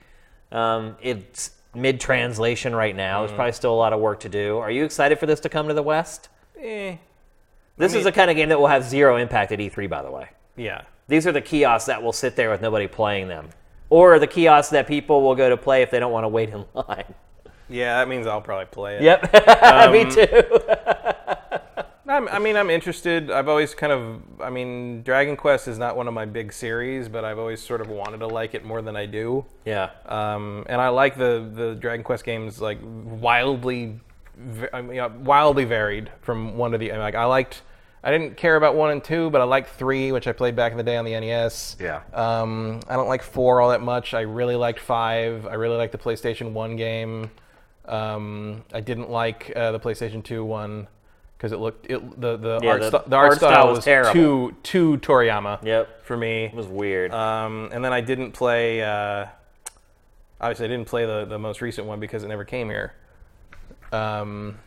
[0.51, 3.21] Um, it's mid translation right now.
[3.21, 4.57] There's probably still a lot of work to do.
[4.59, 6.29] Are you excited for this to come to the West?
[6.61, 6.97] Eh,
[7.77, 10.11] This is the kind of game that will have zero impact at E3, by the
[10.11, 10.29] way.
[10.55, 10.81] yeah.
[11.07, 13.49] These are the kiosks that will sit there with nobody playing them,
[13.89, 16.49] or the kiosks that people will go to play if they don't want to wait
[16.49, 17.13] in line.
[17.67, 19.03] Yeah, that means I'll probably play it.
[19.03, 19.33] Yep,
[19.91, 20.59] me too.
[22.07, 23.29] I'm, I mean, I'm interested.
[23.29, 27.07] I've always kind of, I mean, Dragon Quest is not one of my big series,
[27.07, 29.45] but I've always sort of wanted to like it more than I do.
[29.63, 33.99] Yeah, Um, and I like the the Dragon Quest games like wildly,
[34.73, 36.91] I mean, uh, wildly varied from one to the.
[36.93, 37.61] Like I liked,
[38.03, 40.71] I didn't care about one and two, but I liked three, which I played back
[40.71, 41.75] in the day on the NES.
[41.79, 42.01] Yeah.
[42.13, 44.13] Um, I don't like four all that much.
[44.13, 45.45] I really liked five.
[45.45, 47.29] I really liked the PlayStation One game.
[47.85, 50.87] Um, I didn't like uh, the PlayStation Two one
[51.37, 53.67] because it looked it, the the Yeah, art the sti- the art, art style style
[53.67, 54.13] was was terrible.
[54.13, 55.63] too too Toriyama.
[55.65, 56.05] Yep.
[56.05, 56.45] For me.
[56.45, 57.11] it was weird.
[57.13, 58.81] Um, and then I didn't play.
[58.81, 59.25] Uh,
[60.39, 62.93] obviously, I didn't play the, the most recent one because it never came here.
[63.91, 64.57] Um,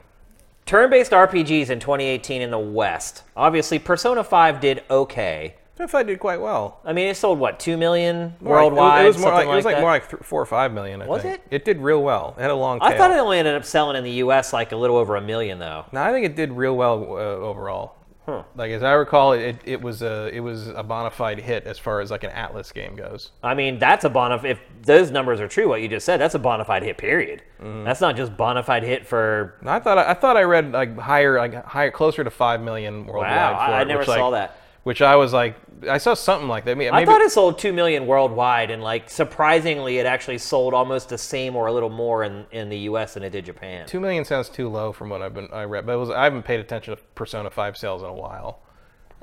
[0.67, 3.23] Turn-based RPGs in 2018 in the West.
[3.37, 5.57] Obviously, Persona 5 did okay.
[5.79, 6.79] if I did quite well.
[6.85, 9.05] I mean, it sold what two million More like- worldwide.
[9.05, 9.81] it was, it was more something like, it was like that?
[9.81, 11.03] more like th- four or five million.
[11.03, 11.35] I Was think.
[11.35, 11.43] it?
[11.51, 12.35] It did real well.
[12.39, 12.89] It had a long tail.
[12.89, 14.53] I thought it only ended up selling in the U.S.
[14.53, 15.85] like a little over a million, though.
[15.91, 17.97] No, I think it did real well uh, overall.
[18.25, 18.45] Huh.
[18.55, 21.79] Like as I recall, it, it was a it was a bona fide hit as
[21.79, 23.33] far as like an Atlus game goes.
[23.43, 24.41] I mean, that's a bona.
[24.45, 26.99] If those numbers are true, what you just said, that's a bona fide hit.
[26.99, 27.43] Period.
[27.61, 27.85] Mm-hmm.
[27.85, 29.59] That's not just bona fide hit for.
[29.65, 33.31] I thought I thought I read like higher like higher closer to five million worldwide.
[33.31, 34.62] Wow, for I, I never which, saw like, that.
[34.85, 35.55] Which I was like,
[35.89, 36.77] I saw something like that.
[36.77, 41.09] Maybe, I thought it sold two million worldwide, and like surprisingly, it actually sold almost
[41.09, 43.15] the same or a little more in, in the U.S.
[43.15, 43.87] than it did Japan.
[43.87, 46.25] Two million sounds too low from what I've been I read, but it was I
[46.25, 48.61] haven't paid attention to Persona Five sales in a while.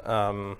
[0.06, 0.58] Um,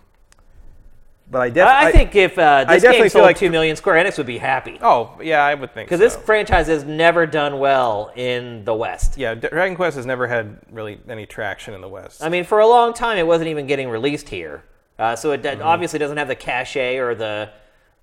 [1.32, 3.50] but I, def- I, I think if uh, I this game definitely sold like- two
[3.52, 6.18] million, Square Enix would be happy Oh yeah, I would think because so.
[6.18, 9.16] this franchise has never done well in the West.
[9.18, 12.24] yeah, Dragon Quest has never had really any traction in the West.
[12.24, 14.64] I mean, for a long time, it wasn't even getting released here,
[15.00, 15.62] uh, so it Mm-hmm.
[15.64, 17.50] obviously doesn't have the cachet or the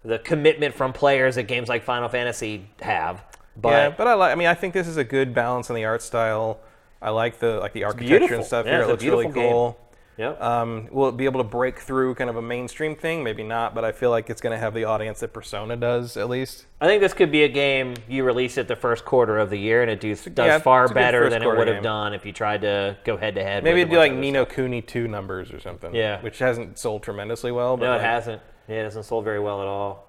[0.04, 3.22] the commitment from players that games like Final Fantasy have.
[3.56, 4.32] But yeah, but I like.
[4.32, 6.58] I mean, I think this is a good balance in the art style.
[7.00, 8.82] I like the like the architecture and stuff Yeah, here.
[8.82, 9.70] It looks really cool.
[9.72, 9.85] game.
[10.18, 10.40] Yep.
[10.40, 13.22] Um, will it be able to break through kind of a mainstream thing?
[13.22, 16.16] Maybe not, but I feel like it's going to have the audience that Persona does,
[16.16, 16.64] at least.
[16.80, 19.58] I think this could be a game you release it the first quarter of the
[19.58, 21.82] year, and it does, does Yeah, far it's a good better than it would have
[21.82, 23.62] done if you tried to go head to head.
[23.62, 24.46] Maybe it'd be like Ni no.
[24.46, 25.94] Kuni 2 numbers or something.
[25.94, 26.22] Yeah.
[26.22, 27.76] Which hasn't sold tremendously well.
[27.76, 28.42] But No, it like, hasn't.
[28.68, 30.08] Yeah, it hasn't sold very well at all.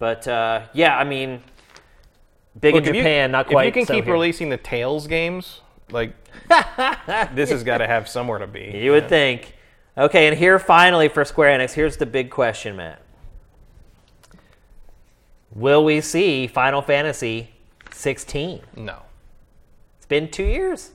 [0.00, 1.40] But uh, yeah, I mean,
[2.60, 3.68] big Look, in if you- Japan, not quite.
[3.68, 4.12] If you can so keep here.
[4.12, 5.60] releasing the Tales games,
[5.92, 6.12] like,
[7.34, 8.72] this has got to have somewhere to be.
[8.74, 9.54] You would think.
[9.96, 13.00] Okay, and here finally for Square Enix, here's the big question, Matt.
[15.54, 17.50] Will we see Final Fantasy
[17.90, 18.62] 16?
[18.76, 19.00] No.
[19.98, 20.92] It's been two years.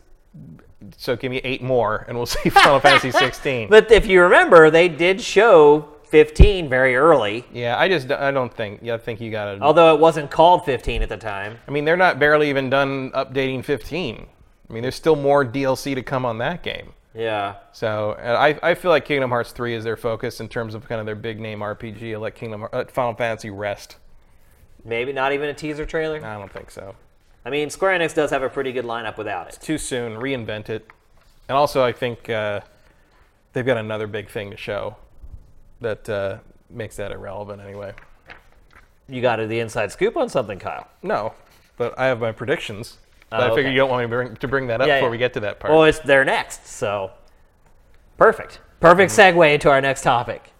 [0.97, 3.67] So give me eight more, and we'll see Final Fantasy 16.
[3.69, 8.53] But if you remember, they did show 15 very early, Yeah, I just I don't
[8.53, 8.79] think.
[8.81, 9.61] Yeah, I think you got to.
[9.61, 11.57] although it wasn't called 15 at the time.
[11.67, 14.25] I mean, they're not barely even done updating 15.
[14.69, 16.93] I mean, there's still more DLC to come on that game.
[17.13, 17.55] Yeah.
[17.71, 20.99] So I, I feel like Kingdom Hearts 3 is their focus in terms of kind
[20.99, 23.97] of their big name RPG, I like Kingdom uh, Final Fantasy Rest.
[24.85, 26.23] Maybe not even a teaser trailer.
[26.23, 26.95] I don't think so.
[27.43, 29.55] I mean, Square Enix does have a pretty good lineup without it.
[29.55, 30.17] It's too soon.
[30.17, 30.87] Reinvent it.
[31.49, 32.61] And also, I think uh,
[33.53, 34.97] they've got another big thing to show
[35.81, 36.37] that uh,
[36.69, 37.93] makes that irrelevant anyway.
[39.07, 40.87] You got the inside scoop on something, Kyle.
[41.01, 41.33] No,
[41.77, 42.97] but I have my predictions.
[43.29, 43.71] But Oh, I figure okay.
[43.71, 45.11] you don't want me to bring, to bring that up Yeah, before yeah.
[45.11, 45.73] we get to that part.
[45.73, 47.11] Well, it's there next, so
[48.17, 48.59] perfect.
[48.79, 49.39] Perfect mm-hmm.
[49.39, 50.51] segue into our next topic,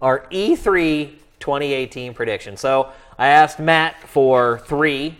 [0.00, 2.56] our E E3 2018 prediction.
[2.56, 5.16] So I asked Matt for three,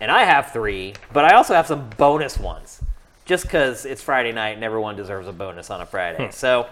[0.00, 2.80] and I have three, but I also have some bonus ones,
[3.24, 6.26] just because it's Friday night and everyone deserves a bonus on a Friday.
[6.26, 6.30] Hmm.
[6.30, 6.66] So,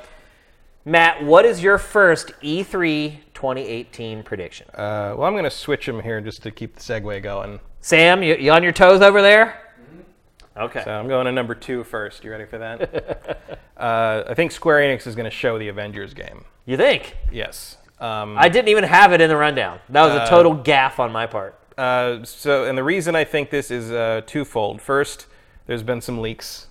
[0.88, 4.68] Matt, what is your first E E3 2018 prediction?
[4.72, 7.58] Uh, well, I'm going to switch them here just to keep the segue going.
[7.80, 9.74] Sam, you, you on your toes over there?
[10.56, 10.82] Okay.
[10.84, 12.22] So I'm going to number two first.
[12.22, 13.58] You ready for that?
[13.76, 16.44] uh, I think Square Enix is going to show the Avengers game.
[16.66, 17.16] You think?
[17.32, 17.78] Yes.
[17.98, 19.80] Um, I didn't even have it in the rundown.
[19.88, 21.58] That was a total gaff on my part.
[21.76, 24.80] uh, so, and the reason I think this is uh, twofold.
[24.80, 25.26] First,
[25.66, 26.68] there's been some leaks,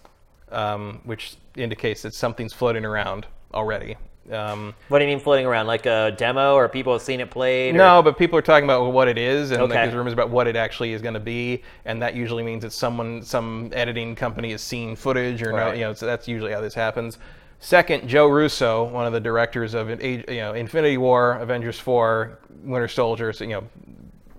[0.53, 3.95] um, which indicates that something's floating around already.
[4.31, 5.67] Um, What do you mean floating around?
[5.67, 7.75] Like a demo, or people have seen it played?
[7.75, 10.31] or- no, but people are talking about what it is, and like, there's rumors about
[10.31, 14.15] what it actually is going to be, and that usually means that someone, some editing
[14.15, 17.19] company has seen footage, or no, you know, so that's usually how this happens.
[17.59, 22.87] Second, Joe Russo, one of the directors of you know Infinity War, Avengers 4, Winter
[22.87, 23.63] Soldier, so, you know,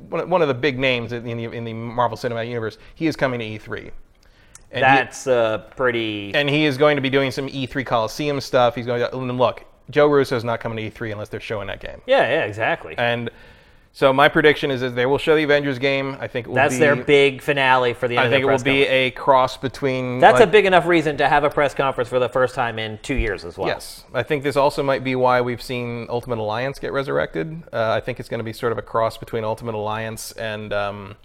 [0.09, 3.15] one, one of the big names in the in the Marvel Cinematic Universe, he is
[3.17, 3.91] coming to E3.
[4.71, 6.35] And he- That's uh, pretty.
[6.35, 8.75] and he is going to be doing some E3 Coliseum stuff.
[8.75, 9.65] He's going to and look.
[9.91, 12.01] Joe Russo is not coming to E3 unless they're showing that game.
[12.07, 12.97] yeah, yeah, exactly.
[12.99, 13.31] And
[13.97, 16.19] so my prediction is that they will show the Avengers game.
[16.21, 18.45] I think it will That's be, their big finale for the end I think it
[18.45, 20.19] will press be a cross between.
[20.19, 22.99] That's a big enough reason to have a press conference for the first time in
[22.99, 23.69] two years as well.
[23.69, 27.63] Yes, I think this also might be why we've seen Ultimate Alliance get resurrected.
[27.73, 30.75] Uh, I think it's going to be sort of a cross between Ultimate Alliance and
[30.75, 31.17] um,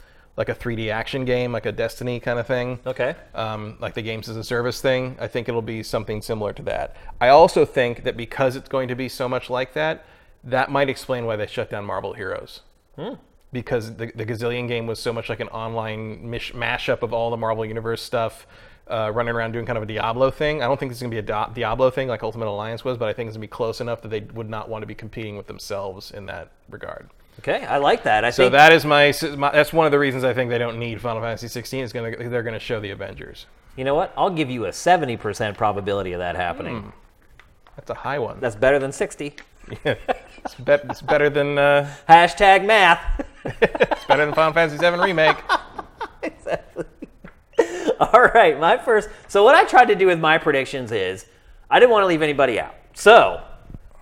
[0.41, 2.79] like a 3D action game, like a Destiny kind of thing.
[2.87, 3.15] Okay.
[3.35, 5.15] um, like the games as a service thing.
[5.19, 6.95] I think it'll be something similar to that.
[7.19, 10.03] I also think that because it's going to be so much like that,
[10.43, 12.61] that might explain why they shut down Marvel Heroes.
[12.95, 13.13] Hmm.
[13.53, 17.29] Because the, the Gazillion game was so much like an online mish- mashup of all
[17.29, 18.47] the Marvel Universe stuff,
[18.87, 20.63] uh, running around doing kind of a Diablo thing.
[20.63, 22.97] I don't think it's going to be a Di- Diablo thing like Ultimate Alliance was,
[22.97, 24.87] but I think it's going to be close enough that they would not want to
[24.87, 27.09] be competing with themselves in that regard.
[27.39, 28.23] Okay, I like that.
[28.23, 30.57] I So think that is my, my that's one of the reasons I think they
[30.59, 33.47] don't need Final Fantasy 16 is going to they're going to show the Avengers.
[33.75, 34.13] you know what?
[34.15, 36.93] I'll give you a 70% probability of that happening.
[37.75, 38.39] That's a high one.
[38.39, 39.35] That's better than 60.
[39.85, 39.95] Yeah.
[40.43, 43.25] it's, bet it's better than uh, Hashtag math.
[43.45, 45.37] it's better than Final Fantasy VII remake.
[46.23, 46.85] Exactly.
[47.99, 49.09] All right, my first.
[49.27, 51.25] So what I tried to do with my predictions is
[51.69, 52.75] I didn't want to leave anybody out.
[52.93, 53.41] So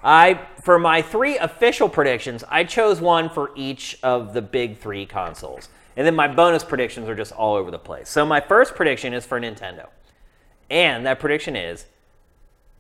[0.04, 5.06] I, for my three official predictions, I chose one for each of the big three
[5.06, 8.10] consoles, and then my bonus predictions are just all over the place.
[8.10, 9.88] So my first prediction is for Nintendo,
[10.70, 11.86] and that prediction is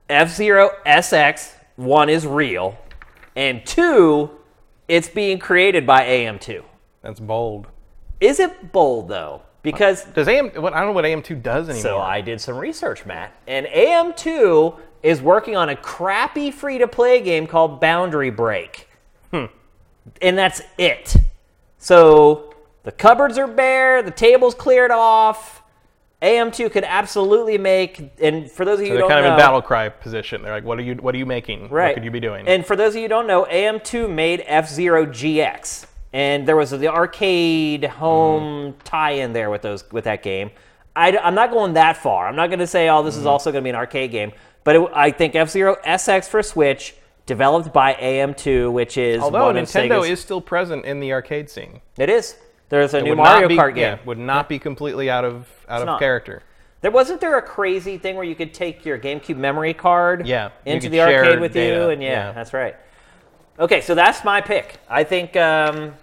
[0.10, 1.54] F Zero SX.
[1.76, 2.78] One is real,
[3.36, 4.32] and two,
[4.88, 6.64] it's being created by AM2.
[7.02, 7.68] That's bold.
[8.20, 9.42] Is it bold though?
[9.62, 10.50] Because Does AM?
[10.62, 11.82] What, I don't know what AM2 does anymore.
[11.82, 13.34] So I did some research, Matt.
[13.46, 18.88] And AM2 is working on a crappy free to play game called Boundary Break.
[19.32, 19.46] Hmm.
[20.22, 21.16] And that's it.
[21.78, 22.54] So
[22.84, 25.60] the cupboards are bare, the table's cleared off.
[26.22, 29.40] AM2 could absolutely make, and for those of you So they're kind know, of in
[29.40, 30.42] battle cry position.
[30.42, 30.96] They're like, what are you?
[30.96, 31.70] What are you making?
[31.70, 31.88] Right.
[31.88, 32.46] What could you be doing?
[32.46, 36.58] And for those of you who don't know, AM2 made F Zero GX, and there
[36.58, 38.82] was the arcade home mm-hmm.
[38.84, 40.52] tie-in there with those with that game.
[40.94, 42.28] I, am not going that far.
[42.28, 43.30] I'm not going to say, oh, this is mm-hmm.
[43.30, 44.34] also going to be an arcade game.
[44.64, 49.54] But it, I think F Zero SX for Switch, developed by AM2, which is Although
[49.54, 51.82] Nintendo is still present in the arcade scene.
[51.98, 52.36] It is.
[52.70, 53.82] There's a It new Mario be, Kart game.
[53.82, 56.00] yeah, would not be completely out of out of not.
[56.00, 56.44] character.
[56.82, 60.52] There wasn't there a crazy thing where you could take your GameCube memory card Yeah,
[60.66, 62.32] into the arcade with data, you, and yeah, yeah.
[62.32, 62.76] that's right.
[63.60, 64.78] Okay, so that's my pick.
[64.90, 65.94] I think um,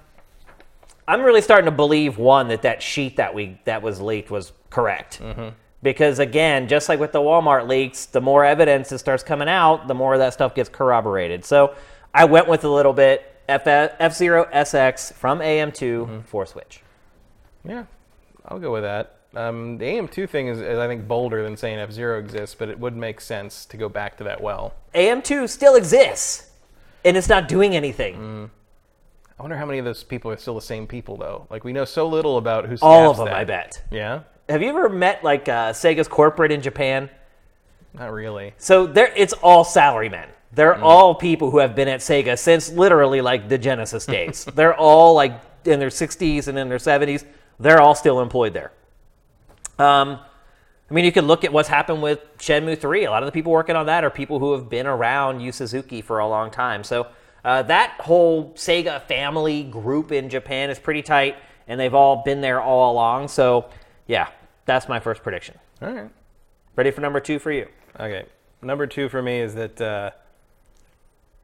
[1.09, 4.53] I'm really starting to believe one that that sheet that we that was leaked was
[4.69, 5.21] correct.
[5.23, 5.49] Mm-hmm.
[5.87, 9.87] Because again, just like with the Walmart leaks, the more evidence that starts coming out,
[9.87, 11.45] the more that stuff gets corroborated.
[11.45, 11.77] So
[12.13, 16.21] I went with a little bit F Zero SX from AM2 Mm-hmm.
[16.23, 16.83] for Switch.
[17.65, 17.85] Yeah,
[18.49, 19.13] I'll go with that.
[19.37, 22.69] Um, the AM2 thing is, is, I think, bolder than saying F Zero exists, but
[22.69, 24.75] it would make sense to go back to that well.
[24.93, 26.51] AM2 still exists,
[27.05, 28.51] and it's not doing anything.
[29.39, 31.47] I wonder how many of those people are still the same people, though.
[31.49, 33.37] Like, we know so little about who's All of them, that.
[33.37, 33.85] I bet.
[33.93, 34.23] Yeah?
[34.49, 37.11] Have you ever met like uh, Sega's corporate in Japan?
[37.95, 38.55] Not really.
[38.59, 40.27] So there, it's all salarymen.
[40.53, 44.45] They're all people who have been at Sega since literally like the Genesis days.
[44.45, 47.25] They're all like in their 60s and in their 70s.
[47.59, 48.73] They're all still employed there.
[49.79, 50.21] Um,
[50.89, 53.05] I mean, you could look at what's happened with Shenmue 3.
[53.05, 55.51] A lot of the people working on that are people who have been around Yu
[55.51, 56.85] Suzuki for a long time.
[56.85, 57.09] So
[57.45, 62.41] uh, that whole Sega family group in Japan is pretty tight, and they've all been
[62.41, 63.29] there all along.
[63.29, 63.67] So,
[64.07, 64.29] yeah,
[64.65, 65.59] that's my first prediction.
[65.83, 66.11] All right.
[66.75, 67.69] Ready for number two for you?
[67.99, 68.27] Okay.
[68.63, 70.11] Number two for me is that uh,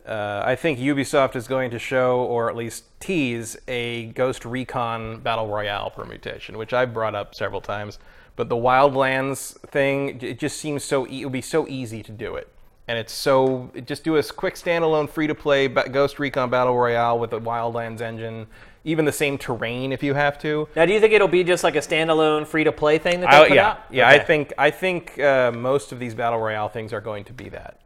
[0.06, 5.20] uh, I think Ubisoft is going to show, or at least tease, a Ghost Recon
[5.20, 7.98] Battle Royale permutation, which I've brought up several times.
[8.34, 12.10] But the Wildlands thing, it just seems so e- it would be so easy to
[12.10, 12.48] do it,
[12.88, 17.18] and it's so just do a quick standalone free to play Ghost Recon Battle Royale
[17.18, 18.46] with a Wildlands engine,
[18.84, 20.68] even the same terrain if you have to.
[20.74, 23.30] Now, do you think it'll be just like a standalone free to play thing that
[23.30, 23.78] they I- put yeah, out?
[23.90, 24.08] yeah.
[24.08, 27.48] I think I think uh, most of these battle royale things are going to be
[27.50, 27.80] that,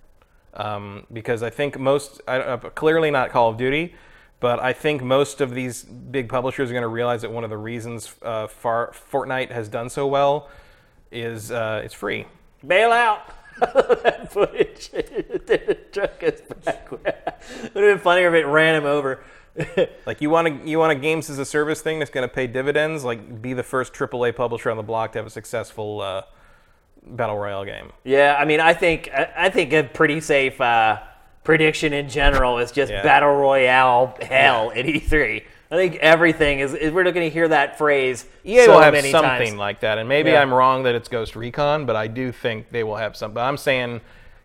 [0.55, 3.95] um, because I think most I, uh, clearly not Call of Duty,
[4.41, 7.51] but I think most of these big publishers are going to realize that one of
[7.51, 10.49] the reasons uh, Far, Fortnite has done so well
[11.13, 12.27] is uh, it's free.
[12.67, 13.33] bail out.
[13.61, 14.91] that footage.
[14.91, 16.91] the truck is back.
[16.91, 19.25] Would have been funnier if it ran him over.
[20.07, 22.33] Like you want to you want a games as a service thing that's going to
[22.35, 23.05] pay dividends.
[23.05, 26.23] Like be the first AAA publisher on the block to have a successful uh,
[27.07, 27.93] battle royale game.
[28.05, 31.01] yeah, I mean, I think I I think a pretty safe uh,
[31.45, 33.03] prediction in general is just Yeah.
[33.03, 35.43] battle royale hell at E3.
[35.69, 36.75] I think everything is.
[36.75, 39.55] is we're going to hear that phrase EA so will have many something times.
[39.59, 40.41] like that, and maybe Yeah.
[40.43, 43.43] I'm wrong that it's Ghost Recon, but I do think they will have something.
[43.43, 44.01] I'm saying,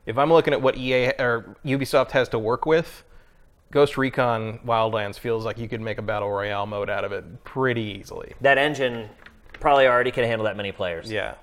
[0.07, 3.03] if I'm looking at what EA or Ubisoft has to work with,
[3.72, 7.43] Ghost Recon Wildlands feels like you could make a battle royale mode out of it
[7.45, 8.33] pretty easily.
[8.41, 9.09] That engine
[9.59, 11.09] probably already can handle that many players.
[11.09, 11.35] Yeah,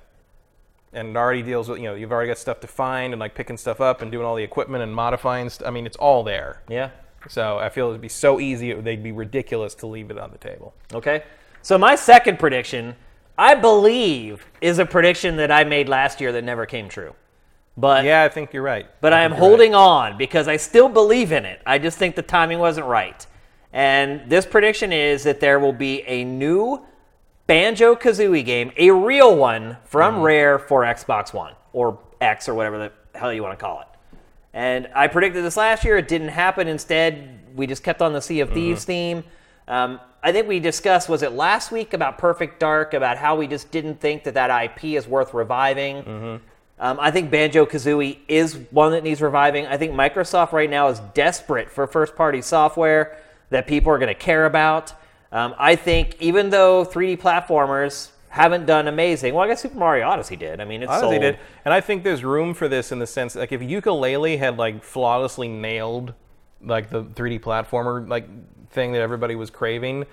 [0.93, 3.35] and it already deals with you know you've already got stuff to find and like
[3.35, 5.49] picking stuff up and doing all the equipment and modifying.
[5.49, 6.63] St- I mean, it's all there.
[6.69, 6.91] Yeah.
[7.29, 10.31] So I feel it'd be so easy; it, they'd be ridiculous to leave it on
[10.31, 10.75] the table.
[10.93, 11.25] Okay.
[11.63, 12.95] So my second prediction,
[13.37, 17.15] I believe, is a prediction that I made last year that never came true.
[17.79, 18.87] But Yeah, I think you're right.
[19.01, 19.49] but I am you're right.
[19.49, 21.61] holding on because I still believe in it.
[21.65, 23.25] I just think the timing wasn't right.
[23.73, 26.85] And this prediction is that there will be a new
[27.47, 30.23] Banjo Kazooie game, a real one from Mm-hmm.
[30.25, 33.87] Rare for Xbox One or X or whatever the hell you want to call it.
[34.53, 35.97] And I predicted this last year.
[35.99, 36.67] It didn't happen.
[36.67, 39.23] Instead, we just kept on the Sea of Thieves theme.
[39.69, 43.47] Um, I think we discussed, was it last week about Perfect Dark, about how we
[43.47, 46.41] just didn't think that that IP is worth reviving.
[46.81, 49.67] Um, I think Banjo Kazooie is one that needs reviving.
[49.67, 53.19] I think Microsoft right now is desperate for first party software
[53.51, 54.93] that people are going to care about.
[55.33, 60.07] Um, I think even though 3D platformers haven't done amazing, well, I guess Super Mario
[60.07, 60.61] Odyssey did.
[60.61, 61.23] I mean, it's Honestly, sold.
[61.23, 61.39] did.
[61.65, 64.83] And I think there's room for this in the sense, like if Yooka-Laylee had like
[64.85, 66.15] flawlessly nailed
[66.63, 68.29] like the 3D platformer like
[68.71, 70.07] thing that everybody was craving,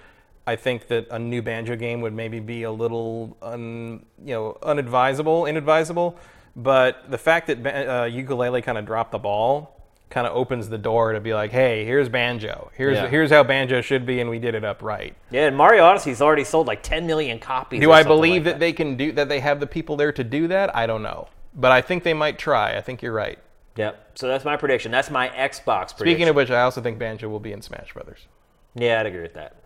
[0.48, 4.58] I think that a new banjo game would maybe be a little un, you know,
[4.62, 6.18] unadvisable, inadvisable.
[6.56, 9.72] But the fact that uh, Yooka-Laylee kind of dropped the ball
[10.10, 12.72] kind of opens the door to be like, hey, here's banjo.
[12.76, 13.08] Here's Yeah.
[13.08, 15.16] here's how banjo should be, and we did it up right.
[15.32, 17.82] Yeah, and Mario Odyssey's already sold like 10 million copies.
[17.82, 19.28] Do I believe like that they can do that?
[19.28, 20.74] They have the people there to do that.
[20.76, 22.78] I don't know, but I think they might try.
[22.78, 23.40] I think you're right.
[23.76, 24.12] Yep.
[24.16, 24.92] So that's my prediction.
[24.92, 25.98] That's my Xbox prediction.
[25.98, 28.28] Speaking of which, I also think Banjo will be in Smash Brothers.
[28.76, 29.58] yeah, I'd agree with that.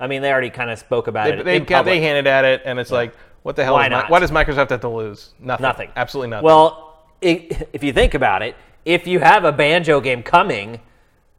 [0.00, 1.44] I mean, they already kind of spoke about They it.
[1.44, 3.74] they, got, they hinted at it, and it's like, what the hell?
[3.74, 4.10] Why is not?
[4.10, 5.34] what does Microsoft have to lose?
[5.40, 5.62] Nothing.
[5.62, 5.90] Nothing.
[5.96, 6.44] Absolutely nothing.
[6.44, 6.84] Well,
[7.22, 10.80] i if you think about it, if you have a banjo game coming,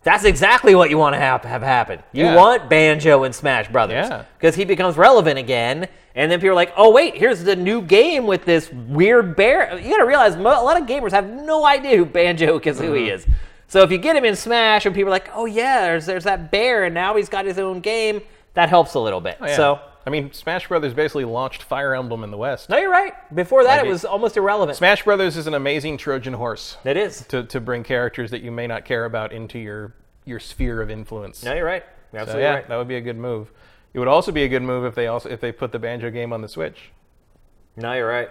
[0.04, 2.00] That's exactly what you want to have, have happen.
[2.14, 2.36] You Yeah.
[2.36, 4.08] want Banjo and Smash Brothers.
[4.10, 4.24] Yeah.
[4.38, 7.82] Because he becomes relevant again, and then people are like, oh, wait, here's the new
[7.82, 9.78] game with this weird bear.
[9.78, 13.08] You got to realize mo- a lot of gamers have no idea who Banjo Kazooie
[13.08, 13.16] Mm-hmm.
[13.16, 13.28] is.
[13.68, 16.24] So if you get him in Smash, and people are like, oh, yeah, there's, there's
[16.24, 18.22] that bear, and now he's got his own game,
[18.54, 19.38] that helps a little bit.
[19.42, 19.56] Oh, yeah.
[19.58, 22.70] So, I mean, Smash Brothers basically launched Fire Emblem in the West.
[22.70, 23.14] no, you're right.
[23.36, 24.78] Before that, Like it it- was almost irrelevant.
[24.78, 27.26] Smash Brothers is an amazing Trojan horse it is.
[27.28, 29.94] to, to bring characters that you may not care about into your
[30.26, 31.44] your sphere of influence.
[31.44, 31.84] No, you're right.
[32.14, 32.68] You're so absolutely yeah, right.
[32.70, 33.52] that would be a good move.
[33.94, 36.10] It would also be a good move if they also if they put the Banjo
[36.12, 36.92] game on the Switch.
[37.76, 38.30] No, you're right.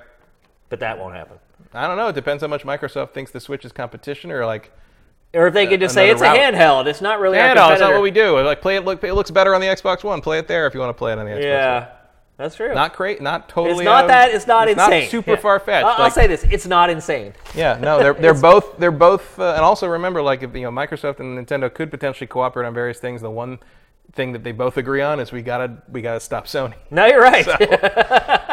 [0.69, 1.39] But that won't happen.
[1.75, 2.09] I don't know.
[2.09, 4.71] It depends how much Microsoft thinks the Switch is competition, or like,
[5.35, 7.71] Or if they could just say it's another a handheld, it's not really yeah, no,
[7.71, 8.41] it's not what we do.
[8.41, 8.85] Like, play it.
[8.85, 10.23] Look, it looks better on the Xbox One.
[10.23, 11.43] Play it there if you want to play it on the Xbox One.
[11.43, 11.89] Yeah,
[12.39, 12.73] that's true.
[12.75, 13.21] Not great.
[13.21, 13.81] Not totally.
[13.81, 14.31] it's not out that.
[14.31, 15.03] It's not it's insane.
[15.03, 15.37] Not super Yeah.
[15.37, 15.85] far fetched.
[15.87, 17.35] I'll, I'll say this: it's not insane.
[17.55, 20.71] Yeah, no, they're they're both they're both, uh, and also remember, like if you know,
[20.71, 23.21] Microsoft and Nintendo could potentially cooperate on various things.
[23.21, 23.59] The one
[24.13, 26.75] thing that they both agree on is we gotta we gotta stop Sony.
[26.91, 27.47] No, you're right.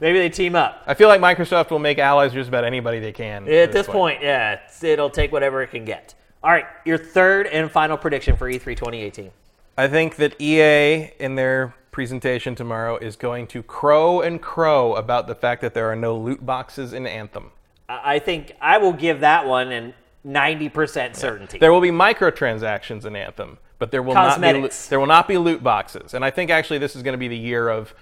[0.00, 0.82] Maybe they team up.
[0.86, 4.22] I feel like Microsoft will make allies just about anybody they can At this point,
[4.22, 6.14] yeah, it's, it'll take whatever it can get.
[6.42, 9.30] All right, your third and final prediction for E E3 2018.
[9.78, 15.26] I think that EA in their presentation tomorrow is going to crow and crow about
[15.26, 17.50] the fact that there are no loot boxes in Anthem.
[17.88, 19.94] I think I will give that one an
[20.26, 21.58] 90% certainty.
[21.58, 25.38] There will be microtransactions in Anthem, but there will not be there will not be
[25.38, 26.14] loot boxes.
[26.14, 27.94] And I think actually this is going to be the year of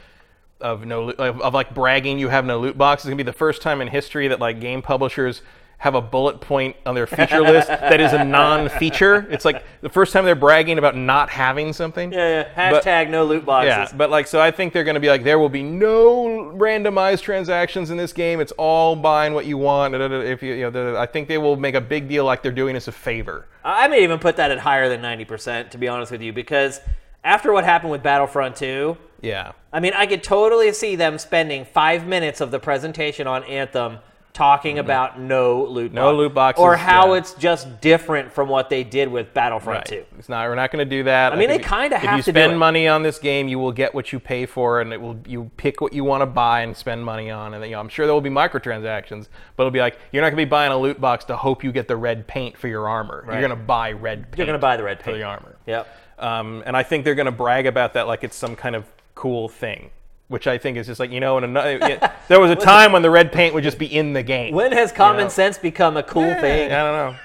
[0.60, 3.06] of no of, of like bragging you have no loot boxes.
[3.06, 5.42] It's going to be the first time in history that like game publishers
[5.78, 9.26] have a bullet point on their feature list that is a non-feature.
[9.28, 12.12] It's like the first time they're bragging about not having something.
[12.12, 12.70] yeah, yeah.
[12.70, 13.68] But- Hashtag no loot boxes.
[13.92, 16.52] Yeah, but like, so I think they're going to be like, there will be no
[16.56, 18.40] randomized transactions in this game.
[18.40, 19.94] It's all buying what you want.
[19.94, 22.76] If you, you know, I think they will make a big deal like they're doing
[22.76, 23.46] us a favor.
[23.62, 26.32] I I may even put that at higher than 90%, to be honest with you,
[26.32, 26.80] because
[27.24, 31.64] after what happened with Battlefront 2, Yeah, I mean, I could totally see them spending
[31.64, 33.98] five minutes of the presentation on Anthem
[34.34, 35.94] talking about no loot Mm-hmm.
[35.94, 37.18] No box- loot boxes, or how yeah.
[37.18, 40.04] it's just different from what they did with Battlefront 2.
[40.18, 40.48] It's not.
[40.48, 41.32] We're not going to do that.
[41.32, 42.10] I mean, they kinda have to.
[42.10, 44.92] If you spend money on this game, you will get what you pay for, and
[44.92, 45.16] it will.
[45.26, 47.88] You pick what you want to buy and spend money on, and you know, I'm
[47.88, 50.72] sure there will be microtransactions, but it'll be like you're not going to be buying
[50.72, 53.24] a loot box to hope you get the red paint for your armor.
[53.26, 53.34] Right.
[53.38, 54.24] You're going to buy red.
[54.24, 55.56] paint You're going to buy the red paint for the armor.
[55.66, 55.86] Yep.
[56.18, 58.84] Um, and I think they're going to brag about that like it's some kind of
[59.14, 59.90] cool thing,
[60.28, 62.92] which I think is just like you know, in another, yeah, there was a time
[62.92, 64.54] when the red paint would just be in the game.
[64.54, 65.28] When has common know.
[65.28, 66.72] sense become a cool Yeah, thing?
[66.72, 67.16] I don't know,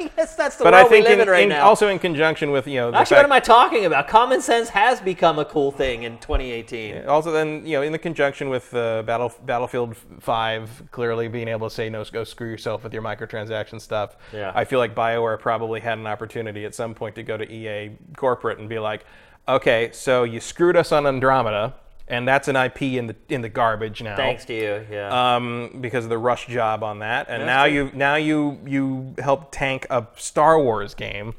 [0.16, 1.64] yes, that's the but world I think we live in, in right in- now.
[1.68, 4.08] also in conjunction with you know, the Actually, what am I talking about?
[4.08, 7.06] Common sense has become a cool thing in 2018.
[7.06, 11.68] Also, then you know, in the conjunction with uh, Battle, Battlefield Five, clearly being able
[11.68, 14.16] to say no, go screw yourself with your microtransaction stuff.
[14.32, 14.50] Yeah.
[14.52, 17.92] I feel like Bioware probably had an opportunity at some point to go to EA
[18.16, 19.06] corporate and be like,
[19.48, 21.74] okay, so you screwed us on Andromeda,
[22.06, 24.16] and that's an IP in the in the garbage now.
[24.16, 24.86] Thanks to you.
[24.90, 25.36] Yeah.
[25.36, 27.72] Um, because of the rush job on that, and That's now true.
[27.74, 31.34] you now you you help tank a Star Wars game.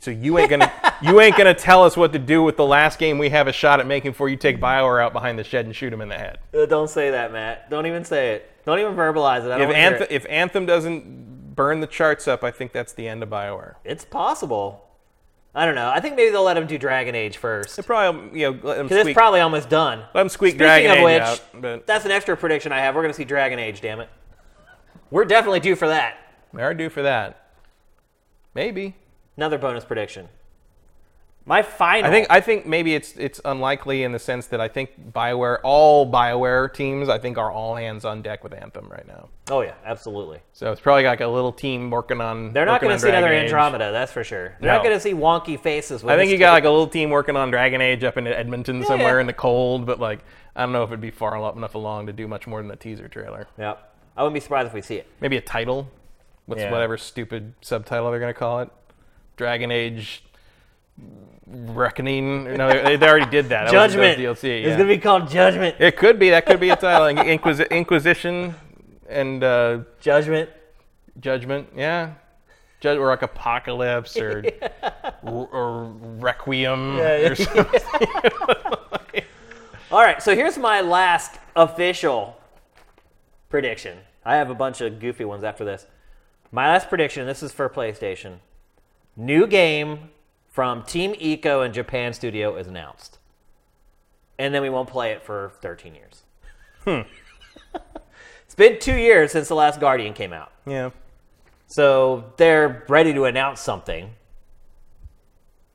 [0.00, 2.98] So you ain't gonna you ain't gonna tell us what to do with the last
[2.98, 5.64] game we have a shot at making before you take Bioware out behind the shed
[5.64, 6.38] and shoot him in the head.
[6.52, 7.70] Uh, Don't say that, Matt.
[7.70, 8.50] Don't even say it.
[8.64, 9.52] Don't even verbalize it.
[9.52, 10.10] I don't If Anthem, it.
[10.12, 13.74] if Anthem doesn't burn the charts up, I think that's the end of Bioware.
[13.84, 14.84] It's possible.
[15.54, 15.90] I don't know.
[15.90, 17.76] I think maybe they'll let him do Dragon Age first.
[17.76, 19.98] They probably um, you know let Because it's squeak, probably almost done.
[20.14, 21.42] let them squeak Speaking Dragon of Age which, out.
[21.54, 22.94] But that's an extra prediction I have.
[22.94, 24.08] We're going to see Dragon Age, damn it.
[25.10, 26.16] We're definitely due for that.
[26.54, 27.50] they are due for that.
[28.54, 28.96] Maybe.
[29.36, 30.28] Another bonus prediction.
[31.44, 32.08] My final.
[32.08, 35.58] I think I think maybe it's it's unlikely in the sense that I think Bioware,
[35.64, 39.28] all Bioware teams, I think are all hands on deck with Anthem right now.
[39.50, 40.38] Oh yeah, absolutely.
[40.52, 42.52] So it's probably like a little team working on.
[42.52, 43.50] They're not going to see another Dragon Age.
[43.52, 44.56] Andromeda, that's for sure.
[44.60, 44.88] They're not No.
[44.88, 46.04] going to see wonky faces.
[46.04, 48.16] With I think this you got like a little team working on Dragon Age up
[48.16, 49.22] in Edmonton somewhere yeah.
[49.22, 50.20] in the cold, but like
[50.54, 52.70] I don't know if it'd be far enough enough along to do much more than
[52.70, 53.48] a teaser trailer.
[53.58, 53.94] Yep.
[54.16, 55.08] I wouldn't be surprised if we see it.
[55.20, 55.90] Maybe a title,
[56.46, 56.70] with Yeah.
[56.70, 58.68] whatever stupid subtitle they're gonna call it.
[59.36, 60.22] Dragon Age
[61.46, 62.44] Reckoning.
[62.56, 63.70] No, they, they already did that.
[63.70, 64.18] That was- that was Judgment.
[64.38, 64.60] DLC.
[64.64, 65.76] It's going to be called Judgment.
[65.78, 66.30] It could be.
[66.30, 67.06] That could be a title.
[67.24, 68.54] Inquisi- Inquisition
[69.08, 70.48] and uh, Judgment.
[71.20, 71.68] Judgment.
[71.76, 72.14] Yeah.
[72.80, 74.42] Judge or like Apocalypse or
[75.22, 75.84] or, or
[76.18, 77.28] Requiem Yeah, yeah.
[77.28, 77.80] or something.
[79.92, 82.40] All right, so here's my last official
[83.50, 83.98] prediction.
[84.24, 85.86] I have a bunch of goofy ones after this.
[86.50, 88.36] My last prediction, this is for PlayStation.
[89.16, 90.08] New game
[90.52, 93.18] from Team Ico and Japan Studio is announced.
[94.38, 96.22] And then we won't play it for 13 years.
[96.84, 97.00] Hmm.
[98.44, 100.52] it's been two years since the last Guardian came out.
[100.66, 100.90] yeah.
[101.66, 104.10] So they're ready to announce something.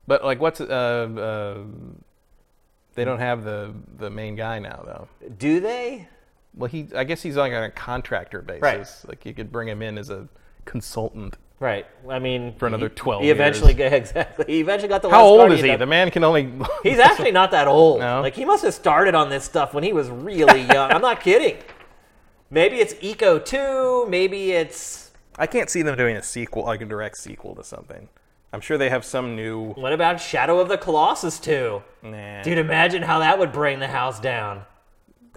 [0.06, 1.64] But like, what's uh, uh,
[2.93, 5.07] they don't have the the main guy now though.
[5.39, 6.07] Do they?
[6.53, 8.61] Well, he I guess he's like on a contractor basis.
[8.61, 9.09] Right.
[9.09, 10.30] Like you could bring him in as a
[10.65, 11.35] consultant.
[11.59, 11.87] Right.
[12.07, 13.89] I mean, For another he- 12 He eventually years.
[13.91, 14.45] got exactly.
[14.47, 15.09] He eventually got the.
[15.09, 15.75] How old is he?
[15.75, 16.51] The man can only.
[16.83, 17.99] He's actually not that old.
[17.99, 18.21] No?
[18.21, 20.91] Like he must have started on this stuff when he was really young.
[20.91, 21.57] I'm not kidding.
[22.49, 26.85] Maybe it's Ico 2, maybe it's I can't see them doing a sequel, like a
[26.85, 28.07] direct sequel to something.
[28.53, 29.73] I'm sure they have some new.
[29.73, 31.81] what about Shadow of the Colossus 2?
[32.03, 34.63] Nah, Dude, imagine how that would bring the house down.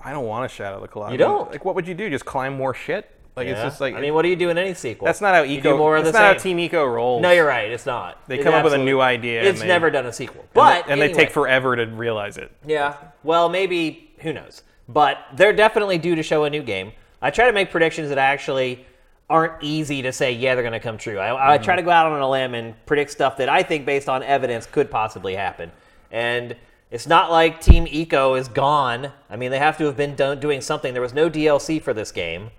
[0.04, 1.12] I don't want a Shadow of the Colossus.
[1.12, 1.50] You don't?
[1.50, 2.08] Like, what would you do?
[2.08, 3.10] Just climb more shit?
[3.36, 3.64] Like it's Yeah?
[3.64, 5.06] just like I mean, what do you do in any sequel?
[5.06, 5.62] that's not how You Ico.
[5.62, 6.56] do more of that's the not how same.
[6.58, 7.22] Team Ico rolls.
[7.22, 7.70] No, you're right.
[7.70, 8.18] It's not.
[8.28, 9.38] They It come up with a absolutely- new idea.
[9.40, 10.40] and It's they- never done a sequel.
[10.40, 12.50] and But they, and they take forever to realize it.
[12.66, 12.94] Yeah.
[13.22, 14.62] Well, maybe who knows?
[14.88, 16.92] But they're definitely due to show a new game.
[17.22, 18.84] I try to make predictions that actually
[19.28, 20.32] aren't easy to say.
[20.32, 21.18] Yeah, they're going to come true.
[21.18, 23.86] I, I try to go out on a limb and predict stuff that I think,
[23.86, 25.70] based on evidence, could possibly happen.
[26.10, 26.56] And
[26.90, 29.12] it's not like Team Ico is gone.
[29.30, 30.92] I mean, they have to have been done, doing something.
[30.92, 32.50] There was no DLC for this game.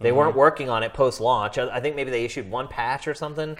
[0.00, 1.58] They weren't working on it post launch.
[1.58, 3.58] I, I think maybe they issued one patch or something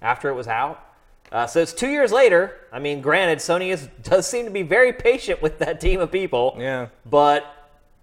[0.00, 0.86] after it was out.
[1.32, 2.56] Uh, so it's two years later.
[2.72, 6.10] I mean, granted, Sony is, does seem to be very patient with that team of
[6.12, 6.56] people.
[6.58, 6.88] Yeah.
[7.06, 7.44] But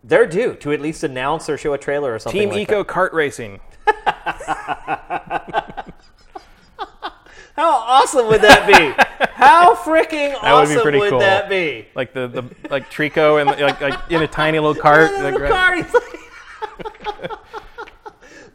[0.04, 2.50] they're due to at least announce or show a trailer or something.
[2.50, 3.60] Team like Ico kart racing.
[7.56, 8.94] How awesome would that be?
[9.34, 11.20] How freaking would be awesome pretty would cool.
[11.20, 11.88] that be?
[11.96, 15.12] Like the, the like Trico and like like in a tiny little cart.
[15.12, 17.32] Look at like, the right- car, he's like-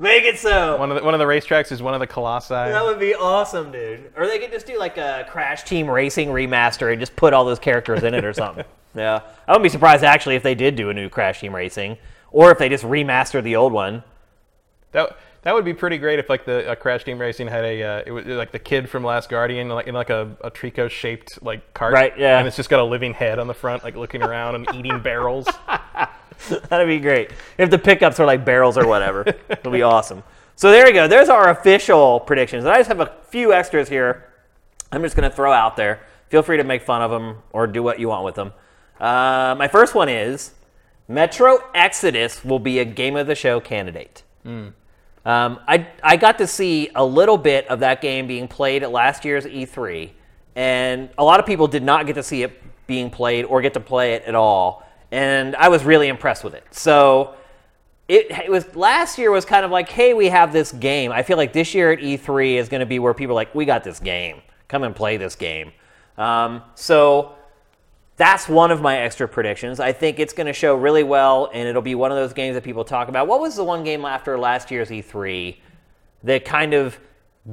[0.02, 0.76] Make it so.
[0.78, 2.55] One of the one of the racetracks is one of the colossi.
[2.55, 4.10] That would be awesome, dude.
[4.16, 7.44] Or they could just do like a Crash Team Racing remaster and just put all
[7.44, 8.64] those characters in it or something.
[8.97, 9.20] yeah.
[9.47, 11.98] I wouldn't be surprised actually if they did do a new Crash Team Racing.
[12.32, 14.02] Or if they just remastered the old one.
[14.90, 17.82] That that would be pretty great if like the uh, Crash Team Racing had a
[17.84, 20.90] uh, it was like the kid from Last Guardian like in like a, a Trico
[20.90, 21.94] shaped like cart.
[21.94, 22.40] Right, yeah.
[22.40, 24.98] And it's just got a living head on the front, like looking around and eating
[24.98, 25.47] barrels.
[26.68, 27.30] That'd be great.
[27.58, 30.22] If the pickups are like barrels or whatever, it'll be awesome.
[30.56, 31.08] So there we go.
[31.08, 32.64] There's our official predictions.
[32.64, 34.28] And I just have a few extras here.
[34.90, 36.00] I'm just going to throw out there.
[36.28, 38.52] Feel free to make fun of them or do what you want with them.
[39.00, 40.52] Uh, my first one is
[41.08, 44.22] Metro Exodus will be a game of the show candidate.
[45.24, 48.90] Um, I, I got to see a little bit of that game being played at
[48.90, 50.10] last year's E3,
[50.56, 53.74] and a lot of people did not get to see it being played or get
[53.74, 54.86] to play it at all.
[55.12, 56.65] And I was really impressed with it.
[56.70, 57.34] So
[58.08, 61.12] it, it was last year was kind of like, hey, we have this game.
[61.12, 63.55] I feel like this year at E3 is going to be where people are like,
[63.55, 64.42] we got this game.
[64.68, 65.73] Come and play this game.
[66.16, 67.34] Um, so
[68.16, 69.81] that's one of my extra predictions.
[69.81, 72.55] I think it's going to show really well, and it'll be one of those games
[72.55, 73.26] that people talk about.
[73.26, 75.57] What was the one game after last year's E3
[76.24, 76.99] that kind of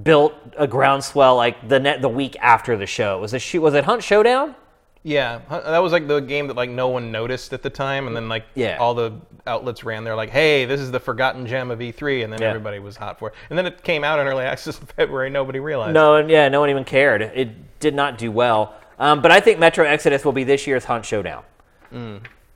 [0.03, 3.19] built a groundswell like the net the week after the show?
[3.19, 3.59] Was it?
[3.59, 4.55] Was it Hunt Showdown?
[5.03, 8.15] Yeah, that was like the game that like no one noticed at the time, and
[8.15, 8.77] then like Yeah.
[8.79, 9.13] all the
[9.47, 12.49] outlets ran there like, "Hey, this is the forgotten gem of E3," and then Yeah.
[12.49, 13.33] everybody was hot for it.
[13.49, 15.29] And then it came out in early access in February.
[15.29, 15.93] Nobody realized.
[15.93, 17.21] No, and yeah, no one even cared.
[17.21, 18.73] It did not do well.
[18.99, 21.43] Um, but I think Metro Exodus will be this year's Hunt Showdown.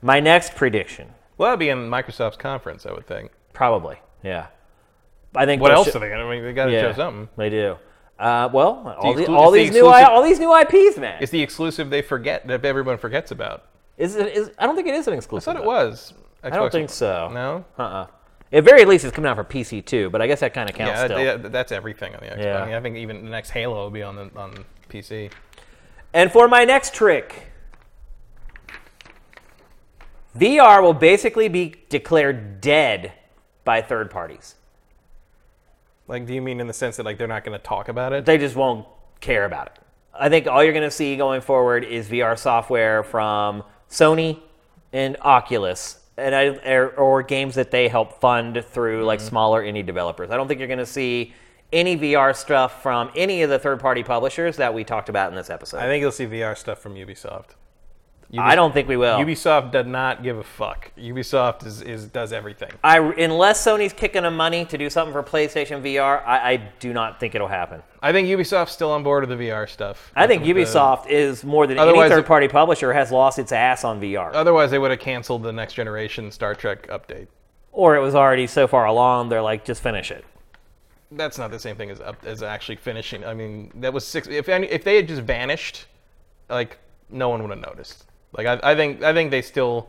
[0.02, 1.08] My next prediction,
[1.38, 3.30] Well, that'd be in Microsoft's conference, I would think.
[3.54, 4.46] probably, yeah.
[5.34, 6.26] I think What else sho- are they gonna?
[6.26, 7.28] I mean, they got to Yeah, show something.
[7.36, 7.76] They do.
[8.18, 10.98] Uh, well, all, the, exclu- all it's the these new I, all these new IPs,
[10.98, 11.18] man.
[11.20, 13.64] It's the exclusive they forget that everyone forgets about.
[13.98, 14.32] Is it?
[14.34, 15.48] Is, I don't think it is an exclusive.
[15.48, 15.88] I thought it though.
[15.88, 16.14] was.
[16.42, 17.30] I don't think so.
[17.32, 17.64] No.
[17.78, 18.06] Uh-uh.
[18.52, 20.76] At very least, it's coming out for PC too, but I guess that kind of
[20.76, 21.18] counts Yeah, still.
[21.20, 22.42] yeah, that's everything on the Xbox.
[22.44, 22.62] Yeah.
[22.62, 25.32] I, mean, I think even the next Halo will be on the on PC.
[26.12, 27.48] And for my next trick,
[30.38, 33.12] VR will basically be declared dead
[33.64, 34.54] by third parties.
[36.06, 38.12] Like, do you mean in the sense that like they're not going to talk about
[38.12, 38.24] it?
[38.24, 38.86] They just won't
[39.20, 39.78] care about it.
[40.12, 44.38] I think all you're going to see going forward is VR software from Sony
[44.92, 49.28] and Oculus, and I, or, or games that they help fund through like mm-hmm.
[49.28, 50.30] smaller indie developers.
[50.30, 51.34] I don't think you're going to see
[51.72, 55.50] any VR stuff from any of the third-party publishers that we talked about in this
[55.50, 55.78] episode.
[55.78, 57.56] I think you'll see VR stuff from Ubisoft.
[58.38, 59.18] I don't think we will.
[59.18, 60.90] Ubisoft does not give a fuck.
[60.98, 62.70] Ubisoft is, is does everything.
[62.82, 66.92] I unless Sony's kicking them money to do something for PlayStation VR, I, I do
[66.92, 67.82] not think it'll happen.
[68.02, 70.10] I think Ubisoft's still on board with the VR stuff.
[70.14, 73.84] I think With the- Ubisoft is more than any third-party publisher has lost its ass
[73.84, 77.28] on VR, Otherwise, they would have canceled the next generation Star Trek update.
[77.72, 79.28] or it was already so far along.
[79.30, 80.24] They're like, just finish it.
[81.12, 83.24] That's not the same thing as up, as actually finishing.
[83.24, 84.26] I mean, that was six.
[84.26, 85.86] If any, if they had just vanished,
[86.48, 88.04] like no one would have noticed.
[88.36, 89.88] Like I, I think I think they still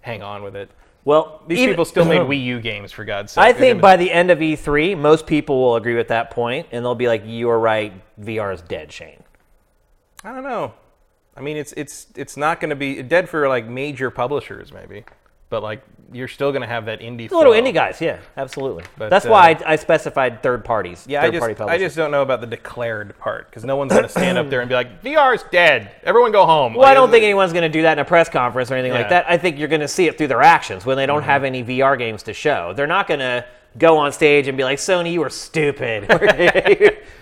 [0.00, 0.70] hang on with it.
[1.04, 3.44] Well, These even- people still made Wii U games for God's sake.
[3.44, 6.84] I think by the end of E3, most people will agree with that point, and
[6.84, 7.92] they'll be like, "You are right.
[8.20, 9.22] VR is dead, Shane."
[10.24, 10.72] I don't know.
[11.36, 15.04] I mean, it's it's it's not going to be dead for like major publishers, maybe,
[15.54, 17.30] but like you're still going to have that indie.
[17.30, 17.52] Little flow.
[17.52, 18.82] indie guys, yeah, absolutely.
[18.98, 21.06] But, That's uh, why I, I specified third parties.
[21.08, 23.76] Yeah, third I just party I just don't know about the declared part because no
[23.76, 25.92] one's going to stand up there and be like, "VR's dead.
[26.02, 28.28] Everyone go home." Well, I don't think anyone's going to do that in a press
[28.28, 29.30] conference or anything like that.
[29.30, 31.62] I think you're going to see it through their actions when they don't have any
[31.62, 32.72] VR games to show.
[32.74, 33.46] They're not going to
[33.78, 36.04] go on stage and be like, "Sony, you were stupid.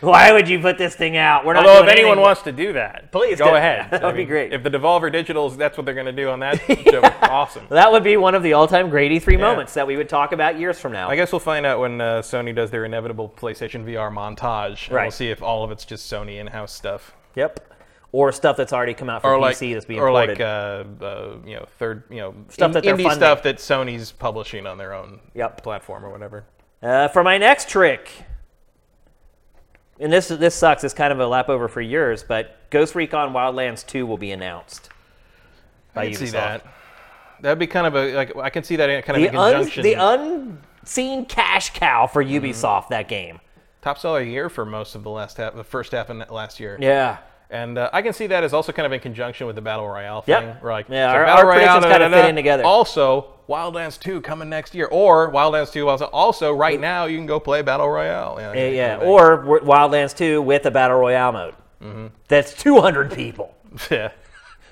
[0.00, 1.44] Why would you put this thing out?
[1.44, 3.54] We're not." Although, if anyone anything." wants to do that, Please go do.
[3.56, 3.88] ahead.
[3.90, 4.52] That would be great.
[4.52, 7.00] If the Devolver Digitals, that's what they're going to do on that show.
[7.28, 7.66] awesome.
[7.70, 10.58] that would be one of the all-time great E3 moments that we would talk about
[10.58, 11.08] years from now.
[11.08, 14.86] I guess we'll find out when uh, Sony does their inevitable PlayStation VR montage.
[14.88, 15.04] And Right.
[15.04, 17.14] We'll see if all of it's just Sony in-house stuff.
[17.34, 17.60] Yep.
[18.14, 20.38] Or stuff that's already come out for or PC like, that's being or ported.
[20.38, 23.18] like uh, uh, you know, third, you know, Stuff in- that they're indie funding.
[23.18, 25.62] stuff that Sony's publishing on their own Yep.
[25.62, 26.44] platform or whatever.
[26.82, 28.10] Uh, for my next trick,
[30.00, 30.84] and this this sucks.
[30.84, 34.30] It's kind of a lap over for yours, but Ghost Recon Wildlands 2 will be
[34.32, 34.90] announced.
[35.94, 36.66] By I can see that.
[37.40, 39.98] That'd be kind of a like I can see that in kind of The, in
[39.98, 42.44] un, the unseen cash cow for Mm-hmm.
[42.46, 43.40] Ubisoft that game.
[43.80, 46.76] top seller year for most of the last half, the first half of last year.
[46.80, 47.18] Yeah.
[47.52, 49.86] And uh, I can see that as also kind of in conjunction with the battle
[49.86, 50.32] royale thing.
[50.42, 50.64] Yep.
[50.64, 52.64] Like, Yeah, so our- battle our predictions kinda da, da, fit in together.
[52.64, 55.86] Also, Wildlands 2 coming next year, or Wildlands 2.
[55.86, 58.38] Also, also right now you can go play battle royale.
[58.40, 58.96] Yeah, Yeah, yeah.
[59.04, 61.54] Or Wildlands 2 with a battle royale mode.
[61.82, 62.06] Mm-hmm.
[62.28, 63.54] That's 200 people.
[63.90, 64.12] yeah.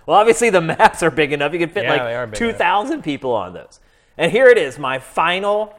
[0.06, 1.52] Well, obviously the maps are big enough.
[1.52, 3.78] You can fit Yeah, like 2,000 people on those.
[4.16, 5.78] And here it is, my final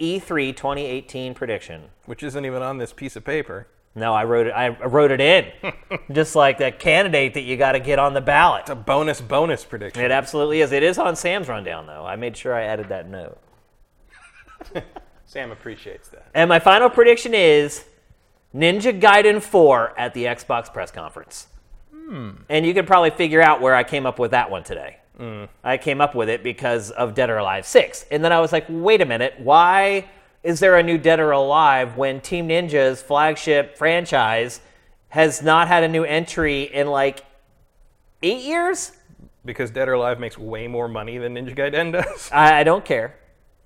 [0.00, 1.82] E E3 2018 prediction.
[2.06, 3.66] Which isn't even on this piece of paper.
[3.94, 4.50] No, I wrote it.
[4.50, 5.72] I wrote it in,
[6.12, 8.62] just like that candidate that you got to get on the ballot.
[8.62, 10.04] It's a bonus bonus prediction.
[10.04, 10.72] It absolutely is.
[10.72, 12.04] It is on Sam's rundown, though.
[12.06, 13.38] I made sure I added that note.
[15.26, 16.26] Sam appreciates that.
[16.34, 17.84] And my final prediction is
[18.54, 21.48] Ninja Gaiden 4 at the Xbox press conference.
[21.92, 22.30] Hmm.
[22.48, 24.98] And you can probably figure out where I came up with that one today.
[25.64, 28.06] I came up with it because of Dead or Alive 6.
[28.12, 30.08] And then I was like, wait a minute, why
[30.42, 34.60] is there a new Dead or Alive when Team Ninja's flagship franchise
[35.08, 37.24] has not had a new entry in like
[38.22, 38.92] eight years?
[39.44, 42.30] Because Dead or Alive makes way more money than Ninja Gaiden does.
[42.32, 43.16] I, I don't care.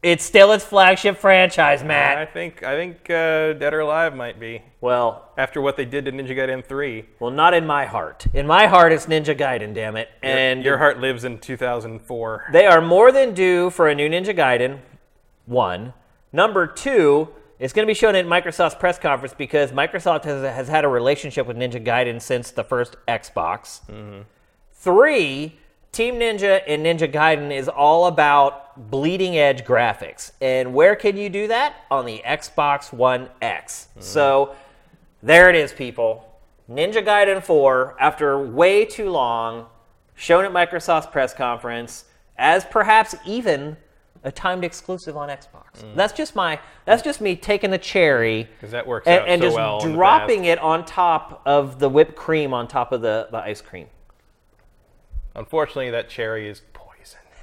[0.02, 2.18] It's still its flagship franchise, Matt.
[2.18, 6.06] I think I think uh, Dead or Alive might be Well, after what they did
[6.06, 7.04] to Ninja Gaiden 3.
[7.20, 8.26] Well, not in my heart.
[8.34, 10.08] In my heart, it's Ninja Gaiden, damn it.
[10.20, 12.46] And your heart lives in 2004.
[12.52, 14.80] they are more than due for a new Ninja Gaiden.
[15.46, 15.92] One.
[16.32, 17.28] Number two,
[17.58, 20.88] it's going to be shown at Microsoft's press conference because Microsoft has, has had a
[20.88, 23.84] relationship with Ninja Gaiden since the first Xbox.
[23.86, 24.22] Mm-hmm.
[24.72, 25.58] Three,
[25.92, 30.32] Team Ninja and Ninja Gaiden is all about bleeding edge graphics.
[30.40, 31.76] And where can you do that?
[31.90, 33.88] On the Xbox One X.
[33.90, 34.00] Mm-hmm.
[34.00, 34.56] So
[35.22, 36.28] there it is, people.
[36.68, 39.66] Ninja Gaiden 4, after way too long,
[40.14, 42.06] shown at Microsoft's press conference
[42.38, 43.76] as perhaps even
[44.24, 45.94] a timed exclusive on Xbox.
[45.94, 49.46] That's just my that's just me taking the cherry that works and, out and so
[49.46, 53.38] just well dropping it on top of the whipped cream on top of the, the
[53.38, 53.86] ice cream.
[55.34, 57.18] Unfortunately, that cherry is poison.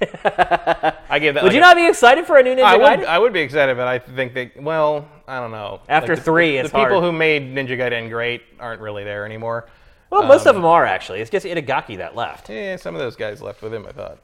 [1.10, 1.42] I gave that.
[1.42, 3.04] Would like you a- not be excited for a new Ninja I would.
[3.04, 5.80] I would be excited, but I think that Well, I don't know.
[5.88, 9.26] After the, three, the, it's the people who made Ninja Gaiden great aren't really there
[9.26, 9.68] anymore.
[10.08, 11.20] well, most um, of them are actually.
[11.20, 12.48] It's just Itagaki that left.
[12.48, 13.84] Yeah, some of those guys left with him.
[13.86, 14.20] I thought.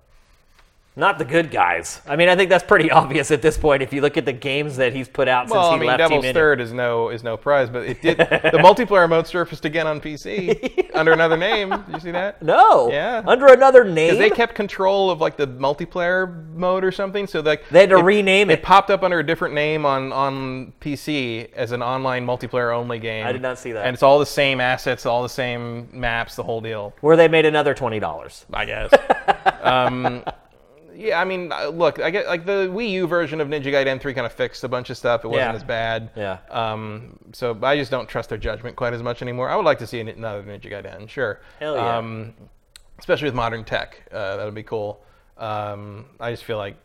[0.98, 2.00] Not the good guys.
[2.06, 4.32] I mean, I think that's pretty obvious at this point if you look at the
[4.32, 6.72] games that he's put out Well, since I he mean, left Devil's Team Third is
[6.72, 8.16] no is no prize, but it did.
[8.18, 11.68] the multiplayer mode surfaced again on PC under another name.
[11.68, 12.42] Did you see that?
[12.42, 12.90] No.
[12.90, 13.22] Yeah.
[13.26, 14.14] Under another name.
[14.14, 17.90] Because they kept control of like the multiplayer mode or something, so like They had
[17.90, 18.62] to rename It it.
[18.62, 23.26] popped up under a different name on on PC as an online multiplayer only game.
[23.26, 23.84] I did not see that.
[23.84, 26.94] And it's all the same assets, all the same maps, the whole deal.
[27.02, 28.46] where they made another twenty dollars.
[28.50, 28.90] I guess.
[29.60, 30.24] um,
[30.96, 34.00] yeah, I mean, uh, look, I get like the Wii U version of Ninja Gaiden
[34.00, 35.24] 3 kind of fixed a bunch of stuff.
[35.24, 35.54] It wasn't Yeah.
[35.54, 36.10] as bad.
[36.16, 36.38] Yeah.
[36.50, 39.48] Um, so I just don't trust their judgment quite as much anymore.
[39.50, 41.40] I would like to see an- another Ninja Gaiden, sure.
[41.60, 41.96] Hell yeah.
[41.98, 42.34] Um,
[42.98, 45.02] especially with modern tech, uh, that would be cool.
[45.38, 46.76] Um, I just feel like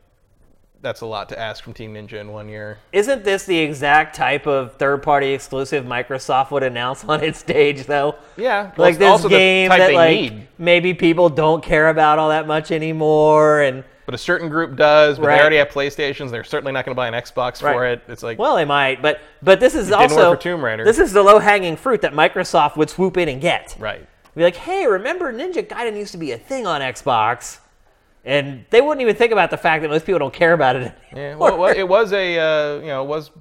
[0.82, 2.80] that's a lot to ask from Team Ninja in one year.
[2.92, 8.16] Isn't this the exact type of third-party exclusive Microsoft would announce on its stage, though?
[8.36, 10.48] Yeah, well, like it's this also the game type that they like need.
[10.58, 15.18] maybe people don't care about all that much anymore, and But a certain group does,
[15.18, 15.36] but Right.
[15.38, 16.32] they already have PlayStations.
[16.32, 18.02] They're certainly not going to buy an Xbox for it.
[18.10, 20.84] It's like, well, they might, but but this is also for Tomb Raider.
[20.84, 23.76] this is the low-hanging fruit that Microsoft would swoop in and get.
[23.80, 24.06] right.
[24.36, 27.60] Be like, hey, remember Ninja Gaiden used to be a thing on Xbox,
[28.24, 30.94] and they wouldn't even think about the fact that most people don't care about it.
[31.14, 31.50] Yeah, anymore.
[31.52, 33.32] well, well, it was a uh, you know it was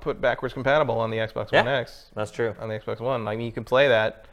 [0.00, 1.78] put backwards compatible on the Xbox One Yeah.
[1.78, 2.54] X, That's true.
[2.60, 3.26] on the Xbox One.
[3.28, 4.24] I mean, you can play that.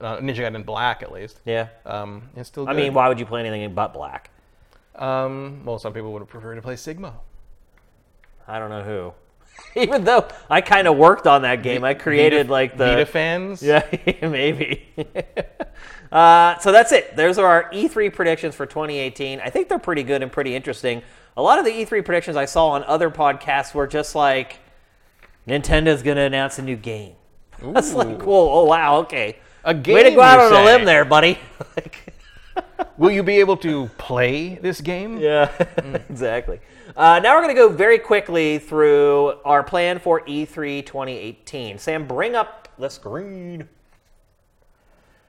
[0.00, 1.40] Uh, Ninja Gaiden Black, at least.
[1.46, 1.68] Yeah.
[1.86, 2.68] Um, it's still.
[2.68, 4.30] I mean, why would you play anything but black?
[4.96, 7.14] Um, well, some people would have preferred to play Sigma.
[8.48, 9.12] I don't know who.
[9.80, 13.06] Even though I kind of worked on that game, I created Vita, like the Vita
[13.06, 13.62] fans.
[13.66, 13.84] Yeah,
[14.22, 14.86] maybe.
[16.12, 17.16] uh, so that's it.
[17.16, 19.40] Those are our E3 predictions for 2018.
[19.40, 21.02] I think they're pretty good and pretty interesting.
[21.36, 24.58] A lot of the E3 predictions I saw on other podcasts were just like
[25.46, 27.14] Nintendo's going to announce a new game.
[27.62, 29.38] That's like, whoa, oh wow, okay.
[29.64, 29.94] A game.
[29.94, 31.38] Way to go out on a limb there, buddy.
[31.76, 32.14] Like,
[32.98, 35.18] Will you be able to play this game?
[35.18, 35.50] yeah,
[36.08, 36.60] exactly.
[36.96, 41.78] Uh, now we're going to go very quickly through our plan for E E3 2018.
[41.78, 43.68] Sam, bring up the screen.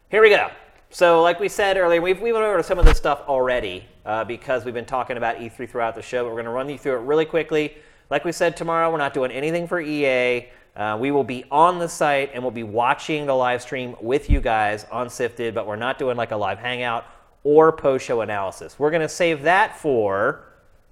[0.10, 0.50] Here we go.
[0.90, 4.24] So, like we said earlier, we've, we went over some of this stuff already uh,
[4.24, 6.78] because we've been talking about E3 throughout the show, but we're going to run you
[6.78, 7.76] through it really quickly.
[8.10, 10.48] Like we said, tomorrow we're not doing anything for EA.
[10.78, 14.30] Uh, we will be on the site and we'll be watching the live stream with
[14.30, 17.04] you guys on Sifted, but we're not doing like a live hangout
[17.44, 18.78] or post show analysis.
[18.78, 20.44] We're going to save that for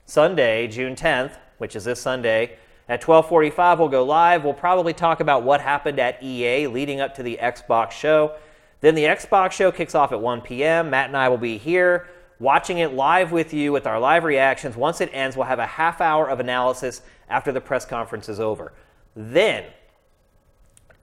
[0.05, 2.57] Sunday, June 10th, which is this Sunday.
[2.87, 4.43] At 12:45 we'll go live.
[4.43, 8.35] We'll probably talk about what happened at EA leading up to the Xbox show.
[8.81, 10.91] Then the Xbox show kicks off at 1 p.m.
[10.91, 12.07] Matt and I will be here
[12.39, 14.75] watching it live with you with our live reactions.
[14.75, 18.39] Once it ends, we'll have a half hour of analysis after the press conference is
[18.39, 18.73] over.
[19.15, 19.63] Then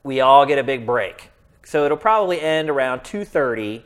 [0.04, 1.30] we all get a big break.
[1.64, 3.82] So it'll probably end around 2:30,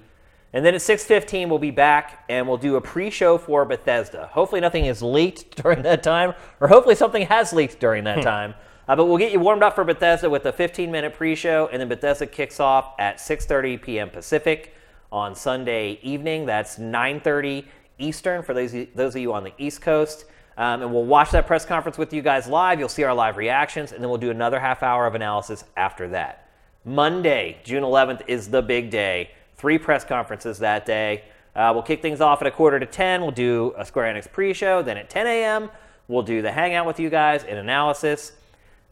[0.57, 4.31] and then at 6:15 we'll be back and we'll do a pre-show for Bethesda.
[4.33, 8.55] Hopefully nothing is leaked during that time, or hopefully something has leaked during that time.
[8.89, 11.89] Uh, but we'll get you warmed up for Bethesda with a 15-minute pre-show, and then
[11.89, 14.09] Bethesda kicks off at 6:30 p.m.
[14.09, 14.73] Pacific
[15.13, 16.47] on Sunday evening.
[16.47, 17.67] That's 9:30
[17.99, 20.25] Eastern for those those of you on the East Coast.
[20.57, 22.79] Um, and we'll watch that press conference with you guys live.
[22.79, 26.09] You'll see our live reactions, and then we'll do another half hour of analysis after
[26.09, 26.49] that.
[26.83, 29.33] Monday, June 11th, is the big day.
[29.57, 31.25] Three press conferences that day.
[31.55, 33.23] Uh, we'll kick things off at a quarter to 10.
[33.23, 34.83] We'll do a Square Enix pre show.
[34.83, 35.71] Then at 10 a.m.,
[36.09, 38.33] we'll do the hangout with you guys and analysis.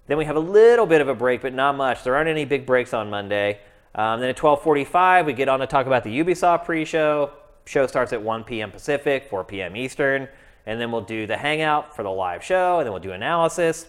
[0.06, 2.02] Then we have a little bit of a break, but not much.
[2.02, 3.60] There aren't any big breaks on Monday.
[3.94, 7.30] Um, then at 12:45, we get on to talk about the Ubisoft pre-show.
[7.66, 8.70] Show starts at 1 p.m.
[8.70, 9.76] Pacific, 4 p.m.
[9.76, 10.28] Eastern,
[10.66, 13.86] and then we'll do the hangout for the live show, and then we'll do analysis.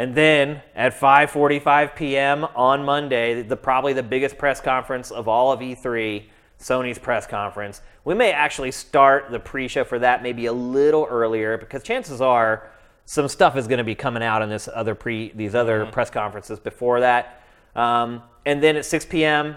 [0.00, 2.44] And then at 5:45 p.m.
[2.56, 6.24] on Monday, the probably the biggest press conference of all of E3,
[6.58, 7.82] Sony's press conference.
[8.06, 12.70] We may actually start the pre-show for that maybe a little earlier because chances are
[13.04, 16.08] some stuff is going to be coming out in this other pre these other press
[16.08, 17.42] conferences before that.
[17.76, 19.56] Um, and then at 6 p.m.,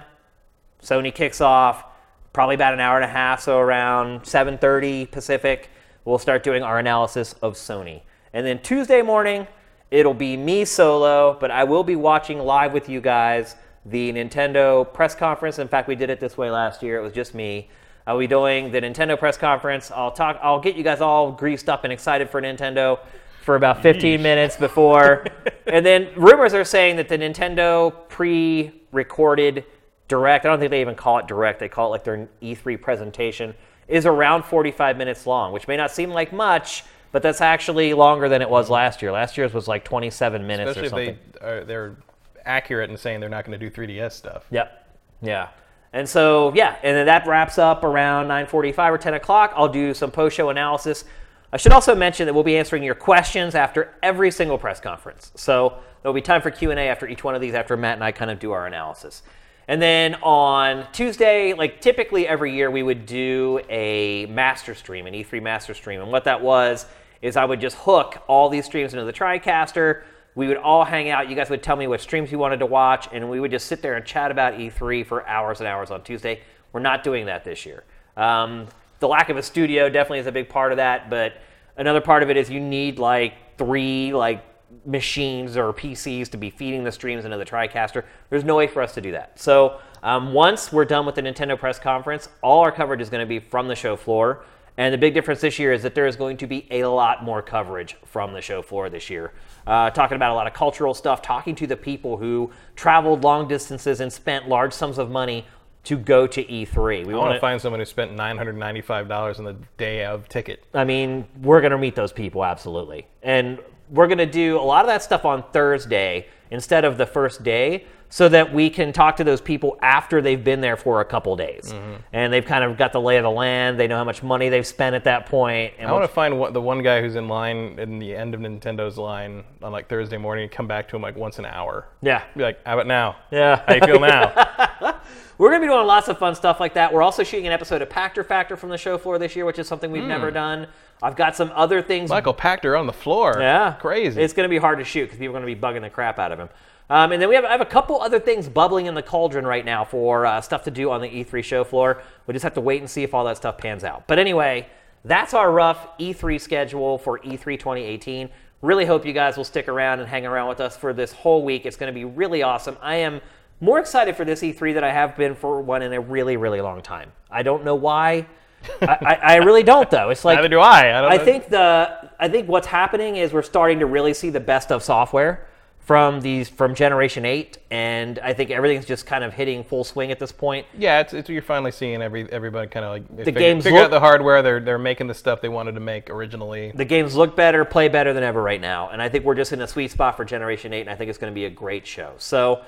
[0.81, 1.85] Sony kicks off.
[2.33, 5.69] Probably about an hour and a half, so around 7:30 Pacific,
[6.03, 8.01] we'll start doing our analysis of Sony.
[8.33, 9.47] And then Tuesday morning,
[9.93, 13.55] it'll be me solo, but I will be watching live with you guys
[13.85, 15.59] the Nintendo press conference.
[15.59, 16.97] In fact, we did it this way last year.
[16.97, 17.69] It was just me.
[18.07, 19.91] I'll be doing the Nintendo press conference.
[19.91, 20.39] I'll talk.
[20.41, 22.99] I'll get you guys all greased up and excited for Nintendo
[23.43, 25.27] for about 15 minutes before,
[25.67, 29.65] and then rumors are saying that the Nintendo pre-recorded
[30.07, 30.45] direct.
[30.45, 31.59] I don't think they even call it direct.
[31.59, 33.53] They call it like their E3 presentation.
[33.87, 36.83] Is around 45 minutes long, which may not seem like much,
[37.13, 39.11] but that's actually longer than it was last year.
[39.11, 41.19] Last year's was like 27 minutes Especially or something.
[41.33, 41.95] if they are, they're
[42.43, 44.45] accurate in saying they're not going to do 3DS stuff.
[44.49, 44.97] Yep.
[45.21, 45.49] Yeah.
[45.93, 49.53] And so yeah, and then that wraps up around 9:45 or 10 o'clock.
[49.55, 51.05] I'll do some post-show analysis.
[51.53, 55.31] I should also mention that we'll be answering your questions after every single press conference.
[55.35, 58.11] So there'll be time for Q&A after each one of these after Matt and I
[58.11, 59.21] kind of do our analysis.
[59.67, 65.13] And then on Tuesday, like typically every year, we would do a master stream, an
[65.13, 66.01] E3 master stream.
[66.01, 66.87] And what that was
[67.23, 70.03] is I would just hook all these streams into the TriCaster.
[70.35, 71.29] We would all hang out.
[71.29, 73.65] You guys would tell me what streams you wanted to watch, and we would just
[73.67, 76.41] sit there and chat about E3 for hours and hours on Tuesday.
[76.73, 77.85] We're not doing that this year.
[78.17, 78.67] Um,
[78.99, 81.37] the lack of a studio definitely is a big part of that, but
[81.77, 84.43] another part of it is you need like three like
[84.85, 88.03] machines or PCs to be feeding the streams into the TriCaster.
[88.29, 89.39] There's no way for us to do that.
[89.39, 93.21] So um, once we're done with the Nintendo press conference, all our coverage is going
[93.21, 94.43] to be from the show floor.
[94.77, 97.23] And the big difference this year is that there is going to be a lot
[97.23, 99.33] more coverage from the show floor this year.
[99.67, 103.47] Uh, talking about a lot of cultural stuff, talking to the people who traveled long
[103.47, 105.45] distances and spent large sums of money
[105.83, 107.05] to go to E3.
[107.05, 110.63] We want want to find someone who spent $995 on the day of ticket.
[110.73, 113.05] I mean, we're going to meet those people, absolutely.
[113.21, 117.05] And we're going to do a lot of that stuff on Thursday instead of the
[117.05, 121.01] first day so that we can talk to those people after they've been there for
[121.01, 121.73] a couple days.
[121.73, 121.93] Mm-hmm.
[122.13, 123.79] And they've kind of got the lay of the land.
[123.79, 125.73] They know how much money they've spent at that point.
[125.79, 128.35] And I want to find one, the one guy who's in line in the end
[128.35, 131.45] of Nintendo's line on like Thursday morning and come back to him like once an
[131.45, 131.87] hour.
[132.03, 132.21] yeah.
[132.37, 133.15] Be like, how about now?
[133.31, 133.63] Yeah.
[133.65, 134.31] How you feel now?
[135.39, 136.93] We're going to be doing lots of fun stuff like that.
[136.93, 139.57] We're also shooting an episode of Pachter Factor from the show floor this year, which
[139.57, 140.35] is something we've never mm.
[140.35, 140.67] done.
[141.01, 142.11] I've got some other things.
[142.11, 143.37] Michael Pachter on the floor.
[143.39, 144.21] Yeah, Crazy.
[144.21, 145.89] It's going to be hard to shoot because people are going to be bugging the
[145.89, 146.49] crap out of him.
[146.93, 149.47] Um, and then we have I have a couple other things bubbling in the cauldron
[149.47, 152.03] right now for uh, stuff to do on the E3 show floor.
[152.27, 154.03] We just have to wait and see if all that stuff pans out.
[154.05, 154.67] But anyway,
[155.03, 158.29] that's our rough E3 schedule for E E3 2018.
[158.61, 161.43] Really hope you guys will stick around and hang around with us for this whole
[161.43, 161.65] week.
[161.65, 162.77] It's going to be really awesome.
[162.79, 163.21] I am
[163.59, 166.61] more excited for this E3 than I have been for one in a really, really
[166.61, 167.11] long time.
[167.31, 168.27] I don't know why.
[168.83, 170.11] I, I, I really don't though.
[170.11, 170.99] It's like Neither do I.
[170.99, 174.29] I, don't I think the I think what's happening is we're starting to really see
[174.29, 175.47] the best of software
[175.83, 180.11] from these from Generation Eight, and I think everything's just kind of hitting full swing
[180.11, 180.65] at this point.
[180.77, 183.85] Yeah, it's, it's you're finally seeing every everybody kind of like the games figure look-
[183.85, 184.41] out the hardware.
[184.41, 186.71] They're they're making the stuff they wanted to make originally.
[186.73, 189.51] The games look better, play better than ever right now, and I think we're just
[189.51, 191.49] in a sweet spot for Generation Eight, and I think it's going to be a
[191.51, 192.13] great show.
[192.17, 192.61] So.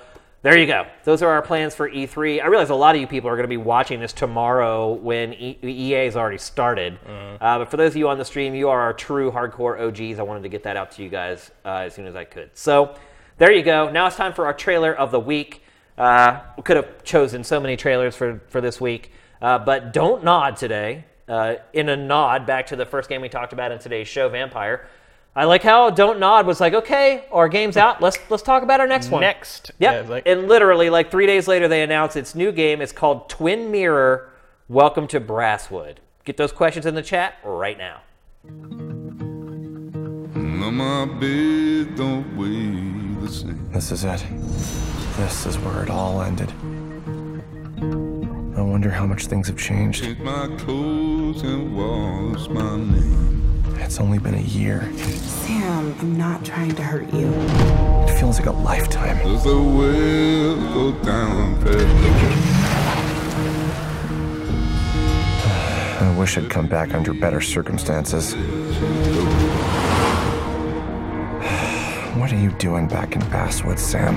[0.45, 0.85] There you go.
[1.05, 2.39] Those are our plans for E3.
[2.39, 5.33] I realize a lot of you people are going to be watching this tomorrow when
[5.33, 6.99] e- EA has already started.
[7.41, 10.19] Uh, but for those of you on the stream, you are our true hardcore OGs.
[10.19, 12.51] I wanted to get that out to you guys uh, as soon as I could.
[12.53, 12.93] So
[13.39, 13.89] there you go.
[13.89, 15.63] Now it's time for our trailer of the week.
[15.97, 20.23] Uh, we could have chosen so many trailers for, for this week, uh, but don't
[20.23, 21.05] nod today.
[21.27, 24.29] Uh, in a nod back to the first game we talked about in today's show,
[24.29, 24.85] Vampyr.
[25.37, 28.01] I like how Don't Nod was like, okay, our game's out.
[28.01, 29.19] Let's let's talk about our next one.
[29.19, 30.05] Next, Yep.
[30.05, 32.79] Yeah, like- and literally, like three days later, they announced its new game.
[32.81, 34.29] It's called Twin Mirror.
[34.69, 35.99] Welcome to Basswood.
[36.23, 38.01] Get those questions in the chat right now.
[40.35, 42.37] No, my bed don't
[43.21, 43.69] the same.
[43.73, 44.25] This is it.
[45.17, 46.49] This is where it all ended.
[48.57, 50.05] I wonder how much things have changed.
[53.75, 53.85] Take my clothes and wash my name.
[53.85, 54.91] It's only been a year.
[54.97, 57.27] Sam, I'm not trying to hurt you.
[58.07, 59.17] It feels like a lifetime.
[59.23, 61.55] Does the well go down
[65.97, 68.35] I wish I'd come back under better circumstances.
[72.15, 74.15] What are you doing back in Basswood, Sam?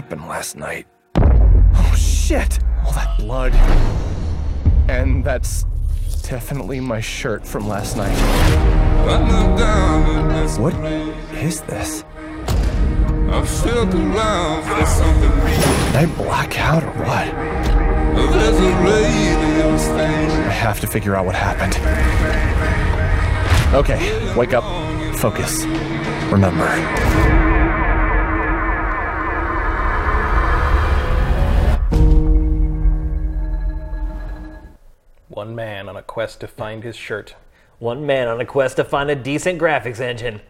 [0.00, 0.86] Happened last night?
[1.14, 2.58] Oh shit!
[2.82, 3.52] All that blood.
[4.88, 5.66] And that's
[6.22, 8.16] definitely my shirt from last night.
[8.16, 10.74] I look down in this What
[11.34, 12.02] is this?
[13.28, 13.44] I
[13.94, 15.30] around for something.
[15.92, 17.26] Did I black out or what?
[18.32, 20.30] There's a lady in the stain.
[20.30, 21.76] I have to figure out what happened.
[23.74, 24.64] Okay, wake up.
[25.16, 25.66] Focus.
[26.32, 27.49] Remember.
[35.30, 37.36] One man on a quest to find his shirt.
[37.78, 40.40] One man on a quest to find a decent graphics engine.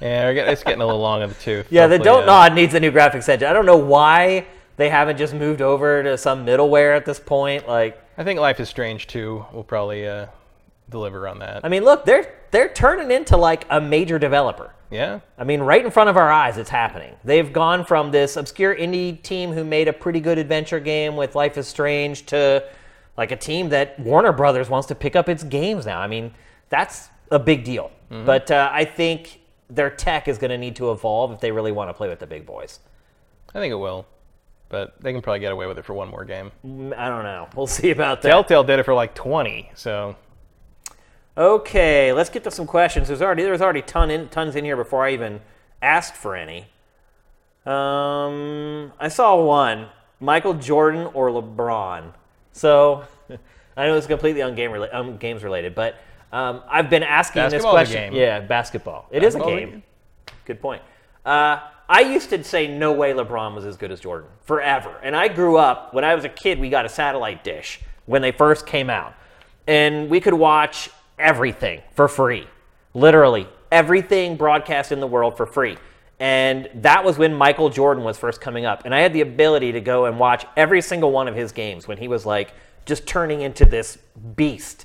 [0.00, 1.66] Yeah, we're getting- it's getting a little long in the tooth.
[1.70, 3.48] Yeah, the Hopefully, Don't uh, Nod needs a new graphics engine.
[3.48, 7.66] I don't know why they haven't just moved over to some middleware at this point.
[7.68, 10.26] Like, I think Life is Strange 2 will probably uh,
[10.88, 11.64] deliver on that.
[11.64, 14.72] I mean, look, they're they're turning into like a major developer.
[14.90, 17.14] yeah, I mean, right in front of our eyes, it's happening.
[17.24, 21.34] They've gone from this obscure indie team who made a pretty good adventure game with
[21.34, 22.64] Life is Strange to
[23.16, 26.00] like a team that Warner Brothers wants to pick up its games now.
[26.00, 26.32] I mean,
[26.68, 27.90] that's a big deal.
[28.08, 31.70] But uh, I think their tech is going to need to evolve if they really
[31.70, 32.80] want to play with the big boys.
[33.54, 34.04] I think it will.
[34.68, 36.50] But they can probably get away with it for one more game.
[36.66, 37.48] Mm, I don't know.
[37.54, 38.28] We'll see about that.
[38.30, 40.16] Telltale did it for like 20, so
[41.36, 43.08] Okay, let's get to some questions.
[43.08, 45.40] There's already there's already ton in, tons in here before I even
[45.80, 46.66] asked for any.
[47.64, 52.12] Um, I saw one: Michael Jordan or LeBron.
[52.60, 53.04] So
[53.76, 55.96] I know it's completely on game rela- um, games related, but
[56.30, 58.12] um, I've been asking this Basketball is a question.
[58.12, 58.20] game.
[58.20, 59.06] Yeah, basketball.
[59.10, 59.70] It is a a game.
[59.70, 59.82] game.
[60.44, 60.82] Good point.
[61.24, 65.00] Uh, I used to say no way LeBron was as good as Jordan forever.
[65.02, 68.20] And I grew up, when I was a kid, we got a satellite dish when
[68.20, 69.14] they first came out.
[69.66, 72.46] And we could watch everything for free.
[72.92, 75.78] Literally, everything broadcast in the world for free.
[76.20, 78.84] And that was when Michael Jordan was first coming up.
[78.84, 81.88] And I had the ability to go and watch every single one of his games
[81.88, 82.52] when he was like
[82.84, 83.96] just turning into this
[84.36, 84.84] beast.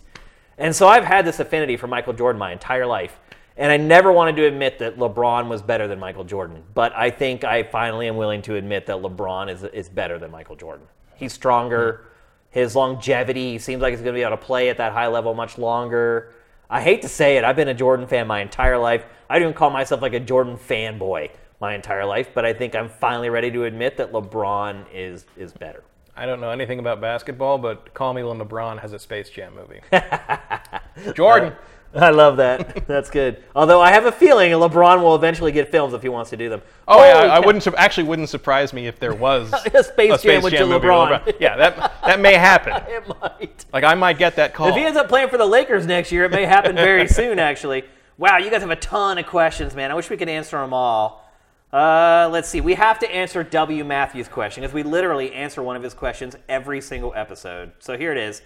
[0.58, 3.20] And so I've had this affinity for Michael Jordan my entire life.
[3.58, 6.64] And I never wanted to admit that LeBron was better than Michael Jordan.
[6.74, 10.32] But I think I finally am willing to admit that LeBron is, is better than
[10.32, 10.88] Michael Jordan.
[11.16, 12.08] He's stronger.
[12.50, 15.34] His longevity, seems like he's going to be able to play at that high level
[15.34, 16.34] much longer.
[16.70, 19.06] I hate to say it, I've been a Jordan fan my entire life.
[19.30, 21.32] I don't even call myself like a Jordan fanboy
[21.62, 25.52] my entire life, but I think I'm finally ready to admit that LeBron is is
[25.54, 25.84] better.
[26.18, 29.54] I don't know anything about basketball, but Call Me When LeBron has a Space Jam
[29.56, 29.82] movie.
[31.14, 31.54] Jordan.
[31.94, 32.86] I love that.
[32.88, 33.42] That's good.
[33.56, 36.50] Although I have a feeling LeBron will eventually get films if he wants to do
[36.50, 36.62] them.
[36.90, 37.46] Oh yeah, Holy I cow.
[37.46, 41.36] wouldn't su- actually wouldn't surprise me if there was A Space Jam with movie LeBron.
[41.40, 42.74] Yeah, that that may happen.
[42.90, 43.66] It might.
[43.72, 44.68] Like I might get that call.
[44.70, 47.40] If he ends up playing for the Lakers next year, it may happen very soon,
[47.40, 47.86] actually.
[48.18, 49.92] Wow, you guys have a ton of questions, man.
[49.92, 51.30] I wish we could answer them all.
[51.74, 52.62] Uh, let's see.
[52.62, 53.84] We have to answer W.
[53.84, 57.74] Matthews' question because we literally answer one of his questions every single episode.
[57.80, 58.42] So here it is.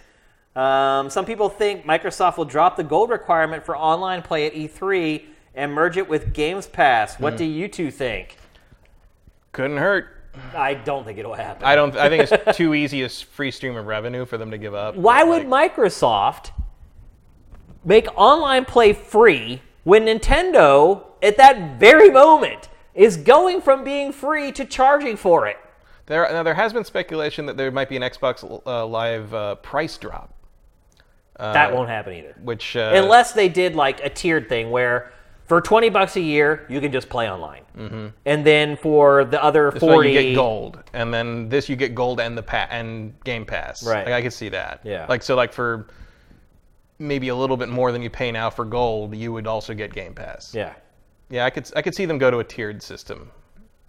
[0.56, 5.24] Um, some people think Microsoft will drop the gold requirement for online play at E3
[5.54, 7.20] and merge it with Games Pass.
[7.20, 8.38] What do you two think?
[9.52, 10.08] Couldn't hurt.
[10.56, 11.66] I don't think it'll happen.
[11.66, 11.96] I don't.
[11.96, 14.96] I think it's too easy a free stream of revenue for them to give up.
[14.96, 16.52] Why would Microsoft
[17.84, 24.52] make online play free when Nintendo, at that very moment, is going from being free
[24.52, 25.58] to charging for it?
[26.06, 29.56] There, now there has been speculation that there might be an Xbox uh, Live uh,
[29.56, 30.34] price drop,
[31.40, 32.36] that won't happen either.
[32.44, 35.12] which uh, Unless they did like a tiered thing where
[35.46, 37.64] for 20 bucks a year, you can just play online.
[37.78, 38.08] Mm-hmm.
[38.26, 41.76] And then for the other this 40 way you get gold, and then this you
[41.76, 43.84] get gold and the pa- and Game Pass.
[43.84, 44.06] Right.
[44.06, 44.82] Like I could see that.
[44.84, 45.06] Yeah.
[45.10, 45.88] Like so, like for
[47.00, 49.94] maybe a little bit more than you pay now for gold, you would also get
[49.94, 50.54] Game Pass.
[50.54, 50.74] Yeah.
[51.30, 53.32] Yeah, I could I could see them go to a tiered system,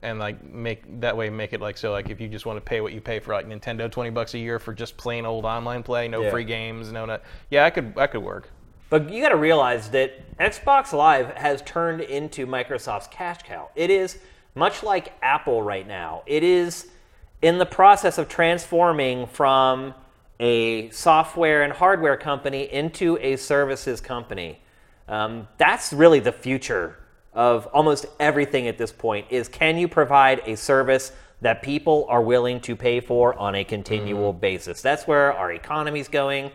[0.03, 2.61] and like make that way make it like so like if you just want to
[2.61, 5.45] pay what you pay for like Nintendo twenty bucks a year for just plain old
[5.45, 6.31] online play, no Yeah.
[6.31, 7.23] free games, no not.
[7.51, 8.51] Yeah, I could I could work.
[8.91, 13.71] But you got to realize that Xbox Live has turned into Microsoft's cash cow.
[13.77, 14.19] It is
[14.57, 16.23] much like Apple right now.
[16.27, 16.89] It is
[17.41, 19.95] in the process of transforming from
[20.41, 24.59] a software and hardware company into a services company.
[25.07, 26.97] Um, that's really the future
[27.33, 31.13] of almost everything at this point is can you provide a service
[31.43, 34.83] that people are willing to pay for on a continual basis?
[34.83, 36.51] That's where our economy's going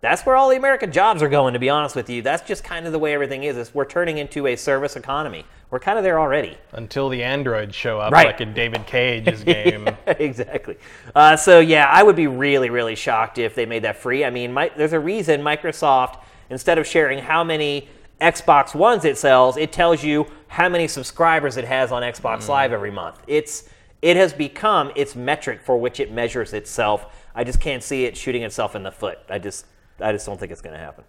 [0.00, 2.22] that's where all the American jobs are going, to be honest with you.
[2.22, 3.56] That's just kind of the way everything is.
[3.56, 5.44] is we're turning into a service economy.
[5.70, 6.56] We're kind of there already.
[6.72, 8.26] Until the androids show up, Right.
[8.26, 9.88] like in David Cage's game.
[10.06, 10.78] exactly.
[11.14, 14.24] Uh, so yeah, I would be really, really shocked if they made that free.
[14.24, 17.88] I mean, my, there's a reason Microsoft, instead of sharing how many
[18.20, 22.72] Xbox Ones it sells, it tells you how many subscribers it has on Xbox Live
[22.72, 23.20] every month.
[23.26, 23.68] It's
[24.02, 27.06] it has become its metric for which it measures itself.
[27.34, 29.18] I just can't see it shooting itself in the foot.
[29.28, 29.66] I just
[30.00, 31.04] I just don't think it's going to happen.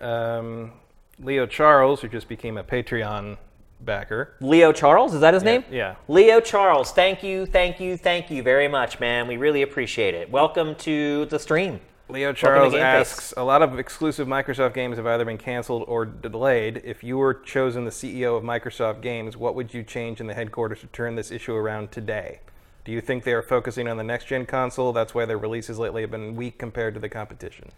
[0.00, 0.72] um,
[1.18, 3.36] Leo Charles, who just became a Patreon
[3.82, 4.34] backer.
[4.40, 5.64] Leo Charles, is that his name?
[5.70, 5.96] yeah.
[6.08, 9.28] Leo Charles, thank you, thank you, thank you very much, man.
[9.28, 10.30] We really appreciate it.
[10.30, 11.80] Welcome to the stream.
[12.08, 16.80] Leo Charles asks, a lot of exclusive Microsoft games have either been canceled or delayed.
[16.84, 20.34] If you were chosen the CEO of Microsoft Games, what would you change in the
[20.34, 22.40] headquarters to turn this issue around today?
[22.84, 24.92] Do you think they are focusing on the next gen console?
[24.92, 27.70] That's why their releases lately have been weak compared to the competition.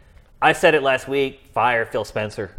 [0.43, 1.41] I said it last week.
[1.55, 2.55] Fire Phil Spencer.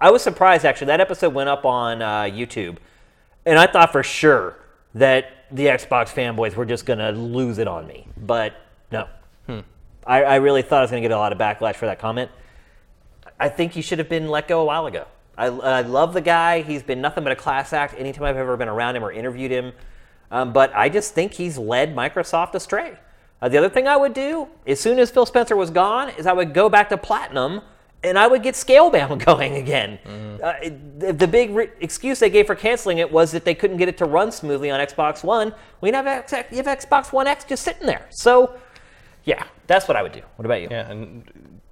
[0.00, 0.88] I was surprised actually.
[0.88, 2.76] That episode went up on uh, YouTube,
[3.46, 4.56] and I thought for sure
[4.94, 8.54] that the Xbox fanboys were just gonna lose it on me, but
[8.92, 9.08] no.
[10.06, 12.30] I, I really thought I was gonna get a lot of backlash for that comment.
[13.38, 15.06] I think he should have been let go a while ago.
[15.38, 16.60] I, I love the guy.
[16.60, 19.50] He's been nothing but a class act anytime I've ever been around him or interviewed
[19.50, 19.72] him.
[20.30, 22.98] Um, but I just think he's led Microsoft astray.
[23.42, 26.26] Uh, the other thing I would do, as soon as Phil Spencer was gone, is
[26.26, 27.62] I would go back to Platinum
[28.02, 29.98] and I would get Scalebound going again.
[30.42, 33.54] Uh, it- the, the big re- excuse they gave for canceling it was that they
[33.54, 35.54] couldn't get it to run smoothly on Xbox One.
[35.80, 38.06] We have, X, you have Xbox One X just sitting there.
[38.10, 38.54] So,
[39.24, 40.20] yeah, that's what I would do.
[40.36, 40.68] What about you?
[40.70, 41.24] Yeah, and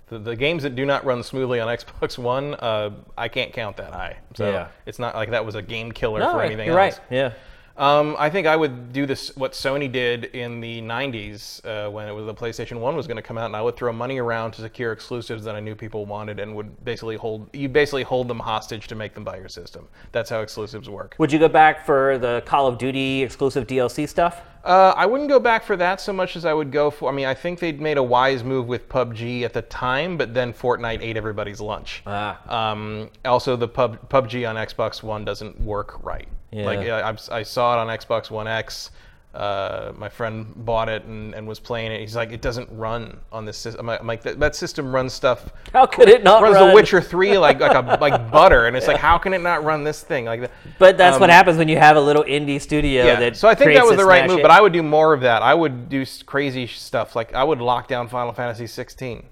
[0.09, 3.77] the, the games that do not run smoothly on Xbox One, uh, I can't count
[3.77, 4.17] that high.
[4.35, 4.69] So Yeah.
[4.87, 6.99] it's not like that was a game killer No, for anything you're else.
[6.99, 7.05] right.
[7.15, 7.33] Yeah.
[7.79, 12.09] Um, I think I would do this what Sony did in the 90s uh, when
[12.09, 14.19] it was the PlayStation 1 was going to come out, and I would throw money
[14.19, 18.03] around to secure exclusives that I knew people wanted, and would basically hold you basically
[18.03, 19.87] hold them hostage to make them buy your system.
[20.11, 21.15] That's how exclusives work.
[21.19, 24.43] Would you go back for the Call of Duty exclusive DLC stuff?
[24.65, 27.11] Uh, I wouldn't go back for that so much as I would go for.
[27.11, 30.35] I mean, I think they'd made a wise move with PUBG at the time, but
[30.35, 32.03] then Fortnite ate everybody's lunch.
[32.07, 32.73] Ah.
[32.73, 36.29] Um, also, the pub, PUBG on Xbox One doesn't work right.
[36.51, 36.65] Yeah.
[36.65, 38.91] Like I, I saw it on Xbox One X.
[39.35, 42.01] Uh, my friend bought it and, and was playing it.
[42.01, 43.89] He's like, it doesn't run on this system.
[43.91, 45.53] I'm like, that, that system runs stuff.
[45.75, 46.71] How could it not Runs run?
[46.71, 49.63] The Witcher Three like like a, like butter, and it's like, how can it not
[49.63, 50.51] run this thing like that?
[50.79, 53.37] But that's what Um, happens when you have a little indie studio yeah, that.
[53.37, 54.43] so I think that was the right move, hit.
[54.43, 55.43] but I would do more of that.
[55.43, 59.25] I would do crazy stuff like I would lock down Final Fantasy 16.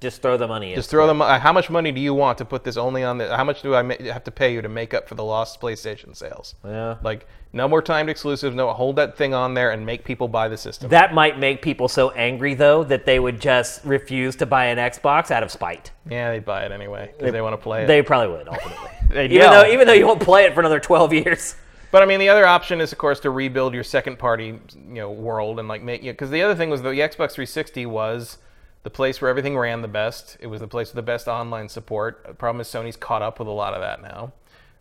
[0.00, 0.76] Just throw the money in.
[0.76, 1.20] Just throw them.
[1.20, 3.36] Uh, how much money do you want to put this only on the?
[3.36, 5.60] How much do I ma- have to pay you to make up for the lost
[5.60, 6.54] PlayStation sales?
[6.64, 6.96] Yeah.
[7.02, 8.56] Like no more timed exclusives.
[8.56, 10.88] No, hold that thing on there and make people buy the system.
[10.88, 14.78] That might make people so angry though that they would just refuse to buy an
[14.78, 15.90] Xbox out of spite.
[16.08, 17.86] yeah, they'd buy it anyway because they want to play it.
[17.86, 18.90] They probably would ultimately.
[19.24, 19.50] Even yell.
[19.64, 21.56] though even though you won't play it for another 12 years.
[21.90, 24.60] But I mean, the other option is, of course, to rebuild your second-party, you
[24.94, 26.12] know, world and like make you.
[26.12, 28.38] because the other thing was the Xbox 360 was
[28.82, 30.36] the place where everything ran the best.
[30.40, 32.24] It was the place with the best online support.
[32.26, 34.32] The problem is Sony's caught up with a lot of that now.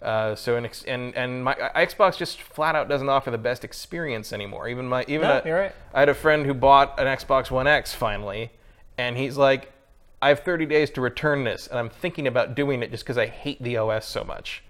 [0.01, 3.65] Uh, so an ex- and and my Xbox just flat out doesn't offer the best
[3.65, 4.69] experience anymore.
[4.69, 5.75] Even my even No, a- right.
[5.93, 8.51] I had a friend who bought an Xbox One X finally,
[8.97, 9.73] and he's like,
[10.21, 13.17] I have 30 days to return this, and I'm thinking about doing it just because
[13.17, 14.63] I hate the OS so much.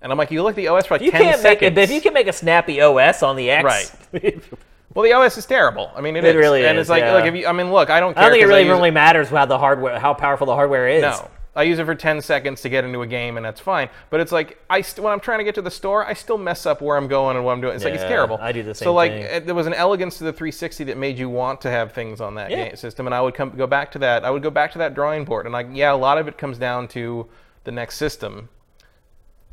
[0.00, 1.76] And I'm like, you look at the OS for like You 10 can't make seconds.
[1.76, 3.94] it if you can make a snappy OS on the X.
[4.12, 4.38] Right.
[4.94, 5.90] Well, the OS is terrible.
[5.94, 6.34] I mean, It is.
[6.34, 7.12] really and is, it's like, yeah.
[7.14, 8.24] look, if you, I mean, look, I don't care.
[8.24, 11.02] I don't think it really really matters how the hardware how powerful the hardware is.
[11.02, 13.88] No, I use it for 10 seconds to get into a game, and that's fine.
[14.08, 16.38] But it's like I st- when I'm trying to get to the store, I still
[16.38, 17.74] mess up where I'm going and what I'm doing.
[17.76, 18.38] It's like it's terrible.
[18.40, 18.86] I do the same.
[18.86, 19.42] So like, thing.
[19.42, 22.20] uh, there was an elegance to the 360 that made you want to have things
[22.20, 22.64] on that Yeah.
[22.66, 24.24] game system, and I would come go back to that.
[24.24, 26.36] I would go back to that drawing board, and like, yeah, a lot of it
[26.38, 27.26] comes down to
[27.64, 28.48] the next system.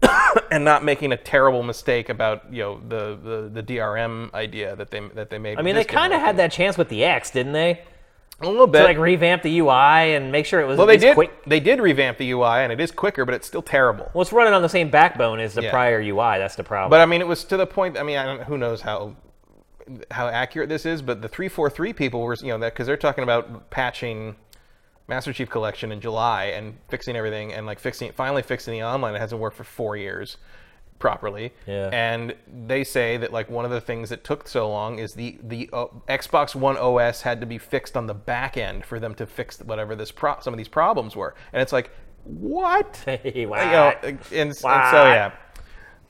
[0.51, 4.92] and not making a terrible mistake about you know the, the, the DRM idea that
[4.92, 5.58] they that they made.
[5.58, 7.82] I mean, they kind of had that chance with the X, didn't they?
[8.42, 8.80] a little bit.
[8.80, 11.16] To like revamp the UI and make sure it was Well, they did.
[11.16, 11.32] quick.
[11.45, 14.11] They did revamp the UI, and it is quicker, but it's still terrible.
[14.14, 15.72] Well, it's running on the same backbone as the Yeah.
[15.72, 16.38] prior UI.
[16.38, 16.90] That's the problem.
[16.90, 17.98] But I mean, it was to the point.
[17.98, 19.16] I mean, I don't, who knows how
[20.11, 22.88] how accurate this is, but the three four three people were, you know, that because
[22.88, 24.35] they're talking about patching
[25.08, 29.16] Master Chief Collection in July and fixing everything and like fixing finally fixing the online.
[29.16, 30.38] It hasn't worked for four years
[31.00, 31.53] properly.
[31.66, 31.90] Yeah.
[31.94, 35.38] And they say that like one of the things that took so long is the
[35.44, 39.14] the uh, Xbox One OS had to be fixed on the back end for them
[39.16, 41.36] to fix whatever this pro- some of these problems were.
[41.53, 41.92] And it's like,
[42.24, 42.98] what?
[43.06, 44.03] Hey, You know, what?
[44.03, 45.32] and, and so yeah.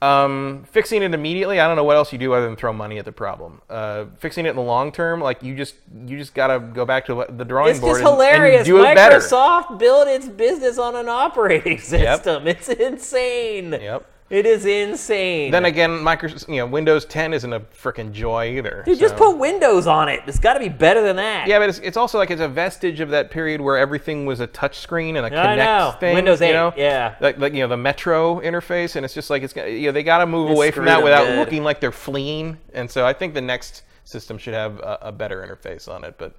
[0.00, 2.98] Um, fixing it immediately, I don't know what else you do other than throw money
[2.98, 3.60] at the problem.
[3.68, 5.74] Uh, fixing it in the long term, like you just
[6.06, 8.64] you just gotta go back to the drawing it's board just and, and hilarious.
[8.66, 9.18] do it better.
[9.18, 12.46] Microsoft built its business on an operating system.
[12.46, 13.72] It's insane.
[13.72, 14.06] Yep.
[14.30, 15.50] It is insane.
[15.50, 18.82] Then again, Microsoft, you know, Windows 10 isn't a freaking joy either.
[18.84, 20.20] Dude, just put Windows on it.
[20.26, 21.48] It's got to be better than that.
[21.48, 24.40] Yeah, but it's, it's also like it's a vestige of that period where everything was
[24.40, 26.14] a touch screen and a Kinect thing.
[26.14, 26.72] Windows you 8, know?
[26.76, 27.14] yeah.
[27.20, 30.02] Like, like you know the Metro interface, and it's just like it's you know they
[30.02, 31.38] got to move They away from that without good.
[31.38, 32.58] looking like they're fleeing.
[32.74, 36.16] And so I think the next system should have a, a better interface on it.
[36.18, 36.34] But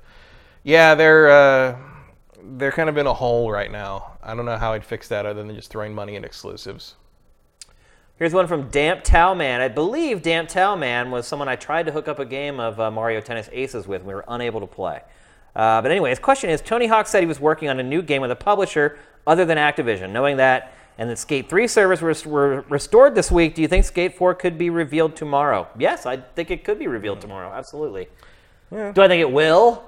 [0.64, 1.78] yeah, they're uh,
[2.58, 4.18] they're kind of in a hole right now.
[4.22, 6.94] I don't know how I'd fix that other than just throwing money at exclusives.
[8.20, 9.62] Here's one from Damp Towel Man.
[9.62, 12.78] I believe Damp Towel Man was someone I tried to hook up a game of
[12.78, 14.02] uh, Mario Tennis Aces with.
[14.02, 15.02] and We were unable to play.
[15.56, 18.02] Uh, but anyway, his question is Tony Hawk said he was working on a new
[18.02, 20.10] game with a publisher other than Activision.
[20.10, 23.86] Knowing that and that Skate 3 servers were, were restored this week, do you think
[23.86, 25.66] Skate 4 could be revealed tomorrow?
[25.78, 27.54] Yes, I think it could be revealed tomorrow.
[27.54, 28.10] Absolutely.
[28.70, 29.82] Do I think it will?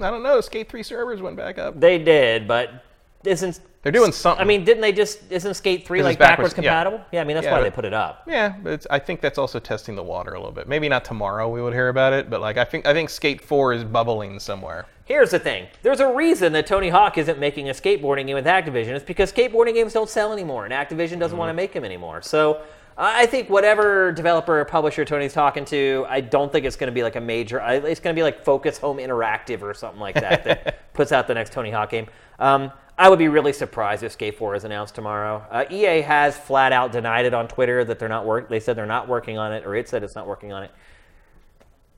[0.00, 0.40] I don't know.
[0.40, 1.78] Skate 3 servers went back up.
[1.78, 2.82] They did, but
[3.24, 3.60] isn't.
[3.82, 4.40] They're doing something.
[4.40, 5.30] I mean, didn't they just.
[5.30, 6.82] Isn't Skate three like backwards, backwards, yeah.
[6.82, 7.04] compatible?
[7.10, 7.20] Yeah.
[7.20, 8.22] I mean, that's Yeah, why but- they put it up.
[8.28, 10.68] Yeah, but it's, I think that's also testing the water a little bit.
[10.68, 13.40] Maybe not tomorrow we would hear about it, but like I think I think Skate
[13.40, 14.86] 4 is bubbling somewhere.
[15.04, 15.66] Here's the thing.
[15.82, 18.90] There's a reason that Tony Hawk isn't making a skateboarding game with Activision.
[18.90, 21.38] It's because skateboarding games don't sell anymore, and Activision doesn't mm-hmm.
[21.38, 22.22] want to make them anymore.
[22.22, 22.62] So
[22.96, 26.94] I think whatever developer or publisher Tony's talking to, I don't think it's going to
[26.94, 27.58] be like a major.
[27.58, 31.26] It's going to be like Focus Home Interactive or something like that that puts out
[31.26, 32.06] the next Tony Hawk game.
[32.38, 35.44] Um, I would be really surprised if Skate 4 is announced tomorrow.
[35.50, 38.48] Uh, EA has flat out denied it on Twitter that they're not work.
[38.48, 40.70] They said they're not working on it, or it said it's not working on it.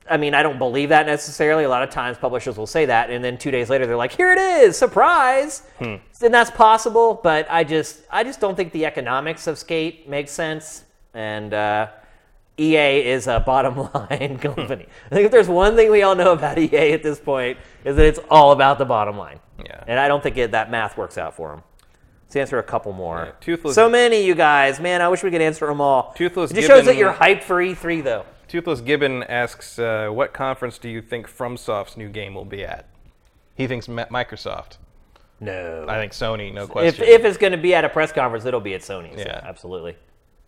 [0.09, 1.63] I mean, I don't believe that necessarily.
[1.63, 4.13] A lot of times publishers will say that, and then two days later they're like,
[4.13, 5.63] "Here it is, surprise!"
[6.21, 10.31] And that's possible, but I just, I just don't think the economics of skate makes
[10.31, 10.84] sense.
[11.15, 11.87] And uh,
[12.59, 14.85] EA is a bottom line company.
[15.09, 17.95] I think if there's one thing we all know about EA at this point is
[17.95, 19.39] that it's all about the bottom line.
[19.65, 19.83] Yeah.
[19.87, 21.63] And I don't think it, that math works out for them.
[22.25, 23.25] Let's answer a couple more.
[23.25, 24.79] Yeah, Toothless- So many, you guys.
[24.79, 26.13] Man, I wish we could answer them all.
[26.17, 28.25] Toothless it just shows that you're hyped for E3, though.
[28.47, 32.87] Toothless Gibbon asks, uh, "What conference do you think FromSoft's new game will be at?"
[33.55, 34.77] He thinks Ma- Microsoft.
[35.39, 35.85] No.
[35.89, 37.05] I think Sony, no question.
[37.07, 39.17] if it's going to be at a press conference, it'll be at Sony's.
[39.19, 39.41] Yeah, Yeah.
[39.43, 39.95] absolutely.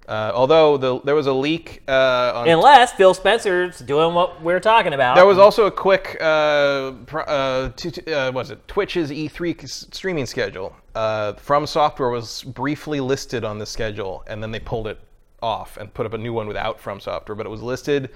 [0.08, 4.60] Uh, although the, there was a leak uh, on Unless Phil Spencer's doing what we're
[4.60, 5.16] talking about.
[5.16, 8.66] There was also a quick, uh, pr- uh, t- t- uh, was it?
[8.68, 10.76] Twitch's E3 s- streaming schedule.
[10.96, 15.00] Uh, From Software was briefly listed on the schedule, and then they pulled it
[15.44, 17.36] off and put up a new one without From Software.
[17.36, 18.10] But it was listed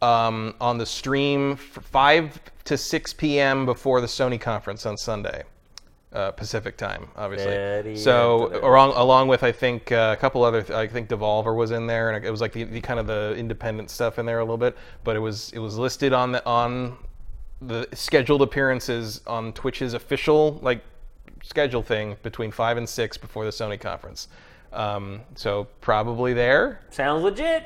[0.00, 3.66] um, on the stream f 5 to 6 p.m.
[3.66, 5.44] before the Sony conference on Sunday.
[6.12, 7.50] Uh, Pacific time, obviously.
[7.50, 11.54] Very so along along with I think uh, a couple other th- I think Devolver
[11.54, 14.26] was in there, and it was like the, the kind of the independent stuff in
[14.26, 14.76] there a little bit.
[15.04, 16.96] But it was it was listed on the on
[17.60, 20.82] the scheduled appearances on Twitch's official like
[21.42, 24.28] schedule thing between five and six before the Sony conference.
[24.72, 26.80] Um, so probably there.
[26.90, 27.64] Sounds legit.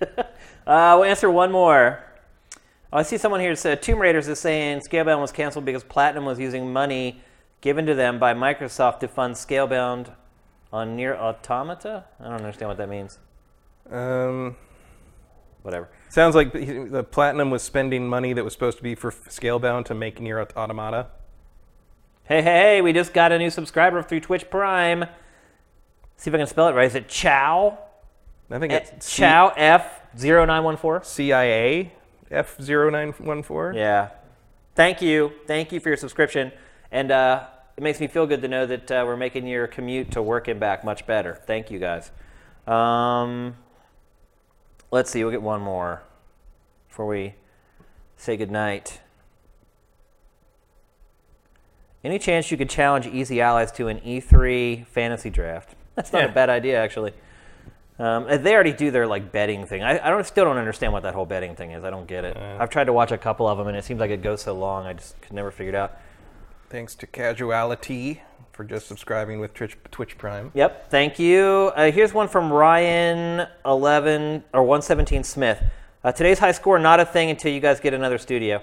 [0.00, 0.24] uh,
[0.66, 2.02] we'll answer one more.
[2.92, 6.24] Oh, I see someone here said Tomb Raiders is saying Scalebound was canceled because Platinum
[6.24, 7.20] was using money
[7.64, 10.10] given to them by Microsoft to fund Scalebound
[10.70, 12.04] on NieR: Automata.
[12.20, 13.18] I don't understand what that means.
[13.90, 14.54] Um,
[15.62, 15.88] Whatever.
[16.10, 19.86] sounds like the, the Platinum was spending money that was supposed to be for Scalebound
[19.86, 21.06] to make NieR: Automata.
[22.24, 25.06] Hey, hey, hey, we just got a new subscriber through Twitch Prime.
[26.16, 26.86] See if I can spell it right.
[26.86, 27.78] Is it Chow?
[28.50, 31.04] I think Eh, it's C- Chow F0914?
[31.04, 31.92] CIA
[32.30, 33.74] F0914.
[33.74, 34.10] Yeah.
[34.74, 35.32] Thank you.
[35.46, 36.52] Thank you for your subscription.
[36.90, 37.46] And uh,
[37.76, 40.48] it makes me feel good to know that uh, we're making your commute to work
[40.48, 41.34] and back much better.
[41.46, 42.10] Thank you, guys.
[42.66, 43.56] Um,
[44.90, 45.22] let's see.
[45.24, 46.02] We'll get one more
[46.88, 47.34] before we
[48.16, 49.00] say goodnight.
[52.04, 55.74] Any chance you could challenge Easy Allies to an E3 fantasy draft?
[55.94, 56.28] That's not Yeah.
[56.28, 57.12] a bad idea, actually.
[57.98, 59.82] Um, they already do their like betting thing.
[59.84, 61.84] I, I don't still don't understand what that whole betting thing is.
[61.84, 62.36] I don't get it.
[62.36, 64.52] I've tried to watch a couple of them, and it seems like it goes so
[64.52, 64.84] long.
[64.84, 65.96] I just could never figure it out.
[66.70, 70.50] Thanks to Casuality for just subscribing with Twitch, Twitch Prime.
[70.54, 70.90] Yep.
[70.90, 71.72] Thank you.
[71.76, 75.62] Uh, here's one from Ryan eleven or one seventeen Smith.
[76.02, 78.60] Uh, today's high score not a thing until you guys get another studio.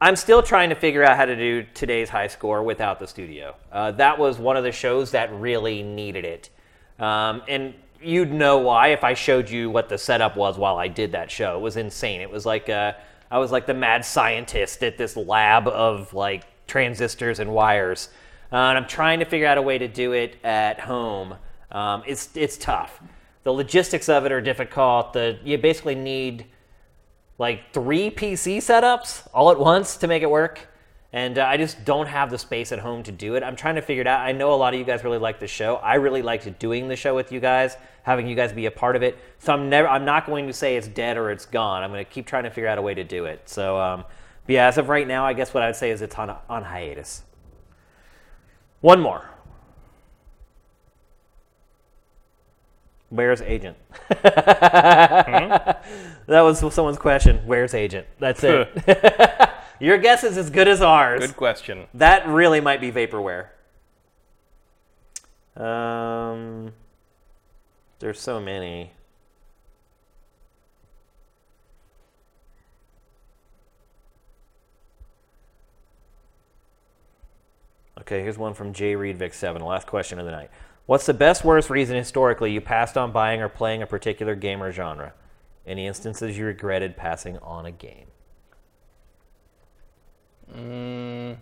[0.00, 3.54] I'm still trying to figure out how to do today's high score without the studio.
[3.70, 6.50] Uh, that was one of the shows that really needed it,
[6.98, 10.88] um, and you'd know why if I showed you what the setup was while I
[10.88, 11.58] did that show.
[11.58, 12.22] It was insane.
[12.22, 12.94] It was like uh,
[13.30, 18.08] I was like the mad scientist at this lab of like transistors and wires.
[18.52, 21.34] Uh, and I'm trying to figure out a way to do it at home.
[21.70, 23.00] Um, it's it's tough.
[23.42, 25.12] The logistics of it are difficult.
[25.12, 26.46] The you basically need
[27.38, 30.68] like three PC setups all at once to make it work,
[31.12, 33.42] and uh, I just don't have the space at home to do it.
[33.42, 34.20] I'm trying to figure it out.
[34.20, 35.76] I know a lot of you guys really like the show.
[35.76, 38.94] I really liked doing the show with you guys, having you guys be a part
[38.94, 39.18] of it.
[39.38, 41.82] So I'm never I'm not going to say it's dead or it's gone.
[41.82, 43.48] I'm going to keep trying to figure out a way to do it.
[43.48, 44.04] So um,
[44.46, 46.36] but yeah, as of right now, I guess what I would say is it's on
[46.48, 47.22] on hiatus.
[48.80, 49.30] One more.
[53.10, 53.76] Where's agent?
[56.30, 57.40] That was someone's question.
[57.44, 58.06] Where's agent?
[58.20, 58.70] That's it.
[59.80, 61.18] Your guess is as good as ours.
[61.18, 61.88] Good question.
[61.94, 63.48] That really might be vaporware.
[65.56, 66.72] Um,
[67.98, 68.92] there's so many.
[78.10, 79.62] Okay, here's one from J Reed Vic Seven.
[79.62, 80.50] Last question of the night.
[80.86, 84.60] What's the best worst reason historically you passed on buying or playing a particular game
[84.60, 85.12] or genre?
[85.64, 88.08] Any instances you regretted passing on a game?
[90.52, 91.36] Mm,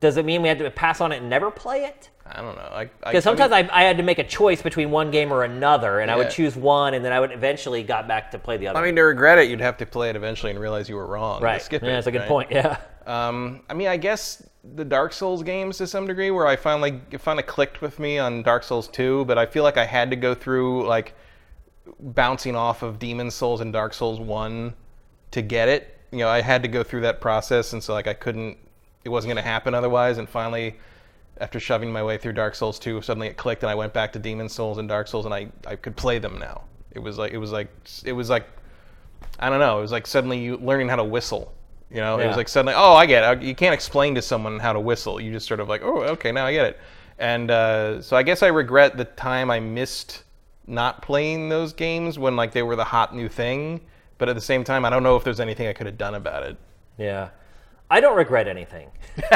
[0.00, 2.08] Does it mean we had to pass on it and never play it?
[2.24, 2.62] I don't know.
[2.62, 5.44] I, I, Because sometimes I, I, had to make a choice between one game or
[5.44, 8.56] another, and I would choose one, and then I would eventually got back to play
[8.56, 8.78] the other.
[8.78, 11.06] I mean, to regret it, you'd have to play it eventually and realize you were
[11.06, 11.42] wrong.
[11.42, 11.60] right?
[11.60, 12.28] skip yeah, it, that's a good right?
[12.28, 12.50] point.
[12.50, 12.78] Yeah.
[13.06, 14.42] Um, I mean, I guess
[14.74, 18.42] the Dark Souls games to some degree, where I finally finally clicked with me on
[18.42, 21.14] Dark Souls 2, but I feel like I had to go through like
[22.00, 24.74] bouncing off of Demon's Souls and Dark Souls 1
[25.32, 25.98] to get it.
[26.10, 28.56] You know, I had to go through that process, and so like I couldn't,
[29.04, 30.18] it wasn't going to happen otherwise.
[30.18, 30.76] And finally,
[31.38, 34.12] after shoving my way through Dark Souls 2, suddenly it clicked, and I went back
[34.14, 36.64] to Demon's Souls and Dark Souls, and I I could play them now.
[36.92, 37.68] It was like it was like
[38.04, 38.46] it was like
[39.38, 39.78] I don't know.
[39.78, 41.52] It was like suddenly you learning how to whistle.
[41.94, 43.42] You know, it was like suddenly, oh, I get it.
[43.44, 45.20] You can't explain to someone how to whistle.
[45.20, 46.80] You just sort of like, oh, okay, now I get it.
[47.20, 50.24] And uh, so I guess I regret the time I missed
[50.66, 53.80] not playing those games when like they were the hot new thing.
[54.18, 56.16] But at the same time, I don't know if there's anything I could have done
[56.16, 56.56] about it.
[56.98, 57.28] Yeah.
[57.88, 58.90] I don't regret anything.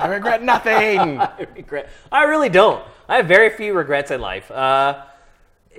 [0.00, 0.72] I regret nothing.
[1.20, 1.88] I regret.
[2.10, 2.84] I really don't.
[3.08, 4.50] I have very few regrets in life.
[4.50, 5.04] Uh,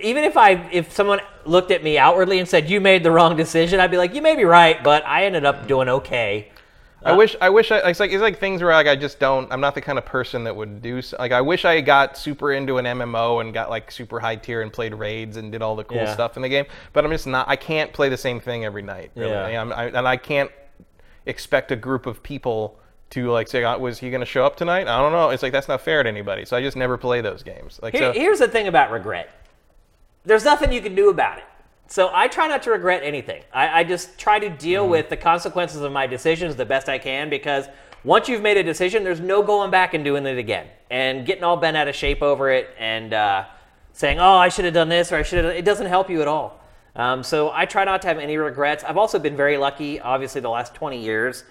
[0.02, 3.36] even if I, if someone looked at me outwardly and said you made the wrong
[3.36, 6.50] decision, I'd be like, you may be right, but I ended up doing okay.
[7.02, 9.50] I wish I wish I it's like it's like things where like I just don't
[9.50, 12.52] I'm not the kind of person that would do like I wish I got super
[12.52, 15.74] into an MMO and got like super high tier and played raids and did all
[15.76, 16.12] the cool Yeah.
[16.12, 18.82] stuff in the game but I'm just not I can't play the same thing every
[18.82, 19.30] night really.
[19.30, 19.62] Yeah.
[19.74, 20.50] I, and I can't
[21.24, 22.78] expect a group of people
[23.10, 25.42] to like say "Uh, was he going to show up tonight I don't know it's
[25.42, 28.12] like that's not fair to anybody so I just never play those games like Here-
[28.12, 29.30] so here's the thing about regret.
[30.24, 31.44] There's nothing you can do about it.
[31.86, 33.42] So I try not to regret anything.
[33.52, 36.98] I, I just try to deal with the consequences of my decisions the best I
[36.98, 37.66] can because
[38.04, 41.44] once you've made a decision, there's no going back and doing it again and getting
[41.44, 43.44] all bent out of shape over it and uh,
[43.92, 46.22] saying, "Oh, I should have done this" or "I should have." It doesn't help you
[46.22, 46.60] at all.
[46.96, 48.84] Um, so I try not to have any regrets.
[48.84, 50.00] I've also been very lucky.
[50.00, 51.44] Obviously, the last 20 years,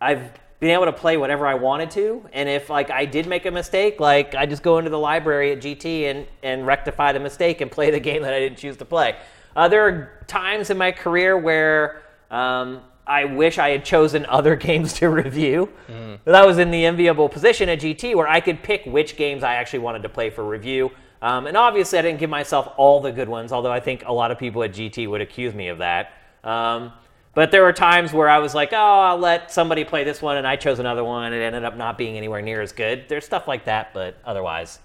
[0.00, 0.30] I've
[0.60, 3.50] been able to play whatever I wanted to, and if like I did make a
[3.50, 7.60] mistake, like I just go into the library at GT and and rectify the mistake
[7.60, 9.16] and play the game that I didn't choose to play.
[9.54, 14.54] Uh, there are times in my career where um, I wish I had chosen other
[14.54, 15.70] games to review.
[16.24, 19.42] But I was in the enviable position at GT where I could pick which games
[19.42, 20.90] I actually wanted to play for review.
[21.20, 24.12] Um, and obviously, I didn't give myself all the good ones, although I think a
[24.12, 26.12] lot of people at GT would accuse me of that.
[26.44, 26.92] Um,
[27.38, 30.38] but there were times where I was like, oh, I'll let somebody play this one,
[30.38, 33.04] and I chose another one, and it ended up not being anywhere near as good.
[33.08, 34.80] There's stuff like that, but otherwise,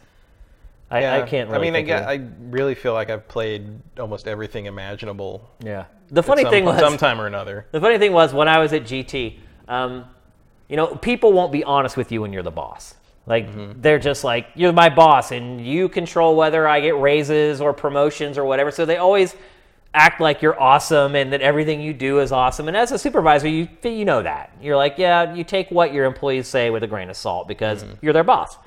[0.92, 1.70] I, I can't really.
[1.70, 5.50] I mean, I, get, I really feel like I've played almost everything imaginable.
[5.64, 5.86] Yeah.
[6.12, 7.66] The funny some, thing was, sometime or another.
[7.72, 10.06] the funny thing was when I was at GT, um,
[10.70, 12.94] you know, people won't be honest with you when you're the boss.
[13.26, 13.82] Like Mm-hmm.
[13.82, 18.38] they're just like you're my boss and you control whether I get raises or promotions
[18.38, 18.70] or whatever.
[18.70, 19.36] So they always
[19.94, 22.68] act like you're awesome and that everything you do is awesome.
[22.68, 24.52] And as a supervisor, you you know that.
[24.62, 27.84] You're like, yeah, you take what your employees say with a grain of salt because
[27.84, 27.94] Mm-hmm.
[28.02, 28.58] you're their boss.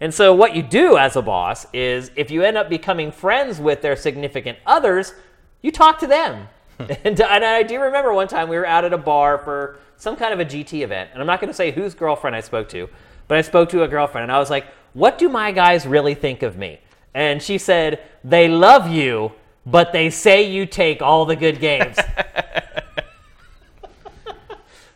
[0.00, 3.58] And so what you do as a boss is if you end up becoming friends
[3.60, 5.14] with their significant others,
[5.62, 6.48] you talk to them.
[6.78, 10.16] and, and I do remember one time we were out at a bar for some
[10.16, 12.68] kind of a GT event, and I'm not going to say whose girlfriend I spoke
[12.70, 12.88] to,
[13.28, 16.14] but I spoke to a girlfriend, and I was like, "What do my guys really
[16.14, 16.80] think of me?"
[17.14, 19.30] And she said, "They love you,
[19.66, 21.96] but they say you take all the good games."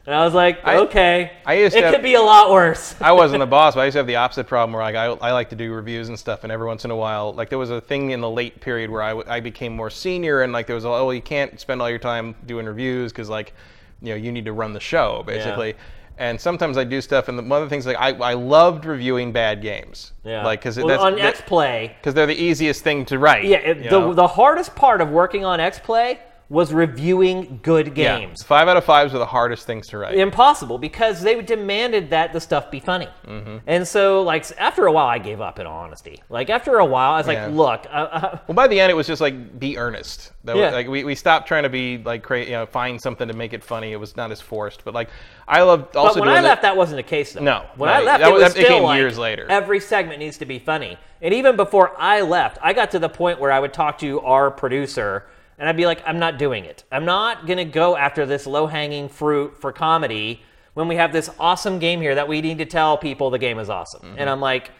[0.07, 2.95] and I was like, "Okay, I used it to have- could be a lot worse."
[3.01, 5.07] I wasn't the boss, but I used to have the opposite problem where like I,
[5.07, 7.59] I like to do reviews and stuff, and every once in a while, like there
[7.59, 10.77] was a thing in the late period where I became more senior, and like there
[10.77, 13.53] was a, oh you can't spend all your time doing reviews because like
[14.01, 15.75] you know you need to run the show basically.
[16.19, 19.31] And sometimes I do stuff, and one of the things like I, I loved reviewing
[19.33, 20.45] bad games, Yeah.
[20.45, 23.45] like because Well, that's on X Play, because they're the easiest thing to write.
[23.45, 24.15] Yeah, it, the, know?
[24.15, 26.19] the hardest part of working on X Play
[26.51, 28.19] was reviewing good Yeah.
[28.21, 28.43] games.
[28.43, 30.15] Five out of fives are the hardest things to write.
[30.15, 33.09] Impossible because they demanded that the stuff be funny.
[33.27, 33.59] Mm-hmm.
[33.67, 36.23] And so, like, after a while, I gave up in all honesty.
[36.31, 37.45] Like, after a while, I was Yeah.
[37.47, 40.33] like, look, uh, uh, Well, by the end, it was just like be earnest.
[40.45, 40.71] That was, Yeah.
[40.71, 43.53] like we, we stopped trying to be like cra- you know find something to make
[43.53, 43.93] it funny.
[43.93, 44.87] It was not as forced.
[44.87, 45.11] But like
[45.47, 47.43] I loved but also when doing I left, that wasn't the case, though.
[47.43, 49.47] No, When no, I left, that it was- was that still came like, years later.
[49.51, 50.97] every segment needs to be funny.
[51.21, 54.21] And even before I left, I got to the point where I would talk to
[54.23, 55.27] our producer
[55.59, 56.85] and I'd be like, I'm not doing it.
[56.93, 60.43] I'm not going to go after this low hanging fruit for comedy
[60.75, 63.59] when we have this awesome game here that we need to tell people the game
[63.59, 64.03] is awesome.
[64.03, 64.19] Mm-hmm.
[64.19, 64.71] And I'm like,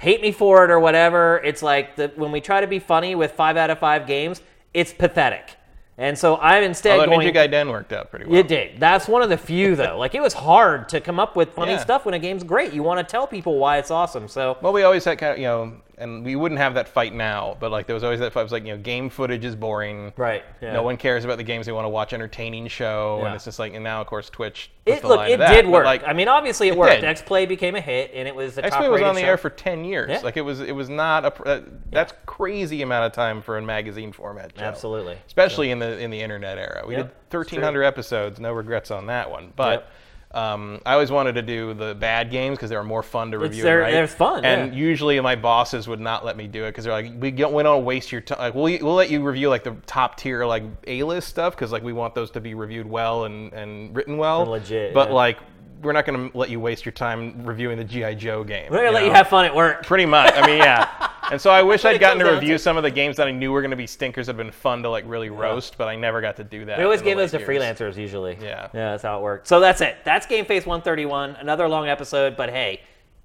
[0.00, 1.40] hate me for it or whatever.
[1.44, 4.42] It's like the, when we try to be funny with five out of five games,
[4.74, 5.56] it's pathetic.
[5.96, 7.32] And so I'm instead Although going.
[7.32, 8.38] Ninja Gaiden worked out pretty well.
[8.38, 8.78] It did.
[8.78, 9.98] That's one of the few though.
[9.98, 11.78] Like it was hard to come up with funny Yeah.
[11.78, 12.72] stuff when a game's great.
[12.72, 14.28] You want to tell people why it's awesome.
[14.28, 17.14] So Well, we always had kind of you know, and we wouldn't have that fight
[17.14, 17.56] now.
[17.60, 18.40] But like there was always that fight.
[18.40, 20.12] It was like you know, game footage is boring.
[20.16, 20.72] Right, yeah.
[20.72, 21.66] No one cares about the games.
[21.66, 23.26] They want to watch entertaining show, Yeah.
[23.26, 24.70] and it's just like and now of course Twitch.
[24.86, 25.84] it look it did work.
[25.84, 27.02] Like, I mean, obviously it, it worked.
[27.04, 29.26] X Play became a hit, and it was the X top was on the show.
[29.26, 30.08] air for ten years.
[30.10, 30.20] Yeah.
[30.20, 31.42] Like it was, it was not a.
[31.44, 31.60] Uh,
[31.90, 34.64] that's crazy amount of time for a magazine format show.
[34.64, 35.18] Absolutely.
[35.26, 36.84] Especially in the in the internet era.
[36.86, 38.38] We Yep, did thirteen hundred episodes.
[38.40, 39.52] No regrets on that one.
[39.56, 39.88] But.
[40.32, 43.38] Um, I always wanted to do the bad games because they were more fun to
[43.38, 43.62] review.
[43.62, 43.92] they're- right?
[43.92, 44.78] they're fun, And yeah.
[44.78, 47.62] usually my bosses would not let me do it because they're like, we don't, we
[47.62, 48.38] don't waste your time.
[48.38, 51.72] Like, we'll, we'll let you review like the top tier like A list stuff because
[51.72, 54.42] like we want those to be reviewed well and, and written well.
[54.42, 55.14] And legit, But yeah.
[55.14, 55.38] like
[55.82, 58.66] we're not going to let you waste your time reviewing the GI Joe game.
[58.70, 59.86] We're gonna let you have fun at work.
[59.86, 60.34] Pretty much.
[60.36, 60.88] I mean, yeah.
[61.30, 63.52] And so I wish I'd gotten to review some of the games that I knew
[63.52, 65.94] were going to be stinkers that had been fun to like really roast, but I
[65.96, 66.78] never got to do that.
[66.78, 67.48] We always in the gave those to years.
[67.48, 68.38] freelancers usually.
[68.40, 68.68] Yeah.
[68.72, 69.48] Yeah, that's how it works.
[69.48, 69.98] So that's it.
[70.04, 71.36] That's GameFace 131.
[71.36, 72.80] Another long episode, but hey,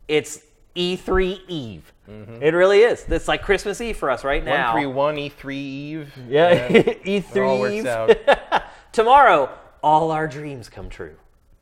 [0.07, 0.41] it's
[0.75, 1.93] E3 Eve.
[2.09, 2.43] Mm-hmm.
[2.43, 3.05] It really is.
[3.07, 4.73] It's like Christmas Eve for us right now.
[4.73, 5.55] 131 E3 E
[5.93, 6.13] Eve.
[6.27, 7.85] Yeah, E3 It all works Eve.
[7.87, 8.63] out.
[8.91, 9.49] Tomorrow,
[9.81, 11.15] all our dreams come true.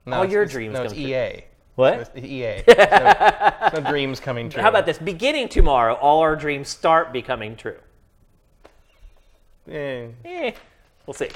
[0.08, 1.04] All it's- your it's- dreams No, come it's true.
[1.06, 1.44] EA.
[1.82, 2.18] What?
[2.18, 2.64] EA.
[2.68, 4.62] No, no dreams coming true.
[4.62, 4.98] How about this?
[4.98, 7.78] Beginning tomorrow, all our dreams start becoming true.
[9.70, 10.08] Eh.
[10.26, 10.52] Eh,
[11.06, 11.30] we'll see.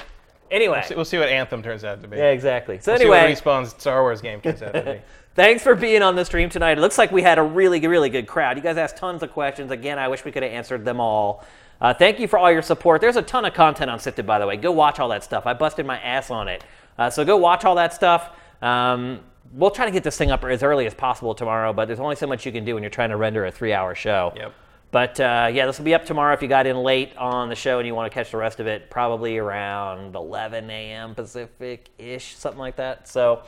[0.50, 2.16] Anyway, We'll see what Anthem turns out to be.
[2.18, 2.78] yeah, exactly.
[2.78, 5.00] So We'll anyway, see what Respawn's Star Wars game turns out to be.
[5.34, 6.78] Thanks for being on the stream tonight.
[6.78, 8.56] It looks like we had a really, really good crowd.
[8.56, 9.70] You guys asked tons of questions.
[9.70, 11.44] Again, I wish we could have answered them all.
[11.80, 13.00] Uh, thank you for all your support.
[13.02, 14.56] There's a ton of content on Sifted, by the way.
[14.56, 15.46] Go watch all that stuff.
[15.46, 16.64] I busted my ass on it.
[16.96, 18.30] Uh, so go watch all that stuff.
[18.62, 19.20] Um,
[19.56, 22.16] we'll try to get this thing up as early as possible tomorrow, but there's only
[22.16, 24.32] so much you can do when you're trying to render a three hour show.
[24.36, 24.52] Yep.
[24.92, 27.56] But uh, yeah, this will be up tomorrow if you got in late on the
[27.56, 31.14] show and you want to catch the rest of it, probably around 11 a.m.
[31.14, 33.08] Pacific ish, something like that.
[33.08, 33.42] So,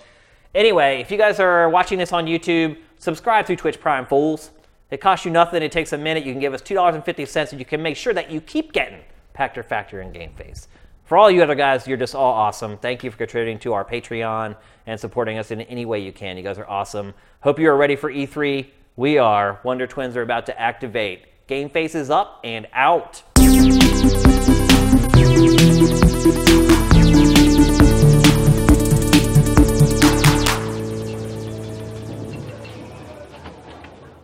[0.55, 4.51] anyway, if you guys are watching this on YouTube, subscribe through Twitch Prime Fools.
[4.91, 5.63] It costs you nothing.
[5.63, 6.25] It takes a minute.
[6.25, 9.01] You can give us $2.50 and you can make sure that you keep getting
[9.35, 10.67] Pachter Factor and GameFace.
[11.09, 12.77] For all you other guys, you're just all awesome.
[12.77, 14.55] Thank you for contributing to our Patreon
[14.87, 16.37] and supporting us in any way you can.
[16.37, 17.15] You guys are awesome.
[17.41, 18.67] Hope you are ready for E3.
[18.95, 19.59] We are.
[19.63, 21.47] Wonder Twins are about to activate.
[21.47, 23.23] Game faces up and out.